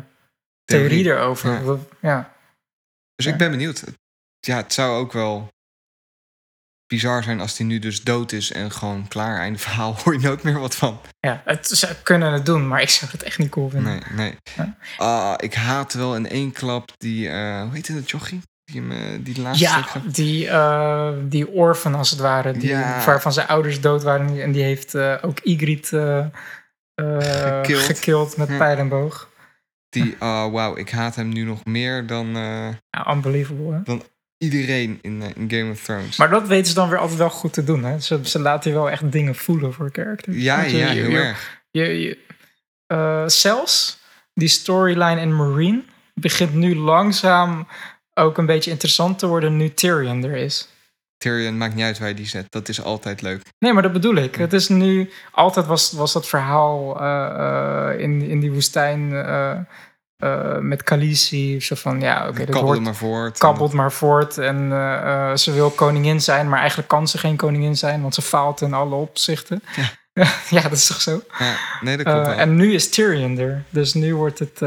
theorie 0.63 1.05
erover. 1.05 1.79
Ja. 2.01 2.33
Dus 3.15 3.25
ja. 3.25 3.31
ik 3.31 3.37
ben 3.37 3.51
benieuwd. 3.51 3.83
Ja, 4.39 4.55
het 4.57 4.73
zou 4.73 4.97
ook 4.97 5.11
wel 5.11 5.53
bizar 6.87 7.23
zijn 7.23 7.39
als 7.39 7.57
hij 7.57 7.67
nu 7.67 7.79
dus 7.79 8.03
dood 8.03 8.31
is 8.31 8.51
en 8.51 8.71
gewoon 8.71 9.07
klaar. 9.07 9.37
Einde 9.39 9.59
verhaal 9.59 9.95
hoor 10.03 10.13
je 10.13 10.19
nooit 10.19 10.43
meer 10.43 10.59
wat 10.59 10.75
van. 10.75 11.01
ja, 11.19 11.41
het, 11.45 11.67
ze 11.67 11.95
kunnen 12.03 12.33
het 12.33 12.45
doen, 12.45 12.67
maar 12.67 12.81
ik 12.81 12.89
zou 12.89 13.11
het 13.11 13.23
echt 13.23 13.37
niet 13.37 13.49
cool 13.49 13.69
vinden. 13.69 13.91
Nee, 13.91 14.01
nee. 14.11 14.35
Ja. 14.55 14.77
Ah, 14.97 15.33
ik 15.37 15.53
haat 15.53 15.93
wel 15.93 16.15
in 16.15 16.27
één 16.29 16.51
klap 16.51 16.91
die, 16.97 17.29
eh 17.29 17.61
hoe 17.61 17.73
heet 17.73 17.87
het, 17.87 18.09
jochie? 18.09 18.41
Die, 18.65 18.81
eh, 18.89 18.97
die 19.19 19.41
laatste 19.41 19.63
Ja, 19.63 19.81
stuk- 19.83 20.13
die, 20.13 20.47
eh 20.47 21.09
die 21.23 21.47
orphan 21.47 21.95
als 21.95 22.09
het 22.09 22.19
ware, 22.19 22.51
die, 22.51 22.69
Ja. 22.69 23.05
waarvan 23.05 23.33
zijn 23.33 23.47
ouders 23.47 23.81
dood 23.81 24.03
waren. 24.03 24.41
En 24.41 24.51
die 24.51 24.63
heeft 24.63 24.93
eh, 24.95 25.15
ook 25.21 25.39
Ygritte 25.43 26.31
eh, 26.95 27.17
Gekild. 27.19 27.81
gekild 27.81 28.37
met 28.37 28.47
Ja. 28.49 28.57
pijl 28.57 28.77
en 28.77 28.87
boog. 28.89 29.29
Die, 29.89 30.15
ah 30.19 30.51
wauw, 30.51 30.75
ik 30.77 30.89
haat 30.89 31.15
hem 31.15 31.29
nu 31.29 31.43
nog 31.43 31.65
meer 31.65 32.07
dan 32.07 32.27
Ja, 32.89 33.11
unbelievable, 33.11 33.81
hè? 33.85 33.97
iedereen 34.37 34.99
in, 35.01 35.21
in 35.35 35.49
Game 35.49 35.71
of 35.71 35.83
Thrones. 35.83 36.17
Maar 36.17 36.29
dat 36.29 36.47
weten 36.47 36.65
ze 36.67 36.73
dan 36.73 36.89
weer 36.89 36.97
altijd 36.99 37.17
wel 37.19 37.29
goed 37.29 37.53
te 37.53 37.63
doen, 37.63 37.83
hè? 37.83 37.99
Ze, 37.99 38.19
ze 38.23 38.39
laten 38.39 38.71
je 38.71 38.77
wel 38.77 38.89
echt 38.89 39.11
dingen 39.11 39.35
voelen 39.35 39.73
voor 39.73 39.89
characters. 39.91 40.37
ja, 40.37 40.61
je- 40.61 40.77
ja, 40.77 40.87
heel 40.87 41.09
je- 41.09 41.17
erg. 41.17 41.61
Je, 41.71 41.83
je, 41.83 42.17
zelfs 43.29 43.99
die 44.33 44.47
storyline 44.47 45.21
in 45.21 45.35
Marine 45.35 45.83
begint 46.13 46.53
nu 46.53 46.75
langzaam 46.75 47.67
ook 48.15 48.37
een 48.37 48.45
beetje 48.45 48.71
interessant 48.71 49.19
te 49.19 49.27
worden 49.27 49.57
nu 49.57 49.73
Tyrion 49.73 50.23
er 50.23 50.35
is. 50.35 50.67
Tyrion 51.17 51.57
maakt 51.57 51.75
niet 51.75 51.83
uit 51.83 51.99
waar 51.99 52.07
je 52.07 52.13
die 52.13 52.27
zet. 52.27 52.45
Dat 52.49 52.69
is 52.69 52.83
altijd 52.83 53.21
leuk. 53.21 53.41
Nee, 53.59 53.73
maar 53.73 53.83
dat 53.83 53.93
bedoel 53.93 54.15
ik. 54.15 54.35
Het 54.35 54.53
is 54.53 54.67
nu... 54.67 55.11
Altijd 55.31 55.65
was, 55.65 55.91
was 55.91 56.13
dat 56.13 56.27
verhaal 56.27 56.99
eh, 56.99 57.91
eh, 57.91 57.99
in, 57.99 58.21
in 58.21 58.39
die 58.39 58.51
woestijn 58.51 59.13
eh, 59.13 60.57
met 60.59 60.83
Khaleesi. 60.83 61.61
Zo 61.61 61.75
van, 61.75 62.01
ja, 62.01 62.27
oké, 62.27 62.37
dat 62.37 62.49
Kabbel 62.49 62.63
hoort... 62.63 62.79
maar 62.79 62.95
voort. 62.95 63.37
Kabbelt 63.37 63.73
maar 63.73 63.91
voort 63.91 64.37
en 64.37 64.69
ze 65.37 65.51
wil 65.51 65.69
koningin 65.69 66.21
zijn, 66.21 66.49
maar 66.49 66.59
eigenlijk 66.59 66.87
kan 66.87 67.07
ze 67.07 67.17
geen 67.17 67.35
koningin 67.35 67.77
zijn, 67.77 68.01
want 68.01 68.13
ze 68.13 68.21
faalt 68.21 68.61
in 68.61 68.73
alle 68.73 68.95
opzichten. 68.95 69.63
Ja, 70.49 70.61
dat 70.69 70.71
is 70.71 70.87
toch 70.87 71.01
zo? 71.01 71.21
Ja, 71.39 71.55
nee, 71.81 71.97
dat 71.97 72.05
klopt 72.05 72.27
wel. 72.27 72.35
en 72.35 72.55
nu 72.55 72.73
is 72.73 72.89
Tyrion 72.89 73.37
er, 73.37 73.63
dus 73.69 73.93
nu 73.93 74.15
wordt 74.15 74.39
het... 74.39 74.61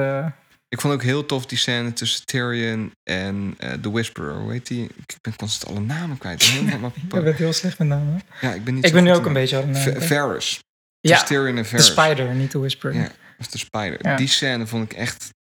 Ik 0.69 0.81
vond 0.81 0.95
ook 0.95 1.03
heel 1.03 1.27
tof 1.27 1.47
die 1.47 1.59
scène 1.59 1.93
tussen 1.93 2.27
Tyrion 2.27 2.93
en 3.03 3.55
eh 3.59 3.73
The 3.73 3.91
Whisperer. 3.91 4.35
Hoe 4.35 4.53
heet 4.53 4.67
die? 4.67 4.85
Ik 4.85 5.17
ben 5.21 5.37
constant 5.37 5.73
alle 5.73 5.85
namen 5.85 6.19
kwijt. 6.19 6.43
Helemaal 6.43 6.93
Je 7.11 7.23
bent 7.23 7.37
heel 7.37 7.53
slecht 7.53 7.79
met 7.79 7.89
namen. 7.89 8.23
ja, 8.41 8.53
ik 8.53 8.65
ben 8.65 8.75
niet 8.75 8.85
Ik 8.85 8.93
ben 8.93 9.05
nu 9.05 9.13
ook 9.13 9.27
een 9.27 9.33
beetje 9.33 9.63
aan 9.63 9.69
het. 9.69 10.05
Varys. 10.05 10.61
Ja, 11.01 11.23
Tyrion 11.23 11.47
en 11.47 11.55
de 11.55 11.65
Varys. 11.65 11.87
Spider, 11.87 12.35
niet 12.35 12.53
de 12.53 12.59
Whisper. 12.59 12.95
Ja. 12.95 13.11
Of 13.39 13.47
de 13.47 13.59
Spider. 13.59 13.99
Ja. 14.03 14.17
Die 14.17 14.29
scène 14.29 14.67
vond 14.67 14.93
ik 14.93 14.99
echt 14.99 15.31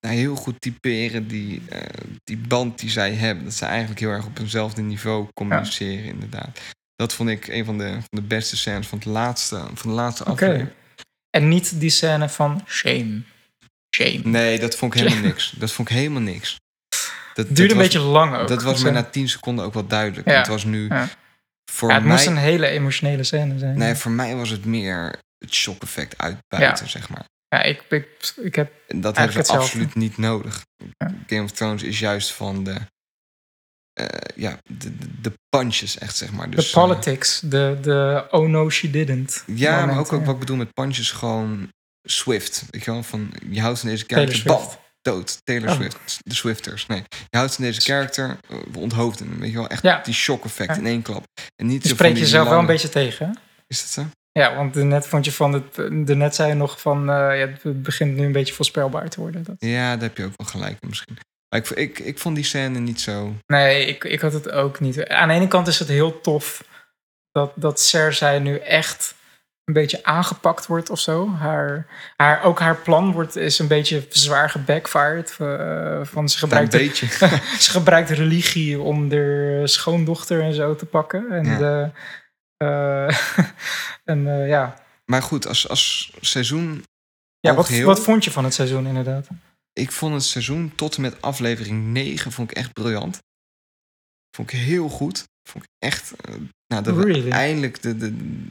nou, 0.00 0.14
heel 0.14 0.34
goed 0.34 0.60
typeren. 0.60 1.28
Die, 1.28 1.62
eh, 1.68 1.80
die 2.24 2.36
band 2.36 2.78
die 2.78 2.90
zij 2.90 3.12
hebben. 3.12 3.44
Dat 3.44 3.54
ze 3.54 3.64
eigenlijk 3.64 4.00
heel 4.00 4.10
erg 4.10 4.26
op 4.26 4.38
eenzelfde 4.38 4.82
niveau 4.82 5.28
communiceren, 5.34 6.04
inderdaad. 6.04 6.60
Dat 6.94 7.12
vond 7.12 7.28
ik 7.28 7.46
een 7.46 7.64
van 7.64 7.78
de, 7.78 7.90
van 7.90 8.02
de 8.10 8.22
beste 8.22 8.56
scènes 8.56 8.86
van, 8.86 8.98
het 8.98 9.06
laatste, 9.06 9.56
van 9.74 9.90
de 9.90 9.96
laatste 9.96 10.24
aflevering. 10.24 10.70
En 11.30 11.48
niet 11.48 11.80
die 11.80 11.90
scène 11.90 12.28
van 12.28 12.64
shame. 12.66 13.22
Shame. 13.96 14.20
Nee, 14.24 14.58
dat 14.58 14.76
vond 14.76 14.94
ik 14.94 15.00
helemaal 15.00 15.22
niks. 15.30 15.50
Dat 15.50 15.72
vond 15.72 15.90
ik 15.90 15.96
helemaal 15.96 16.22
niks. 16.22 16.56
Dat, 17.34 17.46
Het 17.46 17.56
duurde 17.56 17.62
dat 17.62 17.70
een 17.70 17.76
was, 17.76 17.94
beetje 17.94 18.08
lang 18.12 18.36
ook. 18.36 18.48
Dat 18.48 18.62
was 18.62 18.72
Dus, 18.74 18.82
mij 18.82 18.92
eh, 18.92 18.96
na 18.98 19.04
10 19.04 19.28
seconden 19.28 19.64
ook 19.64 19.74
wel 19.74 19.86
duidelijk. 19.86 20.28
Ja. 20.28 20.38
Het 20.38 20.46
was 20.46 20.64
nu 20.64 20.86
Ja. 20.88 21.08
voor 21.70 21.88
ja, 21.88 21.94
het 21.94 22.04
mij. 22.04 22.12
moest 22.12 22.26
een 22.26 22.36
hele 22.36 22.66
emotionele 22.66 23.22
scène 23.24 23.58
zijn. 23.58 23.78
Nee, 23.78 23.94
voor 23.94 24.10
mij 24.10 24.36
was 24.36 24.50
het 24.50 24.64
meer 24.64 25.18
het 25.38 25.54
shock-effect 25.54 26.18
uitbuiten, 26.18 26.88
zeg 26.88 27.08
maar. 27.08 27.24
Ja, 27.48 27.62
ik, 27.62 27.82
ik, 27.88 28.32
ik 28.36 28.54
heb... 28.54 28.72
Dat 28.86 29.14
hebben 29.16 29.32
ze 29.32 29.38
hetzelfde. 29.38 29.64
absoluut 29.64 29.94
niet 29.94 30.16
nodig. 30.18 30.62
Game 31.26 31.42
of 31.42 31.50
Thrones 31.50 31.82
is 31.82 31.98
juist 31.98 32.32
van 32.32 32.64
de, 32.64 32.76
eh, 33.92 34.06
ja, 34.36 34.58
de, 34.70 34.92
de, 35.20 35.32
punches, 35.48 35.98
echt 35.98 36.16
zeg 36.16 36.32
maar. 36.32 36.50
Dus, 36.50 36.66
de 36.72 36.80
politics, 36.80 37.40
de, 37.40 37.78
de 37.82 38.26
oh 38.30 38.48
no 38.48 38.70
she 38.70 38.90
didn't. 38.90 39.44
eh, 39.46 39.58
ja, 39.58 39.86
maar 39.86 39.98
ook, 39.98 40.12
ook 40.12 40.20
ja. 40.20 40.26
wat 40.26 40.34
ik 40.34 40.40
bedoel 40.40 40.56
met 40.56 40.72
punches, 40.74 41.10
gewoon 41.10 41.68
Swift. 42.10 42.64
Weet 42.70 42.84
je 42.84 42.90
wel, 42.90 43.02
van 43.02 43.32
je 43.50 43.60
houdt 43.60 43.78
van 43.80 43.88
deze 43.88 44.04
character, 44.06 44.42
bam, 44.44 44.68
dood. 45.02 45.38
Taylor 45.44 45.68
Oh. 45.68 45.74
Swift, 45.74 45.98
de 46.24 46.34
Swifters. 46.34 46.86
Nee, 46.86 47.02
je 47.30 47.36
houdt 47.36 47.54
van 47.54 47.64
deze 47.64 47.80
character, 47.80 48.36
eh, 48.48 48.56
we 48.72 48.78
onthoofden 48.78 49.28
hem. 49.28 49.38
Weet 49.40 49.50
je 49.50 49.56
wel, 49.56 49.68
echt 49.68 49.82
Ja. 49.82 50.00
die 50.04 50.14
shock-effect 50.14 50.70
Ja. 50.74 50.80
in 50.80 50.86
één 50.86 51.02
klap. 51.02 51.24
En 51.56 51.66
niet 51.66 51.82
Je 51.82 51.88
spreekt 51.88 52.18
jezelf 52.18 52.42
wel 52.48 52.52
een 52.52 52.56
lange- 52.58 52.72
beetje 52.72 52.88
tegen, 52.88 53.26
hè? 53.26 53.32
Is 53.66 53.80
dat 53.80 53.90
zo? 53.90 54.04
Ja, 54.32 54.54
want 54.56 54.74
net 54.74 55.06
vond 55.06 55.24
je 55.24 55.32
van 55.32 55.52
het. 55.52 55.90
Net 56.16 56.34
zei 56.34 56.48
je 56.48 56.54
nog 56.54 56.80
van. 56.80 56.98
eh, 57.00 57.14
ja, 57.16 57.48
het 57.62 57.82
begint 57.82 58.16
nu 58.16 58.24
een 58.26 58.32
beetje 58.32 58.54
voorspelbaar 58.54 59.08
te 59.08 59.20
worden. 59.20 59.42
Dat. 59.42 59.56
Ja, 59.58 59.92
daar 59.92 60.02
heb 60.08 60.16
je 60.16 60.24
ook 60.24 60.32
wel 60.36 60.46
gelijk 60.46 60.76
in 60.80 60.88
misschien. 60.88 61.16
Maar 61.48 61.60
ik, 61.60 61.70
ik, 61.70 61.98
ik 61.98 62.18
vond 62.18 62.34
die 62.34 62.44
scène 62.44 62.78
niet 62.78 63.00
zo... 63.00 63.34
Nee, 63.46 63.86
ik, 63.86 64.04
ik 64.04 64.20
had 64.20 64.32
het 64.32 64.50
ook 64.50 64.80
niet. 64.80 65.08
Aan 65.08 65.28
de 65.28 65.34
ene 65.34 65.48
kant 65.48 65.66
is 65.66 65.78
het 65.78 65.88
heel 65.88 66.20
tof 66.20 66.64
dat, 67.32 67.52
dat 67.54 67.80
Cersei 67.80 68.40
nu 68.40 68.56
echt 68.58 69.14
een 69.68 69.74
beetje 69.74 70.04
aangepakt 70.04 70.66
wordt 70.66 70.90
of 70.90 70.98
zo. 71.00 71.28
Haar, 71.30 71.86
haar, 72.16 72.42
ook 72.44 72.58
haar 72.58 72.76
plan 72.76 73.12
wordt, 73.12 73.36
is 73.36 73.58
een 73.58 73.66
beetje 73.68 74.06
zwaar 74.10 74.50
gebackfired. 74.50 75.36
eh, 75.38 76.00
van 76.04 76.28
ze 76.28 76.34
Een 76.34 76.40
gebruikt, 76.40 76.70
beetje. 76.72 77.06
ze 77.64 77.70
gebruikt 77.70 78.10
religie 78.10 78.80
om 78.80 79.08
de 79.08 79.60
schoondochter 79.64 80.42
en 80.42 80.54
zo 80.54 80.74
te 80.74 80.86
pakken. 80.86 81.30
En, 81.30 81.44
Ja. 81.44 81.58
de, 81.58 81.90
eh, 82.56 83.18
en 84.12 84.26
eh, 84.26 84.48
ja, 84.48 84.74
Maar 85.04 85.22
goed, 85.22 85.46
als, 85.46 85.68
als 85.68 86.12
seizoen 86.20 86.84
ja 87.40 87.54
wat, 87.54 87.68
wat 87.80 88.00
vond 88.00 88.24
je 88.24 88.30
van 88.30 88.44
het 88.44 88.54
seizoen 88.54 88.86
inderdaad? 88.86 89.28
Ik 89.72 89.92
vond 89.92 90.14
het 90.14 90.24
seizoen 90.24 90.72
tot 90.74 90.96
en 90.96 91.02
met 91.02 91.22
aflevering 91.22 91.84
9 91.84 92.32
vond 92.32 92.50
ik 92.50 92.56
echt 92.56 92.72
briljant. 92.72 93.18
Vond 94.36 94.52
ik 94.52 94.58
heel 94.58 94.88
goed. 94.88 95.24
Vond 95.48 95.64
ik 95.64 95.70
echt... 95.78 96.12
eh, 96.20 96.34
nou, 96.66 96.82
dat 96.82 96.94
we 96.96 97.28
eindelijk 97.30 97.82
de, 97.82 97.96
de, 97.96 98.10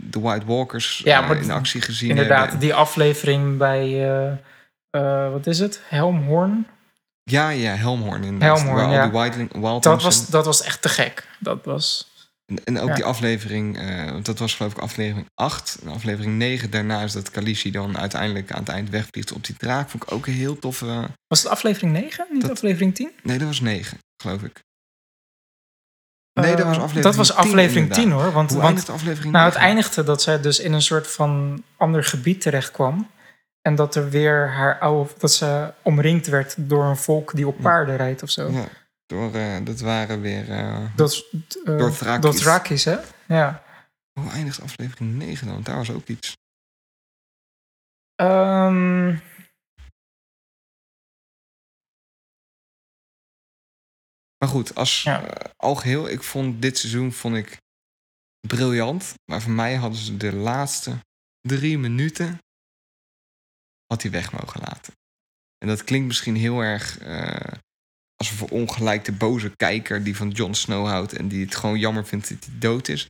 de 0.09 0.19
White 0.19 0.45
Walkers 0.45 1.01
Ja, 1.03 1.29
eh, 1.29 1.41
in 1.41 1.51
actie 1.51 1.81
gezien 1.81 2.09
Inderdaad, 2.09 2.41
hebben. 2.41 2.59
die 2.59 2.73
aflevering 2.73 3.57
bij, 3.57 3.83
eh, 4.09 4.31
eh, 4.89 5.31
wat 5.31 5.47
is 5.47 5.59
het? 5.59 5.81
Helmhoorn. 5.87 6.67
Ja, 7.23 7.49
ja, 7.49 7.75
Helmhoorn. 7.75 8.23
inderdaad. 8.23 8.57
Helmhoorn, 8.57 8.83
Waar 8.85 8.93
ja. 8.93 9.03
al 9.03 9.09
die 9.11 9.19
Wildling, 9.19 9.51
Wildlings 9.51 9.83
Dat 9.83 10.01
was, 10.03 10.19
en- 10.25 10.31
dat 10.31 10.45
was 10.45 10.61
echt 10.61 10.81
te 10.81 10.89
gek. 10.89 11.27
Dat 11.39 11.65
was, 11.65 12.11
En, 12.45 12.63
en 12.63 12.79
ook 12.79 12.87
Ja. 12.87 12.95
die 12.95 13.03
aflevering, 13.03 13.77
eh, 13.77 14.11
want 14.11 14.25
dat 14.25 14.39
was 14.39 14.55
geloof 14.55 14.71
ik 14.71 14.77
aflevering 14.77 15.27
8. 15.33 15.77
En 15.83 15.87
aflevering 15.91 16.35
9 16.37 16.69
daarna 16.69 17.01
is 17.01 17.11
dat 17.11 17.31
Khaleesi 17.31 17.71
dan 17.71 17.97
uiteindelijk 17.97 18.51
aan 18.51 18.59
het 18.59 18.69
eind 18.69 18.89
wegvliegt 18.89 19.31
op 19.31 19.45
die 19.45 19.55
draak. 19.57 19.89
Vond 19.89 20.03
ik 20.03 20.11
ook 20.11 20.27
een 20.27 20.33
heel 20.33 20.59
toffe... 20.59 21.09
was 21.27 21.43
het 21.43 21.51
aflevering 21.51 21.91
9, 21.91 22.25
niet 22.31 22.41
Dat- 22.41 22.51
aflevering 22.51 22.95
10? 22.95 23.11
Nee, 23.23 23.37
dat 23.37 23.47
was 23.47 23.59
9, 23.61 23.97
geloof 24.23 24.41
ik. 24.43 24.63
Nee, 26.41 26.55
dat 26.55 26.65
was 26.65 26.77
Eh, 26.77 26.83
aflevering 26.83 27.03
Dat 27.03 27.15
was 27.15 27.27
10 27.27 27.37
aflevering 27.37 27.93
10 27.93 28.03
inderdaad. 28.03 28.25
hoor. 28.25 28.33
Want, 28.33 28.51
Hoe 28.51 28.61
want 28.61 28.89
aflevering 28.89 29.31
nou, 29.33 29.45
het 29.45 29.53
9? 29.53 29.69
eindigde 29.69 30.03
dat 30.03 30.21
zij 30.21 30.41
dus 30.41 30.59
in 30.59 30.73
een 30.73 30.81
soort 30.81 31.07
van 31.07 31.63
ander 31.77 32.03
gebied 32.03 32.41
terecht 32.41 32.71
kwam. 32.71 33.09
En 33.61 33.75
dat 33.75 33.95
er 33.95 34.09
weer 34.09 34.49
haar 34.49 34.79
oude, 34.79 35.09
dat 35.17 35.31
ze 35.31 35.73
omringd 35.81 36.27
werd 36.27 36.55
door 36.57 36.83
een 36.85 36.97
volk 36.97 37.35
die 37.35 37.47
op 37.47 37.57
paarden 37.61 37.95
rijdt 37.97 38.23
of 38.23 38.29
zo. 38.29 38.49
Ja, 38.51 38.63
door, 39.05 39.33
eh, 39.35 39.55
dat 39.63 39.79
waren 39.79 40.21
weer... 40.21 40.49
eh, 40.51 40.77
Dat, 40.95 41.11
is, 41.11 41.23
eh, 41.65 41.77
Dothrakis. 41.77 42.21
Dothrakis, 42.21 42.83
hè? 42.83 42.97
Ja. 43.27 43.63
Hoe 44.19 44.31
eindigt 44.31 44.61
aflevering 44.61 45.13
9 45.15 45.47
dan? 45.47 45.63
Daar 45.63 45.75
was 45.75 45.91
ook 45.91 46.07
iets. 46.07 46.37
Ehm, 48.15 49.15
Maar 54.37 54.49
goed, 54.49 54.75
als 54.75 55.03
Ja. 55.03 55.23
eh, 55.27 55.51
algeheel, 55.55 56.09
ik 56.09 56.23
vond 56.23 56.61
dit 56.61 56.77
seizoen 56.77 57.11
vond 57.13 57.35
ik 57.35 57.57
briljant. 58.47 59.13
Maar 59.31 59.41
voor 59.41 59.51
mij 59.51 59.75
hadden 59.75 59.99
ze 59.99 60.17
de 60.17 60.35
laatste 60.35 60.99
drie 61.41 61.77
minuten 61.77 62.37
had 63.85 64.01
hij 64.01 64.11
weg 64.11 64.31
mogen 64.31 64.61
laten. 64.61 64.93
En 65.57 65.67
dat 65.67 65.83
klinkt 65.83 66.07
misschien 66.07 66.35
heel 66.35 66.59
erg 66.59 66.97
eh 66.97 67.51
als 68.15 68.29
een 68.31 68.37
verongelijkte 68.37 69.11
boze 69.11 69.51
kijker 69.55 70.03
die 70.03 70.15
van 70.15 70.29
Jon 70.29 70.55
Snow 70.55 70.87
houdt 70.87 71.13
en 71.13 71.27
die 71.27 71.45
het 71.45 71.55
gewoon 71.55 71.79
jammer 71.79 72.05
vindt 72.05 72.29
dat 72.29 72.45
hij 72.45 72.59
dood 72.59 72.87
is. 72.87 73.07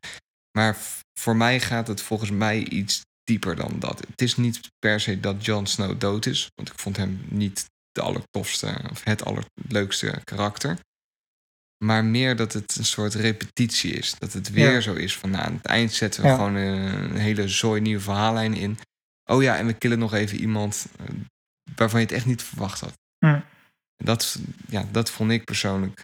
Maar 0.58 0.78
voor 1.20 1.36
mij 1.36 1.60
gaat 1.60 1.88
het 1.88 2.02
volgens 2.02 2.30
mij 2.32 2.64
iets 2.64 3.02
dieper 3.24 3.56
dan 3.56 3.80
dat. 3.80 4.00
Het 4.00 4.22
is 4.22 4.36
niet 4.36 4.60
per 4.80 5.00
se 5.00 5.20
dat 5.20 5.46
Jon 5.46 5.66
Snow 5.68 6.00
dood 6.00 6.26
is, 6.26 6.48
want 6.56 6.70
ik 6.70 6.80
vond 6.80 6.98
hem 6.98 7.26
niet 7.30 7.66
de 7.92 8.02
allertofste 8.02 8.80
of 8.92 9.04
het 9.04 9.26
allerleukste 9.26 10.22
karakter. 10.24 10.80
Maar 11.78 12.06
meer 12.06 12.36
dat 12.36 12.54
het 12.54 12.76
een 12.78 12.86
soort 12.86 13.14
repetitie 13.14 13.92
is. 13.94 14.16
Dat 14.20 14.34
het 14.34 14.52
weer 14.52 14.72
Ja. 14.72 14.80
zo 14.80 14.94
is 14.94 15.18
van 15.18 15.30
nou, 15.30 15.44
aan 15.46 15.54
het 15.54 15.66
eind 15.66 15.94
zetten 15.94 16.22
we 16.22 16.28
Ja. 16.28 16.36
gewoon 16.36 16.56
een, 16.56 17.16
hele 17.16 17.48
zooi 17.48 17.82
nieuwe 17.82 18.02
verhaallijn 18.02 18.54
in. 18.54 18.80
Oh 19.26 19.44
ja, 19.44 19.58
en 19.58 19.66
we 19.66 19.74
killen 19.74 20.00
nog 20.00 20.14
even 20.14 20.38
iemand 20.40 20.86
eh, 21.00 21.06
waarvan 21.76 22.00
je 22.00 22.06
het 22.06 22.16
echt 22.16 22.26
niet 22.26 22.44
verwacht 22.44 22.80
had. 22.80 22.94
Hm. 23.26 23.40
Dat, 24.04 24.40
ja, 24.68 24.86
dat 24.92 25.10
vond 25.10 25.32
ik 25.32 25.44
persoonlijk 25.44 26.02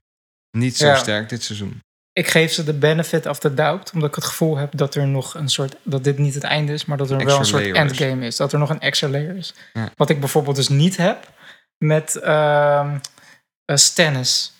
niet 0.57 0.77
zo 0.77 0.85
Ja. 0.87 0.95
sterk 0.95 1.29
dit 1.29 1.43
seizoen. 1.43 1.79
ik 2.13 2.27
geef 2.27 2.51
ze 2.51 2.63
de 2.63 2.73
benefit 2.73 3.25
of 3.25 3.39
the 3.39 3.53
doubt, 3.53 3.91
omdat 3.93 4.09
ik 4.09 4.15
het 4.15 4.23
gevoel 4.25 4.57
heb 4.57 4.77
dat 4.77 4.95
er 4.95 5.07
nog 5.07 5.33
een 5.33 5.49
soort, 5.49 5.75
dat 5.83 6.03
dit 6.03 6.17
niet 6.17 6.33
het 6.33 6.43
einde 6.43 6.73
is, 6.73 6.85
maar 6.85 6.97
dat 6.97 7.11
er 7.11 7.25
wel 7.25 7.39
een 7.39 7.45
soort 7.45 7.71
endgame 7.75 8.25
is. 8.25 8.35
Dat 8.35 8.53
er 8.53 8.59
nog 8.59 8.69
een 8.69 8.79
extra 8.79 9.07
layer 9.07 9.35
is. 9.35 9.53
Wat 9.95 10.09
ik 10.09 10.19
bijvoorbeeld 10.19 10.55
dus 10.55 10.67
niet 10.67 10.97
heb 10.97 11.31
met 11.77 12.11
Stannis. 13.65 14.53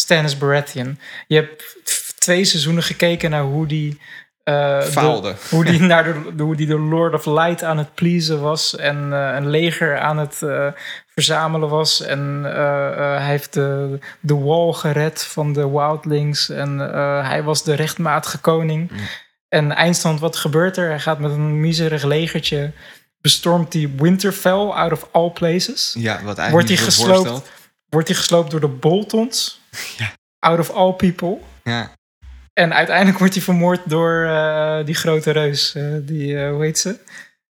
Stannis 0.00 0.38
Baratheon. 0.38 0.98
Je 1.26 1.36
hebt 1.36 1.76
twee 2.18 2.44
seizoenen 2.44 2.82
gekeken 2.82 3.30
naar 3.30 3.42
hoe 3.42 3.66
die... 3.66 4.00
eh, 4.44 4.80
de- 4.80 4.86
Faalde. 4.86 5.34
hoe 5.50 5.64
die, 5.64 5.80
naar 5.92 6.04
de, 6.04 6.42
hoe 6.42 6.56
die 6.56 6.66
de 6.66 6.78
Lord 6.78 7.14
of 7.14 7.26
Light 7.26 7.62
aan 7.62 7.78
het 7.78 7.94
pleasen 7.94 8.40
was. 8.40 8.76
En 8.76 9.12
eh, 9.12 9.34
een 9.36 9.50
leger 9.50 9.98
aan 9.98 10.18
het 10.18 10.42
eh, 10.42 10.66
verzamelen 11.14 11.68
was. 11.68 12.00
En 12.02 12.42
hij 12.44 13.26
heeft 13.26 13.52
de, 13.52 13.98
de 14.20 14.34
wall 14.38 14.72
gered 14.72 15.24
van 15.24 15.52
de 15.52 15.68
Wildlings. 15.70 16.48
En 16.48 16.78
hij 17.24 17.42
was 17.42 17.64
de 17.64 17.74
rechtmatige 17.74 18.38
koning. 18.38 18.90
Ja. 18.94 18.96
En 19.48 19.72
eindstand, 19.72 20.20
wat 20.20 20.36
gebeurt 20.36 20.76
er? 20.76 20.88
Hij 20.88 21.00
gaat 21.00 21.18
met 21.18 21.30
een 21.30 21.60
miserig 21.60 22.02
legertje... 22.04 22.72
bestormt 23.20 23.72
hij 23.72 23.90
Winterfell 23.96 24.52
out 24.68 24.92
of 24.92 25.08
all 25.12 25.30
places. 25.30 25.94
Ja, 25.98 26.12
wat 26.12 26.38
eigenlijk 26.38 26.50
Wordt 26.50 26.68
hij 26.68 26.76
gesloopt? 26.76 27.50
Wordt 27.88 28.08
hij 28.08 28.16
gesloopt 28.16 28.50
door 28.50 28.60
de 28.60 28.68
Boltons. 28.68 29.59
Ja. 29.98 30.10
Out 30.38 30.58
of 30.58 30.70
all 30.70 30.92
people. 30.92 31.38
Ja, 31.64 31.90
En 32.52 32.74
uiteindelijk 32.74 33.18
wordt 33.18 33.34
hij 33.34 33.42
vermoord 33.42 33.80
door 33.84 34.24
eh, 34.24 34.84
die 34.84 34.94
grote 34.94 35.30
reus. 35.30 35.74
eh, 35.74 35.84
die, 36.00 36.38
eh, 36.44 36.50
hoe 36.50 36.62
heet 36.62 36.78
ze? 36.78 36.98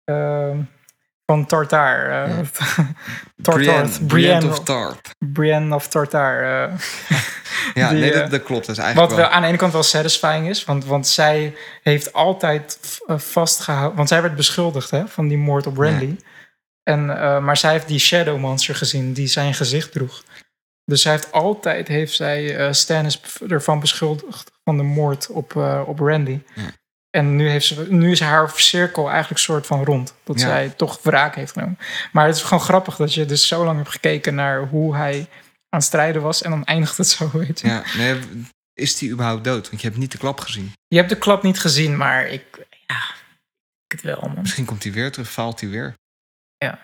Ehm, 0.05 0.59
van 1.27 1.47
Tartar. 1.47 2.09
Tartar. 3.43 3.63
Brienne, 3.63 3.89
Brienne 4.07 4.49
of 4.49 4.61
Tarp. 4.65 5.01
Brienne 5.19 5.75
of 5.75 5.89
Tartar. 5.89 6.43
Ja, 7.75 7.89
Die, 7.89 7.99
nee, 7.99 8.13
dat, 8.13 8.31
dat 8.31 8.43
klopt. 8.43 8.67
Dat 8.67 8.77
is 8.77 8.83
wat 8.83 8.85
eigenlijk 8.85 9.09
wel 9.17 9.25
wel... 9.27 9.35
aan 9.37 9.43
de 9.43 9.49
ene 9.49 9.57
kant 9.57 9.73
wel 9.73 9.83
satisfying 9.83 10.49
is. 10.49 10.65
Want, 10.65 10.85
want 10.85 11.07
zij 11.07 11.55
heeft 11.83 12.13
altijd 12.13 12.79
eh, 13.07 13.19
vastgehouden... 13.19 13.97
Want 13.97 14.09
zij 14.09 14.23
werd 14.23 14.37
beschuldigd 14.37 14.91
hè, 14.91 15.09
van 15.09 15.29
die 15.29 15.39
moord 15.39 15.67
op 15.67 15.79
Randy. 15.79 16.17
En, 16.83 17.07
maar 17.45 17.57
zij 17.57 17.73
heeft 17.73 17.89
die 17.89 17.99
Shadow 17.99 18.39
Monster 18.39 18.75
gezien 18.75 19.13
die 19.13 19.27
zijn 19.27 19.55
gezicht 19.55 19.93
droeg. 19.93 20.23
Dus 20.91 21.03
zij 21.03 21.13
heeft 21.13 21.33
altijd 21.33 21.89
heeft 21.89 22.15
zij, 22.15 22.57
eh 22.57 22.73
Stannis 22.73 23.21
ervan 23.49 23.81
beschuldigd 23.81 24.51
van 24.65 24.77
de 24.77 24.83
moord 24.83 25.29
op, 25.31 25.57
eh, 25.57 25.83
op 25.87 25.99
Randy. 25.99 26.41
Ja. 26.55 26.71
En 27.11 27.37
nu, 27.37 27.49
heeft 27.49 27.67
ze, 27.67 27.87
nu 27.93 28.11
is 28.11 28.21
haar 28.21 28.51
cirkel 28.55 29.11
eigenlijk 29.11 29.41
soort 29.41 29.67
van 29.67 29.85
rond. 29.85 30.15
Dat 30.25 30.41
Ja. 30.41 30.47
zij 30.47 30.69
toch 30.69 31.03
wraak 31.03 31.35
heeft 31.35 31.53
genomen. 31.53 31.79
Maar 32.13 32.27
het 32.27 32.37
is 32.37 32.43
gewoon 32.43 32.61
grappig 32.63 32.97
dat 32.97 33.15
je 33.15 33.25
dus 33.27 33.49
zo 33.49 33.65
lang 33.65 33.77
hebt 33.77 33.91
gekeken 33.91 34.35
naar 34.35 34.67
hoe 34.69 34.97
hij 34.97 35.19
aan 35.69 35.79
het 35.79 35.85
strijden 35.85 36.23
was. 36.23 36.43
En 36.43 36.51
dan 36.51 36.65
eindigt 36.65 36.97
het 36.97 37.09
zo, 37.09 37.31
weet 37.33 37.61
je. 37.61 37.67
Ja, 37.67 37.83
nee, 37.97 38.21
is 38.75 38.97
die 38.97 39.11
überhaupt 39.11 39.45
dood? 39.45 39.69
Want 39.71 39.81
je 39.83 39.87
hebt 39.89 40.01
niet 40.01 40.13
de 40.13 40.19
klap 40.19 40.41
gezien. 40.41 40.73
Je 40.89 40.97
hebt 40.97 41.09
de 41.09 41.19
klap 41.19 41.43
niet 41.43 41.61
gezien, 41.61 41.97
maar 41.97 42.27
ik... 42.27 42.67
Ja, 42.87 43.03
ik 43.87 43.93
het 43.93 44.03
wel, 44.03 44.21
man. 44.21 44.41
Misschien 44.41 44.65
komt 44.65 44.83
hij 44.83 44.93
weer 44.93 45.13
terug, 45.13 45.31
faalt 45.31 45.61
hij 45.61 45.69
weer. 45.69 45.95
Ja. 46.57 46.79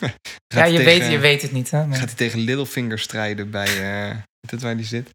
Ja, 0.46 0.64
je, 0.64 0.76
tegen- 0.76 0.84
weet, 0.84 1.10
je 1.10 1.18
weet 1.18 1.42
het 1.42 1.52
niet, 1.52 1.70
hè. 1.70 1.86
maar- 1.86 1.96
Gaat 1.98 2.08
hij 2.08 2.16
tegen 2.16 2.38
Littlefinger 2.38 2.98
strijden 2.98 3.50
bij... 3.50 3.66
eh 3.66 4.14
weet 4.40 4.50
het 4.50 4.62
waar 4.62 4.76
die 4.76 4.86
zit? 4.86 5.10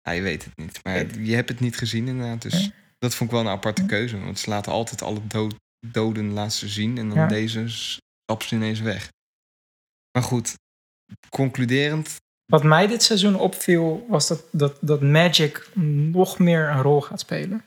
Ja, 0.00 0.12
je 0.12 0.22
weet 0.22 0.44
het 0.44 0.56
niet. 0.56 0.80
Maar 0.84 0.94
Weet- 0.94 1.14
je 1.28 1.34
hebt 1.34 1.48
het 1.48 1.60
niet 1.60 1.76
gezien 1.76 2.08
inderdaad. 2.08 2.42
Dus 2.42 2.70
dat 2.98 3.14
vond 3.14 3.30
ik 3.30 3.36
wel 3.36 3.44
een 3.46 3.52
aparte 3.52 3.86
keuze. 3.86 4.18
Want 4.20 4.38
ze 4.38 4.50
laten 4.50 4.72
altijd 4.72 5.02
alle 5.02 5.26
dood, 5.26 5.54
doden 5.86 6.50
ze 6.50 6.68
zien. 6.68 6.98
En 6.98 7.08
dan 7.08 7.18
Ja. 7.18 7.26
deze 7.26 7.68
stappen 7.68 8.48
ze 8.48 8.54
ineens 8.54 8.80
weg. 8.80 9.08
Maar 10.12 10.22
goed, 10.22 10.54
concluderend. 11.28 12.16
Wat 12.46 12.62
mij 12.64 12.86
dit 12.86 13.02
seizoen 13.02 13.34
opviel, 13.36 14.06
was 14.08 14.28
dat, 14.28 14.44
dat, 14.50 14.78
dat 14.80 15.00
Magic 15.02 15.68
nog 16.10 16.38
meer 16.38 16.68
een 16.68 16.82
rol 16.82 17.00
gaat 17.00 17.20
spelen. 17.20 17.64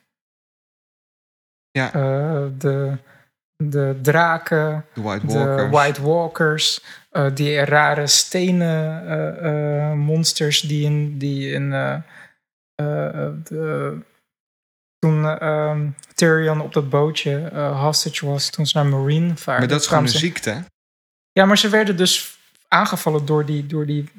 Ja. 1.72 1.94
Eh, 1.94 2.48
de, 2.58 2.98
de 3.58 4.00
draken, 4.02 4.86
De 4.94 5.02
White 5.02 5.26
de 5.26 5.34
Walkers. 5.34 5.72
White 5.72 6.02
Walkers, 6.02 6.84
eh, 7.10 7.26
die 7.34 7.60
rare 7.60 8.08
stenen 8.08 9.08
eh, 9.08 9.90
eh, 9.90 9.94
monsters 9.94 10.62
die 10.62 10.86
in, 10.86 11.18
die 11.18 11.52
in 11.52 11.70
de, 13.46 13.98
toen 15.00 15.26
ehm, 15.26 15.90
Tyrion 16.14 16.62
op 16.62 16.74
dat 16.74 16.90
bootje 16.90 17.50
hostage 17.56 18.26
was, 18.26 18.50
toen 18.50 18.66
ze 18.66 18.78
naar 18.78 18.86
Marine 18.86 19.36
vaarden. 19.36 19.60
maar 19.60 19.68
dat 19.68 19.82
is 19.82 19.88
gewoon 19.88 20.04
een 20.04 20.10
ziekte. 20.10 20.50
hè? 20.50 20.60
Ja, 21.32 21.46
maar 21.46 21.58
ze 21.58 21.70
werden 21.70 21.98
dus 21.98 22.38
aangevallen 22.68 23.26
door 23.26 23.46
die, 23.46 23.66
door 23.66 23.86
die 23.86 24.10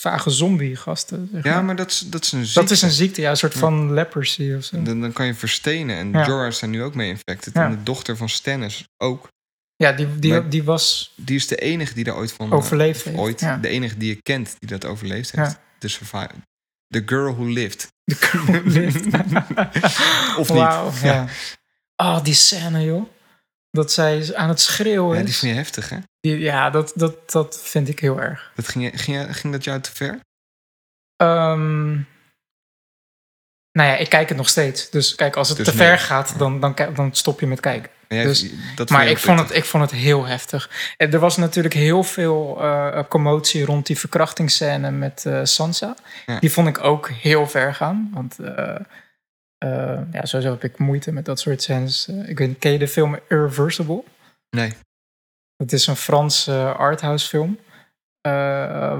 vage 0.00 0.30
zombie-gasten. 0.30 1.28
zeg 1.32 1.44
Ja, 1.44 1.54
maar. 1.54 1.64
maar 1.64 1.76
dat 1.76 1.90
is, 1.90 1.98
dat 1.98 2.22
is 2.24 2.32
een 2.32 2.44
ziekte. 2.44 2.60
Dat 2.60 2.70
is 2.70 2.82
een 2.82 2.90
ziekte, 2.90 3.20
ja, 3.20 3.30
een 3.30 3.36
soort 3.36 3.52
Ja. 3.52 3.58
van 3.58 3.92
leprosy 3.94 4.52
of 4.56 4.64
zo. 4.64 4.82
Dan, 4.82 5.00
dan 5.00 5.12
kan 5.12 5.26
je 5.26 5.34
verstenen. 5.34 5.96
En 5.96 6.10
Ja. 6.12 6.26
Jorah 6.26 6.46
is 6.46 6.58
daar 6.58 6.70
nu 6.70 6.82
ook 6.82 6.94
mee 6.94 7.08
infected. 7.08 7.54
Ja. 7.54 7.64
En 7.64 7.70
de 7.70 7.82
dochter 7.82 8.16
van 8.16 8.28
Stannis 8.28 8.84
ook. 8.96 9.28
Ja, 9.76 9.92
die, 9.92 10.18
die, 10.18 10.30
Maar- 10.32 10.48
die 10.48 10.62
was 10.64 11.12
Die 11.16 11.36
is 11.36 11.46
de 11.46 11.56
enige 11.56 11.94
die 11.94 12.04
daar 12.04 12.16
ooit 12.16 12.32
van... 12.32 12.52
overleefd. 12.52 12.98
of 12.98 13.04
heeft. 13.04 13.18
ooit 13.18 13.40
Ja. 13.40 13.56
de 13.56 13.68
enige 13.68 13.96
die 13.96 14.08
je 14.08 14.22
kent 14.22 14.56
die 14.58 14.68
dat 14.68 14.84
overleefd 14.84 15.30
heeft. 15.36 15.50
Ja. 15.50 15.60
De 15.78 15.88
survivor. 15.88 16.30
The 16.88 17.02
girl 17.06 17.34
who 17.34 17.44
lived. 17.44 17.88
De 18.04 18.14
girl 18.14 18.60
lived. 18.64 19.06
Of 20.40 20.48
niet. 20.48 20.58
Ja. 20.58 20.90
ja. 21.02 21.26
Oh, 21.96 22.24
die 22.24 22.34
scène, 22.34 22.84
joh. 22.84 23.02
Dat 23.70 23.92
zij 23.92 24.36
aan 24.36 24.48
het 24.48 24.60
schreeuwen 24.60 25.14
Ja, 25.16 25.20
is. 25.22 25.26
die 25.26 25.34
vind 25.34 25.52
je 25.52 25.58
heftig, 25.58 25.88
hè? 25.88 25.96
Die- 26.20 26.38
ja, 26.38 26.70
dat, 26.70 26.92
dat, 26.94 27.30
dat 27.30 27.60
vind 27.62 27.88
ik 27.88 27.98
heel 28.00 28.20
erg. 28.20 28.52
Dat 28.54 28.68
ging, 28.68 29.00
ging, 29.02 29.36
ging 29.36 29.52
dat 29.52 29.64
jou 29.64 29.80
te 29.80 29.90
ver? 29.94 30.20
Ehm, 31.16 31.90
nou 33.72 33.88
ja, 33.88 33.96
ik 33.96 34.08
kijk 34.08 34.28
het 34.28 34.36
nog 34.38 34.48
steeds. 34.48 34.90
Dus 34.90 35.14
kijk, 35.14 35.36
als 35.36 35.48
het 35.48 35.56
Dus 35.56 35.66
te 35.68 35.74
nee. 35.76 35.86
ver 35.86 35.98
gaat, 35.98 36.38
dan, 36.38 36.60
dan, 36.60 36.74
dan 36.94 37.14
stop 37.14 37.40
je 37.40 37.46
met 37.46 37.60
kijken. 37.60 37.90
Dus- 38.08 38.46
dat 38.74 38.90
Maar 38.90 39.06
ik 39.06 39.18
vond, 39.18 39.38
het, 39.38 39.54
ik 39.54 39.64
vond 39.64 39.82
het 39.90 40.00
heel 40.00 40.24
heftig. 40.26 40.70
En 40.96 41.12
Er 41.12 41.18
was 41.18 41.36
natuurlijk 41.36 41.74
heel 41.74 42.02
veel 42.02 42.60
eh, 42.62 43.02
commotie 43.08 43.64
rond 43.64 43.86
die 43.86 43.98
verkrachtingsscène 43.98 44.90
met 44.90 45.24
eh, 45.26 45.40
Sansa. 45.44 45.96
Ja. 46.26 46.38
Die 46.38 46.52
vond 46.52 46.68
ik 46.68 46.84
ook 46.84 47.08
heel 47.08 47.48
ver 47.48 47.74
gaan. 47.74 48.10
Want 48.12 48.38
eh, 48.38 48.76
eh, 49.60 50.00
ja, 50.12 50.24
sowieso 50.24 50.52
heb 50.52 50.64
ik 50.64 50.78
moeite 50.78 51.12
met 51.12 51.24
dat 51.24 51.40
soort 51.40 51.62
scènes. 51.62 52.08
Eh, 52.08 52.28
ik 52.28 52.38
weet, 52.38 52.58
ken 52.58 52.72
je 52.72 52.78
de 52.78 52.88
film 52.88 53.18
Irreversible? 53.28 54.02
Nee. 54.56 54.72
Het 55.56 55.72
is 55.72 55.86
een 55.86 55.96
Franse 55.96 56.72
arthouse 56.72 57.28
film. 57.28 57.58
eh, 58.20 58.32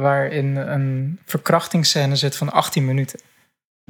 waarin 0.00 0.56
een 0.56 1.18
verkrachtingsscène 1.24 2.16
zit 2.16 2.36
van 2.36 2.52
18 2.52 2.84
minuten. 2.84 3.20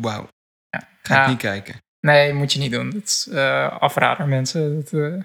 Wauw. 0.01 0.29
Ja. 0.71 0.79
Ga 1.03 1.15
ik 1.15 1.21
Ja. 1.25 1.29
niet 1.29 1.39
kijken. 1.39 1.75
Nee, 2.01 2.33
moet 2.33 2.53
je 2.53 2.59
niet 2.59 2.71
doen. 2.73 2.91
Dat 2.91 3.03
is 3.03 3.29
eh, 3.29 3.81
afrader, 3.81 4.27
mensen. 4.29 4.75
Dat, 4.75 4.93
eh, 4.93 5.23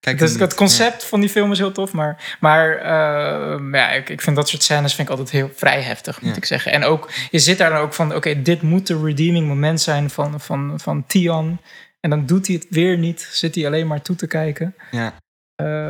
Kijk 0.00 0.18
dus 0.18 0.34
het 0.38 0.54
concept 0.54 1.04
van 1.04 1.20
die 1.20 1.28
film 1.28 1.52
is 1.52 1.58
heel 1.58 1.72
tof, 1.72 1.92
maar, 1.92 2.36
maar 2.40 2.76
eh, 2.76 3.72
ja, 3.72 3.90
ik, 3.90 4.08
ik 4.08 4.20
vind 4.20 4.36
dat 4.36 4.48
soort 4.48 4.62
scènes 4.62 4.94
vind 4.94 5.08
ik 5.08 5.14
altijd 5.16 5.30
heel 5.34 5.50
vrij 5.54 5.82
heftig, 5.82 6.20
moet 6.20 6.30
Ja. 6.30 6.36
ik 6.36 6.44
zeggen. 6.44 6.72
En 6.72 6.84
ook, 6.84 7.10
je 7.30 7.38
zit 7.38 7.58
daar 7.58 7.70
dan 7.70 7.78
ook 7.80 7.94
van, 7.94 8.14
oké, 8.14 8.42
dit 8.42 8.62
moet 8.62 8.86
de 8.86 9.02
redeeming 9.02 9.46
moment 9.48 9.80
zijn 9.80 10.10
van, 10.10 10.40
van, 10.40 10.80
van 10.80 11.06
Tian. 11.06 11.60
En 12.00 12.10
dan 12.10 12.26
doet 12.26 12.46
hij 12.46 12.56
het 12.56 12.66
weer 12.70 12.98
niet, 12.98 13.28
zit 13.32 13.54
hij 13.54 13.66
alleen 13.66 13.86
maar 13.86 14.02
toe 14.02 14.16
te 14.16 14.26
kijken. 14.26 14.74
Ja. 14.90 14.98
Ja. 15.00 15.14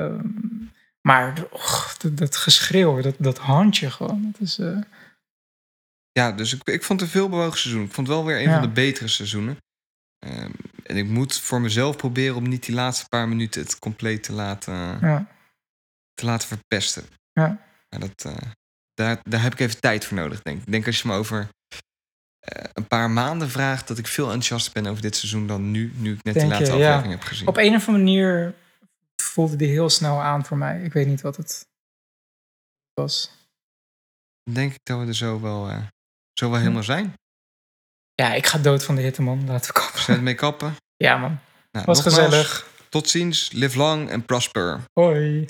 Eh, 0.06 0.14
maar 1.01 1.35
och, 1.51 1.97
dat, 1.98 2.16
dat 2.16 2.36
geschreeuw, 2.36 3.01
dat, 3.01 3.14
dat 3.18 3.39
handje 3.39 3.90
gewoon, 3.90 4.28
dat 4.32 4.40
is... 4.48 4.59
eh, 4.59 4.76
Ja, 6.12 6.32
dus 6.32 6.55
ik, 6.55 6.60
ik 6.64 6.82
vond 6.85 7.01
het 7.01 7.09
een 7.09 7.14
veel 7.20 7.28
bewogen 7.28 7.59
seizoen. 7.59 7.85
Ik 7.85 7.93
vond 7.93 8.06
het 8.06 8.16
wel 8.16 8.24
weer 8.26 8.36
een 8.36 8.43
Ja. 8.43 8.52
van 8.52 8.62
de 8.62 8.68
betere 8.68 9.09
seizoenen. 9.09 9.56
Ehm, 10.18 10.50
en 10.82 10.96
ik 10.96 11.06
moet 11.06 11.38
voor 11.38 11.60
mezelf 11.60 11.96
proberen 11.96 12.36
om 12.36 12.48
niet 12.48 12.66
die 12.66 12.74
laatste 12.74 13.08
paar 13.08 13.28
minuten 13.28 13.62
het 13.62 13.78
compleet 13.78 14.22
te 14.22 14.32
laten, 14.32 14.74
ja, 15.00 15.26
te 16.14 16.24
laten 16.24 16.48
verpesten. 16.48 17.04
Ja. 17.32 17.66
Maar 17.88 18.00
dat, 18.00 18.24
eh, 18.24 18.50
daar, 18.94 19.20
daar 19.22 19.42
heb 19.42 19.52
ik 19.52 19.60
even 19.60 19.80
tijd 19.80 20.04
voor 20.04 20.16
nodig, 20.16 20.42
denk 20.42 20.58
ik. 20.58 20.66
Ik 20.66 20.72
denk 20.72 20.86
als 20.86 21.02
je 21.02 21.08
me 21.08 21.14
over 21.14 21.48
eh, 22.38 22.64
een 22.72 22.86
paar 22.86 23.10
maanden 23.10 23.50
vraagt... 23.50 23.88
dat 23.88 23.98
ik 23.98 24.06
veel 24.06 24.24
enthousiaster 24.24 24.72
ben 24.72 24.86
over 24.86 25.02
dit 25.02 25.16
seizoen 25.16 25.46
dan 25.46 25.70
nu... 25.70 25.92
nu 25.96 26.12
ik 26.12 26.24
net 26.24 26.34
die 26.34 26.46
laatste 26.46 26.72
je, 26.72 26.78
ja. 26.78 26.88
aflevering 26.88 27.20
heb 27.20 27.28
gezien. 27.28 27.48
op 27.48 27.56
een 27.56 27.74
of 27.74 27.88
andere 27.88 28.04
manier 28.04 28.54
voelde 29.16 29.56
die 29.56 29.68
heel 29.68 29.90
snel 29.90 30.22
aan 30.22 30.44
voor 30.44 30.56
mij. 30.56 30.82
Ik 30.82 30.92
weet 30.92 31.06
niet 31.06 31.20
wat 31.20 31.36
het 31.36 31.66
was. 32.94 33.30
Denk 34.50 34.72
ik 34.72 34.80
dat 34.82 35.00
we 35.00 35.06
er 35.06 35.14
zo 35.14 35.40
wel, 35.40 35.68
eh, 35.68 35.86
zo 36.32 36.50
wel 36.50 36.58
helemaal 36.58 36.82
zijn. 36.82 37.14
Ja, 38.22 38.34
ik 38.34 38.46
ga 38.46 38.58
dood 38.58 38.84
van 38.84 38.94
de 38.94 39.02
hitte, 39.02 39.22
man. 39.22 39.44
Laten 39.46 39.66
we 39.74 39.80
kappen. 39.80 40.00
Zijn 40.00 40.16
we 40.16 40.22
mee 40.22 40.34
kappen? 40.34 40.76
Ja, 40.96 41.16
man. 41.16 41.38
Nou, 41.72 41.84
Was 41.86 42.04
nogmaals, 42.04 42.24
gezellig. 42.24 42.66
Tot 42.88 43.08
ziens, 43.08 43.50
live 43.52 43.78
long 43.78 44.10
en 44.10 44.24
prosper. 44.24 44.80
Hoi. 44.92 45.48